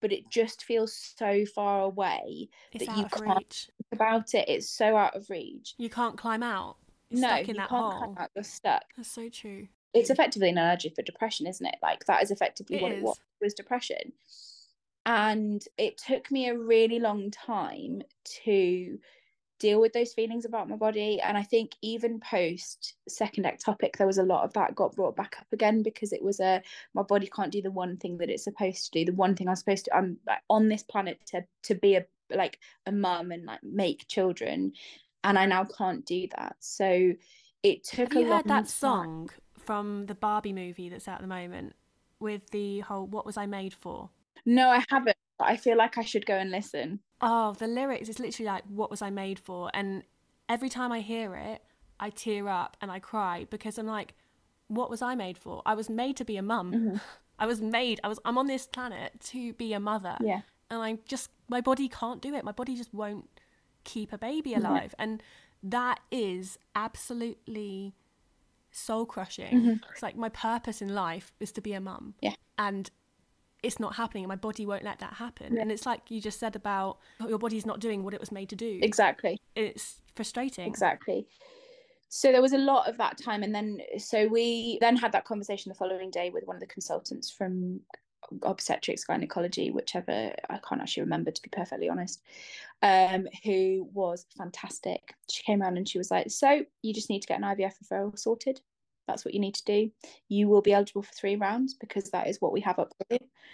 but 0.00 0.12
it 0.12 0.28
just 0.30 0.64
feels 0.64 0.92
so 1.16 1.44
far 1.54 1.82
away 1.82 2.48
It's 2.72 2.86
That 2.86 2.96
you 2.96 3.04
can't 3.04 3.38
reach. 3.38 3.70
about 3.92 4.34
it 4.34 4.48
it's 4.48 4.68
so 4.68 4.96
out 4.96 5.14
of 5.16 5.28
reach 5.30 5.74
You 5.78 5.90
can't 5.90 6.16
climb 6.18 6.42
out. 6.42 6.76
You're 7.10 7.20
no 7.20 7.28
stuck 7.28 7.48
you 7.48 7.54
that 7.54 7.68
can't 7.68 7.92
hole. 7.92 8.00
come 8.00 8.18
out 8.18 8.30
you're 8.34 8.44
stuck 8.44 8.84
That's 8.96 9.10
so 9.10 9.28
true. 9.28 9.68
it's 9.94 10.10
effectively 10.10 10.50
an 10.50 10.58
allergy 10.58 10.90
for 10.94 11.02
depression 11.02 11.46
isn't 11.46 11.66
it 11.66 11.76
like 11.82 12.04
that 12.06 12.22
is 12.22 12.30
effectively 12.30 12.76
It 12.76 12.82
what 12.82 12.92
is. 12.92 12.98
it 12.98 13.02
was 13.04 13.20
was 13.40 13.54
depression 13.54 14.12
and 15.06 15.64
it 15.78 15.98
took 15.98 16.30
me 16.30 16.48
a 16.48 16.58
really 16.58 16.98
long 16.98 17.30
time 17.30 18.02
to 18.24 18.98
deal 19.58 19.80
with 19.80 19.92
those 19.92 20.14
feelings 20.14 20.46
about 20.46 20.68
my 20.68 20.76
body 20.76 21.20
and 21.20 21.36
i 21.36 21.42
think 21.42 21.72
even 21.82 22.18
post 22.20 22.94
second 23.08 23.44
ectopic 23.44 23.96
there 23.96 24.06
was 24.06 24.18
a 24.18 24.22
lot 24.22 24.42
of 24.42 24.52
that 24.54 24.74
got 24.74 24.96
brought 24.96 25.14
back 25.14 25.36
up 25.38 25.46
again 25.52 25.82
because 25.82 26.12
it 26.12 26.22
was 26.22 26.40
a 26.40 26.62
my 26.94 27.02
body 27.02 27.28
can't 27.34 27.52
do 27.52 27.60
the 27.60 27.70
one 27.70 27.96
thing 27.98 28.16
that 28.16 28.30
it's 28.30 28.44
supposed 28.44 28.86
to 28.86 28.98
do 28.98 29.04
the 29.04 29.16
one 29.16 29.36
thing 29.36 29.48
i'm 29.48 29.56
supposed 29.56 29.84
to 29.84 29.94
i'm 29.94 30.16
like, 30.26 30.40
on 30.48 30.68
this 30.68 30.82
planet 30.82 31.20
to 31.26 31.44
to 31.62 31.74
be 31.74 31.94
a 31.94 32.04
like 32.34 32.58
a 32.86 32.92
mum 32.92 33.30
and 33.32 33.44
like 33.44 33.62
make 33.62 34.08
children 34.08 34.72
and 35.24 35.38
i 35.38 35.44
now 35.44 35.64
can't 35.64 36.06
do 36.06 36.26
that 36.36 36.56
so 36.58 37.12
it 37.62 37.84
took 37.84 38.14
Have 38.14 38.22
you 38.22 38.28
heard 38.28 38.46
that 38.46 38.60
time. 38.60 38.66
song 38.66 39.30
from 39.58 40.06
the 40.06 40.14
Barbie 40.14 40.54
movie 40.54 40.88
that's 40.88 41.06
out 41.06 41.16
at 41.16 41.20
the 41.20 41.26
moment 41.26 41.74
with 42.18 42.48
the 42.50 42.80
whole 42.80 43.06
"What 43.06 43.26
was 43.26 43.36
I 43.36 43.44
made 43.46 43.74
for"? 43.74 44.10
No 44.46 44.68
i 44.70 44.84
haven't 44.88 45.16
but 45.38 45.48
i 45.48 45.56
feel 45.56 45.76
like 45.76 45.98
i 45.98 46.02
should 46.04 46.26
go 46.26 46.34
and 46.36 46.50
listen 46.50 47.00
Oh, 47.22 47.52
the 47.52 47.66
lyrics 47.66 48.08
is 48.08 48.18
literally 48.18 48.46
like 48.46 48.64
"What 48.66 48.90
was 48.90 49.02
I 49.02 49.10
made 49.10 49.38
for?" 49.38 49.70
And 49.74 50.04
every 50.48 50.70
time 50.70 50.90
I 50.90 51.00
hear 51.00 51.34
it, 51.36 51.62
I 51.98 52.08
tear 52.08 52.48
up 52.48 52.78
and 52.80 52.90
I 52.90 52.98
cry 52.98 53.46
because 53.50 53.76
I'm 53.76 53.86
like, 53.86 54.14
"What 54.68 54.88
was 54.88 55.02
I 55.02 55.14
made 55.14 55.36
for? 55.36 55.60
I 55.66 55.74
was 55.74 55.90
made 55.90 56.16
to 56.16 56.24
be 56.24 56.38
a 56.38 56.42
mum. 56.42 56.72
Mm-hmm. 56.72 56.96
I 57.38 57.44
was 57.44 57.60
made. 57.60 58.00
I 58.02 58.08
was. 58.08 58.18
I'm 58.24 58.38
on 58.38 58.46
this 58.46 58.66
planet 58.66 59.20
to 59.32 59.52
be 59.52 59.74
a 59.74 59.80
mother. 59.80 60.16
yeah 60.20 60.40
and 60.70 60.82
I 60.82 60.96
just 61.06 61.28
my 61.48 61.60
body 61.60 61.88
can't 61.90 62.22
do 62.22 62.34
it. 62.34 62.42
My 62.42 62.52
body 62.52 62.74
just 62.74 62.94
won't 62.94 63.28
keep 63.84 64.14
a 64.14 64.18
baby 64.18 64.54
alive, 64.54 64.94
and 64.98 65.22
that 65.62 66.00
is 66.10 66.58
absolutely 66.74 67.94
soul 68.70 69.04
crushing. 69.04 69.80
It's 69.92 70.02
like 70.02 70.16
my 70.16 70.28
purpose 70.30 70.80
in 70.80 70.94
life 70.94 71.32
is 71.40 71.52
to 71.52 71.60
be 71.60 71.74
a 71.74 71.80
mum. 71.80 72.14
Yeah. 72.22 72.34
and 72.56 72.90
it's 73.62 73.78
not 73.80 73.94
happening. 73.96 74.24
and 74.24 74.28
My 74.28 74.36
body 74.36 74.66
won't 74.66 74.84
let 74.84 74.98
that 75.00 75.14
happen, 75.14 75.58
and 75.58 75.70
it's 75.72 75.86
like 75.86 76.10
you 76.10 76.20
just 76.20 76.38
said 76.40 76.56
about 76.56 76.98
your 77.28 77.38
body's 77.38 77.66
not 77.66 77.80
doing 77.80 78.02
what 78.04 78.14
it 78.14 78.20
was 78.20 78.32
made 78.32 78.48
to 78.50 78.56
do. 78.56 78.78
exactly 78.82 79.38
It's 79.54 80.00
frustrating. 80.16 80.66
exactly 80.66 81.26
so 82.12 82.32
there 82.32 82.42
was 82.42 82.52
a 82.52 82.58
lot 82.58 82.88
of 82.88 82.98
that 82.98 83.16
time 83.16 83.44
and 83.44 83.54
then 83.54 83.78
so 83.98 84.26
we 84.26 84.78
then 84.80 84.96
had 84.96 85.12
that 85.12 85.24
conversation 85.24 85.68
the 85.70 85.74
following 85.76 86.10
day 86.10 86.28
with 86.30 86.44
one 86.44 86.56
of 86.56 86.60
the 86.60 86.66
consultants 86.66 87.30
from 87.30 87.80
obstetrics 88.42 89.04
gynecology 89.04 89.70
whichever 89.70 90.32
i 90.50 90.58
can't 90.68 90.80
actually 90.82 91.02
remember 91.04 91.30
to 91.30 91.40
be 91.40 91.48
perfectly 91.50 91.88
honest 91.88 92.20
um 92.82 93.26
who 93.44 93.88
was 93.94 94.26
fantastic 94.36 95.14
she 95.30 95.42
came 95.44 95.62
around 95.62 95.76
and 95.76 95.88
she 95.88 95.98
was 95.98 96.10
like 96.10 96.28
so 96.30 96.60
you 96.82 96.92
just 96.92 97.08
need 97.10 97.20
to 97.22 97.28
get 97.28 97.38
an 97.40 97.44
ivf 97.44 97.74
referral 97.82 98.18
sorted 98.18 98.60
that's 99.10 99.24
what 99.24 99.34
you 99.34 99.40
need 99.40 99.54
to 99.54 99.64
do 99.64 99.90
you 100.28 100.48
will 100.48 100.62
be 100.62 100.72
eligible 100.72 101.02
for 101.02 101.12
three 101.12 101.36
rounds 101.36 101.74
because 101.74 102.10
that 102.10 102.28
is 102.28 102.40
what 102.40 102.52
we 102.52 102.60
have 102.60 102.78
up 102.78 102.94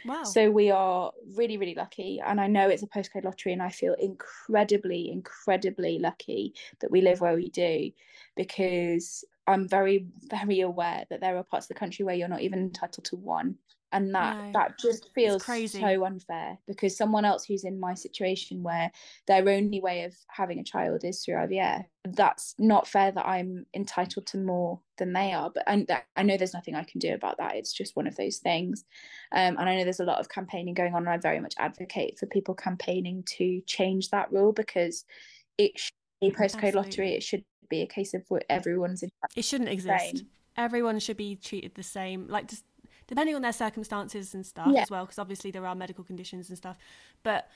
Wow. 0.07 0.23
so 0.23 0.51
we 0.51 0.71
are 0.71 1.13
really, 1.35 1.57
really 1.57 1.75
lucky. 1.75 2.21
And 2.25 2.41
I 2.41 2.47
know 2.47 2.69
it's 2.69 2.83
a 2.83 2.87
postcode 2.87 3.25
lottery, 3.25 3.53
and 3.53 3.63
I 3.63 3.71
feel 3.71 3.95
incredibly, 3.95 5.11
incredibly 5.11 5.99
lucky 5.99 6.55
that 6.81 6.91
we 6.91 7.01
live 7.01 7.21
where 7.21 7.35
we 7.35 7.49
do 7.49 7.91
because 8.37 9.25
I'm 9.47 9.69
very, 9.69 10.07
very 10.31 10.61
aware 10.61 11.05
that 11.11 11.21
there 11.21 11.37
are 11.37 11.43
parts 11.43 11.67
of 11.67 11.69
the 11.69 11.75
country 11.75 12.05
where 12.05 12.15
you're 12.15 12.29
not 12.29 12.43
even 12.43 12.61
entitled 12.61 13.05
to 13.07 13.17
one. 13.17 13.57
And 13.93 14.15
that 14.15 14.37
No, 14.37 14.53
that 14.53 14.79
just 14.79 15.11
feels 15.15 15.43
crazy. 15.43 15.81
so 15.81 16.05
unfair 16.05 16.59
because 16.67 16.97
someone 16.97 17.25
else 17.25 17.45
who's 17.45 17.65
in 17.65 17.79
my 17.79 17.95
situation 17.95 18.63
where 18.63 18.91
their 19.27 19.49
only 19.49 19.81
way 19.81 20.03
of 20.03 20.15
having 20.29 20.59
a 20.59 20.65
child 20.65 21.05
is 21.05 21.25
through 21.25 21.37
IVF, 21.37 21.85
that's 22.05 22.55
not 22.59 22.89
fair 22.89 23.13
that 23.13 23.27
I'm 23.27 23.65
entitled 23.75 24.27
to 24.27 24.39
more 24.39 24.81
than 24.99 25.13
they 25.13 25.33
are. 25.33 25.51
But 25.51 25.63
and 25.67 25.87
that, 25.87 26.07
I 26.17 26.25
know 26.25 26.37
there's 26.37 26.53
nothing 26.53 26.75
I 26.75 26.85
can 26.85 26.99
do 26.99 27.15
about 27.15 27.39
that. 27.39 27.55
It's 27.55 27.73
just 27.73 27.95
one 27.97 28.07
of 28.09 28.17
those 28.17 28.39
things. 28.39 28.85
Um, 29.33 29.57
and 29.59 29.69
I 29.69 29.77
know 29.77 29.85
there's 29.85 30.01
a 30.01 30.05
lot 30.05 30.19
of 30.19 30.29
campaigning 30.29 30.75
going 30.75 30.93
on, 30.95 31.03
and 31.03 31.11
I 31.11 31.17
very 31.19 31.41
much 31.41 31.55
advocate 31.59 32.19
for 32.19 32.27
people 32.27 32.55
campaigning 32.55 33.23
to 33.39 33.61
change 33.67 34.11
that 34.11 34.31
rule 34.33 34.53
because 34.53 35.05
it 35.59 35.79
should 35.79 35.93
be 36.21 36.29
a 36.29 36.33
postcode 36.33 36.75
lottery. 36.75 37.13
It 37.15 37.23
should 37.23 37.45
be 37.69 37.83
a 37.83 37.87
case 37.87 38.15
of 38.15 38.25
where 38.29 38.43
everyone's 38.51 39.03
in. 39.03 39.11
it 39.37 39.45
shouldn't 39.45 39.71
exist. 39.71 40.25
Everyone 40.57 40.99
should 40.99 41.17
be 41.19 41.37
treated 41.37 41.75
the 41.75 41.83
same, 41.83 42.29
like 42.29 42.49
just 42.49 42.65
depending 43.07 43.35
on 43.35 43.43
their 43.43 43.53
circumstances 43.53 44.35
and 44.35 44.45
stuff 44.45 44.69
Yeah. 44.73 44.83
as 44.83 44.91
well, 44.91 45.05
because 45.05 45.19
obviously 45.19 45.51
there 45.51 45.67
are 45.67 45.75
medical 45.75 46.05
conditions 46.05 46.49
and 46.49 46.59
stuff. 46.59 46.77
But 47.23 47.49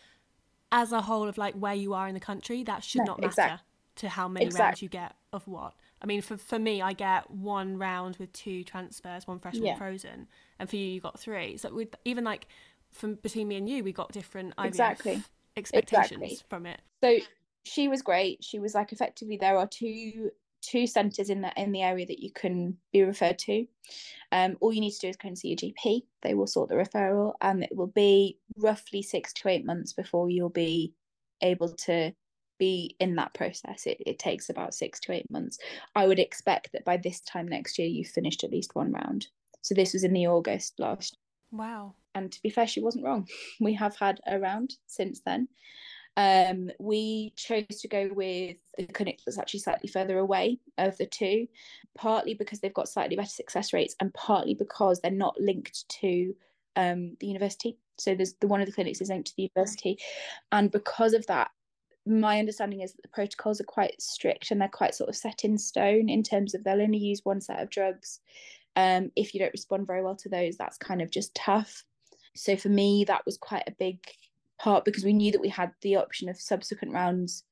as 0.73 0.93
a 0.93 1.03
whole 1.03 1.29
of 1.29 1.37
like 1.39 1.55
where 1.55 1.75
you 1.75 1.95
are 1.95 2.07
in 2.09 2.15
the 2.15 2.21
country, 2.21 2.63
that 2.65 2.85
should 2.85 3.01
No, 3.01 3.05
not 3.13 3.21
matter 3.21 3.29
exact- 3.31 3.65
to 3.97 4.09
how 4.09 4.29
many 4.29 4.49
rounds 4.49 4.81
you 4.83 4.89
get 4.89 5.15
of 5.33 5.47
what. 5.49 5.75
I 6.03 6.07
mean, 6.07 6.23
for 6.23 6.37
for 6.37 6.59
me, 6.59 6.81
I 6.81 6.93
get 6.93 7.31
one 7.31 7.77
round 7.79 8.17
with 8.17 8.33
two 8.33 8.65
transfers, 8.65 9.27
one 9.27 9.39
fresh, 9.39 9.55
Yeah. 9.57 9.71
one 9.71 9.79
frozen, 9.79 10.29
and 10.59 10.71
for 10.71 10.77
you, 10.77 10.87
you 10.87 11.01
got 11.01 11.19
three. 11.21 11.57
So 11.57 11.75
with 11.75 11.95
even 12.05 12.25
like 12.25 12.47
from 12.91 13.15
between 13.17 13.49
me 13.49 13.57
and 13.57 13.69
you, 13.69 13.85
we 13.85 13.93
got 13.93 14.11
different 14.13 14.55
IVF 14.57 14.67
Exactly. 14.69 15.23
expectations 15.57 16.23
Exactly. 16.23 16.39
from 16.49 16.67
it. 16.67 16.81
So 17.03 17.19
she 17.65 17.89
was 17.89 18.01
great. 18.03 18.43
She 18.43 18.59
was 18.59 18.75
like 18.75 18.93
effectively 18.93 19.37
there 19.37 19.57
are 19.59 19.67
two 19.67 20.31
two 20.63 20.87
centres 20.87 21.31
in 21.31 21.41
the 21.41 21.53
in 21.57 21.73
the 21.73 21.83
area 21.83 22.07
that 22.07 22.21
you 22.23 22.31
can 22.33 22.77
be 22.93 23.03
referred 23.03 23.39
to. 23.41 23.67
Um, 24.33 24.57
all 24.61 24.73
you 24.73 24.81
need 24.81 24.93
to 24.93 25.01
do 25.01 25.09
is 25.09 25.17
go 25.17 25.29
and 25.29 25.39
see 25.39 25.49
your 25.49 25.57
GP. 25.57 26.03
They 26.23 26.35
will 26.35 26.47
sort 26.47 26.69
the 26.69 26.77
referral, 26.77 27.35
and 27.41 27.63
it 27.65 27.75
will 27.75 27.89
be 27.89 28.39
roughly 28.57 29.03
six 29.03 29.33
to 29.35 29.49
eight 29.49 29.67
months 29.67 29.93
before 29.93 30.31
you'll 30.31 30.49
be 30.51 30.95
able 31.43 31.71
to 31.71 32.13
be 32.59 32.95
in 33.01 33.17
that 33.17 33.33
process. 33.35 33.87
It, 33.87 33.97
it 34.07 34.19
takes 34.19 34.51
about 34.51 34.75
six 34.75 35.01
to 35.01 35.13
eight 35.13 35.31
months. 35.31 35.59
I 35.97 36.07
would 36.07 36.19
expect 36.19 36.71
that 36.73 36.85
by 36.85 36.99
this 36.99 37.21
time 37.21 37.49
next 37.49 37.79
year 37.79 37.89
you've 37.89 38.09
finished 38.09 38.45
at 38.45 38.51
least 38.53 38.75
one 38.75 38.93
round. 38.93 39.27
So 39.63 39.75
this 39.75 39.95
was 39.95 40.05
in 40.05 40.13
the 40.13 40.27
August 40.27 40.79
last 40.79 41.17
Wow. 41.51 41.95
and 42.15 42.31
to 42.31 42.43
be 42.43 42.51
fair, 42.51 42.67
she 42.67 42.81
wasn't 42.81 43.05
wrong. 43.05 43.27
We 43.61 43.75
have 43.75 43.97
had 43.97 44.21
a 44.27 44.39
round 44.39 44.75
since 44.87 45.23
then. 45.25 45.49
Um, 46.17 46.71
we 46.79 47.33
chose 47.37 47.67
to 47.81 47.89
go 47.89 48.11
with 48.13 48.57
the 48.77 48.87
clinic 48.87 49.21
that's 49.25 49.39
actually 49.39 49.61
slightly 49.61 49.89
further 49.89 50.19
away 50.19 50.59
of 50.77 50.97
the 50.99 51.07
two, 51.07 51.47
partly 51.97 52.35
because 52.35 52.61
they've 52.61 52.75
got 52.75 52.89
slightly 52.89 53.17
better 53.17 53.29
success 53.29 53.73
rates, 53.73 53.97
and 54.01 54.13
partly 54.13 54.55
because 54.55 55.01
they're 55.01 55.11
not 55.11 55.41
linked 55.41 55.89
to 56.01 56.35
um, 56.77 57.17
the 57.21 57.27
university. 57.27 57.79
So 57.99 58.15
there's 58.15 58.35
the 58.35 58.49
one 58.49 58.61
of 58.61 58.67
the 58.67 58.73
clinics 58.73 59.01
is 59.01 59.09
linked 59.09 59.29
to 59.29 59.37
the 59.37 59.51
university, 59.55 59.99
and 60.53 60.71
because 60.71 61.15
of 61.15 61.27
that, 61.27 61.51
my 62.07 62.39
understanding 62.39 62.81
is 62.81 62.93
that 62.93 63.03
the 63.03 63.09
protocols 63.09 63.61
are 63.61 63.65
quite 63.65 64.01
strict 64.01 64.51
and 64.51 64.61
they're 64.61 64.69
quite 64.69 64.95
sort 64.95 65.11
of 65.11 65.17
set 65.17 65.45
in 65.45 65.59
stone 65.59 66.09
in 66.09 66.23
terms 66.23 66.55
of 66.55 66.65
they'll 66.65 66.81
only 66.81 66.99
use 66.99 67.25
one 67.25 67.41
set 67.41 67.61
of 67.61 67.71
drugs. 67.71 68.21
Um, 68.77 69.11
if 69.17 69.35
you 69.35 69.41
don't 69.41 69.53
respond 69.53 69.87
very 69.87 70.03
well 70.03 70.17
to 70.17 70.29
those, 70.29 70.57
that's 70.57 70.79
kind 70.79 71.03
of 71.03 71.11
just 71.11 71.35
tough. 71.35 71.85
So 72.35 72.57
for 72.57 72.69
me, 72.69 73.05
that 73.05 73.27
was 73.27 73.37
quite 73.37 73.65
a 73.67 73.73
big 73.73 73.99
part 74.61 74.85
because 74.85 75.05
we 75.05 75.13
knew 75.13 75.33
that 75.33 75.41
we 75.41 75.49
had 75.49 75.73
the 75.81 75.97
option 75.97 76.29
of 76.29 76.41
subsequent 76.41 76.95
rounds 76.95 77.45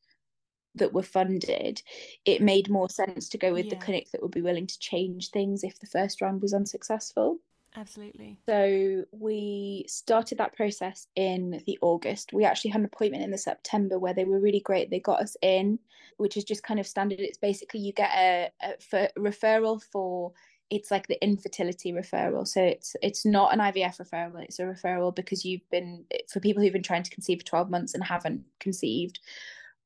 that 0.74 0.92
were 0.92 1.02
funded. 1.02 1.82
It 2.24 2.42
made 2.42 2.70
more 2.70 2.88
sense 2.88 3.28
to 3.30 3.38
go 3.38 3.52
with 3.52 3.70
the 3.70 3.76
clinic 3.76 4.10
that 4.12 4.22
would 4.22 4.30
be 4.30 4.42
willing 4.42 4.66
to 4.66 4.78
change 4.78 5.30
things 5.30 5.64
if 5.64 5.78
the 5.78 5.86
first 5.86 6.20
round 6.20 6.42
was 6.42 6.54
unsuccessful. 6.54 7.38
Absolutely. 7.76 8.38
So 8.48 9.04
we 9.12 9.84
started 9.88 10.38
that 10.38 10.56
process 10.56 11.06
in 11.16 11.62
the 11.66 11.78
August. 11.82 12.32
We 12.32 12.44
actually 12.44 12.70
had 12.70 12.80
an 12.80 12.86
appointment 12.86 13.24
in 13.24 13.30
the 13.30 13.38
September 13.38 13.98
where 13.98 14.14
they 14.14 14.24
were 14.24 14.40
really 14.40 14.60
great. 14.60 14.90
They 14.90 15.00
got 15.00 15.20
us 15.20 15.36
in, 15.42 15.78
which 16.16 16.36
is 16.36 16.44
just 16.44 16.62
kind 16.62 16.80
of 16.80 16.86
standard. 16.86 17.20
It's 17.20 17.38
basically 17.38 17.80
you 17.80 17.92
get 17.92 18.10
a, 18.14 18.50
a 18.62 18.80
for, 18.80 19.08
referral 19.18 19.82
for 19.82 20.32
it's 20.70 20.90
like 20.90 21.06
the 21.06 21.22
infertility 21.22 21.92
referral. 21.92 22.46
So 22.46 22.62
it's 22.62 22.94
it's 23.02 23.24
not 23.24 23.52
an 23.52 23.60
IVF 23.60 23.98
referral. 23.98 24.42
It's 24.42 24.58
a 24.58 24.64
referral 24.64 25.14
because 25.14 25.44
you've 25.44 25.68
been 25.70 26.04
for 26.30 26.40
people 26.40 26.62
who've 26.62 26.72
been 26.72 26.82
trying 26.82 27.02
to 27.02 27.10
conceive 27.10 27.40
for 27.40 27.46
twelve 27.46 27.70
months 27.70 27.94
and 27.94 28.04
haven't 28.04 28.44
conceived, 28.60 29.18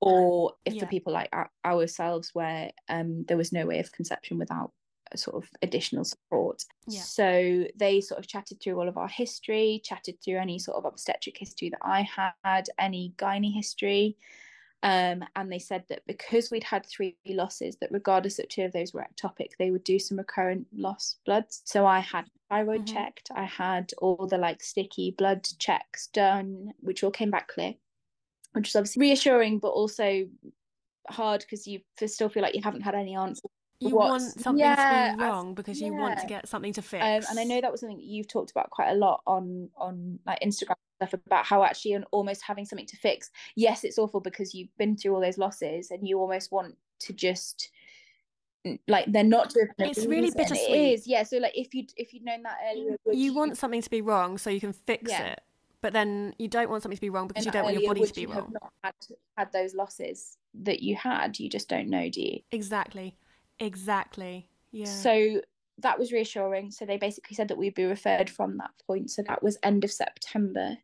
or 0.01 0.55
if 0.65 0.75
yeah. 0.75 0.81
for 0.81 0.87
people 0.87 1.13
like 1.13 1.33
ourselves 1.65 2.31
where 2.33 2.73
um, 2.89 3.25
there 3.29 3.37
was 3.37 3.53
no 3.53 3.67
way 3.67 3.79
of 3.79 3.93
conception 3.93 4.39
without 4.39 4.73
a 5.13 5.19
sort 5.19 5.43
of 5.43 5.49
additional 5.63 6.05
support. 6.05 6.65
Yeah. 6.89 7.03
So 7.03 7.67
they 7.77 8.01
sort 8.01 8.19
of 8.19 8.27
chatted 8.27 8.61
through 8.61 8.79
all 8.79 8.89
of 8.89 8.97
our 8.97 9.09
history, 9.09 9.81
chatted 9.85 10.17
through 10.23 10.39
any 10.39 10.59
sort 10.59 10.79
of 10.79 10.85
obstetric 10.85 11.37
history 11.39 11.71
that 11.71 11.81
I 11.83 12.07
had, 12.43 12.69
any 12.79 13.13
gynae 13.19 13.55
history. 13.55 14.17
Um, 14.85 15.25
and 15.37 15.51
they 15.51 15.61
said 15.61 15.85
that 15.89 16.03
because 16.07 16.51
we'd 16.51 16.65
had 16.65 16.85
three 16.85 17.17
losses, 17.27 17.77
that 17.81 17.93
regardless 17.93 18.37
that 18.37 18.51
two 18.51 18.63
of 18.63 18.73
those 18.73 18.93
were 18.93 19.07
ectopic, 19.07 19.51
they 19.59 19.71
would 19.71 19.85
do 19.85 19.99
some 19.99 20.19
recurrent 20.19 20.67
loss 20.75 21.19
bloods. 21.25 21.63
So 21.65 21.87
I 21.87 22.01
had 22.01 22.25
thyroid 22.51 22.87
mm-hmm. 22.87 22.95
checked, 22.95 23.31
I 23.35 23.45
had 23.45 23.93
all 23.99 24.27
the 24.27 24.39
like 24.39 24.63
sticky 24.63 25.15
blood 25.17 25.47
checks 25.59 26.09
done, 26.09 26.73
which 26.81 27.05
all 27.05 27.13
came 27.13 27.31
back 27.31 27.49
clear, 27.49 27.75
which 28.53 28.69
was 28.69 28.77
obviously 28.77 29.03
reassuring, 29.03 29.61
but 29.61 29.69
also 29.69 30.27
hard 31.09 31.41
because 31.41 31.67
you 31.67 31.81
still 32.07 32.29
feel 32.29 32.43
like 32.43 32.55
you 32.55 32.63
haven't 32.63 32.83
had 32.83 32.95
any 32.95 33.15
answers 33.15 33.51
you 33.83 33.97
want 33.97 34.23
something 34.23 34.59
yeah, 34.61 35.11
to 35.11 35.17
be 35.17 35.25
wrong 35.25 35.55
because 35.55 35.81
you 35.81 35.93
yeah. 35.93 36.01
want 36.01 36.19
to 36.21 36.27
get 36.27 36.49
something 36.49 36.73
to 36.75 36.83
fix. 36.83 37.05
Um, 37.05 37.23
and 37.31 37.41
I 37.41 37.45
know 37.45 37.61
that 37.61 37.71
was 37.71 37.81
something 37.81 37.99
that 37.99 38.05
you've 38.05 38.29
talked 38.29 38.51
about 38.51 38.71
quite 38.71 38.91
a 38.91 38.95
lot 38.95 39.23
on 39.27 39.69
on 39.77 40.19
like 40.27 40.41
Instagram 40.41 40.75
about 41.13 41.45
how 41.45 41.65
actually 41.65 41.93
and 41.93 42.05
almost 42.11 42.43
having 42.43 42.65
something 42.65 42.87
to 42.87 42.97
fix. 42.97 43.31
Yes, 43.57 43.85
it's 43.85 43.99
awful 43.99 44.21
because 44.21 44.55
you've 44.55 44.77
been 44.79 44.97
through 44.97 45.15
all 45.15 45.21
those 45.21 45.39
losses 45.39 45.91
and 45.91 46.07
you 46.07 46.19
almost 46.19 46.53
want 46.53 46.77
to 47.01 47.13
just 47.13 47.71
like 48.87 49.11
they're 49.11 49.25
not 49.25 49.53
it's 49.79 50.07
really 50.07 50.31
bittersweet 50.31 50.71
it 50.71 50.93
is 50.93 51.05
yeah 51.05 51.25
so 51.25 51.37
like 51.39 51.51
if 51.57 51.75
you 51.75 51.85
if 51.97 52.15
you'd 52.15 52.25
known 52.25 52.45
that 52.45 52.59
earlier 52.71 52.97
you, 53.11 53.35
want 53.35 53.59
something 53.59 53.83
to 53.83 53.91
be 53.91 54.01
wrong 54.01 54.39
so 54.39 54.51
you 54.51 54.61
can 54.61 54.73
fix 54.73 55.11
yeah. 55.11 55.33
it 55.33 55.41
but 55.81 55.93
then 55.93 56.33
you 56.39 56.47
don't 56.47 56.71
want 56.71 56.81
something 56.81 56.97
to 56.97 57.01
be 57.01 57.11
wrong 57.11 57.27
because 57.27 57.45
and 57.45 57.53
you 57.53 57.59
don't 57.59 57.65
want 57.65 57.77
your 57.77 57.93
body 57.93 58.07
to 58.07 58.15
be 58.15 58.21
you 58.21 58.29
wrong 58.29 58.37
have 58.37 58.53
not 58.53 58.73
had, 58.85 58.95
had 59.37 59.53
those 59.53 59.75
losses 59.75 60.39
that 60.55 60.81
you 60.81 60.95
had 60.95 61.41
you 61.41 61.49
just 61.49 61.69
don't 61.69 61.89
know 61.89 62.09
do 62.09 62.23
you 62.23 62.39
exactly 62.53 63.17
Exactly. 63.63 64.49
Yeah. 64.73 64.87
So 64.87 65.41
that 65.79 65.99
was 65.99 66.13
reassuring. 66.13 66.71
So 66.71 66.85
they 66.85 66.97
basically 66.97 67.37
said 67.37 67.49
that 67.49 67.59
we'd 67.59 67.75
be 67.75 67.85
referred 67.85 68.29
from 68.29 68.59
that 68.59 68.73
point. 68.87 69.11
So 69.11 69.23
that 69.29 69.43
was 69.43 69.57
end 69.63 69.85
of 69.85 69.93
September. 69.93 70.77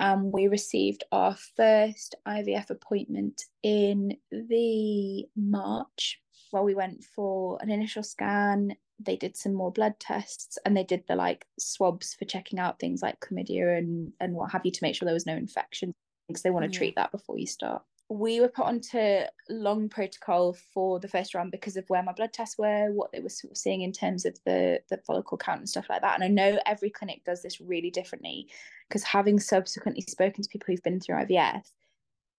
And 0.00 0.32
we 0.32 0.46
received 0.46 1.04
our 1.10 1.36
first 1.56 2.14
IVF 2.26 2.70
appointment 2.70 3.42
in 3.62 4.16
the 4.30 5.26
March 5.36 6.20
where 6.50 6.62
we 6.62 6.74
went 6.74 7.04
for 7.04 7.58
an 7.60 7.70
initial 7.70 8.02
scan. 8.02 8.76
They 9.00 9.16
did 9.16 9.36
some 9.36 9.54
more 9.54 9.72
blood 9.72 9.94
tests 9.98 10.58
and 10.64 10.76
they 10.76 10.84
did 10.84 11.04
the 11.08 11.16
like 11.16 11.46
swabs 11.58 12.14
for 12.14 12.24
checking 12.24 12.58
out 12.58 12.78
things 12.78 13.02
like 13.02 13.20
chlamydia 13.20 13.78
and, 13.78 14.12
and 14.20 14.34
what 14.34 14.52
have 14.52 14.64
you 14.64 14.70
to 14.70 14.82
make 14.82 14.94
sure 14.94 15.06
there 15.06 15.14
was 15.14 15.26
no 15.26 15.36
infection 15.36 15.92
because 16.26 16.42
they 16.42 16.50
want 16.50 16.64
to 16.64 16.72
yeah. 16.72 16.78
treat 16.78 16.96
that 16.96 17.12
before 17.12 17.38
you 17.38 17.46
start 17.46 17.82
we 18.10 18.40
were 18.40 18.48
put 18.48 18.64
onto 18.64 19.20
long 19.50 19.88
protocol 19.88 20.56
for 20.72 20.98
the 20.98 21.08
first 21.08 21.34
round 21.34 21.50
because 21.50 21.76
of 21.76 21.84
where 21.88 22.02
my 22.02 22.12
blood 22.12 22.32
tests 22.32 22.56
were, 22.56 22.90
what 22.90 23.12
they 23.12 23.20
were 23.20 23.28
sort 23.28 23.50
of 23.50 23.58
seeing 23.58 23.82
in 23.82 23.92
terms 23.92 24.24
of 24.24 24.38
the 24.46 24.80
the 24.88 24.96
follicle 24.98 25.36
count 25.36 25.60
and 25.60 25.68
stuff 25.68 25.90
like 25.90 26.00
that. 26.00 26.14
And 26.14 26.24
I 26.24 26.28
know 26.28 26.58
every 26.64 26.90
clinic 26.90 27.22
does 27.24 27.42
this 27.42 27.60
really 27.60 27.90
differently 27.90 28.48
because 28.88 29.02
having 29.02 29.38
subsequently 29.38 30.02
spoken 30.02 30.42
to 30.42 30.48
people 30.48 30.66
who've 30.68 30.82
been 30.82 31.00
through 31.00 31.16
IVF, 31.16 31.70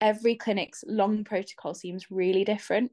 every 0.01 0.36
clinic's 0.36 0.84
long 0.88 1.24
protocol 1.24 1.76
seems 1.76 2.09
really 2.09 2.43
different. 2.43 2.91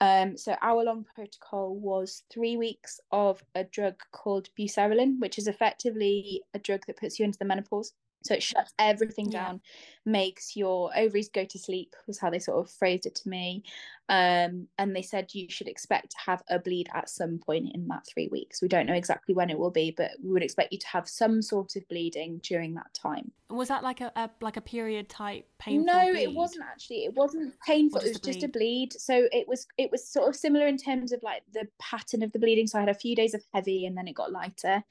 Um, 0.00 0.36
so 0.36 0.56
our 0.62 0.82
long 0.82 1.04
protocol 1.14 1.76
was 1.76 2.22
three 2.32 2.56
weeks 2.56 3.00
of 3.12 3.44
a 3.54 3.64
drug 3.64 3.96
called 4.12 4.48
buserelin, 4.58 5.20
which 5.20 5.38
is 5.38 5.46
effectively 5.46 6.42
a 6.54 6.58
drug 6.58 6.80
that 6.86 6.96
puts 6.96 7.18
you 7.18 7.24
into 7.26 7.38
the 7.38 7.44
menopause. 7.44 7.92
So 8.22 8.34
it 8.34 8.42
shuts 8.42 8.72
everything 8.78 9.30
yeah. 9.30 9.46
down, 9.46 9.60
makes 10.04 10.56
your 10.56 10.90
ovaries 10.96 11.30
go 11.30 11.44
to 11.44 11.58
sleep, 11.58 11.94
was 12.06 12.18
how 12.18 12.30
they 12.30 12.38
sort 12.38 12.58
of 12.58 12.70
phrased 12.70 13.06
it 13.06 13.14
to 13.16 13.28
me. 13.28 13.64
Um, 14.10 14.66
and 14.76 14.94
they 14.94 15.02
said 15.02 15.32
you 15.32 15.46
should 15.48 15.68
expect 15.68 16.10
to 16.10 16.16
have 16.26 16.42
a 16.50 16.58
bleed 16.58 16.88
at 16.92 17.08
some 17.08 17.38
point 17.38 17.70
in 17.74 17.86
that 17.88 18.04
three 18.12 18.28
weeks. 18.28 18.60
We 18.60 18.66
don't 18.66 18.86
know 18.86 18.94
exactly 18.94 19.36
when 19.36 19.50
it 19.50 19.58
will 19.58 19.70
be, 19.70 19.94
but 19.96 20.10
we 20.22 20.32
would 20.32 20.42
expect 20.42 20.72
you 20.72 20.80
to 20.80 20.88
have 20.88 21.08
some 21.08 21.40
sort 21.40 21.76
of 21.76 21.86
bleeding 21.88 22.40
during 22.42 22.74
that 22.74 22.92
time. 22.92 23.30
Was 23.50 23.68
that 23.68 23.84
like 23.84 24.00
a, 24.00 24.10
a 24.16 24.28
like 24.40 24.56
a 24.56 24.60
period 24.60 25.08
type 25.08 25.46
painful? 25.58 25.86
No, 25.86 26.10
bleed? 26.10 26.24
it 26.24 26.34
wasn't 26.34 26.64
actually. 26.64 27.04
It 27.04 27.14
wasn't 27.14 27.54
painful. 27.64 28.00
It 28.00 28.08
was 28.08 28.20
just 28.20 28.42
a 28.42 28.48
bleed. 28.48 28.92
So 28.94 29.28
it 29.30 29.46
was 29.46 29.66
it 29.78 29.92
was 29.92 30.06
sort 30.06 30.28
of 30.28 30.34
similar 30.34 30.66
in 30.66 30.76
terms 30.76 31.12
of 31.12 31.22
like 31.22 31.42
the 31.52 31.68
pattern 31.78 32.24
of 32.24 32.32
the 32.32 32.40
bleeding. 32.40 32.66
So 32.66 32.78
I 32.78 32.82
had 32.82 32.90
a 32.90 32.94
few 32.94 33.14
days 33.14 33.32
of 33.32 33.44
heavy 33.54 33.86
and 33.86 33.96
then 33.96 34.08
it 34.08 34.14
got 34.14 34.32
lighter. 34.32 34.82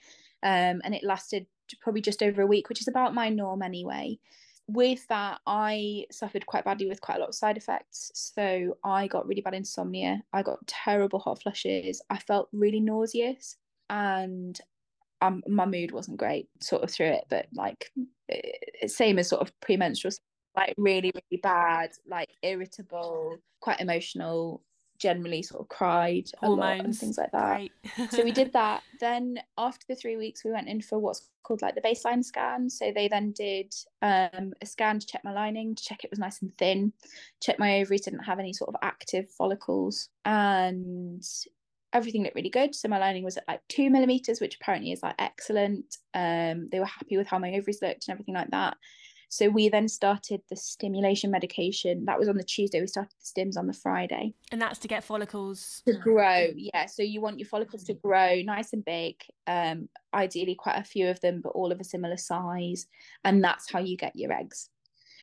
Um, 0.42 0.82
and 0.86 0.96
it 0.96 1.04
lasted 1.04 1.46
probably 1.82 2.02
just 2.02 2.24
over 2.24 2.42
a 2.42 2.48
week, 2.48 2.70
which 2.70 2.82
is 2.82 2.88
about 2.88 3.14
my 3.14 3.30
norm 3.30 3.62
anyway. 3.62 4.20
With 4.68 5.08
that, 5.08 5.40
I 5.48 6.06
suffered 6.12 6.46
quite 6.46 6.64
badly 6.64 6.88
with 6.88 7.02
quite 7.02 7.18
a 7.18 7.20
lot 7.22 7.30
of 7.30 7.36
side 7.36 7.58
effects. 7.58 8.12
So 8.14 8.78
I 8.84 9.08
got 9.08 9.28
really 9.28 9.42
bad 9.42 9.56
insomnia. 9.56 10.22
I 10.32 10.44
got 10.44 10.66
terrible 10.68 11.20
hot 11.20 11.42
flushes. 11.42 12.02
I 12.10 12.20
felt 12.20 12.50
really 12.54 12.80
nauseous, 12.80 13.58
and 13.90 14.60
um, 15.22 15.42
my 15.48 15.66
mood 15.66 15.92
wasn't 15.92 16.18
great 16.18 16.48
sort 16.62 16.84
of 16.84 16.92
through 16.92 17.08
it. 17.08 17.26
But 17.30 17.48
like, 17.54 17.92
eh, 18.30 18.88
same 18.88 19.18
as 19.18 19.30
sort 19.30 19.42
of 19.42 19.60
premenstrual, 19.60 20.14
like 20.56 20.76
really, 20.78 21.12
really 21.16 21.42
bad, 21.42 21.92
like 22.08 22.30
irritable, 22.44 23.38
quite 23.62 23.80
emotional, 23.80 24.62
generally 25.00 25.42
sort 25.42 25.62
of 25.62 25.70
cried 25.70 26.30
Hormones. 26.40 26.60
a 26.60 26.78
lot 26.78 26.86
and 26.86 26.98
things 26.98 27.18
like 27.18 27.32
that. 27.32 28.12
so 28.12 28.24
we 28.24 28.32
did 28.32 28.54
that. 28.54 28.84
Then 29.00 29.40
after 29.58 29.86
the 29.88 29.96
three 29.96 30.18
weeks, 30.18 30.44
we 30.44 30.52
went 30.52 30.68
in 30.68 30.82
for 30.82 31.00
what's 31.00 31.30
called 31.44 31.62
like 31.62 31.76
the 31.76 31.82
baseline 31.82 32.24
scan. 32.24 32.70
So 32.70 32.92
they 32.94 33.08
then 33.08 33.32
did 33.32 33.74
um, 34.02 34.54
a 34.62 34.66
scan 34.66 35.00
to 35.00 35.08
check 35.08 35.24
my 35.24 35.34
lining, 35.34 35.74
to 35.74 35.84
check 35.84 36.04
it 36.04 36.12
was 36.12 36.20
nice 36.20 36.42
and 36.42 36.56
thin, 36.58 36.94
check 37.42 37.58
my 37.58 37.80
ovaries 37.80 38.02
didn't 38.02 38.20
have 38.20 38.40
any 38.40 38.54
sort 38.54 38.70
of 38.70 38.76
active 38.82 39.30
follicles, 39.32 40.10
and 40.26 41.24
everything 41.94 42.24
looked 42.24 42.36
really 42.36 42.50
good. 42.50 42.76
So 42.76 42.88
my 42.88 43.00
lining 43.00 43.24
was 43.24 43.38
at 43.38 43.48
like 43.48 43.62
two 43.68 43.90
millimeters, 43.90 44.40
which 44.40 44.58
apparently 44.62 44.92
is 44.92 45.02
like 45.02 45.16
excellent. 45.18 45.98
Um, 46.14 46.70
they 46.72 46.80
were 46.80 46.86
happy 46.86 47.18
with 47.18 47.28
how 47.28 47.40
my 47.40 47.52
ovaries 47.54 47.82
looked 47.82 48.08
and 48.08 48.14
everything 48.14 48.36
like 48.36 48.52
that. 48.52 48.78
So 49.32 49.48
we 49.48 49.70
then 49.70 49.88
started 49.88 50.42
the 50.50 50.56
stimulation 50.56 51.30
medication. 51.30 52.06
That 52.06 52.18
was 52.18 52.28
on 52.28 52.36
the 52.36 52.44
Tuesday. 52.44 52.82
We 52.82 52.88
started 52.88 53.12
the 53.12 53.42
stims 53.42 53.58
on 53.58 53.68
the 53.68 53.74
Friday. 53.74 54.34
And 54.52 54.60
that's 54.60 54.80
to 54.80 54.88
get 54.88 55.04
follicles 55.04 55.84
to 55.86 55.94
grow. 55.94 56.48
Yeah. 56.56 56.88
So 56.88 57.04
you 57.04 57.22
want 57.22 57.40
your 57.40 57.48
follicles 57.48 57.84
to 57.86 57.94
grow 57.94 58.42
nice 58.42 58.74
and 58.74 58.84
big. 58.84 59.16
Um, 59.46 59.88
ideally 60.16 60.56
quite 60.56 60.80
a 60.80 60.84
few 60.84 61.08
of 61.08 61.22
them, 61.22 61.42
but 61.42 61.50
all 61.50 61.72
of 61.72 61.80
a 61.80 61.84
similar 61.84 62.18
size. 62.18 62.88
And 63.24 63.44
that's 63.44 63.72
how 63.72 63.80
you 63.80 63.98
get 63.98 64.16
your 64.16 64.34
eggs. 64.34 64.70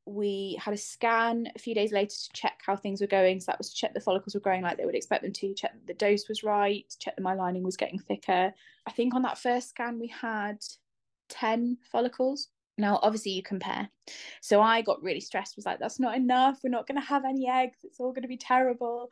We 0.07 0.57
had 0.63 0.73
a 0.73 0.77
scan 0.77 1.49
a 1.57 1.59
few 1.59 1.75
days 1.75 1.91
later 1.91 2.15
to 2.15 2.33
check 2.33 2.61
how 2.65 2.77
things 2.77 3.01
were 3.01 3.09
going. 3.09 3.41
So 3.41 3.47
that 3.51 3.59
was 3.59 3.71
to 3.71 3.77
check 3.77 3.93
the 3.93 4.01
follicles 4.01 4.35
were 4.35 4.41
growing 4.41 4.63
like 4.63 4.79
they 4.79 4.85
would 4.85 4.95
expect 4.95 5.25
them 5.25 5.33
to, 5.33 5.53
check 5.55 5.73
that 5.73 5.87
the 5.89 5.95
dose 5.95 6.29
was 6.29 6.45
right, 6.45 6.85
check 7.01 7.17
that 7.17 7.23
my 7.23 7.35
lining 7.35 7.65
was 7.65 7.77
getting 7.77 7.99
thicker. 7.99 8.55
I 8.87 8.91
think 8.93 9.15
on 9.15 9.23
that 9.23 9.37
first 9.37 9.71
scan 9.71 9.99
we 9.99 10.07
had 10.07 10.59
10 11.29 11.79
follicles 11.91 12.51
now, 12.79 12.99
obviously, 13.03 13.33
you 13.33 13.43
compare. 13.43 13.89
So 14.41 14.61
I 14.61 14.83
got 14.83 15.03
really 15.03 15.21
stressed, 15.21 15.57
was 15.57 15.67
like, 15.67 15.79
that's 15.79 15.99
not 15.99 16.17
enough. 16.17 16.61
We're 16.63 16.71
not 16.71 16.87
going 16.87 17.01
to 17.01 17.07
have 17.07 17.25
any 17.25 17.49
eggs. 17.49 17.79
It's 17.83 18.01
all 18.01 18.13
going 18.13 18.23
to 18.23 18.29
be 18.29 18.37
terrible. 18.37 19.11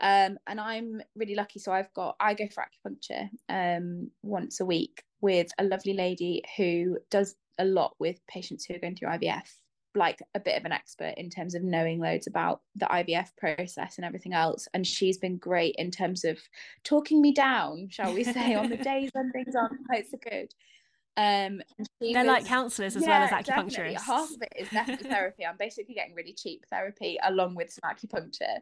Um, 0.00 0.38
and 0.46 0.60
I'm 0.60 1.00
really 1.14 1.34
lucky. 1.34 1.58
So 1.58 1.72
I've 1.72 1.92
got, 1.94 2.16
I 2.20 2.34
go 2.34 2.46
for 2.48 2.62
acupuncture 2.62 3.28
um, 3.48 4.10
once 4.22 4.60
a 4.60 4.66
week 4.66 5.02
with 5.20 5.48
a 5.58 5.64
lovely 5.64 5.94
lady 5.94 6.42
who 6.56 6.98
does 7.10 7.34
a 7.58 7.64
lot 7.64 7.94
with 7.98 8.18
patients 8.26 8.64
who 8.64 8.74
are 8.74 8.78
going 8.78 8.96
through 8.96 9.08
IVF, 9.08 9.48
like 9.94 10.18
a 10.34 10.40
bit 10.40 10.58
of 10.58 10.66
an 10.66 10.72
expert 10.72 11.14
in 11.16 11.30
terms 11.30 11.54
of 11.54 11.62
knowing 11.62 11.98
loads 11.98 12.26
about 12.26 12.60
the 12.74 12.84
IVF 12.84 13.28
process 13.38 13.96
and 13.96 14.04
everything 14.04 14.34
else. 14.34 14.68
And 14.74 14.86
she's 14.86 15.16
been 15.16 15.38
great 15.38 15.74
in 15.78 15.90
terms 15.90 16.22
of 16.24 16.38
talking 16.84 17.22
me 17.22 17.32
down, 17.32 17.88
shall 17.90 18.12
we 18.12 18.24
say, 18.24 18.54
on 18.54 18.68
the 18.68 18.76
days 18.76 19.08
when 19.14 19.32
things 19.32 19.54
aren't 19.56 19.86
quite 19.86 20.10
so 20.10 20.18
good. 20.22 20.52
Um, 21.16 21.62
They're 22.00 22.24
was, 22.24 22.26
like 22.26 22.46
counsellors 22.46 22.94
as 22.94 23.02
yeah, 23.02 23.20
well 23.20 23.22
as 23.22 23.30
acupuncturists. 23.30 23.74
Definitely. 23.74 23.94
Half 23.94 24.30
of 24.30 24.42
it 24.42 24.52
is 24.58 24.68
definitely 24.68 25.10
therapy. 25.10 25.46
I'm 25.46 25.56
basically 25.58 25.94
getting 25.94 26.14
really 26.14 26.34
cheap 26.34 26.66
therapy 26.70 27.18
along 27.24 27.54
with 27.54 27.72
some 27.72 27.90
acupuncture. 27.90 28.58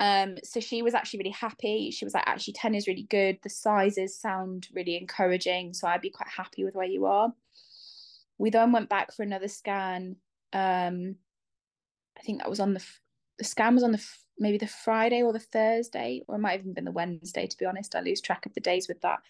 Um, 0.00 0.36
so 0.42 0.60
she 0.60 0.82
was 0.82 0.94
actually 0.94 1.20
really 1.20 1.30
happy. 1.30 1.90
She 1.90 2.04
was 2.04 2.14
like, 2.14 2.24
actually, 2.26 2.54
10 2.54 2.74
is 2.74 2.86
really 2.86 3.06
good. 3.10 3.38
The 3.42 3.50
sizes 3.50 4.18
sound 4.18 4.68
really 4.72 4.96
encouraging. 4.96 5.72
So 5.72 5.88
I'd 5.88 6.00
be 6.00 6.10
quite 6.10 6.28
happy 6.28 6.64
with 6.64 6.74
where 6.74 6.86
you 6.86 7.06
are. 7.06 7.32
We 8.38 8.50
then 8.50 8.72
went 8.72 8.88
back 8.88 9.12
for 9.12 9.22
another 9.22 9.48
scan. 9.48 10.16
Um, 10.52 11.16
I 12.18 12.22
think 12.22 12.38
that 12.38 12.50
was 12.50 12.60
on 12.60 12.74
the 12.74 12.84
the 13.38 13.44
scan 13.44 13.74
was 13.74 13.82
on 13.82 13.92
the 13.92 14.04
maybe 14.38 14.58
the 14.58 14.66
Friday 14.66 15.22
or 15.22 15.32
the 15.32 15.38
Thursday, 15.38 16.22
or 16.28 16.36
it 16.36 16.40
might 16.40 16.52
have 16.52 16.60
even 16.60 16.74
been 16.74 16.84
the 16.84 16.92
Wednesday. 16.92 17.46
To 17.46 17.58
be 17.58 17.66
honest, 17.66 17.94
I 17.94 18.00
lose 18.00 18.20
track 18.20 18.46
of 18.46 18.54
the 18.54 18.60
days 18.60 18.88
with 18.88 19.00
that. 19.02 19.20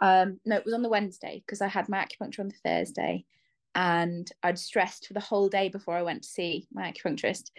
Um, 0.00 0.40
no, 0.44 0.56
it 0.56 0.64
was 0.64 0.74
on 0.74 0.82
the 0.82 0.88
Wednesday 0.88 1.42
because 1.46 1.60
I 1.60 1.68
had 1.68 1.88
my 1.88 2.04
acupuncture 2.04 2.40
on 2.40 2.48
the 2.48 2.68
Thursday 2.68 3.24
and 3.76 4.30
I'd 4.42 4.58
stressed 4.58 5.06
for 5.06 5.14
the 5.14 5.20
whole 5.20 5.48
day 5.48 5.68
before 5.68 5.96
I 5.96 6.02
went 6.02 6.22
to 6.22 6.28
see 6.28 6.66
my 6.72 6.90
acupuncturist, 6.90 7.50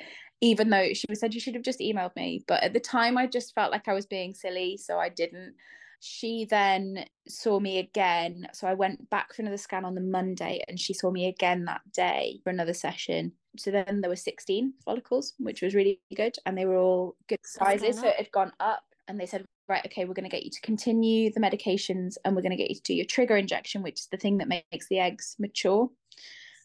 even 0.42 0.70
though 0.70 0.92
she 0.94 1.06
said 1.14 1.34
you 1.34 1.40
should 1.40 1.54
have 1.54 1.64
just 1.64 1.80
emailed 1.80 2.16
me. 2.16 2.44
But 2.48 2.64
at 2.64 2.74
the 2.74 2.80
time, 2.80 3.18
I 3.18 3.28
just 3.28 3.54
felt 3.54 3.72
like 3.72 3.88
I 3.88 3.94
was 3.94 4.08
being 4.08 4.34
silly, 4.34 4.78
so 4.78 4.98
I 4.98 5.10
didn't. 5.10 5.54
She 6.00 6.46
then 6.50 7.06
saw 7.28 7.60
me 7.60 7.80
again. 7.80 8.48
So 8.54 8.68
I 8.68 8.74
went 8.74 9.10
back 9.12 9.34
for 9.34 9.44
another 9.44 9.58
scan 9.58 9.86
on 9.86 9.96
the 9.96 10.02
Monday 10.02 10.64
and 10.68 10.80
she 10.80 10.94
saw 10.94 11.10
me 11.10 11.28
again 11.28 11.66
that 11.66 11.82
day 11.92 12.40
for 12.44 12.52
another 12.52 12.74
session. 12.74 13.32
So 13.58 13.72
then 13.72 14.02
there 14.02 14.10
were 14.10 14.16
16 14.16 14.74
follicles, 14.86 15.34
which 15.40 15.64
was 15.64 15.74
really 15.74 16.00
good. 16.16 16.36
And 16.46 16.56
they 16.56 16.66
were 16.66 16.78
all 16.78 17.16
good 17.28 17.40
sizes. 17.44 18.00
So 18.00 18.08
it 18.08 18.16
had 18.16 18.32
gone 18.32 18.52
up 18.60 18.84
and 19.08 19.20
they 19.20 19.26
said, 19.26 19.44
right, 19.70 19.86
okay, 19.86 20.06
we're 20.06 20.14
going 20.14 20.30
to 20.30 20.36
get 20.36 20.44
you 20.44 20.52
to 20.52 20.62
continue 20.62 21.32
the 21.32 21.40
medications 21.40 22.16
and 22.24 22.36
we're 22.36 22.42
going 22.42 22.52
to 22.52 22.58
get 22.58 22.70
you 22.70 22.76
to 22.76 22.82
do 22.82 22.94
your 22.94 23.06
trigger 23.06 23.38
injection, 23.38 23.84
which 23.84 24.02
is 24.02 24.08
the 24.12 24.18
thing 24.18 24.38
that 24.38 24.48
makes 24.48 24.88
the 24.88 25.00
eggs 25.00 25.36
mature 25.40 25.90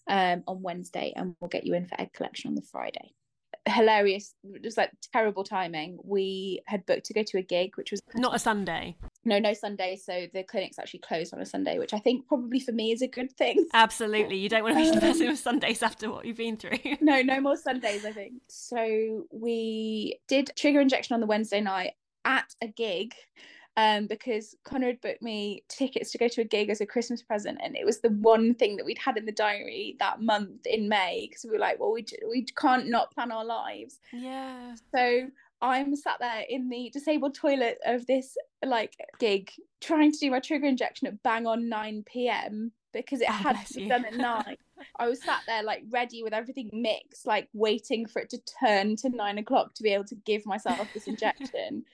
um, 0.08 0.42
on 0.46 0.62
Wednesday. 0.62 1.12
And 1.16 1.34
we'll 1.40 1.48
get 1.48 1.64
you 1.66 1.74
in 1.74 1.86
for 1.86 2.00
egg 2.00 2.12
collection 2.12 2.48
on 2.48 2.54
the 2.54 2.62
Friday. 2.62 3.12
Hilarious 3.68 4.34
just 4.60 4.76
like 4.76 4.90
terrible 5.12 5.44
timing. 5.44 5.96
We 6.02 6.62
had 6.66 6.84
booked 6.84 7.04
to 7.06 7.14
go 7.14 7.22
to 7.22 7.38
a 7.38 7.42
gig 7.42 7.76
which 7.76 7.92
was 7.92 8.00
not 8.16 8.34
a 8.34 8.38
sunday. 8.40 8.96
No 9.24 9.38
no 9.38 9.54
sunday 9.54 9.94
so 9.94 10.26
the 10.34 10.42
clinic's 10.42 10.80
actually 10.80 10.98
closed 10.98 11.32
on 11.32 11.40
a 11.40 11.46
sunday 11.46 11.78
which 11.78 11.94
i 11.94 11.98
think 12.00 12.26
probably 12.26 12.58
for 12.58 12.72
me 12.72 12.90
is 12.90 13.02
a 13.02 13.06
good 13.06 13.30
thing. 13.30 13.64
Absolutely 13.72 14.36
you 14.36 14.48
don't 14.48 14.64
want 14.64 14.76
to 14.76 15.00
be 15.00 15.06
messing 15.06 15.28
with 15.28 15.38
sundays 15.38 15.80
after 15.80 16.10
what 16.10 16.24
you've 16.24 16.38
been 16.38 16.56
through. 16.56 16.76
No 17.00 17.22
no 17.22 17.40
more 17.40 17.56
sundays 17.56 18.04
i 18.04 18.10
think. 18.10 18.32
So 18.48 19.26
we 19.30 20.18
did 20.26 20.50
trigger 20.56 20.80
injection 20.80 21.14
on 21.14 21.20
the 21.20 21.26
wednesday 21.28 21.60
night 21.60 21.92
at 22.24 22.54
a 22.62 22.68
gig 22.68 23.14
um, 23.76 24.06
because 24.06 24.54
Connor 24.64 24.88
had 24.88 25.00
booked 25.00 25.22
me 25.22 25.64
tickets 25.68 26.12
to 26.12 26.18
go 26.18 26.28
to 26.28 26.42
a 26.42 26.44
gig 26.44 26.68
as 26.68 26.80
a 26.80 26.86
Christmas 26.86 27.22
present, 27.22 27.58
and 27.62 27.76
it 27.76 27.86
was 27.86 28.00
the 28.00 28.10
one 28.10 28.54
thing 28.54 28.76
that 28.76 28.84
we'd 28.84 28.98
had 28.98 29.16
in 29.16 29.24
the 29.24 29.32
diary 29.32 29.96
that 29.98 30.20
month 30.20 30.66
in 30.66 30.88
May 30.88 31.26
because 31.28 31.44
we 31.44 31.50
were 31.50 31.58
like, 31.58 31.80
well, 31.80 31.92
we 31.92 32.04
we 32.28 32.44
can't 32.58 32.88
not 32.88 33.12
plan 33.12 33.32
our 33.32 33.44
lives. 33.44 33.98
Yeah. 34.12 34.74
So 34.94 35.28
I'm 35.62 35.96
sat 35.96 36.18
there 36.20 36.44
in 36.48 36.68
the 36.68 36.90
disabled 36.92 37.34
toilet 37.34 37.78
of 37.86 38.06
this 38.06 38.36
like 38.64 38.94
gig, 39.18 39.50
trying 39.80 40.12
to 40.12 40.18
do 40.18 40.30
my 40.30 40.40
trigger 40.40 40.66
injection 40.66 41.06
at 41.06 41.22
bang 41.22 41.46
on 41.46 41.68
9 41.68 42.04
p.m. 42.04 42.72
because 42.92 43.22
it 43.22 43.30
oh, 43.30 43.32
had 43.32 43.64
to 43.66 43.74
be 43.74 43.88
done 43.88 44.04
at 44.04 44.14
nine. 44.16 44.56
I 44.98 45.08
was 45.08 45.22
sat 45.22 45.40
there 45.46 45.62
like 45.62 45.84
ready 45.90 46.22
with 46.22 46.34
everything 46.34 46.68
mixed, 46.74 47.26
like 47.26 47.48
waiting 47.54 48.06
for 48.06 48.20
it 48.20 48.28
to 48.30 48.38
turn 48.60 48.96
to 48.96 49.08
nine 49.08 49.38
o'clock 49.38 49.72
to 49.74 49.82
be 49.82 49.94
able 49.94 50.04
to 50.06 50.16
give 50.26 50.44
myself 50.44 50.86
this 50.92 51.06
injection 51.06 51.84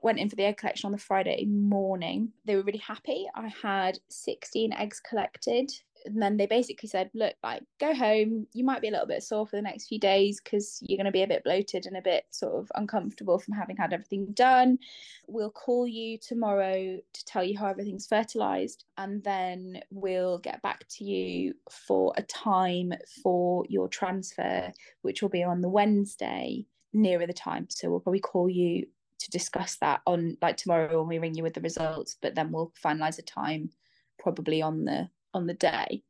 went 0.00 0.18
in 0.18 0.28
for 0.28 0.36
the 0.36 0.44
egg 0.44 0.56
collection 0.56 0.86
on 0.86 0.92
the 0.92 0.98
Friday 0.98 1.44
morning. 1.46 2.32
They 2.44 2.56
were 2.56 2.62
really 2.62 2.78
happy. 2.78 3.26
I 3.34 3.48
had 3.62 3.98
16 4.08 4.72
eggs 4.72 5.00
collected. 5.00 5.70
And 6.04 6.22
then 6.22 6.36
they 6.36 6.46
basically 6.46 6.88
said, 6.88 7.10
look, 7.14 7.34
like, 7.42 7.62
go 7.80 7.92
home. 7.92 8.46
You 8.52 8.64
might 8.64 8.80
be 8.80 8.88
a 8.88 8.90
little 8.92 9.06
bit 9.06 9.22
sore 9.22 9.46
for 9.46 9.56
the 9.56 9.62
next 9.62 9.88
few 9.88 9.98
days 9.98 10.40
because 10.40 10.78
you're 10.82 10.98
going 10.98 11.06
to 11.06 11.10
be 11.12 11.22
a 11.22 11.26
bit 11.26 11.42
bloated 11.42 11.86
and 11.86 11.96
a 11.96 12.02
bit 12.02 12.24
sort 12.30 12.54
of 12.54 12.70
uncomfortable 12.76 13.38
from 13.38 13.54
having 13.54 13.76
had 13.76 13.92
everything 13.92 14.26
done. 14.32 14.78
We'll 15.26 15.50
call 15.50 15.86
you 15.86 16.18
tomorrow 16.18 16.98
to 17.12 17.24
tell 17.24 17.42
you 17.42 17.58
how 17.58 17.66
everything's 17.66 18.06
fertilized. 18.06 18.84
And 18.98 19.24
then 19.24 19.80
we'll 19.90 20.38
get 20.38 20.62
back 20.62 20.86
to 20.90 21.04
you 21.04 21.54
for 21.70 22.12
a 22.16 22.22
time 22.22 22.92
for 23.22 23.64
your 23.68 23.88
transfer, 23.88 24.72
which 25.02 25.22
will 25.22 25.28
be 25.28 25.42
on 25.42 25.60
the 25.60 25.68
Wednesday 25.68 26.66
nearer 26.92 27.26
the 27.26 27.32
time. 27.32 27.66
So 27.68 27.90
we'll 27.90 28.00
probably 28.00 28.20
call 28.20 28.48
you 28.48 28.86
to 29.18 29.30
discuss 29.30 29.76
that 29.76 30.00
on 30.06 30.36
like 30.42 30.56
tomorrow 30.56 30.98
when 30.98 31.08
we 31.08 31.18
ring 31.18 31.34
you 31.34 31.42
with 31.42 31.54
the 31.54 31.60
results 31.60 32.16
but 32.20 32.34
then 32.34 32.50
we'll 32.50 32.72
finalize 32.84 33.18
a 33.18 33.22
time 33.22 33.70
probably 34.18 34.62
on 34.62 34.84
the 34.84 35.08
on 35.34 35.46
the 35.46 35.54
day 35.54 36.02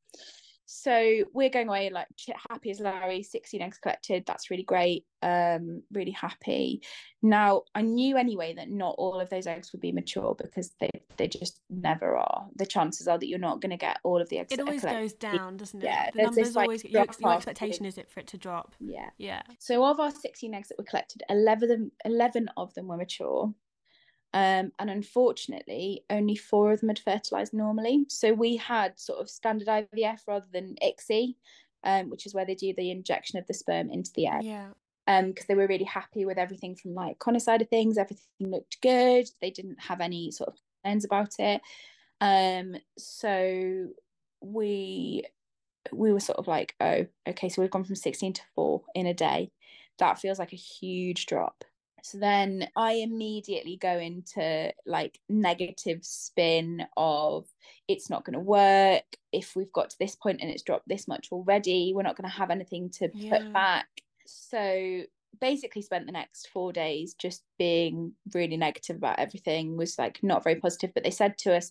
so 0.66 1.24
we're 1.32 1.48
going 1.48 1.68
away 1.68 1.90
like 1.90 2.08
happy 2.50 2.70
as 2.70 2.80
larry 2.80 3.22
16 3.22 3.62
eggs 3.62 3.78
collected 3.78 4.24
that's 4.26 4.50
really 4.50 4.64
great 4.64 5.04
um 5.22 5.82
really 5.92 6.10
happy. 6.10 6.82
Now 7.22 7.62
i 7.74 7.82
knew 7.82 8.16
anyway 8.16 8.54
that 8.54 8.68
not 8.68 8.94
all 8.98 9.18
of 9.20 9.30
those 9.30 9.46
eggs 9.46 9.72
would 9.72 9.80
be 9.80 9.92
mature 9.92 10.36
because 10.36 10.72
they 10.80 10.90
they 11.16 11.28
just 11.28 11.60
never 11.70 12.16
are. 12.16 12.46
The 12.56 12.66
chances 12.66 13.08
are 13.08 13.18
that 13.18 13.26
you're 13.26 13.38
not 13.38 13.60
going 13.60 13.70
to 13.70 13.76
get 13.76 13.98
all 14.04 14.20
of 14.20 14.28
the 14.28 14.38
eggs 14.38 14.52
it 14.52 14.60
always 14.60 14.82
goes 14.82 15.14
down 15.14 15.56
doesn't 15.56 15.82
it? 15.82 15.86
Yeah 15.86 16.10
the 16.14 16.22
numbers 16.22 16.48
this, 16.48 16.56
always 16.56 16.84
your, 16.84 17.06
your 17.20 17.32
expectation 17.32 17.86
is 17.86 17.98
it 17.98 18.10
for 18.10 18.20
it 18.20 18.26
to 18.28 18.38
drop. 18.38 18.74
Yeah. 18.80 19.10
Yeah. 19.18 19.42
So 19.58 19.84
of 19.84 20.00
our 20.00 20.10
16 20.10 20.54
eggs 20.54 20.68
that 20.68 20.78
were 20.78 20.84
collected 20.84 21.22
11 21.30 21.90
11 22.04 22.50
of 22.56 22.74
them 22.74 22.88
were 22.88 22.96
mature 22.96 23.52
um, 24.34 24.72
and 24.78 24.90
unfortunately, 24.90 26.04
only 26.10 26.36
four 26.36 26.72
of 26.72 26.80
them 26.80 26.90
had 26.90 26.98
fertilized 26.98 27.54
normally. 27.54 28.04
So 28.08 28.32
we 28.32 28.56
had 28.56 28.98
sort 28.98 29.20
of 29.20 29.30
standard 29.30 29.68
IVF 29.68 30.20
rather 30.26 30.46
than 30.52 30.76
ICSI, 30.82 31.34
um, 31.84 32.10
which 32.10 32.26
is 32.26 32.34
where 32.34 32.44
they 32.44 32.54
do 32.54 32.74
the 32.76 32.90
injection 32.90 33.38
of 33.38 33.46
the 33.46 33.54
sperm 33.54 33.90
into 33.90 34.10
the 34.14 34.26
egg. 34.26 34.44
Yeah. 34.44 34.68
Um, 35.08 35.28
because 35.28 35.46
they 35.46 35.54
were 35.54 35.68
really 35.68 35.84
happy 35.84 36.24
with 36.24 36.36
everything 36.36 36.74
from 36.74 36.94
like 36.94 37.20
Connor 37.20 37.38
side 37.38 37.62
of 37.62 37.68
things. 37.68 37.96
Everything 37.96 38.24
looked 38.40 38.80
good. 38.82 39.28
They 39.40 39.50
didn't 39.50 39.80
have 39.80 40.00
any 40.00 40.32
sort 40.32 40.48
of 40.48 40.56
concerns 40.82 41.04
about 41.04 41.34
it. 41.38 41.60
Um, 42.20 42.76
so 42.98 43.88
we 44.40 45.24
we 45.92 46.12
were 46.12 46.20
sort 46.20 46.38
of 46.38 46.48
like, 46.48 46.74
oh, 46.80 47.06
okay, 47.28 47.48
so 47.48 47.62
we've 47.62 47.70
gone 47.70 47.84
from 47.84 47.94
16 47.94 48.32
to 48.34 48.42
four 48.54 48.82
in 48.94 49.06
a 49.06 49.14
day. 49.14 49.52
That 49.98 50.18
feels 50.18 50.38
like 50.38 50.52
a 50.52 50.56
huge 50.56 51.26
drop. 51.26 51.64
So 52.06 52.18
then 52.18 52.68
I 52.76 52.92
immediately 52.92 53.76
go 53.76 53.98
into 53.98 54.72
like 54.86 55.18
negative 55.28 56.04
spin 56.04 56.86
of 56.96 57.48
it's 57.88 58.08
not 58.08 58.24
going 58.24 58.34
to 58.34 58.38
work. 58.38 59.02
If 59.32 59.56
we've 59.56 59.72
got 59.72 59.90
to 59.90 59.98
this 59.98 60.14
point 60.14 60.40
and 60.40 60.48
it's 60.48 60.62
dropped 60.62 60.86
this 60.86 61.08
much 61.08 61.32
already, 61.32 61.92
we're 61.92 62.04
not 62.04 62.16
going 62.16 62.30
to 62.30 62.36
have 62.36 62.50
anything 62.50 62.90
to 62.90 63.10
yeah. 63.12 63.38
put 63.38 63.52
back. 63.52 63.88
So 64.24 65.02
basically 65.40 65.82
spent 65.82 66.06
the 66.06 66.12
next 66.12 66.48
four 66.50 66.72
days 66.72 67.14
just 67.14 67.42
being 67.58 68.12
really 68.32 68.56
negative 68.56 68.96
about 68.96 69.18
everything 69.18 69.76
was 69.76 69.98
like 69.98 70.22
not 70.22 70.42
very 70.42 70.56
positive 70.56 70.90
but 70.94 71.04
they 71.04 71.10
said 71.10 71.36
to 71.36 71.54
us 71.54 71.70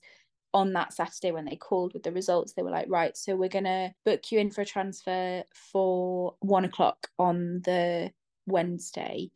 on 0.53 0.73
that 0.73 0.93
Saturday 0.93 1.31
when 1.31 1.45
they 1.45 1.55
called 1.55 1.93
with 1.93 2.03
the 2.03 2.11
results, 2.11 2.53
they 2.53 2.61
were 2.61 2.69
like, 2.69 2.85
right, 2.87 3.17
so 3.17 3.35
we're 3.35 3.49
gonna 3.49 3.93
book 4.05 4.31
you 4.31 4.39
in 4.39 4.51
for 4.51 4.61
a 4.61 4.65
transfer 4.65 5.43
for 5.53 6.35
one 6.41 6.65
o'clock 6.65 7.07
on 7.17 7.61
the 7.63 8.11
Wednesday 8.45 9.31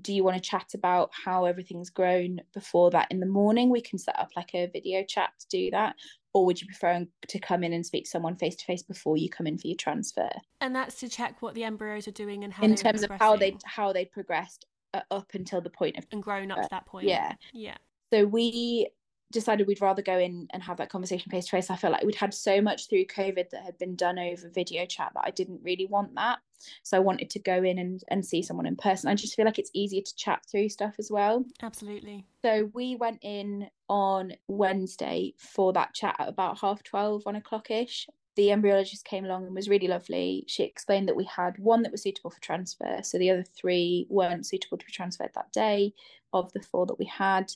do 0.00 0.12
you 0.12 0.24
want 0.24 0.36
to 0.36 0.40
chat 0.40 0.74
about 0.74 1.10
how 1.12 1.44
everything's 1.44 1.90
grown 1.90 2.40
before 2.52 2.90
that 2.90 3.08
in 3.10 3.20
the 3.20 3.26
morning? 3.26 3.70
We 3.70 3.80
can 3.80 3.98
set 3.98 4.18
up 4.18 4.30
like 4.36 4.54
a 4.54 4.66
video 4.66 5.04
chat 5.04 5.30
to 5.40 5.46
do 5.48 5.70
that. 5.70 5.94
Or 6.32 6.44
would 6.46 6.60
you 6.60 6.66
prefer 6.66 7.06
to 7.28 7.38
come 7.38 7.62
in 7.62 7.72
and 7.72 7.86
speak 7.86 8.04
to 8.04 8.10
someone 8.10 8.34
face 8.34 8.56
to 8.56 8.64
face 8.64 8.82
before 8.82 9.16
you 9.16 9.30
come 9.30 9.46
in 9.46 9.56
for 9.56 9.68
your 9.68 9.76
transfer? 9.76 10.30
And 10.60 10.74
that's 10.74 10.96
to 10.96 11.08
check 11.08 11.40
what 11.42 11.54
the 11.54 11.62
embryos 11.62 12.08
are 12.08 12.12
doing 12.12 12.42
and 12.42 12.52
how 12.52 12.64
in 12.64 12.74
terms 12.74 13.04
of 13.04 13.10
how 13.20 13.36
they 13.36 13.56
how 13.64 13.92
they 13.92 14.04
progressed 14.04 14.66
uh, 14.94 15.00
up 15.12 15.30
until 15.34 15.60
the 15.60 15.70
point 15.70 15.96
of 15.96 16.06
and 16.10 16.20
grown 16.20 16.50
up 16.50 16.58
uh, 16.58 16.62
to 16.62 16.68
that 16.72 16.86
point. 16.86 17.06
Yeah, 17.06 17.34
yeah. 17.52 17.76
So 18.12 18.24
we 18.24 18.88
decided 19.34 19.66
we'd 19.66 19.82
rather 19.82 20.00
go 20.00 20.18
in 20.18 20.48
and 20.52 20.62
have 20.62 20.78
that 20.78 20.88
conversation 20.88 21.30
face 21.30 21.44
to 21.46 21.50
face. 21.50 21.68
I 21.68 21.76
felt 21.76 21.92
like 21.92 22.04
we'd 22.04 22.14
had 22.14 22.32
so 22.32 22.62
much 22.62 22.88
through 22.88 23.04
COVID 23.06 23.50
that 23.50 23.62
had 23.62 23.76
been 23.76 23.96
done 23.96 24.18
over 24.18 24.48
video 24.48 24.86
chat 24.86 25.12
that 25.14 25.24
I 25.26 25.30
didn't 25.30 25.60
really 25.62 25.86
want 25.86 26.14
that. 26.14 26.38
So 26.82 26.96
I 26.96 27.00
wanted 27.00 27.28
to 27.30 27.38
go 27.38 27.62
in 27.62 27.78
and, 27.78 28.02
and 28.08 28.24
see 28.24 28.40
someone 28.40 28.64
in 28.64 28.76
person. 28.76 29.10
I 29.10 29.14
just 29.14 29.34
feel 29.34 29.44
like 29.44 29.58
it's 29.58 29.70
easier 29.74 30.00
to 30.00 30.16
chat 30.16 30.42
through 30.50 30.70
stuff 30.70 30.94
as 30.98 31.10
well. 31.10 31.44
Absolutely. 31.62 32.24
So 32.40 32.70
we 32.72 32.96
went 32.96 33.18
in 33.22 33.68
on 33.88 34.32
Wednesday 34.48 35.34
for 35.36 35.72
that 35.74 35.92
chat 35.92 36.16
at 36.18 36.28
about 36.28 36.58
half 36.60 36.82
12, 36.82 37.26
one 37.26 37.36
o'clock 37.36 37.70
ish. 37.70 38.08
The 38.36 38.48
embryologist 38.48 39.04
came 39.04 39.24
along 39.24 39.46
and 39.46 39.54
was 39.54 39.68
really 39.68 39.86
lovely. 39.86 40.44
She 40.48 40.64
explained 40.64 41.08
that 41.08 41.16
we 41.16 41.24
had 41.24 41.58
one 41.58 41.82
that 41.82 41.92
was 41.92 42.02
suitable 42.02 42.30
for 42.30 42.40
transfer. 42.40 43.00
So 43.02 43.18
the 43.18 43.30
other 43.30 43.44
three 43.44 44.06
weren't 44.08 44.46
suitable 44.46 44.78
to 44.78 44.86
be 44.86 44.92
transferred 44.92 45.30
that 45.34 45.52
day 45.52 45.92
of 46.32 46.52
the 46.52 46.60
four 46.60 46.86
that 46.86 46.98
we 46.98 47.04
had 47.04 47.52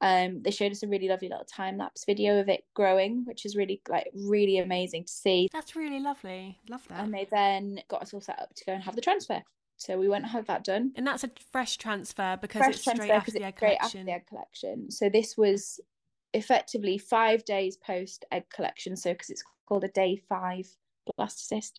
um, 0.00 0.42
they 0.42 0.50
showed 0.50 0.72
us 0.72 0.82
a 0.82 0.88
really 0.88 1.08
lovely 1.08 1.28
little 1.28 1.44
time 1.44 1.76
lapse 1.76 2.04
video 2.04 2.40
of 2.40 2.48
it 2.48 2.64
growing, 2.74 3.24
which 3.26 3.44
is 3.44 3.54
really 3.54 3.82
like 3.88 4.08
really 4.14 4.58
amazing 4.58 5.04
to 5.04 5.12
see. 5.12 5.48
That's 5.52 5.76
really 5.76 6.00
lovely. 6.00 6.58
Love 6.68 6.86
that. 6.88 7.04
And 7.04 7.12
they 7.12 7.26
then 7.30 7.80
got 7.88 8.02
us 8.02 8.14
all 8.14 8.20
set 8.20 8.40
up 8.40 8.54
to 8.54 8.64
go 8.64 8.72
and 8.72 8.82
have 8.82 8.96
the 8.96 9.02
transfer. 9.02 9.42
So 9.76 9.98
we 9.98 10.08
went 10.08 10.24
and 10.24 10.32
had 10.32 10.46
that 10.46 10.64
done. 10.64 10.92
And 10.96 11.06
that's 11.06 11.24
a 11.24 11.30
fresh 11.52 11.76
transfer 11.76 12.38
because 12.40 12.60
fresh 12.60 12.74
it's 12.74 12.90
straight 12.90 13.10
after 13.10 13.30
the 13.30 13.44
egg 13.44 13.56
straight 13.56 13.78
collection. 13.78 14.00
After 14.00 14.04
the 14.04 14.12
egg 14.12 14.26
collection. 14.26 14.90
So 14.90 15.08
this 15.08 15.36
was 15.36 15.80
effectively 16.32 16.98
five 16.98 17.44
days 17.44 17.76
post 17.76 18.24
egg 18.30 18.44
collection. 18.54 18.96
So 18.96 19.12
because 19.12 19.30
it's 19.30 19.42
called 19.66 19.84
a 19.84 19.88
day 19.88 20.16
five 20.28 20.66
blastocyst 21.18 21.72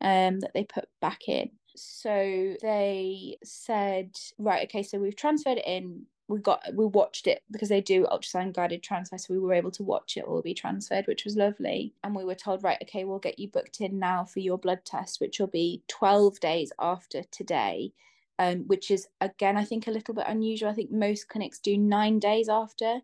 um, 0.00 0.40
that 0.40 0.52
they 0.54 0.64
put 0.64 0.86
back 1.00 1.28
in. 1.28 1.50
So 1.74 2.54
they 2.60 3.38
said, 3.42 4.10
right, 4.38 4.64
okay, 4.64 4.82
so 4.82 4.98
we've 4.98 5.16
transferred 5.16 5.58
it 5.58 5.66
in 5.66 6.04
we 6.32 6.40
got 6.40 6.62
we 6.74 6.86
watched 6.86 7.26
it 7.26 7.42
because 7.50 7.68
they 7.68 7.80
do 7.80 8.06
ultrasound 8.10 8.54
guided 8.54 8.82
transfer 8.82 9.18
so 9.18 9.34
we 9.34 9.38
were 9.38 9.52
able 9.52 9.70
to 9.70 9.82
watch 9.82 10.16
it 10.16 10.24
all 10.24 10.40
be 10.40 10.54
transferred 10.54 11.06
which 11.06 11.24
was 11.24 11.36
lovely. 11.36 11.92
And 12.02 12.14
we 12.14 12.24
were 12.24 12.34
told 12.34 12.64
right 12.64 12.78
okay 12.82 13.04
we'll 13.04 13.18
get 13.18 13.38
you 13.38 13.48
booked 13.48 13.80
in 13.80 13.98
now 13.98 14.24
for 14.24 14.40
your 14.40 14.58
blood 14.58 14.84
test 14.84 15.20
which 15.20 15.38
will 15.38 15.46
be 15.46 15.82
12 15.88 16.40
days 16.40 16.72
after 16.78 17.22
today 17.24 17.92
um, 18.38 18.66
which 18.66 18.90
is 18.90 19.08
again 19.20 19.58
i 19.58 19.64
think 19.64 19.86
a 19.86 19.90
little 19.90 20.14
bit 20.14 20.24
unusual. 20.26 20.70
I 20.70 20.74
think 20.74 20.90
most 20.90 21.28
clinics 21.28 21.58
do 21.58 21.76
nine 21.76 22.18
days 22.18 22.48
after 22.48 23.00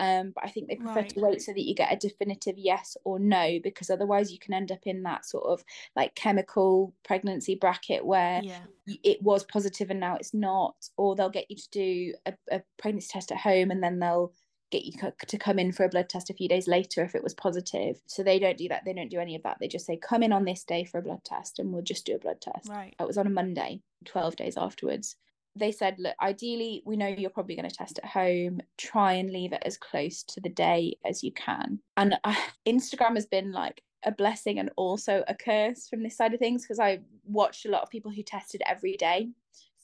um, 0.00 0.32
but 0.34 0.44
I 0.44 0.48
think 0.48 0.68
they 0.68 0.76
prefer 0.76 1.00
right. 1.00 1.08
to 1.10 1.20
wait 1.20 1.42
so 1.42 1.52
that 1.52 1.62
you 1.62 1.74
get 1.74 1.92
a 1.92 1.96
definitive 1.96 2.56
yes 2.58 2.96
or 3.04 3.18
no, 3.18 3.58
because 3.62 3.90
otherwise 3.90 4.32
you 4.32 4.38
can 4.38 4.54
end 4.54 4.72
up 4.72 4.80
in 4.84 5.02
that 5.04 5.24
sort 5.24 5.44
of 5.44 5.64
like 5.94 6.14
chemical 6.14 6.94
pregnancy 7.04 7.54
bracket 7.54 8.04
where 8.04 8.40
yeah. 8.42 8.60
it 9.04 9.22
was 9.22 9.44
positive 9.44 9.90
and 9.90 10.00
now 10.00 10.16
it's 10.16 10.34
not, 10.34 10.74
or 10.96 11.14
they'll 11.14 11.30
get 11.30 11.50
you 11.50 11.56
to 11.56 11.68
do 11.70 12.14
a, 12.26 12.32
a 12.50 12.62
pregnancy 12.78 13.08
test 13.12 13.30
at 13.30 13.38
home 13.38 13.70
and 13.70 13.82
then 13.82 13.98
they'll 13.98 14.32
get 14.72 14.84
you 14.84 14.92
to 15.28 15.38
come 15.38 15.58
in 15.58 15.70
for 15.70 15.84
a 15.84 15.88
blood 15.88 16.08
test 16.08 16.30
a 16.30 16.34
few 16.34 16.48
days 16.48 16.66
later 16.66 17.04
if 17.04 17.14
it 17.14 17.22
was 17.22 17.34
positive. 17.34 18.00
So 18.06 18.22
they 18.22 18.38
don't 18.38 18.56
do 18.56 18.68
that. 18.68 18.84
They 18.84 18.94
don't 18.94 19.10
do 19.10 19.20
any 19.20 19.36
of 19.36 19.42
that. 19.42 19.58
They 19.60 19.68
just 19.68 19.86
say, 19.86 19.98
come 19.98 20.22
in 20.22 20.32
on 20.32 20.44
this 20.44 20.64
day 20.64 20.84
for 20.84 20.98
a 20.98 21.02
blood 21.02 21.22
test 21.24 21.58
and 21.58 21.72
we'll 21.72 21.82
just 21.82 22.06
do 22.06 22.16
a 22.16 22.18
blood 22.18 22.40
test. 22.40 22.68
Right. 22.68 22.94
It 22.98 23.06
was 23.06 23.18
on 23.18 23.26
a 23.26 23.30
Monday, 23.30 23.82
12 24.06 24.34
days 24.34 24.56
afterwards. 24.56 25.16
They 25.54 25.72
said, 25.72 25.96
look, 25.98 26.14
ideally, 26.20 26.82
we 26.86 26.96
know 26.96 27.08
you're 27.08 27.30
probably 27.30 27.56
going 27.56 27.68
to 27.68 27.74
test 27.74 27.98
at 28.02 28.08
home. 28.08 28.60
Try 28.78 29.14
and 29.14 29.30
leave 29.30 29.52
it 29.52 29.62
as 29.64 29.76
close 29.76 30.22
to 30.24 30.40
the 30.40 30.48
day 30.48 30.96
as 31.04 31.22
you 31.22 31.32
can. 31.32 31.80
And 31.96 32.16
uh, 32.24 32.34
Instagram 32.66 33.14
has 33.14 33.26
been 33.26 33.52
like 33.52 33.82
a 34.04 34.12
blessing 34.12 34.58
and 34.58 34.70
also 34.76 35.22
a 35.28 35.34
curse 35.34 35.88
from 35.88 36.02
this 36.02 36.16
side 36.16 36.34
of 36.34 36.40
things 36.40 36.62
because 36.62 36.80
I 36.80 37.00
watched 37.24 37.66
a 37.66 37.70
lot 37.70 37.82
of 37.82 37.90
people 37.90 38.10
who 38.10 38.22
tested 38.22 38.62
every 38.66 38.96
day 38.96 39.28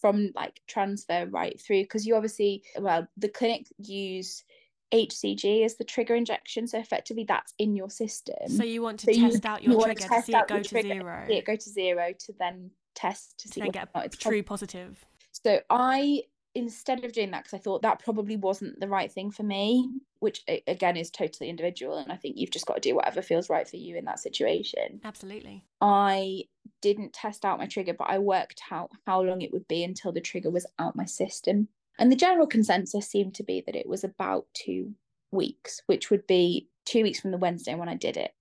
from 0.01 0.31
like 0.35 0.61
transfer 0.67 1.27
right 1.27 1.61
through 1.61 1.83
because 1.83 2.07
you 2.07 2.15
obviously 2.15 2.63
well 2.79 3.07
the 3.17 3.29
clinic 3.29 3.67
use 3.79 4.45
HCG 4.93 5.65
as 5.65 5.77
the 5.77 5.85
trigger 5.85 6.15
injection. 6.15 6.67
So 6.67 6.79
effectively, 6.79 7.25
that's 7.25 7.53
in 7.59 7.77
your 7.77 7.91
system. 7.91 8.49
So 8.49 8.65
you 8.65 8.83
want 8.83 9.01
to 9.01 9.13
so 9.13 9.21
test 9.21 9.45
you, 9.45 9.51
out 9.51 9.63
your 9.63 9.75
you 9.75 9.83
trigger 9.83 10.01
to, 10.01 10.09
to 10.09 10.23
see 10.23 10.33
it 10.35 10.49
go 10.49 10.63
to 10.63 10.83
zero. 10.83 11.25
See 11.29 11.35
it 11.35 11.45
go 11.45 11.57
to 11.57 11.71
zero 11.71 12.13
to 12.19 12.33
then 12.39 12.71
test 12.95 13.39
to, 13.41 13.49
to 13.49 13.55
see 13.55 13.61
then 13.61 13.71
get 13.71 13.89
a 13.95 14.09
true 14.09 14.43
positive. 14.43 15.05
So 15.33 15.61
I 15.71 16.23
instead 16.55 17.05
of 17.05 17.13
doing 17.13 17.31
that 17.31 17.45
because 17.45 17.59
I 17.59 17.63
thought 17.63 17.83
that 17.83 18.03
probably 18.03 18.37
wasn't 18.37 18.81
the 18.81 18.89
right 18.89 19.11
thing 19.13 19.31
for 19.31 19.45
me, 19.45 19.89
which 20.19 20.43
again 20.67 20.97
is 20.97 21.11
totally 21.11 21.49
individual, 21.49 21.99
and 21.99 22.11
I 22.11 22.17
think 22.17 22.37
you've 22.37 22.51
just 22.51 22.67
got 22.67 22.75
to 22.75 22.81
do 22.81 22.97
whatever 22.97 23.23
feels 23.23 23.49
right 23.49 23.69
for 23.69 23.77
you 23.77 23.97
in 23.97 24.05
that 24.07 24.19
situation. 24.19 25.01
Absolutely. 25.05 25.65
I 25.81 26.45
didn't 26.81 27.13
test 27.13 27.45
out 27.45 27.59
my 27.59 27.67
trigger, 27.67 27.95
but 27.95 28.11
I 28.11 28.19
worked 28.19 28.63
out 28.71 28.91
how 29.07 29.23
long 29.23 29.43
it 29.43 29.53
would 29.53 29.69
be 29.69 29.85
until 29.85 30.13
the 30.13 30.21
trigger 30.21 30.51
was 30.51 30.67
out 30.79 30.97
my 30.97 31.05
system. 31.05 31.69
And 31.99 32.13
the 32.13 32.17
general 32.17 32.47
consensus 32.47 33.09
seemed 33.09 33.35
to 33.35 33.43
be 33.43 33.63
that 33.67 33.77
it 33.77 33.89
was 33.89 34.05
about 34.05 34.47
two 34.55 34.95
weeks, 35.33 35.83
which 35.87 36.11
would 36.11 36.27
be 36.27 36.69
two 36.85 37.03
weeks 37.03 37.21
from 37.21 37.33
the 37.33 37.39
Wednesday 37.39 37.75
when 37.75 37.89
I 37.89 37.95
did 37.95 38.17
it. 38.17 38.33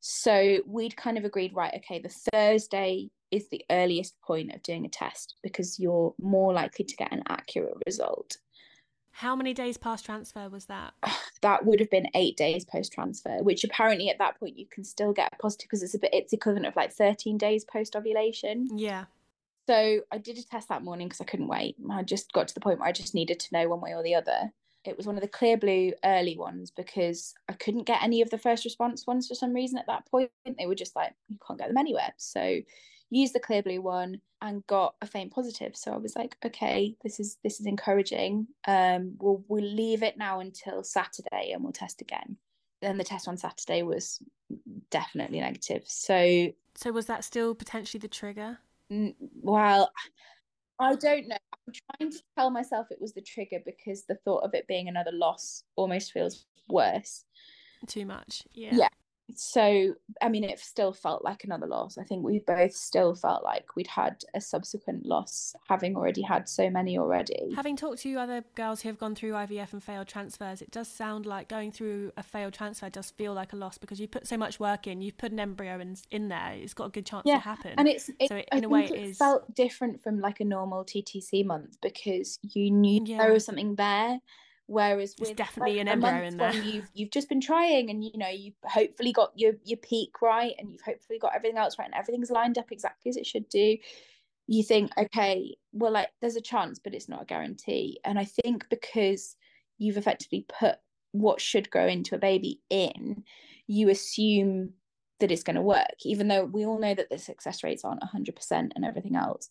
So 0.00 0.58
we'd 0.66 0.96
kind 0.96 1.18
of 1.18 1.24
agreed, 1.24 1.54
right, 1.54 1.74
okay, 1.76 1.98
the 1.98 2.14
Thursday 2.32 3.10
is 3.30 3.48
the 3.48 3.64
earliest 3.70 4.20
point 4.22 4.54
of 4.54 4.62
doing 4.62 4.84
a 4.84 4.88
test 4.88 5.34
because 5.42 5.78
you're 5.78 6.14
more 6.20 6.52
likely 6.52 6.84
to 6.84 6.96
get 6.96 7.12
an 7.12 7.22
accurate 7.28 7.76
result. 7.86 8.36
How 9.12 9.36
many 9.36 9.52
days 9.52 9.76
past 9.76 10.04
transfer 10.04 10.48
was 10.48 10.66
that? 10.66 10.94
That 11.42 11.64
would 11.64 11.80
have 11.80 11.88
been 11.88 12.10
eight 12.14 12.36
days 12.36 12.66
post 12.66 12.92
transfer, 12.92 13.42
which 13.42 13.64
apparently 13.64 14.10
at 14.10 14.18
that 14.18 14.38
point 14.38 14.58
you 14.58 14.66
can 14.66 14.84
still 14.84 15.14
get 15.14 15.38
positive 15.40 15.68
because 15.70 15.82
it's 15.82 15.94
a 15.94 15.98
bit 15.98 16.12
it's 16.12 16.34
equivalent 16.34 16.66
of 16.66 16.76
like 16.76 16.92
13 16.92 17.38
days 17.38 17.64
post 17.64 17.96
ovulation. 17.96 18.68
Yeah. 18.76 19.06
So 19.66 20.00
I 20.12 20.18
did 20.18 20.36
a 20.36 20.42
test 20.42 20.68
that 20.68 20.82
morning 20.82 21.08
because 21.08 21.22
I 21.22 21.24
couldn't 21.24 21.48
wait. 21.48 21.76
I 21.90 22.02
just 22.02 22.30
got 22.32 22.46
to 22.48 22.52
the 22.52 22.60
point 22.60 22.78
where 22.78 22.88
I 22.88 22.92
just 22.92 23.14
needed 23.14 23.40
to 23.40 23.54
know 23.54 23.70
one 23.70 23.80
way 23.80 23.94
or 23.94 24.02
the 24.02 24.16
other. 24.16 24.52
It 24.84 24.98
was 24.98 25.06
one 25.06 25.16
of 25.16 25.22
the 25.22 25.28
Clearblue 25.28 25.92
early 26.04 26.36
ones 26.36 26.70
because 26.70 27.32
I 27.48 27.54
couldn't 27.54 27.86
get 27.86 28.02
any 28.02 28.20
of 28.20 28.28
the 28.28 28.36
first 28.36 28.66
response 28.66 29.06
ones 29.06 29.26
for 29.26 29.34
some 29.34 29.54
reason 29.54 29.78
at 29.78 29.86
that 29.86 30.04
point. 30.10 30.30
They 30.44 30.66
were 30.66 30.74
just 30.74 30.94
like, 30.94 31.14
you 31.28 31.38
can't 31.46 31.58
get 31.58 31.68
them 31.68 31.78
anywhere. 31.78 32.12
So 32.18 32.60
used 33.10 33.34
the 33.34 33.40
Clearblue 33.40 33.80
one 33.80 34.20
and 34.40 34.66
got 34.66 34.94
a 35.02 35.06
faint 35.06 35.32
positive. 35.32 35.76
So 35.76 35.92
i 35.92 35.96
was 35.96 36.16
like 36.16 36.36
okay 36.44 36.96
this 37.02 37.20
is 37.20 37.38
this 37.42 37.60
is 37.60 37.66
encouraging. 37.66 38.46
Um 38.66 39.14
we'll 39.18 39.44
we'll 39.48 39.64
leave 39.64 40.02
it 40.02 40.16
now 40.16 40.40
until 40.40 40.82
saturday 40.82 41.52
and 41.52 41.62
we'll 41.62 41.72
test 41.72 42.00
again. 42.00 42.36
Then 42.80 42.96
the 42.96 43.04
test 43.04 43.28
on 43.28 43.36
saturday 43.36 43.82
was 43.82 44.20
definitely 44.90 45.40
negative. 45.40 45.82
So 45.86 46.48
so 46.76 46.92
was 46.92 47.06
that 47.06 47.24
still 47.24 47.54
potentially 47.54 47.98
the 47.98 48.08
trigger? 48.08 48.58
Well 49.42 49.90
i 50.78 50.94
don't 50.94 51.28
know. 51.28 51.36
I'm 51.68 51.74
trying 51.98 52.10
to 52.10 52.18
tell 52.38 52.50
myself 52.50 52.86
it 52.90 53.00
was 53.00 53.12
the 53.12 53.20
trigger 53.20 53.58
because 53.64 54.04
the 54.04 54.16
thought 54.24 54.44
of 54.44 54.54
it 54.54 54.66
being 54.66 54.88
another 54.88 55.12
loss 55.12 55.64
almost 55.76 56.12
feels 56.12 56.46
worse. 56.68 57.24
Too 57.86 58.06
much. 58.06 58.44
Yeah. 58.52 58.70
Yeah 58.72 58.88
so 59.36 59.94
i 60.22 60.28
mean 60.28 60.44
it 60.44 60.58
still 60.58 60.92
felt 60.92 61.24
like 61.24 61.44
another 61.44 61.66
loss 61.66 61.98
i 61.98 62.04
think 62.04 62.24
we 62.24 62.38
both 62.40 62.72
still 62.72 63.14
felt 63.14 63.42
like 63.42 63.64
we'd 63.76 63.86
had 63.86 64.16
a 64.34 64.40
subsequent 64.40 65.04
loss 65.04 65.54
having 65.68 65.96
already 65.96 66.22
had 66.22 66.48
so 66.48 66.70
many 66.70 66.98
already 66.98 67.52
having 67.54 67.76
talked 67.76 68.00
to 68.00 68.14
other 68.16 68.44
girls 68.54 68.82
who 68.82 68.88
have 68.88 68.98
gone 68.98 69.14
through 69.14 69.32
ivf 69.32 69.72
and 69.72 69.82
failed 69.82 70.06
transfers 70.06 70.62
it 70.62 70.70
does 70.70 70.88
sound 70.88 71.26
like 71.26 71.48
going 71.48 71.70
through 71.70 72.12
a 72.16 72.22
failed 72.22 72.52
transfer 72.52 72.88
does 72.88 73.10
feel 73.10 73.32
like 73.32 73.52
a 73.52 73.56
loss 73.56 73.78
because 73.78 74.00
you 74.00 74.08
put 74.08 74.26
so 74.26 74.36
much 74.36 74.60
work 74.60 74.86
in 74.86 75.00
you've 75.00 75.18
put 75.18 75.32
an 75.32 75.40
embryo 75.40 75.78
in, 75.80 75.96
in 76.10 76.28
there 76.28 76.52
it's 76.54 76.74
got 76.74 76.86
a 76.86 76.90
good 76.90 77.06
chance 77.06 77.22
yeah. 77.24 77.34
to 77.34 77.40
happen 77.40 77.74
and 77.78 77.88
it's 77.88 78.08
it, 78.18 78.28
so 78.28 78.36
it, 78.36 78.48
in 78.52 78.64
I 78.64 78.66
a 78.66 78.68
way 78.68 78.84
it, 78.84 78.90
it 78.92 78.98
is 79.00 79.18
felt 79.18 79.54
different 79.54 80.02
from 80.02 80.20
like 80.20 80.40
a 80.40 80.44
normal 80.44 80.84
ttc 80.84 81.44
month 81.44 81.76
because 81.80 82.38
you 82.42 82.70
knew 82.70 83.02
yeah. 83.04 83.18
there 83.18 83.32
was 83.32 83.44
something 83.44 83.74
there 83.74 84.20
Whereas 84.70 85.16
with 85.18 85.34
definitely 85.34 85.78
like, 85.78 85.80
an 85.80 85.88
embryo 85.88 86.22
in 86.22 86.36
there. 86.36 86.52
You've 86.54 86.88
you've 86.94 87.10
just 87.10 87.28
been 87.28 87.40
trying, 87.40 87.90
and 87.90 88.04
you 88.04 88.12
know 88.14 88.28
you've 88.28 88.54
hopefully 88.62 89.10
got 89.10 89.32
your 89.34 89.54
your 89.64 89.78
peak 89.78 90.22
right, 90.22 90.54
and 90.60 90.70
you've 90.70 90.82
hopefully 90.82 91.18
got 91.18 91.34
everything 91.34 91.58
else 91.58 91.76
right, 91.76 91.86
and 91.86 91.94
everything's 91.96 92.30
lined 92.30 92.56
up 92.56 92.70
exactly 92.70 93.08
as 93.08 93.16
it 93.16 93.26
should 93.26 93.48
do. 93.48 93.76
You 94.46 94.62
think, 94.62 94.92
okay, 94.96 95.56
well, 95.72 95.90
like 95.90 96.10
there's 96.20 96.36
a 96.36 96.40
chance, 96.40 96.78
but 96.78 96.94
it's 96.94 97.08
not 97.08 97.22
a 97.22 97.24
guarantee. 97.24 97.98
And 98.04 98.16
I 98.16 98.24
think 98.24 98.64
because 98.70 99.34
you've 99.78 99.96
effectively 99.96 100.46
put 100.48 100.76
what 101.10 101.40
should 101.40 101.68
grow 101.70 101.88
into 101.88 102.14
a 102.14 102.18
baby 102.18 102.60
in, 102.70 103.24
you 103.66 103.88
assume 103.88 104.74
that 105.18 105.32
it's 105.32 105.42
going 105.42 105.56
to 105.56 105.62
work, 105.62 105.96
even 106.04 106.28
though 106.28 106.44
we 106.44 106.64
all 106.64 106.78
know 106.78 106.94
that 106.94 107.10
the 107.10 107.18
success 107.18 107.64
rates 107.64 107.84
aren't 107.84 108.02
100% 108.02 108.34
and 108.50 108.84
everything 108.84 109.16
else. 109.16 109.50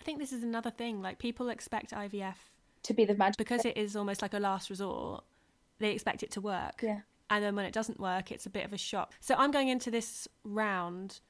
I 0.00 0.04
think 0.04 0.18
this 0.18 0.32
is 0.32 0.42
another 0.42 0.70
thing. 0.70 1.00
Like 1.00 1.20
people 1.20 1.48
expect 1.48 1.92
IVF 1.92 2.34
to 2.82 2.94
be 2.94 3.04
the 3.04 3.14
magic 3.14 3.38
because 3.38 3.64
it 3.64 3.76
is 3.76 3.96
almost 3.96 4.22
like 4.22 4.34
a 4.34 4.38
last 4.38 4.70
resort 4.70 5.24
they 5.78 5.90
expect 5.92 6.22
it 6.22 6.30
to 6.30 6.40
work 6.40 6.80
yeah 6.82 7.00
and 7.30 7.44
then 7.44 7.54
when 7.54 7.64
it 7.64 7.72
doesn't 7.72 8.00
work 8.00 8.30
it's 8.30 8.46
a 8.46 8.50
bit 8.50 8.64
of 8.64 8.72
a 8.72 8.78
shock 8.78 9.12
so 9.20 9.34
i'm 9.38 9.50
going 9.50 9.68
into 9.68 9.90
this 9.90 10.28
round 10.44 11.20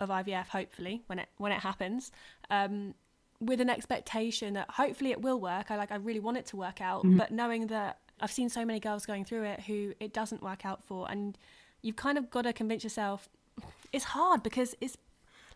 of 0.00 0.08
ivf 0.08 0.48
hopefully 0.48 1.02
when 1.06 1.18
it 1.18 1.28
when 1.36 1.52
it 1.52 1.60
happens 1.60 2.10
um, 2.50 2.94
with 3.40 3.60
an 3.60 3.68
expectation 3.68 4.54
that 4.54 4.70
hopefully 4.70 5.10
it 5.10 5.20
will 5.20 5.40
work 5.40 5.70
i 5.70 5.76
like 5.76 5.92
i 5.92 5.96
really 5.96 6.20
want 6.20 6.36
it 6.36 6.46
to 6.46 6.56
work 6.56 6.80
out 6.80 7.00
mm-hmm. 7.04 7.16
but 7.16 7.30
knowing 7.30 7.66
that 7.68 7.98
i've 8.20 8.32
seen 8.32 8.48
so 8.48 8.64
many 8.64 8.80
girls 8.80 9.06
going 9.06 9.24
through 9.24 9.44
it 9.44 9.60
who 9.60 9.92
it 10.00 10.12
doesn't 10.12 10.42
work 10.42 10.64
out 10.64 10.82
for 10.82 11.10
and 11.10 11.36
you've 11.82 11.96
kind 11.96 12.18
of 12.18 12.30
got 12.30 12.42
to 12.42 12.52
convince 12.52 12.84
yourself 12.84 13.28
it's 13.92 14.04
hard 14.04 14.42
because 14.42 14.74
it's 14.80 14.96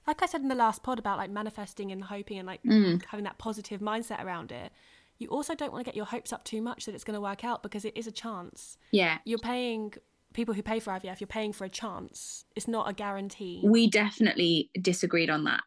like 0.06 0.22
i 0.22 0.26
said 0.26 0.40
in 0.40 0.48
the 0.48 0.54
last 0.54 0.82
pod 0.82 0.98
about 0.98 1.16
like 1.16 1.30
manifesting 1.30 1.90
and 1.92 2.04
hoping 2.04 2.38
and 2.38 2.46
like 2.46 2.62
mm. 2.62 3.02
having 3.06 3.24
that 3.24 3.38
positive 3.38 3.80
mindset 3.80 4.22
around 4.24 4.52
it 4.52 4.72
you 5.18 5.28
also 5.28 5.54
don't 5.54 5.72
want 5.72 5.84
to 5.84 5.88
get 5.88 5.96
your 5.96 6.06
hopes 6.06 6.32
up 6.32 6.44
too 6.44 6.60
much 6.60 6.86
that 6.86 6.94
it's 6.94 7.04
going 7.04 7.14
to 7.14 7.20
work 7.20 7.44
out 7.44 7.62
because 7.62 7.84
it 7.84 7.96
is 7.96 8.06
a 8.06 8.12
chance. 8.12 8.76
Yeah. 8.90 9.18
You're 9.24 9.38
paying 9.38 9.94
people 10.34 10.54
who 10.54 10.62
pay 10.62 10.80
for 10.80 10.92
IVF, 10.92 11.20
you're 11.20 11.26
paying 11.26 11.52
for 11.52 11.64
a 11.64 11.68
chance. 11.68 12.44
It's 12.54 12.68
not 12.68 12.88
a 12.88 12.92
guarantee. 12.92 13.62
We 13.64 13.88
definitely 13.88 14.70
disagreed 14.80 15.30
on 15.30 15.44
that 15.44 15.62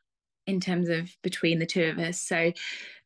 in 0.46 0.60
terms 0.60 0.90
of 0.90 1.10
between 1.24 1.60
the 1.60 1.66
two 1.66 1.86
of 1.86 1.98
us. 2.00 2.22
So 2.22 2.52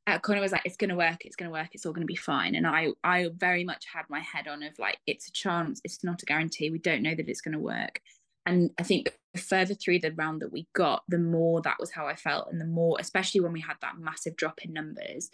uh, 0.06 0.20
Connor 0.20 0.42
was 0.42 0.52
like, 0.52 0.64
"It's 0.66 0.76
going 0.76 0.90
to 0.90 0.96
work. 0.96 1.26
It's 1.26 1.36
going 1.36 1.50
to 1.50 1.54
work. 1.54 1.70
It's 1.72 1.86
all 1.86 1.94
going 1.94 2.06
to 2.06 2.12
be 2.12 2.16
fine." 2.16 2.56
And 2.56 2.68
I, 2.68 2.90
I 3.04 3.30
very 3.36 3.64
much 3.64 3.86
had 3.94 4.04
my 4.10 4.20
head 4.20 4.48
on 4.48 4.62
of 4.64 4.78
like, 4.78 4.98
"It's 5.08 5.28
a 5.28 5.32
chance. 5.32 5.80
It's 5.84 6.04
not 6.04 6.22
a 6.22 6.26
guarantee. 6.26 6.70
We 6.70 6.80
don't 6.80 7.04
know 7.04 7.16
that 7.16 7.30
it's 7.30 7.42
going 7.42 7.54
to 7.54 7.60
work." 7.60 8.02
And 8.46 8.72
I 8.78 8.84
think 8.84 9.18
the 9.34 9.40
further 9.40 9.74
through 9.74 10.00
the 10.00 10.12
round 10.12 10.42
that 10.42 10.52
we 10.52 10.68
got, 10.74 11.04
the 11.08 11.18
more 11.18 11.62
that 11.62 11.78
was 11.80 11.92
how 11.92 12.08
I 12.08 12.16
felt, 12.16 12.50
and 12.52 12.60
the 12.60 12.66
more, 12.66 12.98
especially 13.00 13.40
when 13.40 13.54
we 13.54 13.62
had 13.62 13.78
that 13.82 13.98
massive 13.98 14.36
drop 14.36 14.60
in 14.64 14.74
numbers, 14.74 15.30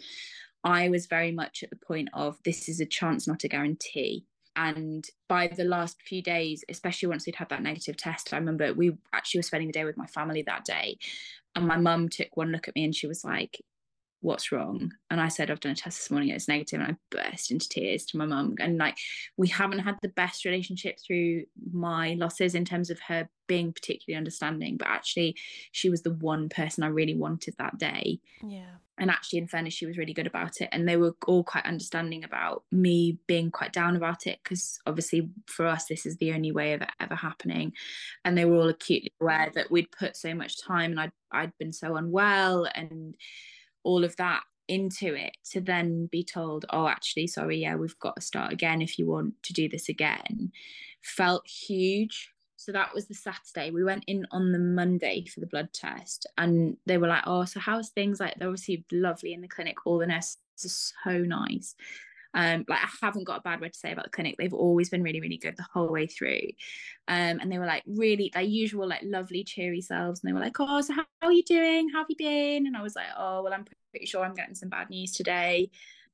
I 0.64 0.88
was 0.88 1.06
very 1.06 1.32
much 1.32 1.62
at 1.62 1.70
the 1.70 1.76
point 1.76 2.08
of 2.12 2.38
this 2.44 2.68
is 2.68 2.80
a 2.80 2.86
chance, 2.86 3.26
not 3.26 3.44
a 3.44 3.48
guarantee. 3.48 4.26
And 4.56 5.06
by 5.28 5.46
the 5.46 5.64
last 5.64 6.02
few 6.02 6.22
days, 6.22 6.64
especially 6.68 7.08
once 7.08 7.24
we'd 7.24 7.36
had 7.36 7.48
that 7.50 7.62
negative 7.62 7.96
test, 7.96 8.32
I 8.32 8.36
remember 8.36 8.74
we 8.74 8.98
actually 9.12 9.38
were 9.38 9.44
spending 9.44 9.68
the 9.68 9.72
day 9.72 9.84
with 9.84 9.96
my 9.96 10.06
family 10.06 10.42
that 10.42 10.64
day. 10.64 10.98
And 11.54 11.66
my 11.66 11.76
mum 11.76 12.08
took 12.08 12.36
one 12.36 12.52
look 12.52 12.68
at 12.68 12.74
me 12.74 12.84
and 12.84 12.94
she 12.94 13.06
was 13.06 13.24
like, 13.24 13.62
what's 14.20 14.52
wrong? 14.52 14.92
And 15.10 15.20
i 15.20 15.28
said 15.28 15.50
i've 15.50 15.60
done 15.60 15.72
a 15.72 15.76
test 15.76 15.98
this 15.98 16.10
morning 16.10 16.30
it's 16.30 16.48
negative 16.48 16.80
and 16.80 16.92
i 16.92 16.96
burst 17.10 17.50
into 17.50 17.68
tears 17.68 18.04
to 18.06 18.18
my 18.18 18.26
mum. 18.26 18.54
And 18.60 18.78
like 18.78 18.96
we 19.36 19.48
haven't 19.48 19.80
had 19.80 19.96
the 20.02 20.08
best 20.08 20.44
relationship 20.44 20.98
through 21.04 21.44
my 21.72 22.14
losses 22.14 22.54
in 22.54 22.64
terms 22.64 22.90
of 22.90 23.00
her 23.00 23.28
being 23.46 23.72
particularly 23.72 24.16
understanding 24.16 24.76
but 24.76 24.88
actually 24.88 25.36
she 25.72 25.90
was 25.90 26.02
the 26.02 26.12
one 26.12 26.48
person 26.48 26.84
i 26.84 26.88
really 26.88 27.16
wanted 27.16 27.54
that 27.58 27.78
day. 27.78 28.20
Yeah. 28.46 28.70
And 28.98 29.10
actually 29.10 29.38
in 29.38 29.48
fairness 29.48 29.72
she 29.72 29.86
was 29.86 29.96
really 29.96 30.12
good 30.12 30.26
about 30.26 30.60
it 30.60 30.68
and 30.72 30.86
they 30.86 30.98
were 30.98 31.16
all 31.26 31.42
quite 31.42 31.64
understanding 31.64 32.22
about 32.22 32.64
me 32.70 33.18
being 33.26 33.50
quite 33.50 33.72
down 33.72 33.96
about 33.96 34.26
it 34.26 34.38
because 34.44 34.78
obviously 34.86 35.30
for 35.46 35.66
us 35.66 35.86
this 35.86 36.04
is 36.04 36.18
the 36.18 36.32
only 36.34 36.52
way 36.52 36.74
of 36.74 36.82
it 36.82 36.90
ever 37.00 37.14
happening. 37.14 37.72
And 38.24 38.36
they 38.36 38.44
were 38.44 38.56
all 38.56 38.68
acutely 38.68 39.12
aware 39.20 39.50
that 39.54 39.70
we'd 39.70 39.90
put 39.90 40.16
so 40.16 40.34
much 40.34 40.60
time 40.60 40.90
and 40.90 41.00
I'd, 41.00 41.12
I'd 41.32 41.56
been 41.58 41.72
so 41.72 41.96
unwell 41.96 42.68
and 42.74 43.16
all 43.82 44.04
of 44.04 44.16
that 44.16 44.42
into 44.68 45.14
it 45.14 45.36
to 45.50 45.60
then 45.60 46.06
be 46.12 46.22
told, 46.22 46.64
oh, 46.70 46.86
actually, 46.86 47.26
sorry, 47.26 47.58
yeah, 47.58 47.74
we've 47.74 47.98
got 47.98 48.16
to 48.16 48.22
start 48.22 48.52
again 48.52 48.80
if 48.80 48.98
you 48.98 49.06
want 49.06 49.34
to 49.42 49.52
do 49.52 49.68
this 49.68 49.88
again, 49.88 50.52
felt 51.02 51.46
huge. 51.46 52.30
So 52.56 52.72
that 52.72 52.94
was 52.94 53.06
the 53.06 53.14
Saturday. 53.14 53.70
We 53.70 53.84
went 53.84 54.04
in 54.06 54.26
on 54.30 54.52
the 54.52 54.58
Monday 54.58 55.24
for 55.24 55.40
the 55.40 55.46
blood 55.46 55.72
test, 55.72 56.26
and 56.36 56.76
they 56.86 56.98
were 56.98 57.08
like, 57.08 57.24
oh, 57.26 57.46
so 57.46 57.58
how's 57.58 57.88
things? 57.88 58.20
Like, 58.20 58.34
they're 58.36 58.48
obviously 58.48 58.84
lovely 58.92 59.32
in 59.32 59.40
the 59.40 59.48
clinic. 59.48 59.78
All 59.86 59.98
the 59.98 60.06
nurses 60.06 60.36
are 60.64 60.68
so 60.68 61.18
nice. 61.18 61.74
Um, 62.32 62.64
like 62.68 62.80
I 62.80 62.88
haven't 63.02 63.24
got 63.24 63.38
a 63.38 63.42
bad 63.42 63.60
word 63.60 63.72
to 63.72 63.78
say 63.78 63.92
about 63.92 64.04
the 64.04 64.10
clinic. 64.10 64.36
They've 64.38 64.54
always 64.54 64.88
been 64.88 65.02
really, 65.02 65.20
really 65.20 65.38
good 65.38 65.56
the 65.56 65.66
whole 65.72 65.90
way 65.90 66.06
through. 66.06 66.40
Um, 67.08 67.40
and 67.40 67.50
they 67.50 67.58
were 67.58 67.66
like 67.66 67.82
really 67.86 68.30
their 68.32 68.42
usual, 68.42 68.88
like 68.88 69.02
lovely, 69.02 69.44
cheery 69.44 69.80
selves. 69.80 70.20
And 70.22 70.28
they 70.28 70.32
were 70.32 70.44
like, 70.44 70.56
Oh, 70.60 70.80
so 70.80 70.92
how, 70.94 71.04
how 71.20 71.28
are 71.28 71.32
you 71.32 71.42
doing? 71.42 71.88
How 71.88 72.00
have 72.00 72.06
you 72.08 72.16
been? 72.16 72.66
And 72.66 72.76
I 72.76 72.82
was 72.82 72.94
like, 72.94 73.08
Oh, 73.18 73.42
well, 73.42 73.52
I'm 73.52 73.64
pretty 73.90 74.06
sure 74.06 74.24
I'm 74.24 74.34
getting 74.34 74.54
some 74.54 74.68
bad 74.68 74.90
news 74.90 75.12
today. 75.12 75.70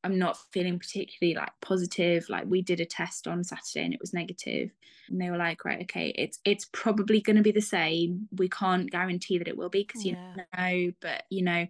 I'm 0.07 0.19
not 0.19 0.39
feeling 0.53 0.79
particularly 0.79 1.35
like 1.37 1.51
positive. 1.61 2.29
Like 2.29 2.45
we 2.47 2.63
did 2.63 2.81
a 2.81 2.87
test 2.87 3.27
on 3.27 3.45
Saturday 3.45 3.85
and 3.85 3.93
it 3.95 4.01
was 4.01 4.15
negative. 4.15 4.71
And 5.09 5.21
they 5.21 5.31
were 5.31 5.37
like, 5.37 5.65
right, 5.65 5.83
okay, 5.83 6.13
it's 6.17 6.39
it's 6.45 6.67
probably 6.73 7.21
gonna 7.21 7.43
be 7.43 7.53
the 7.53 7.61
same. 7.61 8.29
We 8.37 8.49
can't 8.49 8.91
guarantee 8.91 9.39
that 9.39 9.49
it 9.49 9.57
will 9.57 9.69
be 9.69 9.83
because 9.85 10.05
you 10.05 10.17
Yeah. 10.17 10.45
know, 10.57 10.93
but 11.01 11.25
you 11.31 11.43
know, 11.43 11.67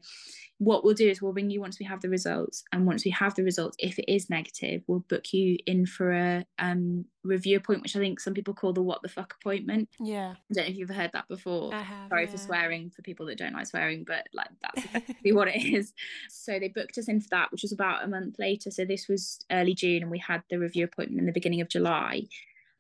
what 0.58 0.84
we'll 0.84 0.94
do 0.94 1.08
is 1.08 1.20
we'll 1.20 1.32
ring 1.32 1.50
you 1.50 1.60
once 1.60 1.78
we 1.78 1.86
have 1.86 2.00
the 2.00 2.08
results. 2.08 2.64
And 2.72 2.86
once 2.86 3.04
we 3.04 3.10
have 3.10 3.34
the 3.34 3.42
results, 3.44 3.76
if 3.80 3.98
it 3.98 4.10
is 4.12 4.30
negative, 4.30 4.82
we'll 4.86 5.00
book 5.00 5.32
you 5.32 5.58
in 5.66 5.86
for 5.86 6.12
a 6.12 6.46
um 6.58 7.06
review 7.26 7.56
appointment, 7.56 7.84
which 7.84 7.96
I 7.96 7.98
think 7.98 8.20
some 8.20 8.34
people 8.34 8.54
call 8.54 8.72
the 8.72 8.82
what 8.82 9.02
the 9.02 9.08
fuck 9.08 9.34
appointment. 9.40 9.88
Yeah. 10.00 10.34
I 10.50 10.54
don't 10.54 10.64
know 10.64 10.70
if 10.70 10.76
you've 10.76 10.90
heard 10.90 11.12
that 11.12 11.28
before 11.28 11.74
I 11.74 11.82
have. 11.82 12.08
sorry 12.08 12.26
for 12.26 12.38
swearing 12.38 12.90
for 12.90 13.02
people 13.02 13.26
that 13.26 13.38
don't 13.38 13.52
like 13.52 13.66
swearing, 13.66 14.04
but 14.06 14.26
like 14.32 14.48
that's 14.62 14.84
exactly 14.94 15.32
what 15.32 15.48
it 15.48 15.62
is. 15.64 15.92
So 16.28 16.58
they 16.58 16.68
booked 16.68 16.98
us 16.98 17.08
in 17.08 17.20
for 17.20 17.28
that, 17.30 17.52
which 17.52 17.62
was 17.62 17.72
about 17.72 18.04
a 18.04 18.08
month 18.08 18.36
later. 18.38 18.70
So 18.70 18.84
this 18.84 19.08
was 19.08 19.40
early 19.50 19.74
June, 19.74 20.02
and 20.02 20.10
we 20.10 20.18
had 20.18 20.42
the 20.50 20.58
review 20.58 20.84
appointment 20.84 21.20
in 21.20 21.26
the 21.26 21.32
beginning 21.32 21.60
of 21.60 21.68
July. 21.68 22.22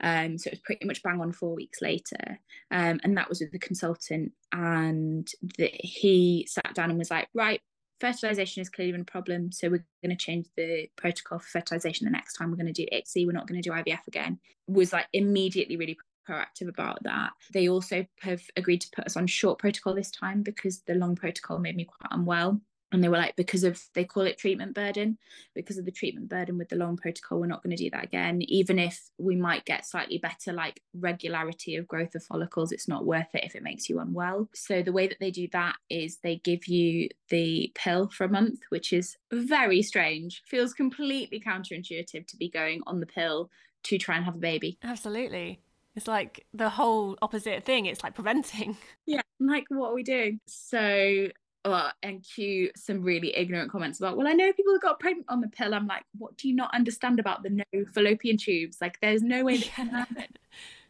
Um, 0.00 0.36
so 0.36 0.48
it 0.48 0.54
was 0.54 0.60
pretty 0.60 0.86
much 0.86 1.02
bang 1.02 1.20
on 1.20 1.32
four 1.32 1.54
weeks 1.54 1.80
later. 1.80 2.38
Um, 2.70 3.00
and 3.02 3.16
that 3.16 3.28
was 3.28 3.40
with 3.40 3.52
the 3.52 3.58
consultant, 3.58 4.32
and 4.52 5.28
the, 5.58 5.70
he 5.74 6.46
sat 6.48 6.74
down 6.74 6.90
and 6.90 6.98
was 6.98 7.10
like, 7.10 7.28
right. 7.34 7.60
Fertilization 8.00 8.60
has 8.60 8.68
clearly 8.68 8.98
a 9.00 9.04
problem, 9.04 9.50
so 9.52 9.68
we're 9.68 9.86
going 10.04 10.16
to 10.16 10.16
change 10.16 10.46
the 10.56 10.88
protocol 10.96 11.38
for 11.38 11.46
fertilization. 11.46 12.04
The 12.04 12.10
next 12.10 12.34
time 12.34 12.50
we're 12.50 12.56
going 12.56 12.72
to 12.72 12.84
do 12.84 12.86
ICSI, 12.92 13.26
we're 13.26 13.32
not 13.32 13.46
going 13.46 13.60
to 13.60 13.68
do 13.68 13.74
IVF 13.74 14.06
again. 14.06 14.38
Was 14.66 14.92
like 14.92 15.06
immediately 15.12 15.76
really 15.76 15.96
proactive 16.28 16.68
about 16.68 17.02
that. 17.04 17.30
They 17.52 17.68
also 17.68 18.04
have 18.20 18.42
agreed 18.56 18.82
to 18.82 18.90
put 18.94 19.06
us 19.06 19.16
on 19.16 19.26
short 19.26 19.58
protocol 19.58 19.94
this 19.94 20.10
time 20.10 20.42
because 20.42 20.82
the 20.82 20.94
long 20.94 21.16
protocol 21.16 21.58
made 21.58 21.76
me 21.76 21.84
quite 21.84 22.10
unwell. 22.10 22.60
And 22.92 23.02
they 23.02 23.08
were 23.08 23.16
like, 23.16 23.34
because 23.36 23.64
of 23.64 23.80
they 23.94 24.04
call 24.04 24.22
it 24.22 24.38
treatment 24.38 24.74
burden, 24.74 25.18
because 25.54 25.76
of 25.76 25.84
the 25.84 25.90
treatment 25.90 26.28
burden 26.28 26.56
with 26.56 26.68
the 26.68 26.76
long 26.76 26.96
protocol, 26.96 27.40
we're 27.40 27.46
not 27.46 27.62
going 27.62 27.76
to 27.76 27.82
do 27.82 27.90
that 27.90 28.04
again. 28.04 28.42
Even 28.42 28.78
if 28.78 29.10
we 29.18 29.34
might 29.34 29.64
get 29.64 29.84
slightly 29.84 30.18
better, 30.18 30.52
like 30.52 30.80
regularity 30.94 31.76
of 31.76 31.88
growth 31.88 32.14
of 32.14 32.22
follicles, 32.22 32.70
it's 32.70 32.86
not 32.86 33.04
worth 33.04 33.34
it 33.34 33.44
if 33.44 33.56
it 33.56 33.62
makes 33.64 33.88
you 33.88 33.98
unwell. 33.98 34.48
So 34.54 34.82
the 34.82 34.92
way 34.92 35.08
that 35.08 35.18
they 35.18 35.32
do 35.32 35.48
that 35.52 35.74
is 35.90 36.18
they 36.18 36.36
give 36.36 36.66
you 36.66 37.08
the 37.28 37.72
pill 37.74 38.08
for 38.08 38.24
a 38.24 38.28
month, 38.28 38.60
which 38.68 38.92
is 38.92 39.16
very 39.32 39.82
strange. 39.82 40.42
Feels 40.46 40.72
completely 40.72 41.40
counterintuitive 41.40 42.26
to 42.26 42.36
be 42.36 42.48
going 42.48 42.82
on 42.86 43.00
the 43.00 43.06
pill 43.06 43.50
to 43.84 43.98
try 43.98 44.16
and 44.16 44.24
have 44.24 44.36
a 44.36 44.38
baby. 44.38 44.78
Absolutely. 44.82 45.60
It's 45.96 46.06
like 46.06 46.46
the 46.52 46.68
whole 46.68 47.16
opposite 47.22 47.64
thing. 47.64 47.86
It's 47.86 48.02
like 48.02 48.14
preventing. 48.14 48.76
Yeah, 49.06 49.22
like, 49.38 49.66
what 49.68 49.90
are 49.90 49.94
we 49.94 50.02
doing? 50.02 50.40
So, 50.46 51.28
uh, 51.72 51.90
and 52.02 52.22
cue 52.24 52.70
some 52.76 53.02
really 53.02 53.34
ignorant 53.36 53.70
comments 53.70 53.98
about, 53.98 54.16
well, 54.16 54.26
I 54.28 54.32
know 54.32 54.52
people 54.52 54.72
that 54.74 54.82
got 54.82 55.00
pregnant 55.00 55.26
on 55.28 55.40
the 55.40 55.48
pill. 55.48 55.74
I'm 55.74 55.86
like, 55.86 56.04
what 56.18 56.36
do 56.36 56.48
you 56.48 56.54
not 56.54 56.74
understand 56.74 57.18
about 57.20 57.42
the 57.42 57.50
no 57.50 57.84
fallopian 57.94 58.36
tubes? 58.36 58.78
Like, 58.80 58.98
there's 59.00 59.22
no 59.22 59.44
way 59.44 59.56
that 59.58 59.66
can 59.66 59.86
Yeah. 59.88 59.98
happen. 59.98 60.24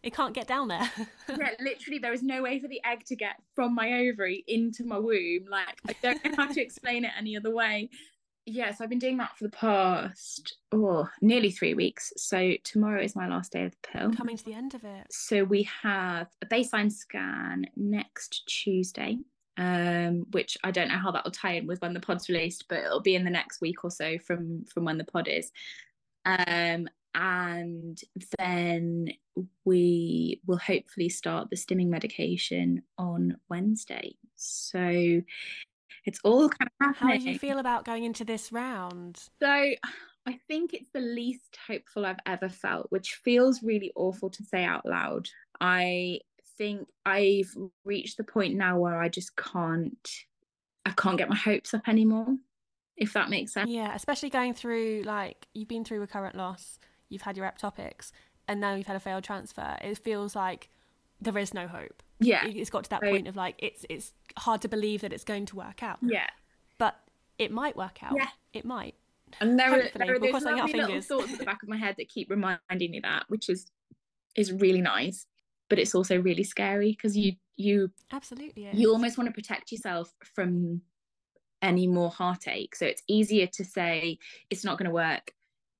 It 0.02 0.14
can't 0.14 0.34
get 0.34 0.46
down 0.46 0.68
there. 0.68 0.88
yeah, 1.28 1.50
literally, 1.58 1.98
there 1.98 2.12
is 2.12 2.22
no 2.22 2.40
way 2.40 2.60
for 2.60 2.68
the 2.68 2.80
egg 2.84 3.04
to 3.06 3.16
get 3.16 3.42
from 3.56 3.74
my 3.74 3.92
ovary 4.06 4.44
into 4.46 4.84
my 4.84 4.98
womb. 4.98 5.46
Like, 5.50 5.80
I 5.88 5.96
don't 6.00 6.24
know 6.24 6.30
how 6.36 6.46
to 6.52 6.60
explain 6.62 7.04
it 7.04 7.10
any 7.18 7.36
other 7.36 7.50
way. 7.52 7.90
Yes, 8.44 8.80
I've 8.80 8.88
been 8.90 9.00
doing 9.00 9.16
that 9.16 9.36
for 9.36 9.42
the 9.42 9.50
past 9.50 10.58
oh 10.70 11.08
nearly 11.20 11.50
three 11.50 11.74
weeks. 11.74 12.12
So 12.16 12.52
tomorrow 12.62 13.02
is 13.02 13.16
my 13.16 13.26
last 13.26 13.50
day 13.50 13.64
of 13.64 13.72
the 13.72 13.88
pill. 13.88 14.12
Coming 14.12 14.36
to 14.36 14.44
the 14.44 14.54
end 14.54 14.74
of 14.74 14.84
it. 14.84 15.08
So 15.10 15.42
we 15.42 15.68
have 15.82 16.28
a 16.40 16.46
baseline 16.46 16.92
scan 16.92 17.66
next 17.74 18.46
Tuesday, 18.46 19.18
um, 19.56 20.26
which 20.30 20.56
I 20.64 20.70
don't 20.70 20.88
know 20.88 20.98
how 20.98 21.10
that 21.12 21.24
will 21.24 21.32
tie 21.32 21.52
in 21.52 21.66
with 21.66 21.80
when 21.80 21.94
the 21.94 22.00
pod's 22.00 22.28
released, 22.28 22.66
but 22.68 22.78
it'll 22.78 23.00
be 23.00 23.14
in 23.14 23.24
the 23.24 23.30
next 23.30 23.60
week 23.60 23.84
or 23.84 23.90
so 23.90 24.18
from 24.18 24.64
from 24.64 24.84
when 24.84 24.98
the 24.98 25.04
pod 25.04 25.28
is. 25.28 25.50
Um, 26.24 26.88
and 27.14 27.98
then 28.38 29.08
we 29.64 30.40
will 30.46 30.58
hopefully 30.58 31.08
start 31.08 31.48
the 31.48 31.56
stimming 31.56 31.88
medication 31.88 32.82
on 32.98 33.38
Wednesday. 33.48 34.16
So 34.34 35.22
it's 36.04 36.20
all 36.24 36.50
kind 36.50 36.70
of 36.82 36.96
How 36.96 37.16
do 37.16 37.30
you 37.30 37.38
feel 37.38 37.58
about 37.58 37.86
going 37.86 38.04
into 38.04 38.24
this 38.24 38.52
round? 38.52 39.18
So 39.40 39.48
I 40.26 40.38
think 40.46 40.74
it's 40.74 40.90
the 40.92 41.00
least 41.00 41.56
hopeful 41.66 42.04
I've 42.04 42.20
ever 42.26 42.50
felt, 42.50 42.88
which 42.90 43.14
feels 43.24 43.62
really 43.62 43.92
awful 43.96 44.28
to 44.28 44.42
say 44.42 44.64
out 44.64 44.84
loud. 44.84 45.28
I 45.60 46.20
think 46.58 46.88
I've 47.04 47.54
reached 47.84 48.16
the 48.16 48.24
point 48.24 48.54
now 48.54 48.78
where 48.78 48.98
I 49.00 49.08
just 49.08 49.36
can't 49.36 50.08
I 50.84 50.90
can't 50.90 51.18
get 51.18 51.28
my 51.28 51.36
hopes 51.36 51.74
up 51.74 51.88
anymore, 51.88 52.36
if 52.96 53.12
that 53.14 53.28
makes 53.28 53.52
sense. 53.52 53.70
Yeah, 53.70 53.94
especially 53.94 54.30
going 54.30 54.54
through 54.54 55.02
like 55.04 55.46
you've 55.54 55.68
been 55.68 55.84
through 55.84 56.00
recurrent 56.00 56.36
loss, 56.36 56.78
you've 57.08 57.22
had 57.22 57.36
your 57.36 57.46
ectopics, 57.46 58.12
and 58.48 58.60
now 58.60 58.74
you've 58.74 58.86
had 58.86 58.96
a 58.96 59.00
failed 59.00 59.24
transfer. 59.24 59.76
It 59.82 59.98
feels 59.98 60.36
like 60.36 60.70
there 61.20 61.36
is 61.38 61.52
no 61.54 61.66
hope. 61.66 62.02
Yeah. 62.20 62.46
It- 62.46 62.56
It's 62.56 62.70
got 62.70 62.84
to 62.84 62.90
that 62.90 63.00
So- 63.02 63.10
point 63.10 63.26
of 63.28 63.36
like 63.36 63.56
it's 63.58 63.84
it's 63.90 64.12
hard 64.38 64.62
to 64.62 64.68
believe 64.68 65.00
that 65.00 65.12
it's 65.12 65.24
going 65.24 65.46
to 65.46 65.56
work 65.56 65.82
out. 65.82 65.98
Yeah. 66.02 66.28
But 66.78 66.96
it 67.38 67.50
might 67.50 67.76
work 67.76 68.02
out. 68.02 68.14
Yeah. 68.16 68.28
It 68.52 68.64
might. 68.64 68.94
And 69.40 69.58
there 69.58 69.68
are, 69.72 69.88
there 69.94 70.14
are 70.14 70.18
those 70.20 70.32
lovely 70.44 70.54
little 70.54 70.86
fingers. 70.86 71.06
thoughts 71.06 71.32
at 71.32 71.38
the 71.40 71.44
back 71.44 71.62
of 71.64 71.68
my 71.68 71.76
head 71.76 71.96
that 71.98 72.08
keep 72.08 72.30
reminding 72.30 72.90
me 72.92 73.00
that, 73.02 73.24
which 73.28 73.48
is 73.48 73.70
is 74.36 74.52
really 74.52 74.80
nice. 74.80 75.26
But 75.68 75.78
it's 75.78 75.94
also 75.94 76.20
really 76.20 76.44
scary 76.44 76.92
because 76.92 77.16
you 77.16 77.34
you 77.56 77.90
Absolutely. 78.12 78.68
you 78.72 78.92
almost 78.92 79.18
want 79.18 79.28
to 79.28 79.34
protect 79.34 79.72
yourself 79.72 80.12
from 80.34 80.82
any 81.62 81.86
more 81.86 82.10
heartache. 82.10 82.76
So 82.76 82.86
it's 82.86 83.02
easier 83.08 83.46
to 83.46 83.64
say 83.64 84.18
it's 84.50 84.64
not 84.64 84.78
going 84.78 84.88
to 84.88 84.94
work. 84.94 85.32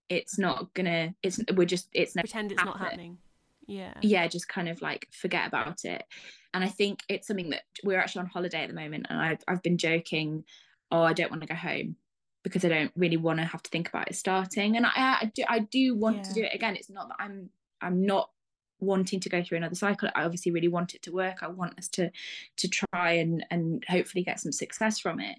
It's 0.08 0.38
not 0.38 0.72
gonna 0.74 1.14
it's 1.22 1.40
we're 1.54 1.66
just 1.66 1.88
it's 1.92 2.14
never 2.14 2.26
pretend 2.26 2.52
it's 2.52 2.64
not 2.64 2.78
happening. 2.78 3.18
Yeah. 3.66 3.94
yeah 4.00 4.28
just 4.28 4.48
kind 4.48 4.68
of 4.68 4.80
like 4.80 5.08
forget 5.10 5.48
about 5.48 5.84
it. 5.84 6.04
And 6.54 6.64
i 6.64 6.68
think 6.68 7.00
it's 7.10 7.26
something 7.26 7.50
that 7.50 7.64
we're 7.84 7.98
actually 7.98 8.20
on 8.20 8.26
holiday 8.28 8.62
at 8.62 8.68
the 8.68 8.74
moment 8.74 9.08
and 9.10 9.20
i've, 9.20 9.42
I've 9.46 9.62
been 9.62 9.76
joking 9.76 10.44
oh 10.90 11.02
i 11.02 11.12
don't 11.12 11.30
want 11.30 11.42
to 11.42 11.48
go 11.48 11.54
home 11.54 11.96
because 12.44 12.64
i 12.64 12.68
don't 12.70 12.92
really 12.96 13.18
want 13.18 13.40
to 13.40 13.44
have 13.44 13.62
to 13.62 13.68
think 13.68 13.90
about 13.90 14.08
it 14.08 14.14
starting. 14.14 14.78
And 14.78 14.86
i 14.86 14.92
i 14.94 15.32
do, 15.34 15.42
I 15.46 15.58
do 15.58 15.94
want 15.96 16.24
to 16.24 16.32
do 16.32 16.44
it 16.44 16.54
again. 16.54 16.76
It's 16.76 16.88
not 16.88 17.08
that 17.08 17.16
i'm 17.18 17.50
i'm 17.82 18.06
not 18.06 18.30
wanting 18.80 19.20
to 19.20 19.28
go 19.28 19.42
through 19.42 19.56
another 19.58 19.74
cycle 19.74 20.08
i 20.14 20.24
obviously 20.24 20.52
really 20.52 20.68
want 20.68 20.94
it 20.94 21.02
to 21.02 21.12
work 21.12 21.38
i 21.42 21.46
want 21.48 21.76
us 21.78 21.88
to 21.88 22.10
to 22.56 22.68
try 22.68 23.12
and 23.12 23.44
and 23.50 23.84
hopefully 23.88 24.22
get 24.24 24.38
some 24.40 24.52
success 24.52 24.98
from 24.98 25.18
it 25.20 25.38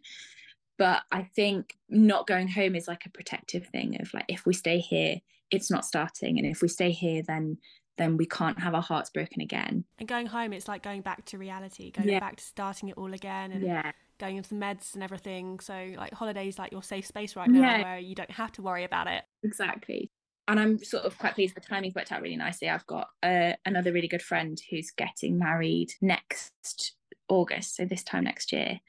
but 0.77 1.03
i 1.11 1.21
think 1.21 1.77
not 1.89 2.27
going 2.27 2.47
home 2.47 2.75
is 2.75 2.87
like 2.87 3.05
a 3.05 3.09
protective 3.11 3.67
thing 3.67 3.99
of 4.01 4.13
like 4.13 4.25
if 4.27 4.45
we 4.45 4.53
stay 4.53 4.79
here 4.79 5.17
it's 5.51 5.69
not 5.71 5.85
starting 5.85 6.37
and 6.37 6.47
if 6.47 6.61
we 6.61 6.67
stay 6.67 6.91
here 6.91 7.21
then 7.27 7.57
then 7.97 8.15
we 8.15 8.27
can't 8.27 8.59
have 8.59 8.75
our 8.75 8.81
hearts 8.81 9.09
broken 9.09 9.41
again 9.41 9.83
And 9.97 10.07
going 10.07 10.27
home, 10.27 10.53
it's 10.53 10.67
like 10.67 10.83
going 10.83 11.01
back 11.01 11.25
to 11.25 11.39
reality, 11.39 11.89
going 11.89 12.09
Yeah. 12.09 12.19
back 12.19 12.35
to 12.35 12.43
starting 12.43 12.89
it 12.89 12.95
all 12.97 13.11
again 13.11 13.51
and 13.51 13.63
yeah 13.65 13.91
going 14.19 14.37
into 14.37 14.49
the 14.49 14.55
meds 14.55 14.93
and 14.93 15.01
everything. 15.03 15.59
So, 15.59 15.93
like, 15.95 16.13
holidays 16.13 16.59
like 16.59 16.71
your 16.71 16.83
safe 16.83 17.07
space 17.07 17.35
right 17.35 17.51
now 17.51 17.59
Yeah. 17.59 17.81
where 17.81 17.97
you 17.99 18.13
don't 18.13 18.29
have 18.29 18.51
to 18.53 18.61
worry 18.61 18.83
about 18.83 19.07
it. 19.07 19.23
exactly 19.43 20.11
and 20.47 20.59
i'm 20.59 20.83
sort 20.83 21.03
of 21.03 21.17
quite 21.17 21.35
pleased 21.35 21.55
the 21.55 21.61
timing's 21.61 21.95
worked 21.95 22.11
out 22.11 22.21
really 22.21 22.35
nicely. 22.35 22.69
I've 22.69 22.87
got 22.87 23.09
uh, 23.23 23.53
another 23.65 23.91
really 23.91 24.07
good 24.07 24.21
friend 24.21 24.59
who's 24.69 24.91
getting 24.91 25.37
married 25.37 25.93
next 26.01 26.95
august 27.29 27.75
so 27.75 27.85
this 27.85 28.03
time 28.03 28.23
next 28.23 28.51
year. 28.51 28.79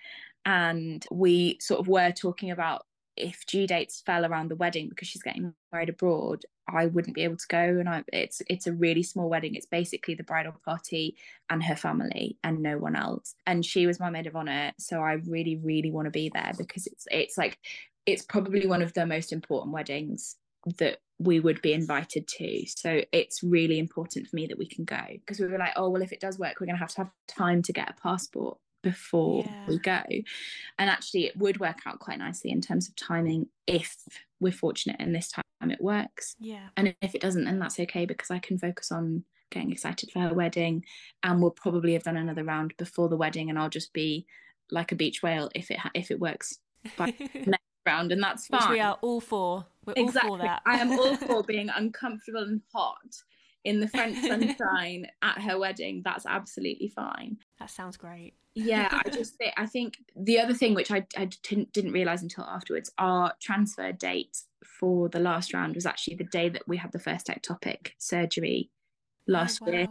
And 0.44 1.04
we 1.10 1.58
sort 1.60 1.80
of 1.80 1.88
were 1.88 2.12
talking 2.12 2.50
about 2.50 2.86
if 3.16 3.44
due 3.46 3.66
dates 3.66 4.02
fell 4.06 4.24
around 4.24 4.48
the 4.48 4.56
wedding 4.56 4.88
because 4.88 5.08
she's 5.08 5.22
getting 5.22 5.52
married 5.72 5.88
abroad 5.88 6.44
i 6.72 6.86
wouldn't 6.86 7.16
be 7.16 7.24
able 7.24 7.36
to 7.36 7.48
go. 7.48 7.58
And 7.58 7.88
I, 7.88 8.04
it's 8.12 8.42
it's 8.48 8.66
a 8.66 8.72
really 8.72 9.02
small 9.02 9.28
wedding. 9.28 9.54
It's 9.54 9.66
basically 9.66 10.14
the 10.14 10.22
bridal 10.22 10.54
party 10.64 11.16
and 11.50 11.62
her 11.64 11.76
family 11.76 12.36
and 12.44 12.62
no 12.62 12.78
one 12.78 12.94
else. 12.94 13.34
And 13.46 13.64
she 13.64 13.86
was 13.86 13.98
my 13.98 14.10
maid 14.10 14.26
of 14.26 14.36
honor 14.36 14.72
so 14.78 15.00
i 15.00 15.14
really 15.14 15.56
really 15.56 15.90
want 15.90 16.06
to 16.06 16.10
be 16.10 16.30
there 16.32 16.52
because 16.56 16.86
it's 16.86 17.06
it's 17.10 17.38
like 17.38 17.58
it's 18.06 18.22
probably 18.22 18.66
one 18.66 18.82
of 18.82 18.92
the 18.94 19.04
most 19.04 19.32
important 19.32 19.72
weddings 19.72 20.36
that 20.78 20.98
we 21.18 21.40
would 21.40 21.60
be 21.62 21.72
invited 21.72 22.28
to. 22.28 22.64
So 22.66 23.02
it's 23.12 23.42
really 23.42 23.78
important 23.78 24.28
for 24.28 24.36
me 24.36 24.46
that 24.46 24.58
we 24.58 24.66
can 24.66 24.84
go 24.84 25.00
because 25.10 25.40
we 25.40 25.46
were 25.48 25.58
like, 25.58 25.72
oh, 25.76 25.88
well, 25.90 26.02
if 26.02 26.12
it 26.12 26.20
does 26.20 26.38
work, 26.38 26.60
we're 26.60 26.66
going 26.66 26.76
to 26.76 26.80
have 26.80 26.90
to 26.92 26.98
have 26.98 27.10
time 27.26 27.62
to 27.62 27.72
get 27.72 27.90
a 27.90 27.94
passport 28.00 28.58
before 28.82 29.42
Yeah. 29.44 29.66
we 29.66 29.78
go. 29.80 30.00
And 30.78 30.88
actually, 30.88 31.26
it 31.26 31.36
would 31.36 31.58
work 31.58 31.78
out 31.86 31.98
quite 31.98 32.18
nicely 32.20 32.50
in 32.52 32.60
terms 32.60 32.88
of 32.88 32.94
timing 32.94 33.48
if 33.66 33.96
we're 34.38 34.52
fortunate 34.52 34.96
and 35.00 35.12
this 35.14 35.28
time 35.32 35.70
it 35.70 35.80
works. 35.80 36.36
Yeah. 36.38 36.68
And 36.76 36.94
if 37.02 37.16
it 37.16 37.20
doesn't, 37.20 37.44
then 37.44 37.58
that's 37.58 37.80
okay 37.80 38.06
because 38.06 38.30
I 38.30 38.38
can 38.38 38.56
focus 38.58 38.92
on 38.92 39.24
getting 39.50 39.72
excited 39.72 40.12
for 40.12 40.20
her 40.20 40.32
wedding. 40.34 40.84
And 41.24 41.42
we'll 41.42 41.50
probably 41.50 41.94
have 41.94 42.04
done 42.04 42.16
another 42.16 42.44
round 42.44 42.74
before 42.76 43.08
the 43.08 43.16
wedding, 43.16 43.50
and 43.50 43.58
I'll 43.58 43.68
just 43.68 43.92
be 43.92 44.24
like 44.70 44.92
a 44.92 44.96
beach 44.96 45.22
whale 45.22 45.50
if 45.56 45.70
it 45.72 45.78
ha- 45.78 45.90
if 45.94 46.12
it 46.12 46.20
works 46.20 46.58
by 46.96 47.12
next 47.34 47.62
round, 47.84 48.12
and 48.12 48.22
that's 48.22 48.48
Which 48.48 48.60
fine. 48.60 48.70
we 48.72 48.80
are 48.80 48.98
all 49.02 49.20
for. 49.20 49.66
We're 49.88 50.04
exactly. 50.04 50.30
all 50.30 50.36
for 50.36 50.42
that. 50.42 50.62
I 50.66 50.78
am 50.78 50.92
all 50.92 51.16
for 51.16 51.42
being 51.42 51.70
uncomfortable 51.70 52.42
and 52.42 52.60
hot 52.74 53.22
in 53.64 53.80
the 53.80 53.88
French 53.88 54.18
sunshine 54.26 55.06
at 55.22 55.40
her 55.40 55.58
wedding. 55.58 56.02
That's 56.04 56.26
absolutely 56.26 56.88
fine. 56.88 57.38
That 57.58 57.70
sounds 57.70 57.96
great. 57.96 58.34
yeah, 58.54 58.88
I 59.04 59.08
just 59.10 59.36
think, 59.36 59.54
I 59.56 59.66
think 59.66 59.96
the 60.14 60.40
other 60.40 60.54
thing 60.54 60.74
which 60.74 60.90
I, 60.90 61.06
I 61.16 61.30
didn't, 61.42 61.72
didn't 61.72 61.92
realize 61.92 62.22
until 62.22 62.44
afterwards, 62.44 62.90
our 62.98 63.32
transfer 63.40 63.92
date 63.92 64.36
for 64.64 65.08
the 65.08 65.20
last 65.20 65.54
round 65.54 65.74
was 65.74 65.86
actually 65.86 66.16
the 66.16 66.24
day 66.24 66.50
that 66.50 66.68
we 66.68 66.76
had 66.76 66.92
the 66.92 66.98
first 66.98 67.28
ectopic 67.28 67.92
surgery 67.98 68.70
oh, 69.28 69.32
last 69.32 69.60
oh, 69.62 69.66
wow. 69.66 69.72
year. 69.72 69.88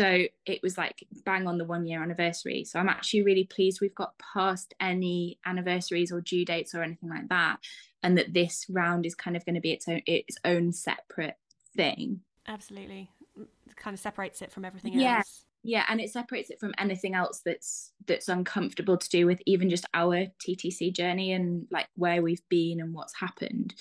So 0.00 0.26
it 0.46 0.60
was 0.62 0.78
like 0.78 1.04
bang 1.24 1.48
on 1.48 1.58
the 1.58 1.64
one 1.64 1.84
year 1.84 2.02
anniversary. 2.02 2.64
So 2.64 2.78
I'm 2.78 2.88
actually 2.88 3.24
really 3.24 3.44
pleased 3.44 3.80
we've 3.80 3.94
got 3.96 4.14
past 4.32 4.72
any 4.80 5.40
anniversaries 5.44 6.12
or 6.12 6.20
due 6.20 6.44
dates 6.44 6.72
or 6.72 6.82
anything 6.82 7.08
like 7.08 7.28
that, 7.30 7.58
and 8.02 8.16
that 8.18 8.32
this 8.32 8.66
round 8.68 9.06
is 9.06 9.14
kind 9.14 9.36
of 9.36 9.44
going 9.44 9.54
to 9.54 9.60
be 9.60 9.72
its 9.72 9.88
own 9.88 10.02
its 10.06 10.36
own 10.44 10.72
separate 10.72 11.36
thing. 11.76 12.20
Absolutely, 12.46 13.10
it 13.36 13.76
kind 13.76 13.94
of 13.94 14.00
separates 14.00 14.42
it 14.42 14.52
from 14.52 14.64
everything 14.64 14.98
yeah. 14.98 15.18
else. 15.18 15.44
Yeah, 15.64 15.84
and 15.88 16.00
it 16.00 16.10
separates 16.10 16.50
it 16.50 16.60
from 16.60 16.72
anything 16.78 17.14
else 17.14 17.40
that's 17.44 17.92
that's 18.06 18.28
uncomfortable 18.28 18.96
to 18.96 19.08
do 19.08 19.26
with 19.26 19.42
even 19.44 19.68
just 19.68 19.86
our 19.92 20.26
TTC 20.46 20.92
journey 20.94 21.32
and 21.32 21.66
like 21.70 21.88
where 21.96 22.22
we've 22.22 22.48
been 22.48 22.80
and 22.80 22.94
what's 22.94 23.14
happened. 23.14 23.74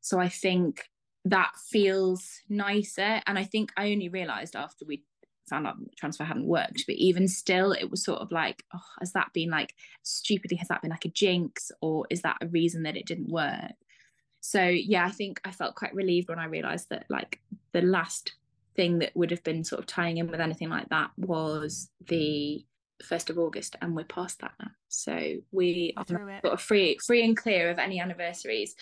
So 0.00 0.18
I 0.18 0.28
think 0.28 0.88
that 1.26 1.52
feels 1.70 2.40
nicer. 2.48 3.20
And 3.26 3.38
I 3.38 3.44
think 3.44 3.72
I 3.76 3.92
only 3.92 4.08
realized 4.08 4.56
after 4.56 4.84
we 4.86 5.04
found 5.48 5.66
out 5.66 5.78
the 5.78 5.90
transfer 5.96 6.24
hadn't 6.24 6.46
worked, 6.46 6.84
but 6.86 6.96
even 6.96 7.26
still, 7.28 7.72
it 7.72 7.90
was 7.90 8.04
sort 8.04 8.20
of 8.20 8.30
like, 8.30 8.64
oh, 8.74 8.80
has 9.00 9.12
that 9.12 9.32
been 9.32 9.50
like 9.50 9.74
stupidly, 10.02 10.56
has 10.56 10.68
that 10.68 10.82
been 10.82 10.90
like 10.90 11.04
a 11.04 11.10
jinx, 11.10 11.72
or 11.80 12.06
is 12.10 12.22
that 12.22 12.36
a 12.40 12.46
reason 12.48 12.84
that 12.84 12.96
it 12.96 13.06
didn't 13.06 13.28
work? 13.28 13.72
So 14.40 14.62
yeah, 14.62 15.04
I 15.04 15.10
think 15.10 15.40
I 15.44 15.50
felt 15.50 15.74
quite 15.74 15.94
relieved 15.94 16.28
when 16.28 16.38
I 16.38 16.46
realized 16.46 16.90
that 16.90 17.06
like 17.08 17.40
the 17.72 17.82
last 17.82 18.34
thing 18.76 19.00
that 19.00 19.16
would 19.16 19.30
have 19.32 19.42
been 19.42 19.64
sort 19.64 19.80
of 19.80 19.86
tying 19.86 20.18
in 20.18 20.30
with 20.30 20.40
anything 20.40 20.68
like 20.68 20.88
that 20.90 21.10
was 21.16 21.90
the 22.06 22.64
first 23.04 23.30
of 23.30 23.38
August, 23.38 23.76
and 23.80 23.94
we're 23.94 24.04
past 24.04 24.40
that 24.40 24.52
now. 24.60 24.70
So 24.88 25.34
we 25.50 25.92
are 25.96 26.06
sort 26.06 26.44
of 26.44 26.60
free, 26.60 26.98
free 27.04 27.24
and 27.24 27.36
clear 27.36 27.70
of 27.70 27.78
any 27.78 28.00
anniversaries 28.00 28.74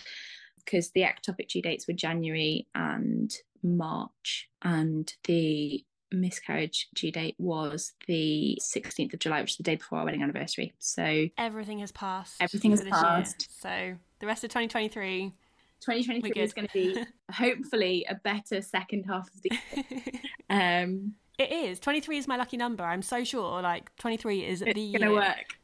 because 0.63 0.91
the 0.91 1.01
ectopic 1.01 1.47
due 1.47 1.61
dates 1.61 1.87
were 1.87 1.93
January 1.93 2.67
and 2.75 3.33
March, 3.63 4.49
and 4.61 5.11
the 5.23 5.83
miscarriage 6.11 6.89
due 6.93 7.11
date 7.11 7.35
was 7.37 7.93
the 8.07 8.57
16th 8.61 9.13
of 9.13 9.19
July, 9.19 9.41
which 9.41 9.51
is 9.51 9.57
the 9.57 9.63
day 9.63 9.75
before 9.75 9.99
our 9.99 10.05
wedding 10.05 10.23
anniversary. 10.23 10.73
So 10.79 11.27
everything 11.37 11.79
has 11.79 11.91
passed. 11.91 12.41
Everything 12.41 12.71
has 12.71 12.83
passed. 12.83 13.47
Year. 13.63 13.93
So 13.93 13.99
the 14.19 14.27
rest 14.27 14.43
of 14.43 14.49
2023. 14.49 15.33
2023 15.79 16.41
is 16.41 16.53
going 16.53 16.67
to 16.67 16.73
be 16.73 17.03
hopefully 17.31 18.05
a 18.09 18.15
better 18.15 18.61
second 18.61 19.03
half 19.03 19.29
of 19.33 19.41
the 19.41 19.51
year. 19.51 20.13
Um, 20.49 21.15
it 21.37 21.51
is. 21.51 21.77
23 21.81 22.19
is 22.19 22.27
my 22.27 22.37
lucky 22.37 22.55
number. 22.55 22.83
I'm 22.85 23.01
so 23.01 23.25
sure. 23.25 23.61
Like 23.61 23.93
23 23.97 24.45
is 24.45 24.59
the 24.61 24.65
year. 24.65 24.95
It's 24.95 25.03
going 25.03 25.13
to 25.13 25.19
work. 25.19 25.57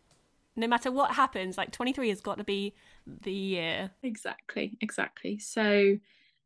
No 0.57 0.68
matter 0.68 0.91
what 0.91 1.11
happens, 1.11 1.57
like 1.57 1.72
23 1.72 2.10
has 2.10 2.20
got 2.20 2.38
to 2.38 2.44
be 2.44 2.74
the 3.07 3.32
year. 3.32 3.91
Exactly. 4.03 4.78
Exactly. 4.82 5.40
So 5.40 5.98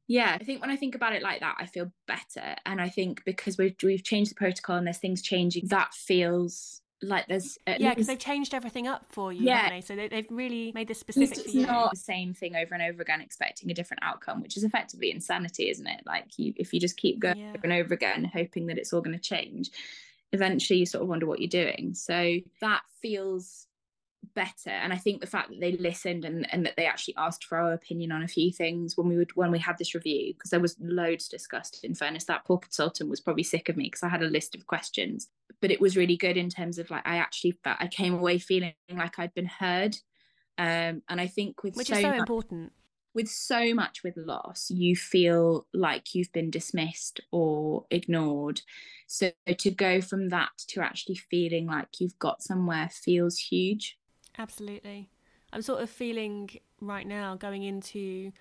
yeah 0.08 0.38
i 0.40 0.44
think 0.44 0.62
when 0.62 0.70
i 0.70 0.76
think 0.76 0.96
about 0.96 1.14
it 1.14 1.22
like 1.22 1.40
that 1.40 1.56
i 1.60 1.66
feel 1.66 1.92
better. 2.08 2.56
And 2.66 2.82
i 2.82 2.90
think 2.90 3.24
because 3.26 3.58
we've 3.58 3.76
we've 3.84 4.04
changed 4.04 4.32
the 4.32 4.36
protocol 4.36 4.78
and 4.78 4.88
there's 4.88 4.98
things 4.98 5.22
changing 5.22 5.68
that 5.68 5.94
feels 5.94 6.82
like 7.04 7.28
there's 7.28 7.60
yeah 7.68 7.90
because 7.90 8.08
they've 8.08 8.18
changed 8.18 8.56
everything 8.56 8.88
up 8.88 9.06
for 9.10 9.32
you 9.32 9.44
yeah. 9.44 9.70
they? 9.70 9.82
so 9.82 9.96
they, 9.96 10.10
have 10.12 10.26
really 10.32 10.72
made 10.74 10.88
this 10.88 11.00
specific 11.00 11.38
it's 11.38 11.54
not 11.54 11.92
the 11.92 11.98
same 11.98 12.34
thing 12.34 12.56
over 12.56 12.74
and 12.74 12.82
over 12.82 13.04
again 13.04 13.22
expecting 13.22 13.70
a 13.70 13.74
different 13.74 14.02
outcome 14.04 14.42
which 14.42 14.58
is 14.58 14.64
effectively 14.64 15.12
insanity 15.12 15.70
isn't 15.70 15.86
it? 15.86 16.02
Like 16.08 16.26
you 16.38 16.54
if 16.56 16.74
you 16.74 16.80
just 16.80 16.98
keep 16.98 17.20
going 17.20 17.38
yeah. 17.38 17.50
over 17.50 17.60
and 17.66 17.74
over 17.74 17.94
again 17.94 18.26
hoping 18.34 18.66
that 18.68 18.80
it's 18.80 18.94
all 18.94 19.02
going 19.02 19.16
to 19.16 19.22
change 19.22 19.70
eventually 20.34 20.80
you 20.80 20.86
sort 20.86 21.02
of 21.02 21.08
wonder 21.08 21.26
what 21.26 21.40
you're 21.40 21.48
doing. 21.48 21.94
So 21.94 22.38
that 22.62 22.82
feels 23.02 23.67
better. 24.38 24.70
And 24.70 24.94
i 24.94 24.98
think 24.98 25.20
the 25.20 25.28
fact 25.28 25.50
that 25.50 25.60
they 25.60 25.72
listened 25.72 26.24
and, 26.24 26.48
and 26.54 26.64
that 26.64 26.76
they 26.78 26.86
actually 26.86 27.16
asked 27.18 27.44
for 27.44 27.58
our 27.58 27.74
opinion 27.74 28.12
on 28.12 28.22
a 28.22 28.28
few 28.28 28.52
things 28.52 28.96
when 28.96 29.10
we 29.10 29.18
would 29.18 29.36
when 29.36 29.52
we 29.52 29.58
had 29.58 29.80
this 29.80 29.96
review 29.96 30.34
because 30.34 30.52
there 30.52 30.60
was 30.60 30.78
loads 30.80 31.28
discussed. 31.28 31.84
In 31.84 31.96
fairness 31.96 32.26
that 32.26 32.46
poor 32.46 32.60
consultant 32.60 33.10
was 33.10 33.20
probably 33.20 33.44
sick 33.44 33.68
of 33.68 33.76
me 33.76 33.86
because 33.86 34.04
i 34.04 34.10
had 34.10 34.22
a 34.22 34.30
list 34.30 34.54
of 34.54 34.68
questions. 34.68 35.28
But 35.60 35.72
it 35.72 35.82
was 35.82 35.98
really 35.98 36.18
good 36.18 36.38
in 36.38 36.50
terms 36.50 36.78
of 36.78 36.92
like 36.92 37.06
i 37.06 37.18
actually 37.18 37.54
felt 37.64 37.78
i 37.80 37.88
came 37.88 38.14
away 38.14 38.38
feeling 38.38 38.74
like 38.94 39.18
i'd 39.18 39.34
been 39.34 39.48
heard. 39.48 39.98
Um 40.60 41.02
and 41.10 41.20
i 41.20 41.28
think 41.28 41.64
with 41.64 41.76
which 41.76 41.88
so 41.88 41.96
is 41.96 42.02
so 42.02 42.10
much, 42.10 42.20
important. 42.20 42.72
with 43.16 43.30
so 43.30 43.74
much 43.74 44.04
with 44.04 44.18
loss 44.18 44.70
you 44.70 44.96
feel 44.96 45.66
like 45.74 46.14
you've 46.14 46.32
been 46.32 46.52
dismissed 46.52 47.22
or 47.32 47.86
ignored. 47.90 48.62
So 49.08 49.32
to 49.64 49.72
go 49.72 50.00
from 50.00 50.30
that 50.30 50.52
to 50.68 50.82
actually 50.82 51.16
feeling 51.16 51.66
like 51.66 52.00
you've 52.00 52.20
got 52.20 52.44
somewhere 52.44 52.90
feels 52.92 53.40
huge 53.40 53.98
Absolutely. 54.38 55.10
I'm 55.54 55.62
sort 55.62 55.82
of 55.82 55.90
feeling 55.90 56.50
right 56.82 57.08
now 57.08 57.36
going 57.36 57.64
into 57.64 58.32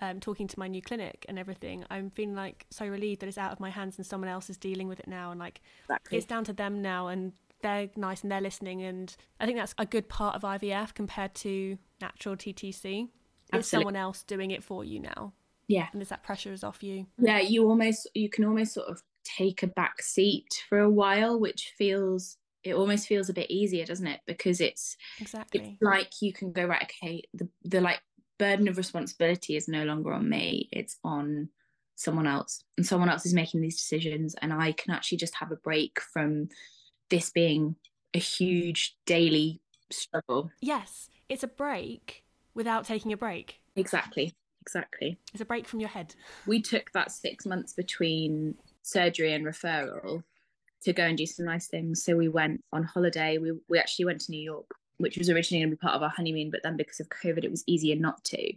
um, 0.00 0.20
talking 0.20 0.46
to 0.46 0.58
my 0.58 0.68
new 0.68 0.82
clinic 0.82 1.26
and 1.28 1.38
everything. 1.38 1.84
I'm 1.90 2.10
feeling 2.10 2.34
like 2.34 2.66
so 2.70 2.86
relieved 2.86 3.20
that 3.20 3.26
it's 3.26 3.38
out 3.38 3.52
of 3.52 3.60
my 3.60 3.70
hands 3.70 3.96
and 3.98 4.06
someone 4.06 4.28
else 4.28 4.48
is 4.48 4.56
dealing 4.56 4.88
with 4.88 5.00
it 5.00 5.08
now, 5.08 5.30
and 5.30 5.40
like 5.40 5.60
exactly. 5.84 6.18
it's 6.18 6.26
down 6.26 6.44
to 6.44 6.52
them 6.52 6.80
now, 6.80 7.08
and 7.08 7.32
they're 7.62 7.88
nice 7.96 8.22
and 8.22 8.30
they're 8.30 8.40
listening. 8.40 8.82
And 8.82 9.14
I 9.40 9.46
think 9.46 9.58
that's 9.58 9.74
a 9.78 9.86
good 9.86 10.08
part 10.08 10.36
of 10.36 10.42
IVF 10.42 10.94
compared 10.94 11.34
to 11.36 11.78
natural 12.00 12.36
TTC. 12.36 13.08
It's 13.52 13.68
someone 13.68 13.96
else 13.96 14.22
doing 14.22 14.50
it 14.50 14.62
for 14.62 14.84
you 14.84 15.00
now. 15.00 15.32
Yeah, 15.66 15.88
and 15.92 16.00
as 16.00 16.08
that 16.08 16.22
pressure 16.22 16.52
is 16.52 16.64
off 16.64 16.82
you. 16.82 17.06
Yeah, 17.18 17.40
you 17.40 17.68
almost 17.68 18.08
you 18.14 18.30
can 18.30 18.44
almost 18.44 18.74
sort 18.74 18.88
of 18.88 19.02
take 19.24 19.62
a 19.62 19.66
back 19.66 20.00
seat 20.00 20.64
for 20.68 20.78
a 20.78 20.90
while, 20.90 21.38
which 21.38 21.74
feels 21.76 22.36
it 22.68 22.74
almost 22.74 23.06
feels 23.06 23.28
a 23.28 23.34
bit 23.34 23.50
easier 23.50 23.84
doesn't 23.84 24.06
it? 24.06 24.20
Because 24.26 24.60
it's 24.60 24.96
exactly. 25.20 25.60
it's 25.60 25.82
like 25.82 26.10
you 26.20 26.32
can 26.32 26.52
go 26.52 26.64
right 26.64 26.82
okay 26.82 27.22
the 27.34 27.48
the 27.64 27.80
like 27.80 28.00
burden 28.38 28.68
of 28.68 28.76
responsibility 28.76 29.56
is 29.56 29.66
no 29.66 29.84
longer 29.84 30.12
on 30.12 30.28
me 30.28 30.68
it's 30.70 30.96
on 31.02 31.48
someone 31.96 32.26
else 32.26 32.62
and 32.76 32.86
someone 32.86 33.08
else 33.08 33.26
is 33.26 33.34
making 33.34 33.60
these 33.60 33.76
decisions 33.76 34.36
and 34.40 34.52
i 34.52 34.70
can 34.70 34.92
actually 34.92 35.18
just 35.18 35.34
have 35.34 35.50
a 35.50 35.56
break 35.56 35.98
from 36.12 36.48
this 37.10 37.30
being 37.30 37.74
a 38.14 38.18
huge 38.18 38.96
daily 39.06 39.60
struggle. 39.90 40.50
Yes 40.60 41.08
it's 41.28 41.42
a 41.42 41.48
break 41.48 42.24
without 42.54 42.86
taking 42.86 43.12
a 43.12 43.16
break. 43.16 43.60
Exactly 43.76 44.34
exactly. 44.62 45.18
It's 45.32 45.40
a 45.40 45.46
break 45.46 45.66
from 45.66 45.80
your 45.80 45.88
head. 45.88 46.14
We 46.46 46.60
took 46.60 46.92
that 46.92 47.10
six 47.10 47.46
months 47.46 47.72
between 47.72 48.54
surgery 48.82 49.32
and 49.32 49.46
referral 49.46 50.24
to 50.82 50.92
go 50.92 51.04
and 51.04 51.18
do 51.18 51.26
some 51.26 51.46
nice 51.46 51.66
things. 51.66 52.04
So 52.04 52.16
we 52.16 52.28
went 52.28 52.62
on 52.72 52.84
holiday. 52.84 53.38
We 53.38 53.52
we 53.68 53.78
actually 53.78 54.06
went 54.06 54.20
to 54.22 54.30
New 54.30 54.40
York, 54.40 54.66
which 54.98 55.18
was 55.18 55.30
originally 55.30 55.62
going 55.62 55.70
to 55.70 55.76
be 55.76 55.80
part 55.80 55.94
of 55.94 56.02
our 56.02 56.10
honeymoon, 56.10 56.50
but 56.50 56.60
then 56.62 56.76
because 56.76 57.00
of 57.00 57.08
COVID, 57.08 57.44
it 57.44 57.50
was 57.50 57.64
easier 57.66 57.96
not 57.96 58.22
to. 58.24 58.52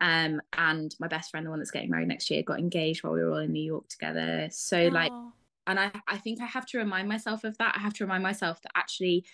Um, 0.00 0.40
and 0.56 0.94
my 1.00 1.08
best 1.08 1.30
friend, 1.30 1.44
the 1.44 1.50
one 1.50 1.58
that's 1.58 1.72
getting 1.72 1.90
married 1.90 2.08
next 2.08 2.30
year, 2.30 2.42
got 2.42 2.60
engaged 2.60 3.02
while 3.02 3.12
we 3.12 3.22
were 3.22 3.30
all 3.30 3.38
in 3.38 3.52
New 3.52 3.64
York 3.64 3.88
together. 3.88 4.48
So 4.50 4.76
Aww. 4.76 4.92
like, 4.92 5.12
and 5.66 5.80
I 5.80 5.90
I 6.06 6.18
think 6.18 6.40
I 6.40 6.46
have 6.46 6.66
to 6.66 6.78
remind 6.78 7.08
myself 7.08 7.44
of 7.44 7.58
that. 7.58 7.74
I 7.76 7.80
have 7.80 7.94
to 7.94 8.04
remind 8.04 8.22
myself 8.22 8.62
that 8.62 8.72
actually 8.74 9.24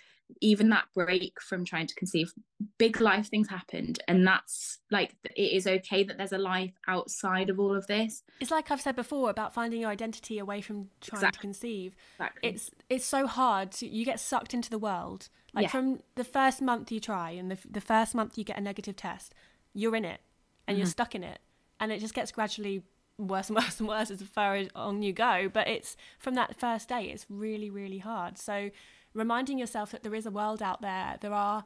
even 0.41 0.69
that 0.69 0.85
break 0.93 1.39
from 1.41 1.63
trying 1.63 1.87
to 1.87 1.95
conceive 1.95 2.33
big 2.77 2.99
life 2.99 3.27
things 3.27 3.47
happened 3.47 3.99
and 4.07 4.25
that's 4.25 4.79
like 4.91 5.15
it 5.35 5.51
is 5.51 5.67
okay 5.67 6.03
that 6.03 6.17
there's 6.17 6.31
a 6.31 6.37
life 6.37 6.73
outside 6.87 7.49
of 7.49 7.59
all 7.59 7.75
of 7.75 7.85
this 7.87 8.23
it's 8.39 8.51
like 8.51 8.71
i've 8.71 8.81
said 8.81 8.95
before 8.95 9.29
about 9.29 9.53
finding 9.53 9.81
your 9.81 9.89
identity 9.89 10.39
away 10.39 10.61
from 10.61 10.89
trying 11.01 11.19
exactly. 11.19 11.37
to 11.37 11.41
conceive 11.41 11.95
exactly. 12.15 12.49
it's 12.49 12.71
it's 12.89 13.05
so 13.05 13.27
hard 13.27 13.71
to, 13.71 13.87
you 13.87 14.03
get 14.03 14.19
sucked 14.19 14.53
into 14.53 14.69
the 14.69 14.79
world 14.79 15.29
like 15.53 15.63
yeah. 15.63 15.69
from 15.69 15.99
the 16.15 16.23
first 16.23 16.61
month 16.61 16.91
you 16.91 16.99
try 16.99 17.29
and 17.31 17.51
the, 17.51 17.57
the 17.69 17.81
first 17.81 18.15
month 18.15 18.37
you 18.37 18.43
get 18.43 18.57
a 18.57 18.61
negative 18.61 18.95
test 18.95 19.33
you're 19.73 19.95
in 19.95 20.05
it 20.05 20.21
and 20.67 20.75
mm-hmm. 20.75 20.81
you're 20.81 20.89
stuck 20.89 21.13
in 21.13 21.23
it 21.23 21.39
and 21.79 21.91
it 21.91 21.99
just 21.99 22.13
gets 22.13 22.31
gradually 22.31 22.81
worse 23.17 23.49
and 23.49 23.55
worse 23.57 23.79
and 23.79 23.87
worse 23.87 24.11
as 24.11 24.21
far 24.21 24.55
as 24.55 24.67
on 24.75 25.01
you 25.01 25.13
go 25.13 25.49
but 25.51 25.67
it's 25.67 25.95
from 26.17 26.33
that 26.35 26.59
first 26.59 26.89
day 26.89 27.05
it's 27.05 27.25
really 27.29 27.69
really 27.69 27.99
hard 27.99 28.37
so 28.37 28.69
reminding 29.15 29.57
yourself 29.57 29.91
that 29.91 30.03
there 30.03 30.13
is 30.13 30.25
a 30.25 30.31
world 30.31 30.61
out 30.61 30.81
there, 30.81 31.17
there 31.21 31.33
are 31.33 31.65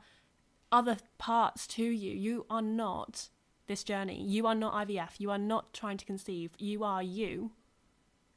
other 0.72 0.98
parts 1.18 1.68
to 1.68 1.84
you. 1.84 2.14
You 2.14 2.46
are 2.50 2.62
not 2.62 3.30
this 3.68 3.84
journey. 3.84 4.24
You 4.24 4.48
are 4.48 4.56
not 4.56 4.88
IVF. 4.88 5.20
You 5.20 5.32
are 5.32 5.38
not 5.38 5.74
trying 5.74 5.98
to 5.98 6.06
conceive. 6.06 6.52
You 6.58 6.84
are 6.84 7.04
you. 7.04 7.52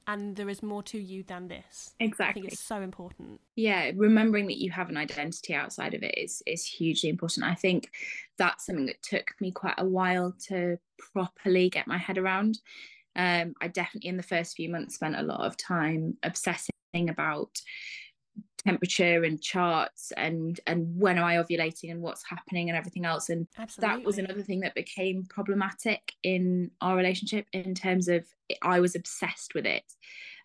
And 0.07 0.35
there 0.35 0.49
is 0.49 0.63
more 0.63 0.83
to 0.85 0.99
you 0.99 1.23
than 1.23 1.47
this. 1.47 1.95
Exactly. 2.01 2.31
I 2.31 2.33
think 2.43 2.53
it's 2.53 2.63
so 2.63 2.83
important. 2.83 3.41
Yeah, 3.55 3.93
remembering 3.95 4.47
that 4.49 4.59
you 4.59 4.71
have 4.73 4.89
an 4.89 4.97
identity 4.97 5.55
outside 5.55 5.95
of 5.95 6.03
it 6.03 6.19
is 6.19 6.43
is 6.45 6.67
hugely 6.67 7.09
important. 7.09 7.47
I 7.47 7.55
think 7.55 7.91
that's 8.37 8.67
something 8.67 8.87
that 8.87 9.01
took 9.03 9.33
me 9.41 9.53
quite 9.53 9.77
a 9.79 9.85
while 9.85 10.35
to 10.49 10.77
properly 10.99 11.71
get 11.71 11.87
my 11.87 11.99
head 11.99 12.19
around. 12.19 12.59
Um, 13.15 13.55
I 13.61 13.69
definitely 13.69 14.09
in 14.09 14.17
the 14.17 14.25
first 14.25 14.57
few 14.57 14.69
months 14.71 14.97
spent 14.97 15.15
a 15.15 15.23
lot 15.23 15.47
of 15.47 15.57
time 15.57 16.17
obsessing 16.25 16.73
about 16.95 17.63
temperature 18.67 19.25
and 19.25 19.43
charts 19.43 20.13
and 20.17 20.61
and 20.67 20.87
when 20.97 21.19
am 21.19 21.25
I 21.25 21.37
ovulating 21.37 21.91
and 21.91 22.01
what's 22.01 22.25
happening 22.25 22.69
and 22.69 22.79
everything 22.79 23.05
else. 23.05 23.29
And 23.29 23.47
Absolutely. 23.59 23.97
that 23.97 24.07
was 24.07 24.19
another 24.19 24.43
thing 24.43 24.61
that 24.61 24.75
became 24.75 25.25
problematic 25.29 26.13
in 26.23 26.71
our 26.81 26.97
relationship 26.97 27.47
in 27.53 27.75
terms 27.75 28.09
of 28.09 28.25
I 28.63 28.81
was 28.81 28.95
obsessed 28.95 29.55
with 29.55 29.67
it. 29.67 29.85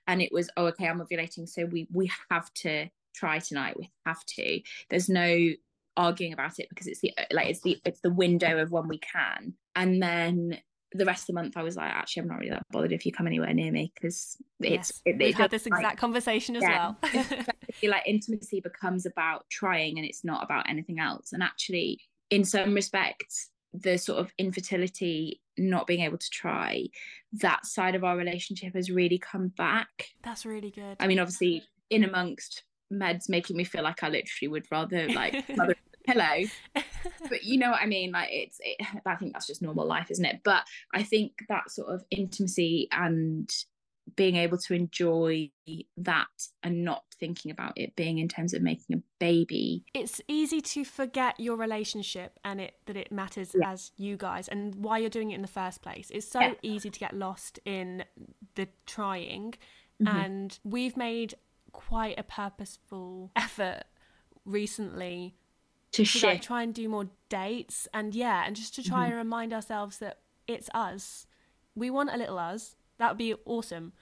And 0.07 0.21
it 0.21 0.31
was 0.31 0.49
oh 0.57 0.65
okay 0.67 0.87
I'm 0.87 0.99
ovulating 0.99 1.47
so 1.47 1.65
we 1.65 1.87
we 1.91 2.09
have 2.29 2.51
to 2.55 2.89
try 3.13 3.39
tonight 3.39 3.77
we 3.77 3.91
have 4.05 4.23
to. 4.25 4.61
There's 4.89 5.09
no 5.09 5.49
arguing 5.95 6.33
about 6.33 6.59
it 6.59 6.69
because 6.69 6.87
it's 6.87 7.01
the 7.01 7.13
like 7.31 7.49
it's 7.49 7.61
the 7.61 7.79
it's 7.83 8.01
the 8.01 8.13
window 8.13 8.59
of 8.59 8.71
when 8.71 8.87
we 8.87 8.99
can. 8.99 9.53
And 9.75 10.01
then 10.01 10.59
the 10.93 11.05
rest 11.05 11.23
of 11.23 11.27
the 11.27 11.33
month 11.33 11.57
I 11.57 11.63
was 11.63 11.75
like, 11.75 11.91
actually, 11.91 12.21
I'm 12.21 12.27
not 12.29 12.39
really 12.39 12.51
that 12.51 12.65
bothered 12.71 12.91
if 12.91 13.05
you 13.05 13.11
come 13.11 13.27
anywhere 13.27 13.53
near 13.53 13.71
me 13.71 13.91
because 13.93 14.37
it's. 14.59 14.69
Yes, 14.69 15.01
it, 15.05 15.17
we've 15.17 15.35
had 15.35 15.51
this 15.51 15.65
like, 15.65 15.79
exact 15.79 15.99
conversation 15.99 16.55
as 16.55 16.63
yeah, 16.63 16.93
well. 17.13 17.45
like 17.83 18.07
intimacy 18.07 18.61
becomes 18.61 19.05
about 19.05 19.45
trying 19.49 19.97
and 19.97 20.07
it's 20.07 20.23
not 20.23 20.43
about 20.43 20.69
anything 20.69 20.99
else. 20.99 21.33
And 21.33 21.43
actually, 21.43 21.99
in 22.29 22.43
some 22.43 22.73
respects, 22.73 23.49
the 23.73 23.97
sort 23.97 24.19
of 24.19 24.31
infertility, 24.37 25.41
not 25.57 25.87
being 25.87 26.01
able 26.01 26.17
to 26.17 26.29
try, 26.29 26.87
that 27.33 27.65
side 27.65 27.95
of 27.95 28.03
our 28.03 28.17
relationship 28.17 28.73
has 28.73 28.89
really 28.89 29.19
come 29.19 29.49
back. 29.49 30.09
That's 30.23 30.45
really 30.45 30.71
good. 30.71 30.97
I 30.99 31.07
mean, 31.07 31.19
obviously, 31.19 31.63
in 31.89 32.03
amongst 32.03 32.63
meds 32.91 33.27
making 33.27 33.57
me 33.57 33.63
feel 33.63 33.83
like 33.83 34.01
I 34.01 34.07
literally 34.07 34.47
would 34.47 34.65
rather 34.71 35.09
like 35.09 35.45
pillow 36.07 36.45
but 37.29 37.43
you 37.43 37.57
know 37.57 37.71
what 37.71 37.81
i 37.81 37.85
mean 37.85 38.11
like 38.11 38.29
it's 38.31 38.59
it, 38.61 38.85
i 39.05 39.15
think 39.15 39.33
that's 39.33 39.47
just 39.47 39.61
normal 39.61 39.85
life 39.85 40.09
isn't 40.09 40.25
it 40.25 40.41
but 40.43 40.63
i 40.93 41.03
think 41.03 41.33
that 41.49 41.69
sort 41.69 41.93
of 41.93 42.03
intimacy 42.11 42.87
and 42.91 43.49
being 44.15 44.37
able 44.37 44.57
to 44.57 44.73
enjoy 44.73 45.49
that 45.97 46.27
and 46.63 46.83
not 46.83 47.03
thinking 47.19 47.51
about 47.51 47.73
it 47.75 47.95
being 47.95 48.19
in 48.19 48.27
terms 48.27 48.53
of 48.53 48.61
making 48.61 48.95
a 48.95 49.01
baby 49.19 49.83
it's 49.93 50.21
easy 50.27 50.61
to 50.61 50.85
forget 50.85 51.37
your 51.39 51.57
relationship 51.57 52.39
and 52.45 52.61
it 52.61 52.75
that 52.85 52.95
it 52.95 53.11
matters 53.11 53.53
yeah. 53.59 53.71
as 53.71 53.91
you 53.97 54.15
guys 54.15 54.47
and 54.47 54.75
why 54.75 54.97
you're 54.97 55.09
doing 55.09 55.31
it 55.31 55.35
in 55.35 55.41
the 55.41 55.47
first 55.47 55.81
place 55.81 56.09
it's 56.11 56.29
so 56.29 56.39
yeah. 56.39 56.53
easy 56.61 56.89
to 56.89 56.99
get 56.99 57.13
lost 57.13 57.59
in 57.65 58.03
the 58.55 58.67
trying 58.85 59.53
mm-hmm. 60.01 60.17
and 60.17 60.59
we've 60.63 60.95
made 60.95 61.35
quite 61.73 62.17
a 62.17 62.23
purposeful 62.23 63.31
effort 63.35 63.83
recently 64.45 65.35
to, 66.05 66.19
to 66.19 66.27
like, 66.27 66.41
try 66.41 66.63
and 66.63 66.73
do 66.73 66.87
more 66.89 67.09
dates 67.29 67.87
and 67.93 68.15
yeah 68.15 68.43
and 68.45 68.55
just 68.55 68.75
to 68.75 68.83
try 68.83 69.03
mm-hmm. 69.03 69.11
and 69.11 69.15
remind 69.17 69.53
ourselves 69.53 69.97
that 69.99 70.19
it's 70.47 70.69
us. 70.73 71.27
We 71.75 71.89
want 71.89 72.09
a 72.11 72.17
little 72.17 72.39
us. 72.39 72.75
That 72.97 73.09
would 73.09 73.17
be 73.17 73.35
awesome. 73.45 73.93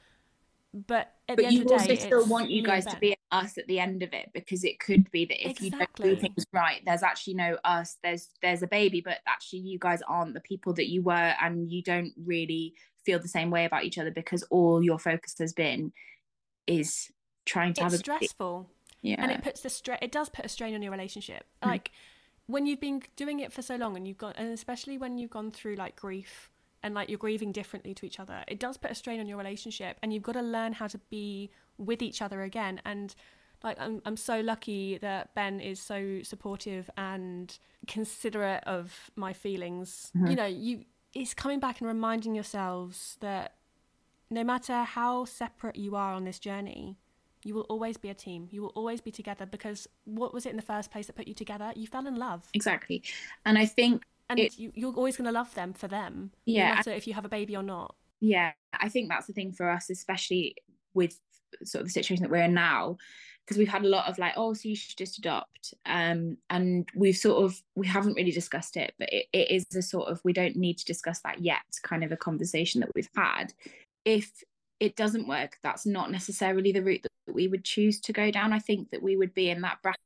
But 0.74 1.14
at 1.30 1.38
but 1.38 1.38
the 1.38 1.46
end 1.46 1.54
you 1.56 1.62
of 1.62 1.68
the 1.68 1.74
also 1.74 1.88
day, 1.88 1.96
still 1.96 2.28
want 2.28 2.50
you 2.50 2.62
guys 2.62 2.86
to 2.88 2.98
be 2.98 3.16
us 3.32 3.58
at 3.58 3.66
the 3.68 3.80
end 3.80 4.04
of 4.04 4.14
it 4.14 4.30
because 4.34 4.64
it 4.64 4.80
could 4.80 5.10
be 5.10 5.26
that 5.26 5.42
if 5.42 5.52
exactly. 5.62 5.66
you 5.66 5.72
don't 5.72 6.16
do 6.16 6.22
things 6.22 6.46
right 6.54 6.82
there's 6.86 7.02
actually 7.02 7.34
no 7.34 7.58
us. 7.64 7.98
There's 8.04 8.30
there's 8.42 8.62
a 8.62 8.68
baby 8.68 9.02
but 9.02 9.20
actually 9.26 9.60
you 9.60 9.80
guys 9.80 10.02
aren't 10.08 10.34
the 10.34 10.42
people 10.42 10.74
that 10.74 10.88
you 10.88 11.02
were 11.02 11.34
and 11.42 11.72
you 11.72 11.82
don't 11.82 12.12
really 12.26 12.74
feel 13.06 13.20
the 13.20 13.28
same 13.28 13.52
way 13.52 13.66
about 13.66 13.86
each 13.86 13.98
other 13.98 14.12
because 14.12 14.44
all 14.50 14.84
your 14.84 15.00
focus 15.00 15.36
has 15.40 15.54
been 15.54 15.94
is 16.68 17.10
trying 17.46 17.74
to 17.76 17.82
it's 17.82 17.94
have 17.94 17.94
a 17.94 17.98
stressful 17.98 18.70
yeah 19.06 19.16
and 19.20 19.32
it 19.32 19.42
puts 19.44 19.62
the 19.62 19.70
stress 19.70 20.00
it 20.02 20.12
does 20.12 20.30
put 20.30 20.46
a 20.46 20.50
strain 20.50 20.74
on 20.74 20.82
your 20.82 20.92
relationship 20.92 21.46
mm. 21.64 21.68
like 21.68 21.92
when 22.48 22.66
you've 22.66 22.82
been 22.82 23.02
doing 23.16 23.40
it 23.40 23.52
for 23.52 23.62
so 23.62 23.76
long 23.76 23.96
and 23.96 24.08
you've 24.08 24.18
got 24.18 24.36
and 24.38 24.52
especially 24.52 24.98
when 24.98 25.18
you've 25.18 25.30
gone 25.30 25.52
through 25.52 25.76
like 25.76 25.96
grief 25.96 26.50
and 26.84 26.94
like 26.94 27.10
you're 27.10 27.18
grieving 27.18 27.52
differently 27.52 27.94
to 27.94 28.06
each 28.06 28.20
other 28.20 28.44
it 28.48 28.60
does 28.60 28.78
put 28.78 28.92
a 28.92 28.96
strain 28.96 29.20
on 29.20 29.28
your 29.28 29.38
relationship 29.38 29.98
and 30.02 30.14
you've 30.14 30.24
got 30.24 30.34
to 30.34 30.42
learn 30.42 30.74
how 30.74 30.88
to 30.88 30.98
be 31.10 31.50
with 31.78 32.02
each 32.02 32.22
other 32.22 32.42
again 32.42 32.82
and 32.86 33.16
like 33.64 33.80
I'm, 33.80 34.02
I'm 34.06 34.18
so 34.18 34.42
lucky 34.42 34.98
that 35.00 35.34
ben 35.34 35.60
is 35.60 35.80
so 35.80 36.20
supportive 36.24 36.90
and 36.98 37.58
considerate 37.88 38.64
of 38.66 39.12
my 39.16 39.34
feelings 39.34 40.12
mm-hmm. 40.16 40.28
you 40.28 40.36
know 40.36 40.46
you 40.46 40.86
it's 41.14 41.34
coming 41.34 41.60
back 41.60 41.80
and 41.80 41.88
reminding 41.88 42.36
yourselves 42.36 43.18
that 43.22 43.56
no 44.30 44.44
matter 44.44 44.84
how 44.84 45.26
separate 45.26 45.78
you 45.78 45.96
are 45.96 46.14
on 46.14 46.26
this 46.26 46.40
journey 46.40 46.98
you 47.46 47.54
will 47.54 47.62
always 47.70 47.96
be 47.96 48.10
a 48.10 48.14
team. 48.14 48.48
You 48.52 48.64
will 48.64 48.74
always 48.76 49.00
be 49.02 49.12
together 49.12 49.46
because 49.46 49.88
what 50.04 50.34
was 50.34 50.48
it 50.48 50.50
in 50.50 50.56
the 50.56 50.64
first 50.64 50.92
place 50.92 51.06
that 51.06 51.16
put 51.16 51.28
you 51.28 51.36
together? 51.36 51.72
You 51.76 51.86
fell 51.86 52.08
in 52.08 52.16
love. 52.16 52.50
Exactly. 52.54 53.04
And 53.46 53.58
I 53.58 53.68
think 53.68 54.04
and 54.30 54.40
it, 54.40 54.58
you, 54.58 54.72
you're 54.74 54.94
always 54.94 55.16
going 55.16 55.28
to 55.28 55.32
love 55.32 55.54
them 55.54 55.72
for 55.72 55.88
them. 55.88 56.32
Yeah. 56.46 56.70
No 56.70 56.76
matter 56.76 56.92
if 56.92 57.06
you 57.06 57.14
have 57.14 57.24
a 57.24 57.30
baby 57.30 57.56
or 57.56 57.62
not. 57.62 57.96
Yeah. 58.20 58.54
I 58.74 58.90
think 58.90 59.10
that's 59.10 59.28
the 59.28 59.34
thing 59.34 59.52
for 59.52 59.70
us, 59.70 59.92
especially 59.92 60.56
with 60.96 61.20
sort 61.64 61.82
of 61.82 61.88
the 61.88 61.92
situation 61.92 62.24
that 62.24 62.32
we're 62.32 62.44
in 62.44 62.56
now 62.56 62.98
because 63.46 63.60
we've 63.60 63.68
had 63.68 63.86
a 63.86 63.88
lot 63.88 64.10
of 64.10 64.18
like 64.18 64.34
oh 64.36 64.54
so 64.54 64.68
you 64.68 64.76
should 64.76 64.98
just 64.98 65.18
adopt 65.20 65.74
um 65.86 66.36
and 66.50 66.90
we've 66.96 67.16
sort 67.16 67.46
of 67.46 67.62
we 67.76 67.88
haven't 67.88 68.16
really 68.16 68.32
discussed 68.32 68.76
it 68.76 68.94
but 69.00 69.08
it, 69.14 69.28
it 69.32 69.52
is 69.52 69.66
a 69.74 69.82
sort 69.82 70.10
of 70.10 70.20
we 70.26 70.34
don't 70.34 70.58
need 70.58 70.78
to 70.78 70.84
discuss 70.84 71.22
that 71.22 71.40
yet 71.42 71.62
kind 71.84 72.04
of 72.04 72.12
a 72.12 72.18
conversation 72.18 72.82
that 72.82 72.90
we've 72.94 73.10
had 73.16 73.54
if 74.04 74.44
it 74.80 74.96
doesn't 74.96 75.28
work. 75.28 75.58
That's 75.64 75.86
not 75.86 76.12
necessarily 76.12 76.72
the 76.72 76.84
route 76.84 77.04
that 77.04 77.34
we 77.34 77.48
would 77.48 77.64
choose 77.64 78.00
to 78.02 78.14
go 78.14 78.32
down. 78.32 78.54
I 78.54 78.60
think 78.60 78.92
that 78.92 79.02
we 79.02 79.16
would 79.16 79.34
be 79.34 79.50
in 79.50 79.62
that 79.62 79.82
bracket 79.82 80.02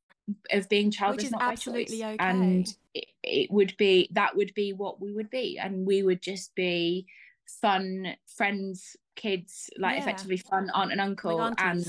of 0.52 0.70
being 0.70 0.92
childless 0.92 1.24
Which 1.24 1.34
is 1.34 1.38
absolutely 1.40 2.04
okay. 2.04 2.16
and 2.20 2.68
it, 2.94 3.06
it 3.24 3.52
would 3.52 3.76
be 3.78 4.10
that 4.14 4.36
would 4.36 4.54
be 4.54 4.74
what 4.74 5.02
we 5.02 5.12
would 5.12 5.30
be 5.30 5.58
and 5.58 5.88
we 5.88 6.04
would 6.04 6.22
just 6.22 6.54
be 6.54 7.08
fun 7.48 8.16
friends 8.28 8.96
kids 9.16 9.70
like 9.78 9.96
Yeah. 9.96 10.02
effectively 10.04 10.38
fun 10.38 10.70
aunt 10.74 10.92
and 10.92 11.02
uncle 11.02 11.38
like 11.38 11.60
and 11.60 11.84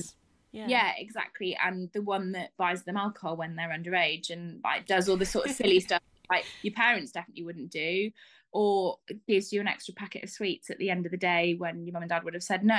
yeah. 0.53 0.67
yeah 0.69 0.93
exactly 0.97 1.57
and 1.63 1.91
the 1.93 2.03
one 2.03 2.33
that 2.33 2.57
buys 2.57 2.83
them 2.83 2.97
alcohol 2.97 3.37
when 3.37 3.57
they're 3.57 3.69
underage 3.69 4.31
and 4.31 4.61
like 4.65 4.87
does 4.87 5.09
all 5.09 5.17
the 5.17 5.27
sort 5.27 5.47
of 5.47 5.53
silly 5.53 5.81
stuff 5.89 6.01
like 6.31 6.45
your 6.63 6.73
parents 6.75 7.13
definitely 7.13 7.45
wouldn't 7.45 7.71
do 7.71 8.11
or 8.53 8.97
gives 9.29 9.53
you 9.53 9.61
an 9.61 9.69
extra 9.69 9.95
packet 9.95 10.25
of 10.25 10.31
sweets 10.31 10.71
at 10.71 10.79
the 10.79 10.91
end 10.91 11.07
of 11.07 11.13
the 11.13 11.19
day 11.19 11.55
when 11.59 11.85
your 11.85 11.93
mum 11.93 12.03
and 12.03 12.11
dad 12.11 12.25
would 12.25 12.35
have 12.35 12.43
said 12.43 12.65
no. 12.65 12.79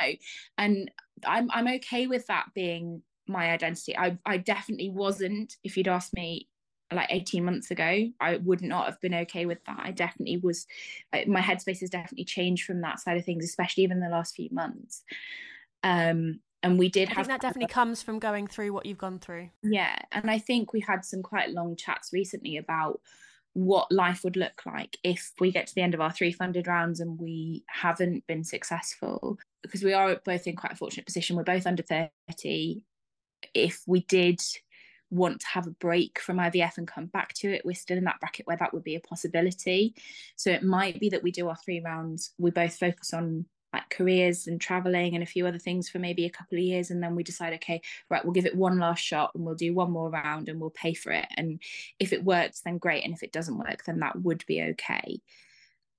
And 0.58 0.92
i'm 1.26 1.50
i'm 1.52 1.68
okay 1.68 2.08
with 2.08 2.26
that 2.28 2.46
being 2.56 3.02
my 3.28 3.52
identity. 3.52 3.98
I 3.98 4.18
i 4.26 4.38
definitely 4.38 4.90
wasn't 4.90 5.56
if 5.64 5.78
you'd 5.78 5.88
asked 5.88 6.14
me 6.14 6.48
like 6.94 7.08
18 7.10 7.46
months 7.46 7.72
ago 7.72 8.10
i 8.20 8.36
would 8.44 8.62
not 8.62 8.86
have 8.86 9.00
been 9.00 9.14
okay 9.14 9.46
with 9.46 9.64
that. 9.66 9.80
I 9.82 9.92
definitely 9.92 10.38
was 10.38 10.68
my 11.28 11.40
headspace 11.42 11.80
has 11.80 11.90
definitely 11.90 12.26
changed 12.26 12.66
from 12.66 12.82
that 12.82 13.00
side 13.00 13.18
of 13.18 13.24
things 13.24 13.46
especially 13.46 13.84
even 13.84 14.00
the 14.00 14.10
last 14.10 14.36
few 14.36 14.50
months. 14.52 15.04
Um 15.84 16.42
and 16.64 16.78
we 16.78 16.90
did 16.90 17.10
I 17.10 17.14
have 17.14 17.28
think 17.28 17.42
that 17.42 17.48
definitely 17.48 17.74
comes 17.74 18.04
from 18.04 18.20
going 18.20 18.46
through 18.46 18.74
what 18.74 18.86
you've 18.86 18.98
gone 18.98 19.20
through. 19.20 19.50
yeah 19.64 19.98
and 20.12 20.30
i 20.30 20.38
think 20.38 20.74
we 20.74 20.82
had 20.82 21.06
some 21.06 21.24
quite 21.24 21.52
long 21.52 21.76
chats 21.76 22.12
recently 22.12 22.58
about 22.58 23.00
what 23.54 23.92
life 23.92 24.24
would 24.24 24.38
look 24.38 24.62
like 24.66 24.98
if 25.04 25.32
we 25.40 25.52
get 25.52 25.68
to 25.68 25.76
the 25.76 25.82
end 25.82 25.94
of 25.94 26.02
our 26.02 26.12
three 26.12 26.32
funded 26.32 26.68
rounds 26.68 27.00
and 27.00 27.20
we 27.20 27.64
haven't 27.68 28.26
been 28.28 28.44
successful. 28.44 29.38
Because 29.62 29.84
we 29.84 29.94
are 29.94 30.20
both 30.24 30.48
in 30.48 30.56
quite 30.56 30.74
a 30.74 30.78
fortunate 30.78 31.06
position. 31.06 31.36
We're 31.36 31.44
both 31.44 31.68
under 31.68 31.84
30 31.84 32.84
if 33.54 33.82
we 33.86 34.02
did 34.02 34.40
want 35.10 35.42
to 35.42 35.48
have 35.48 35.68
a 35.68 35.72
break 35.72 36.20
from 36.20 36.38
IVF 36.38 36.78
and 36.78 36.88
come 36.88 37.08
back 37.08 37.34
to 37.34 37.52
it 37.52 37.66
we're 37.66 37.74
still 37.74 37.98
in 37.98 38.06
that 38.06 38.20
bracket 38.22 38.48
where 38.48 38.56
that 38.56 38.74
would 38.74 38.84
be 38.84 38.96
a 38.96 39.02
possibility. 39.02 39.94
So 40.38 40.52
it 40.52 40.64
might 40.64 41.00
be 41.00 41.10
that 41.10 41.24
we 41.24 41.32
do 41.32 41.50
our 41.50 41.58
three 41.58 41.82
rounds 41.82 42.34
we 42.38 42.52
both 42.52 42.78
focus 42.78 43.14
on 43.14 43.46
like 43.74 43.90
careers 43.90 44.48
and 44.48 44.60
traveling 44.60 45.14
and 45.14 45.24
a 45.24 45.28
few 45.28 45.48
other 45.48 45.58
things 45.60 45.88
for 45.90 46.00
maybe 46.00 46.26
a 46.26 46.30
couple 46.30 46.58
of 46.58 46.64
years 46.64 46.92
and 46.92 47.02
then 47.02 47.16
we 47.16 47.24
decide 47.24 47.54
okay 47.54 47.82
right 48.10 48.24
we'll 48.26 48.34
give 48.34 48.46
it 48.46 48.56
one 48.56 48.78
last 48.80 49.00
shot 49.02 49.32
and 49.34 49.46
we'll 49.46 49.56
do 49.56 49.74
one 49.74 49.92
more 49.92 50.10
round 50.10 50.50
and 50.50 50.60
we'll 50.60 50.70
pay 50.72 50.94
for 50.94 51.12
it. 51.12 51.26
And 51.38 51.62
if 52.00 52.12
it 52.14 52.24
works 52.24 52.62
then 52.62 52.78
great 52.78 53.04
and 53.06 53.14
if 53.14 53.24
it 53.24 53.32
doesn't 53.32 53.58
work 53.58 53.84
then 53.86 54.00
that 54.00 54.22
would 54.22 54.44
be 54.46 54.62
okay. 54.62 55.22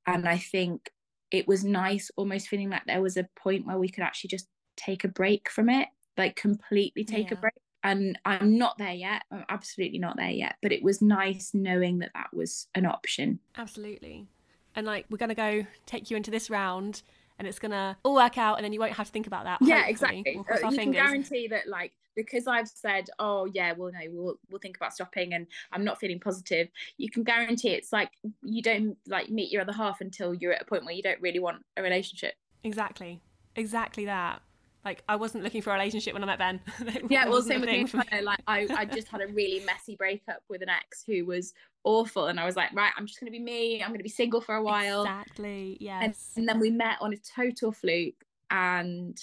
And 0.06 0.28
i 0.28 0.36
think 0.38 0.90
it 1.30 1.48
was 1.48 1.64
nice 1.64 2.10
almost 2.16 2.48
feeling 2.48 2.68
like 2.70 2.84
there 2.86 3.00
was 3.00 3.16
a 3.16 3.28
point 3.36 3.66
where 3.66 3.78
we 3.78 3.88
could 3.88 4.04
actually 4.04 4.28
just 4.28 4.48
take 4.76 5.04
a 5.04 5.08
break 5.08 5.48
from 5.48 5.68
it 5.70 5.88
like 6.18 6.36
completely 6.36 7.04
take 7.04 7.30
Yeah. 7.30 7.38
a 7.38 7.40
break. 7.40 7.54
And 7.84 8.18
i'm 8.26 8.58
not 8.58 8.76
there 8.78 8.92
yet. 8.92 9.22
I'm 9.30 9.44
absolutely 9.48 9.98
not 9.98 10.16
there 10.18 10.30
yet 10.30 10.56
but 10.60 10.72
it 10.72 10.82
was 10.82 11.00
nice 11.00 11.52
knowing 11.54 12.00
that 12.00 12.10
that 12.14 12.34
was 12.34 12.66
an 12.74 12.84
option. 12.86 13.38
Absolutely. 13.56 14.26
And 14.74 14.86
like 14.86 15.06
we're 15.10 15.18
gonna 15.18 15.34
go 15.34 15.66
take 15.86 16.10
you 16.10 16.16
into 16.16 16.30
this 16.30 16.48
round 16.50 17.02
and 17.42 17.48
it's 17.48 17.58
gonna 17.58 17.96
all 18.04 18.14
work 18.14 18.38
out 18.38 18.54
and 18.56 18.64
then 18.64 18.72
you 18.72 18.78
won't 18.78 18.92
have 18.92 19.06
to 19.06 19.12
think 19.12 19.26
about 19.26 19.42
that. 19.44 19.58
yeah 19.60 19.82
hopefully. 19.86 19.90
exactly 19.90 20.36
We'll 20.36 20.64
Uh, 20.64 20.70
you 20.70 20.78
can 20.78 20.92
guarantee 20.92 21.48
that 21.48 21.66
like 21.66 21.92
because 22.14 22.46
i've 22.46 22.68
said 22.68 23.08
oh 23.18 23.46
yeah 23.46 23.72
well 23.72 23.90
no 23.90 23.98
we'll 24.10 24.34
we'll 24.50 24.60
think 24.60 24.76
about 24.76 24.92
stopping 24.94 25.32
and 25.34 25.46
i'm 25.72 25.82
not 25.82 25.98
feeling 25.98 26.20
positive 26.20 26.68
you 26.98 27.10
can 27.10 27.24
guarantee 27.24 27.70
it's 27.70 27.92
like 27.92 28.10
you 28.42 28.62
don't 28.62 28.96
like 29.08 29.28
meet 29.30 29.50
your 29.50 29.62
other 29.62 29.72
half 29.72 30.00
until 30.00 30.32
you're 30.34 30.52
at 30.52 30.62
a 30.62 30.64
point 30.66 30.84
where 30.84 30.94
you 30.94 31.02
don't 31.02 31.20
really 31.20 31.38
want 31.40 31.64
a 31.76 31.82
relationship 31.82 32.34
Exactly. 32.64 33.20
Exactly 33.56 34.04
that. 34.04 34.40
Like 34.84 35.02
I 35.08 35.16
wasn't 35.16 35.44
looking 35.44 35.62
for 35.62 35.70
a 35.70 35.74
relationship 35.74 36.14
when 36.14 36.22
I 36.22 36.26
met 36.26 36.38
Ben. 36.38 36.60
Yeah 37.08 37.28
well 37.28 37.42
same 37.42 37.60
with 37.60 37.70
me 37.70 37.76
thing 37.76 37.86
for 37.86 37.98
me. 37.98 38.22
Like 38.22 38.40
I, 38.46 38.66
I 38.76 38.84
just 38.84 39.08
had 39.08 39.20
a 39.20 39.28
really 39.28 39.64
messy 39.64 39.96
breakup 39.96 40.42
with 40.48 40.62
an 40.62 40.68
ex 40.68 41.04
who 41.06 41.24
was 41.24 41.54
awful 41.84 42.28
and 42.28 42.38
i 42.38 42.44
was 42.44 42.54
like 42.54 42.72
right 42.74 42.92
i'm 42.96 43.06
just 43.06 43.18
going 43.18 43.26
to 43.26 43.36
be 43.36 43.42
me 43.42 43.82
i'm 43.82 43.88
going 43.88 43.98
to 43.98 44.04
be 44.04 44.08
single 44.08 44.40
for 44.40 44.54
a 44.54 44.62
while 44.62 45.02
Exactly. 45.02 45.76
and, 45.90 46.14
and 46.36 46.48
then 46.48 46.60
we 46.60 46.70
met 46.70 46.96
on 47.00 47.12
a 47.12 47.16
total 47.16 47.72
fluke 47.72 48.24
and 48.52 49.18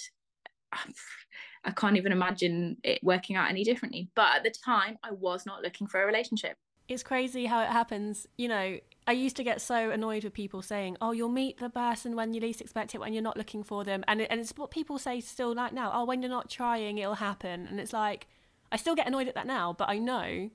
I 1.64 1.70
can't 1.72 1.96
even 1.96 2.12
imagine 2.12 2.78
it 2.82 3.02
working 3.02 3.36
out 3.36 3.50
any 3.50 3.64
differently. 3.64 4.08
But 4.14 4.36
at 4.36 4.44
the 4.44 4.50
time, 4.50 4.98
I 5.02 5.10
was 5.12 5.44
not 5.44 5.62
looking 5.62 5.86
for 5.86 6.02
a 6.02 6.06
relationship. 6.06 6.56
It's 6.88 7.02
crazy 7.02 7.46
how 7.46 7.62
it 7.62 7.68
happens. 7.68 8.26
You 8.38 8.48
know, 8.48 8.78
I 9.10 9.12
used 9.12 9.34
to 9.38 9.42
get 9.42 9.60
so 9.60 9.90
annoyed 9.90 10.22
with 10.22 10.34
people 10.34 10.62
saying, 10.62 10.96
"Oh, 11.00 11.10
you'll 11.10 11.30
meet 11.30 11.58
the 11.58 11.68
person 11.68 12.14
when 12.14 12.32
you 12.32 12.40
least 12.40 12.60
expect 12.60 12.94
it, 12.94 12.98
when 12.98 13.12
you're 13.12 13.24
not 13.24 13.36
looking 13.36 13.64
for 13.64 13.82
them," 13.82 14.04
and 14.06 14.20
and 14.20 14.38
it's 14.38 14.52
what 14.56 14.70
people 14.70 15.00
say 15.00 15.20
still 15.20 15.52
like 15.52 15.72
now. 15.72 15.90
Oh, 15.92 16.04
when 16.04 16.22
you're 16.22 16.30
not 16.30 16.48
trying, 16.48 16.96
it'll 16.96 17.16
happen, 17.16 17.66
and 17.66 17.80
it's 17.80 17.92
like 17.92 18.28
I 18.70 18.76
still 18.76 18.94
get 18.94 19.08
annoyed 19.08 19.26
at 19.26 19.34
that 19.34 19.48
now, 19.48 19.72
but 19.72 19.88
I 19.88 19.98
know 19.98 20.48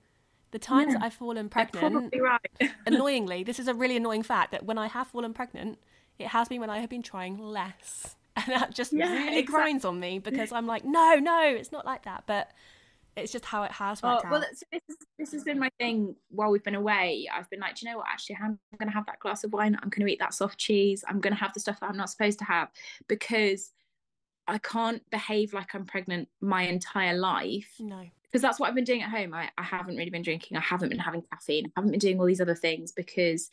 the 0.52 0.60
times 0.60 0.94
yeah. 0.94 1.04
I've 1.04 1.14
fallen 1.14 1.50
pregnant. 1.50 2.16
Right. 2.18 2.72
annoyingly, 2.86 3.44
this 3.44 3.60
is 3.60 3.68
a 3.68 3.74
really 3.74 3.98
annoying 3.98 4.24
fact 4.24 4.52
that 4.52 4.64
when 4.64 4.78
I 4.78 4.88
have 4.88 5.08
fallen 5.08 5.34
pregnant, 5.34 5.78
it 6.18 6.28
has 6.28 6.48
been 6.48 6.62
when 6.62 6.70
I 6.70 6.80
have 6.80 6.90
been 6.90 7.04
trying 7.04 7.38
less, 7.38 8.16
and 8.38 8.46
that 8.48 8.74
just 8.74 8.94
yeah, 8.94 9.12
really 9.12 9.40
exactly. 9.40 9.42
grinds 9.44 9.84
on 9.84 10.00
me 10.00 10.20
because 10.20 10.54
I'm 10.54 10.66
like, 10.66 10.86
no, 10.86 11.16
no, 11.16 11.44
it's 11.44 11.74
not 11.74 11.86
like 11.86 12.06
that, 12.06 12.24
but 12.26 12.52
it's 13.16 13.32
just 13.32 13.46
how 13.46 13.64
it 13.64 13.72
has 13.72 14.02
oh, 14.04 14.14
worked 14.14 14.26
oh, 14.26 14.32
well, 14.32 14.42
this, 14.42 14.64
is, 14.72 14.98
this 15.18 15.32
has 15.32 15.44
been 15.44 15.60
my 15.60 15.70
thing 15.80 16.16
while 16.30 16.52
we've 16.52 16.64
been 16.64 16.76
away. 16.76 17.28
I've 17.34 17.50
been 17.50 17.62
like, 17.62 17.76
do 17.76 17.86
you 17.86 17.92
know 17.92 17.98
what? 17.98 18.08
Actually, 18.10 18.38
I'm 18.42 18.60
going 18.78 18.90
to 18.90 18.94
have 18.94 19.06
that 19.06 19.20
glass 19.20 19.44
of 19.44 19.54
wine. 19.54 19.78
I'm 19.82 19.90
going 19.90 20.06
to 20.06 20.12
eat 20.12 20.20
that 20.20 20.34
soft 20.34 20.58
cheese. 20.58 21.04
I'm 21.08 21.22
going 21.22 21.34
to 21.34 21.40
have 21.40 21.54
the 21.54 21.60
stuff 21.60 21.80
that 21.80 21.90
I'm 21.90 21.98
not 21.98 22.10
supposed 22.10 22.40
to 22.40 22.46
have 22.46 22.70
because 23.08 23.72
I 24.48 24.58
can't 24.58 25.02
behave 25.10 25.54
like 25.54 25.74
I'm 25.74 25.86
pregnant 25.86 26.28
my 26.42 26.64
entire 26.64 27.18
life. 27.18 27.74
No. 27.80 28.04
Because 28.24 28.42
that's 28.42 28.60
what 28.60 28.68
I've 28.68 28.76
been 28.76 28.84
doing 28.84 29.02
at 29.02 29.10
home. 29.10 29.34
I, 29.34 29.50
I 29.58 29.64
haven't 29.64 29.96
really 29.96 30.10
been 30.10 30.22
drinking. 30.22 30.58
I 30.58 30.62
haven't 30.62 30.90
been 30.90 31.00
having 31.00 31.24
caffeine. 31.32 31.68
I 31.68 31.72
haven't 31.78 31.92
been 31.92 32.00
doing 32.00 32.20
all 32.20 32.26
these 32.26 32.42
other 32.42 32.56
things 32.56 32.92
because, 32.92 33.50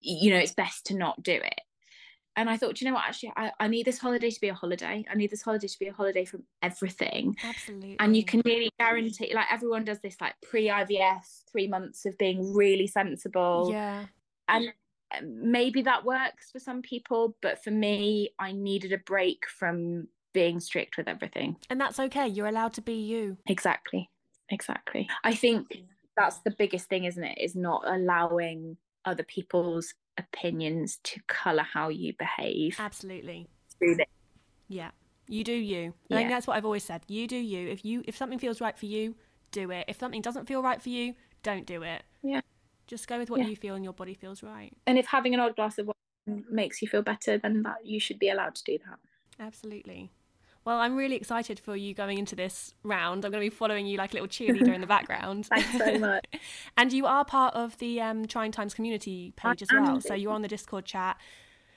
you 0.00 0.30
know, 0.30 0.38
it's 0.38 0.54
best 0.54 0.86
to 0.86 0.94
not 0.94 1.22
do 1.22 1.32
it 1.32 1.60
and 2.36 2.48
I 2.48 2.56
thought, 2.56 2.80
you 2.80 2.86
know 2.88 2.94
what, 2.94 3.04
actually, 3.04 3.32
I, 3.36 3.52
I 3.60 3.68
need 3.68 3.84
this 3.84 3.98
holiday 3.98 4.30
to 4.30 4.40
be 4.40 4.48
a 4.48 4.54
holiday. 4.54 5.04
I 5.10 5.14
need 5.14 5.30
this 5.30 5.42
holiday 5.42 5.66
to 5.66 5.78
be 5.78 5.88
a 5.88 5.92
holiday 5.92 6.24
from 6.24 6.44
everything. 6.62 7.36
Absolutely. 7.44 7.96
And 8.00 8.16
you 8.16 8.24
can 8.24 8.40
really 8.44 8.70
guarantee, 8.80 9.32
like, 9.34 9.46
everyone 9.50 9.84
does 9.84 10.00
this, 10.00 10.16
like, 10.20 10.34
pre 10.42 10.68
IVF, 10.68 11.42
three 11.50 11.68
months 11.68 12.06
of 12.06 12.16
being 12.16 12.54
really 12.54 12.86
sensible. 12.86 13.68
Yeah. 13.70 14.06
And 14.48 14.72
um, 15.16 15.50
maybe 15.52 15.82
that 15.82 16.04
works 16.04 16.50
for 16.50 16.58
some 16.58 16.80
people, 16.80 17.36
but 17.42 17.62
for 17.62 17.70
me, 17.70 18.30
I 18.38 18.52
needed 18.52 18.92
a 18.92 18.98
break 18.98 19.44
from 19.46 20.08
being 20.32 20.58
strict 20.60 20.96
with 20.96 21.08
everything. 21.08 21.56
And 21.68 21.78
that's 21.78 22.00
okay. 22.00 22.28
You're 22.28 22.46
allowed 22.46 22.72
to 22.74 22.82
be 22.82 22.94
you. 22.94 23.36
Exactly. 23.46 24.08
Exactly. 24.50 25.08
I 25.24 25.34
think 25.34 25.66
that's 26.16 26.40
the 26.40 26.54
biggest 26.58 26.88
thing, 26.88 27.04
isn't 27.04 27.22
it? 27.22 27.38
Is 27.38 27.54
not 27.54 27.82
allowing 27.86 28.76
other 29.04 29.24
people's 29.24 29.94
opinions 30.18 30.98
to 31.04 31.20
color 31.26 31.62
how 31.62 31.88
you 31.88 32.12
behave. 32.18 32.76
Absolutely. 32.78 33.48
Yeah. 34.68 34.90
You 35.28 35.44
do 35.44 35.52
you. 35.52 35.94
I 36.10 36.16
think 36.16 36.30
that's 36.30 36.46
what 36.46 36.56
I've 36.56 36.64
always 36.64 36.84
said. 36.84 37.02
You 37.08 37.26
do 37.26 37.36
you. 37.36 37.68
If 37.68 37.84
you 37.84 38.02
if 38.06 38.16
something 38.16 38.38
feels 38.38 38.60
right 38.60 38.76
for 38.76 38.86
you, 38.86 39.14
do 39.50 39.70
it. 39.70 39.84
If 39.88 39.98
something 39.98 40.20
doesn't 40.20 40.46
feel 40.46 40.62
right 40.62 40.80
for 40.82 40.88
you, 40.88 41.14
don't 41.42 41.66
do 41.66 41.82
it. 41.82 42.02
Yeah. 42.22 42.40
Just 42.86 43.06
go 43.08 43.18
with 43.18 43.30
what 43.30 43.40
yeah. 43.40 43.46
you 43.46 43.56
feel 43.56 43.74
and 43.74 43.84
your 43.84 43.92
body 43.92 44.14
feels 44.14 44.42
right. 44.42 44.72
And 44.86 44.98
if 44.98 45.06
having 45.06 45.34
an 45.34 45.40
odd 45.40 45.56
glass 45.56 45.78
of 45.78 45.86
wine 45.86 46.44
makes 46.50 46.82
you 46.82 46.88
feel 46.88 47.02
better, 47.02 47.38
then 47.38 47.62
that 47.62 47.84
you 47.84 48.00
should 48.00 48.18
be 48.18 48.28
allowed 48.28 48.54
to 48.56 48.64
do 48.64 48.78
that. 48.86 48.98
Absolutely. 49.40 50.10
Well, 50.64 50.78
I'm 50.78 50.96
really 50.96 51.16
excited 51.16 51.58
for 51.58 51.74
you 51.74 51.92
going 51.92 52.18
into 52.18 52.36
this 52.36 52.74
round. 52.84 53.24
I'm 53.24 53.32
going 53.32 53.42
to 53.42 53.50
be 53.50 53.54
following 53.54 53.86
you 53.86 53.98
like 53.98 54.12
a 54.12 54.14
little 54.14 54.28
cheerleader 54.28 54.74
in 54.74 54.80
the 54.80 54.86
background. 54.98 55.46
Thanks 55.46 55.76
so 55.76 55.98
much. 55.98 56.24
and 56.76 56.92
you 56.92 57.06
are 57.06 57.24
part 57.24 57.54
of 57.54 57.76
the 57.78 58.00
um, 58.00 58.26
Trying 58.26 58.52
Times 58.52 58.74
community 58.74 59.32
page 59.36 59.62
as 59.62 59.68
well. 59.72 60.00
So 60.00 60.14
you're 60.14 60.32
on 60.32 60.42
the 60.42 60.48
Discord 60.48 60.84
chat. 60.84 61.16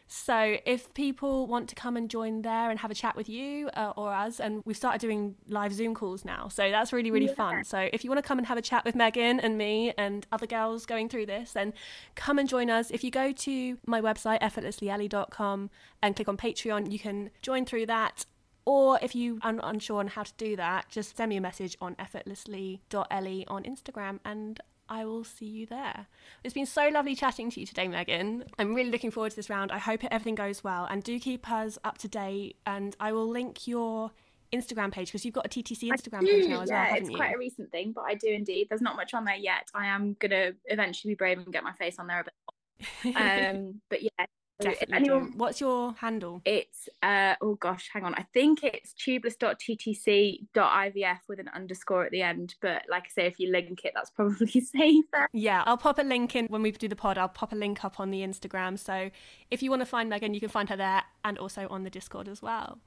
So 0.07 0.57
if 0.68 0.94
people 0.94 1.48
want 1.48 1.68
to 1.70 1.76
come 1.76 1.98
and 1.98 2.10
join 2.10 2.44
there 2.44 2.70
and 2.70 2.80
have 2.80 2.91
a 2.91 2.94
chat 2.94 3.16
with 3.16 3.28
you 3.28 3.70
uh, 3.70 3.94
or 3.98 4.14
us, 4.14 4.40
and 4.40 4.62
we've 4.64 4.78
started 4.78 5.02
doing 5.02 5.36
live 5.48 5.74
Zoom 5.74 5.95
calls 5.95 6.24
now, 6.24 6.48
so 6.48 6.70
that's 6.70 6.94
really 6.94 7.10
really 7.10 7.26
yeah. 7.26 7.34
fun. 7.34 7.64
So 7.64 7.90
if 7.91 8.03
you 8.03 8.12
want 8.12 8.24
to 8.24 8.28
come 8.28 8.38
and 8.38 8.45
have 8.45 8.57
a 8.57 8.62
chat 8.62 8.86
with 8.86 8.94
Megan 8.94 9.40
and 9.40 9.57
me 9.57 9.94
and 9.98 10.28
other 10.32 10.45
girls 10.45 10.86
going 10.86 11.10
through 11.10 11.26
this, 11.26 11.53
then 11.53 11.74
come 12.14 12.38
and 12.38 12.48
join 12.48 12.70
us. 12.70 12.91
If 12.91 13.03
you 13.03 13.10
go 13.10 13.32
to 13.32 13.78
my 13.88 13.99
website 13.99 14.41
effortlesslyellie.com 14.41 15.72
and 16.03 16.16
click 16.16 16.30
on 16.30 16.38
Patreon, 16.38 16.91
you 16.91 16.99
can 16.99 17.32
join 17.41 17.66
through 17.66 17.88
that. 17.88 18.28
Or 18.66 19.00
if 19.02 19.14
you 19.16 19.40
are 19.44 19.56
unsure 19.64 20.00
on 20.00 20.08
how 20.08 20.24
to 20.24 20.34
do 20.38 20.56
that, 20.56 20.90
just 20.90 21.16
send 21.16 21.30
me 21.30 21.38
a 21.38 21.42
message 21.42 21.78
on 21.80 21.96
effortlessly.ellie 21.96 23.46
on 23.48 23.64
Instagram 23.64 24.20
and 24.26 24.60
I 24.88 25.06
will 25.06 25.24
see 25.24 25.46
you 25.46 25.66
there. 25.66 26.08
It's 26.44 26.54
been 26.54 26.66
so 26.66 26.90
lovely 26.90 27.16
chatting 27.16 27.50
to 27.52 27.60
you 27.60 27.66
today, 27.66 27.88
Megan. 27.88 28.46
I'm 28.60 28.74
really 28.74 28.92
looking 28.92 29.12
forward 29.12 29.32
to 29.32 29.36
this 29.36 29.50
round. 29.50 29.72
I 29.72 29.80
hope 29.80 30.04
everything 30.06 30.36
goes 30.36 30.64
well 30.64 30.86
and 30.90 31.04
do 31.04 31.20
keep 31.20 31.50
us 31.52 31.78
up 31.84 31.98
to 32.00 32.08
date. 32.08 32.58
And 32.66 32.96
I 33.00 33.12
will 33.12 33.28
link 33.28 33.68
your 33.68 34.12
Instagram 34.54 34.92
page 34.92 35.08
because 35.08 35.26
you've 35.26 35.34
got 35.34 35.46
a 35.46 35.50
TTC 35.50 35.90
Instagram 35.90 36.22
page 36.22 36.48
now 36.48 36.62
as 36.62 36.70
yeah, 36.70 36.92
well. 36.92 37.02
it's 37.02 37.10
you? 37.10 37.18
quite 37.18 37.34
a 37.34 37.38
recent 37.38 37.72
thing, 37.72 37.94
but 37.94 38.02
I 38.02 38.14
do 38.14 38.28
indeed. 38.28 38.68
There's 38.70 38.82
not 38.82 38.96
much 38.96 39.14
on 39.14 39.26
there 39.26 39.36
yet. 39.36 39.70
I 39.74 39.88
am 39.88 40.16
gonna 40.20 40.52
eventually 40.66 41.12
be 41.12 41.16
brave 41.16 41.40
and 41.40 41.52
get 41.52 41.64
my 41.64 41.74
face 41.74 41.98
on 42.00 42.08
there 42.08 42.22
a 42.22 42.24
bit. 42.24 43.16
um, 43.16 43.82
but 43.90 44.04
yeah, 44.04 44.26
Definitely. 44.60 44.95
Anyone, 44.95 45.34
What's 45.38 45.60
your 45.60 45.94
handle? 45.94 46.41
It's 46.45 46.88
uh 47.03 47.36
oh 47.41 47.56
gosh, 47.56 47.90
hang 47.91 48.06
on. 48.06 48.15
I 48.15 48.26
think 48.34 48.64
it's 48.64 48.94
tubeless.ttc.ivf 48.94 51.18
with 51.27 51.40
an 51.40 51.49
underscore 51.53 52.06
at 52.06 52.11
the 52.11 52.22
end. 52.22 52.56
But 52.61 52.84
like 52.90 53.03
I 53.03 53.10
say, 53.10 53.26
if 53.26 53.38
you 53.40 53.52
link 53.52 53.84
it, 53.84 53.91
that's 53.94 54.11
probably 54.11 54.48
safer. 54.61 55.27
Yeah, 55.34 55.64
I'll 55.65 55.77
pop 55.77 55.99
a 55.99 56.03
link 56.03 56.36
in 56.36 56.45
when 56.48 56.61
we 56.61 56.72
do 56.72 56.88
the 56.88 56.95
pod. 56.95 57.18
I'll 57.18 57.27
pop 57.27 57.52
a 57.52 57.56
link 57.56 57.84
up 57.84 57.99
on 57.99 58.11
the 58.11 58.22
Instagram. 58.22 58.80
So 58.80 59.10
if 59.52 59.61
you 59.61 59.69
want 59.69 59.82
to 59.82 59.86
find 59.86 60.10
Megan, 60.10 60.34
you 60.34 60.40
can 60.40 60.49
find 60.49 60.69
her 60.69 60.77
there 60.77 61.03
and 61.26 61.38
also 61.38 61.68
on 61.69 61.84
the 61.84 61.90
Discord 61.90 62.30
as 62.30 62.41
well. 62.41 62.80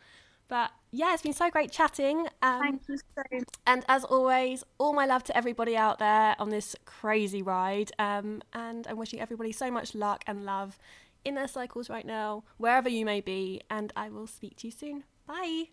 But 0.49 0.71
yeah, 0.93 1.13
it's 1.13 1.23
been 1.23 1.35
so 1.35 1.51
great 1.51 1.71
chatting. 1.71 2.27
Um, 2.41 2.61
Thank 2.61 2.83
you 2.89 2.97
so 2.97 3.23
much. 3.31 3.45
And 3.67 3.85
as 3.87 4.05
always, 4.05 4.65
all 4.79 4.95
my 4.95 5.05
love 5.05 5.23
to 5.25 5.37
everybody 5.37 5.77
out 5.77 5.99
there 5.99 6.35
on 6.39 6.49
this 6.49 6.75
crazy 6.87 7.43
ride. 7.43 7.93
Um, 7.99 8.41
and 8.55 8.87
I'm 8.87 8.97
wishing 8.97 9.21
everybody 9.21 9.53
so 9.53 9.71
much 9.71 9.95
luck 9.95 10.25
and 10.27 10.47
love 10.47 10.79
in 11.29 11.35
their 11.35 11.49
cycles 11.49 11.89
right 11.89 12.07
now, 12.07 12.45
wherever 12.57 12.89
you 12.89 13.05
may 13.05 13.21
be, 13.21 13.61
and 13.71 13.93
I 13.95 14.09
will 14.09 14.27
speak 14.27 14.57
to 14.57 14.67
you 14.67 14.71
soon. 14.73 15.05
Bye. 15.27 15.69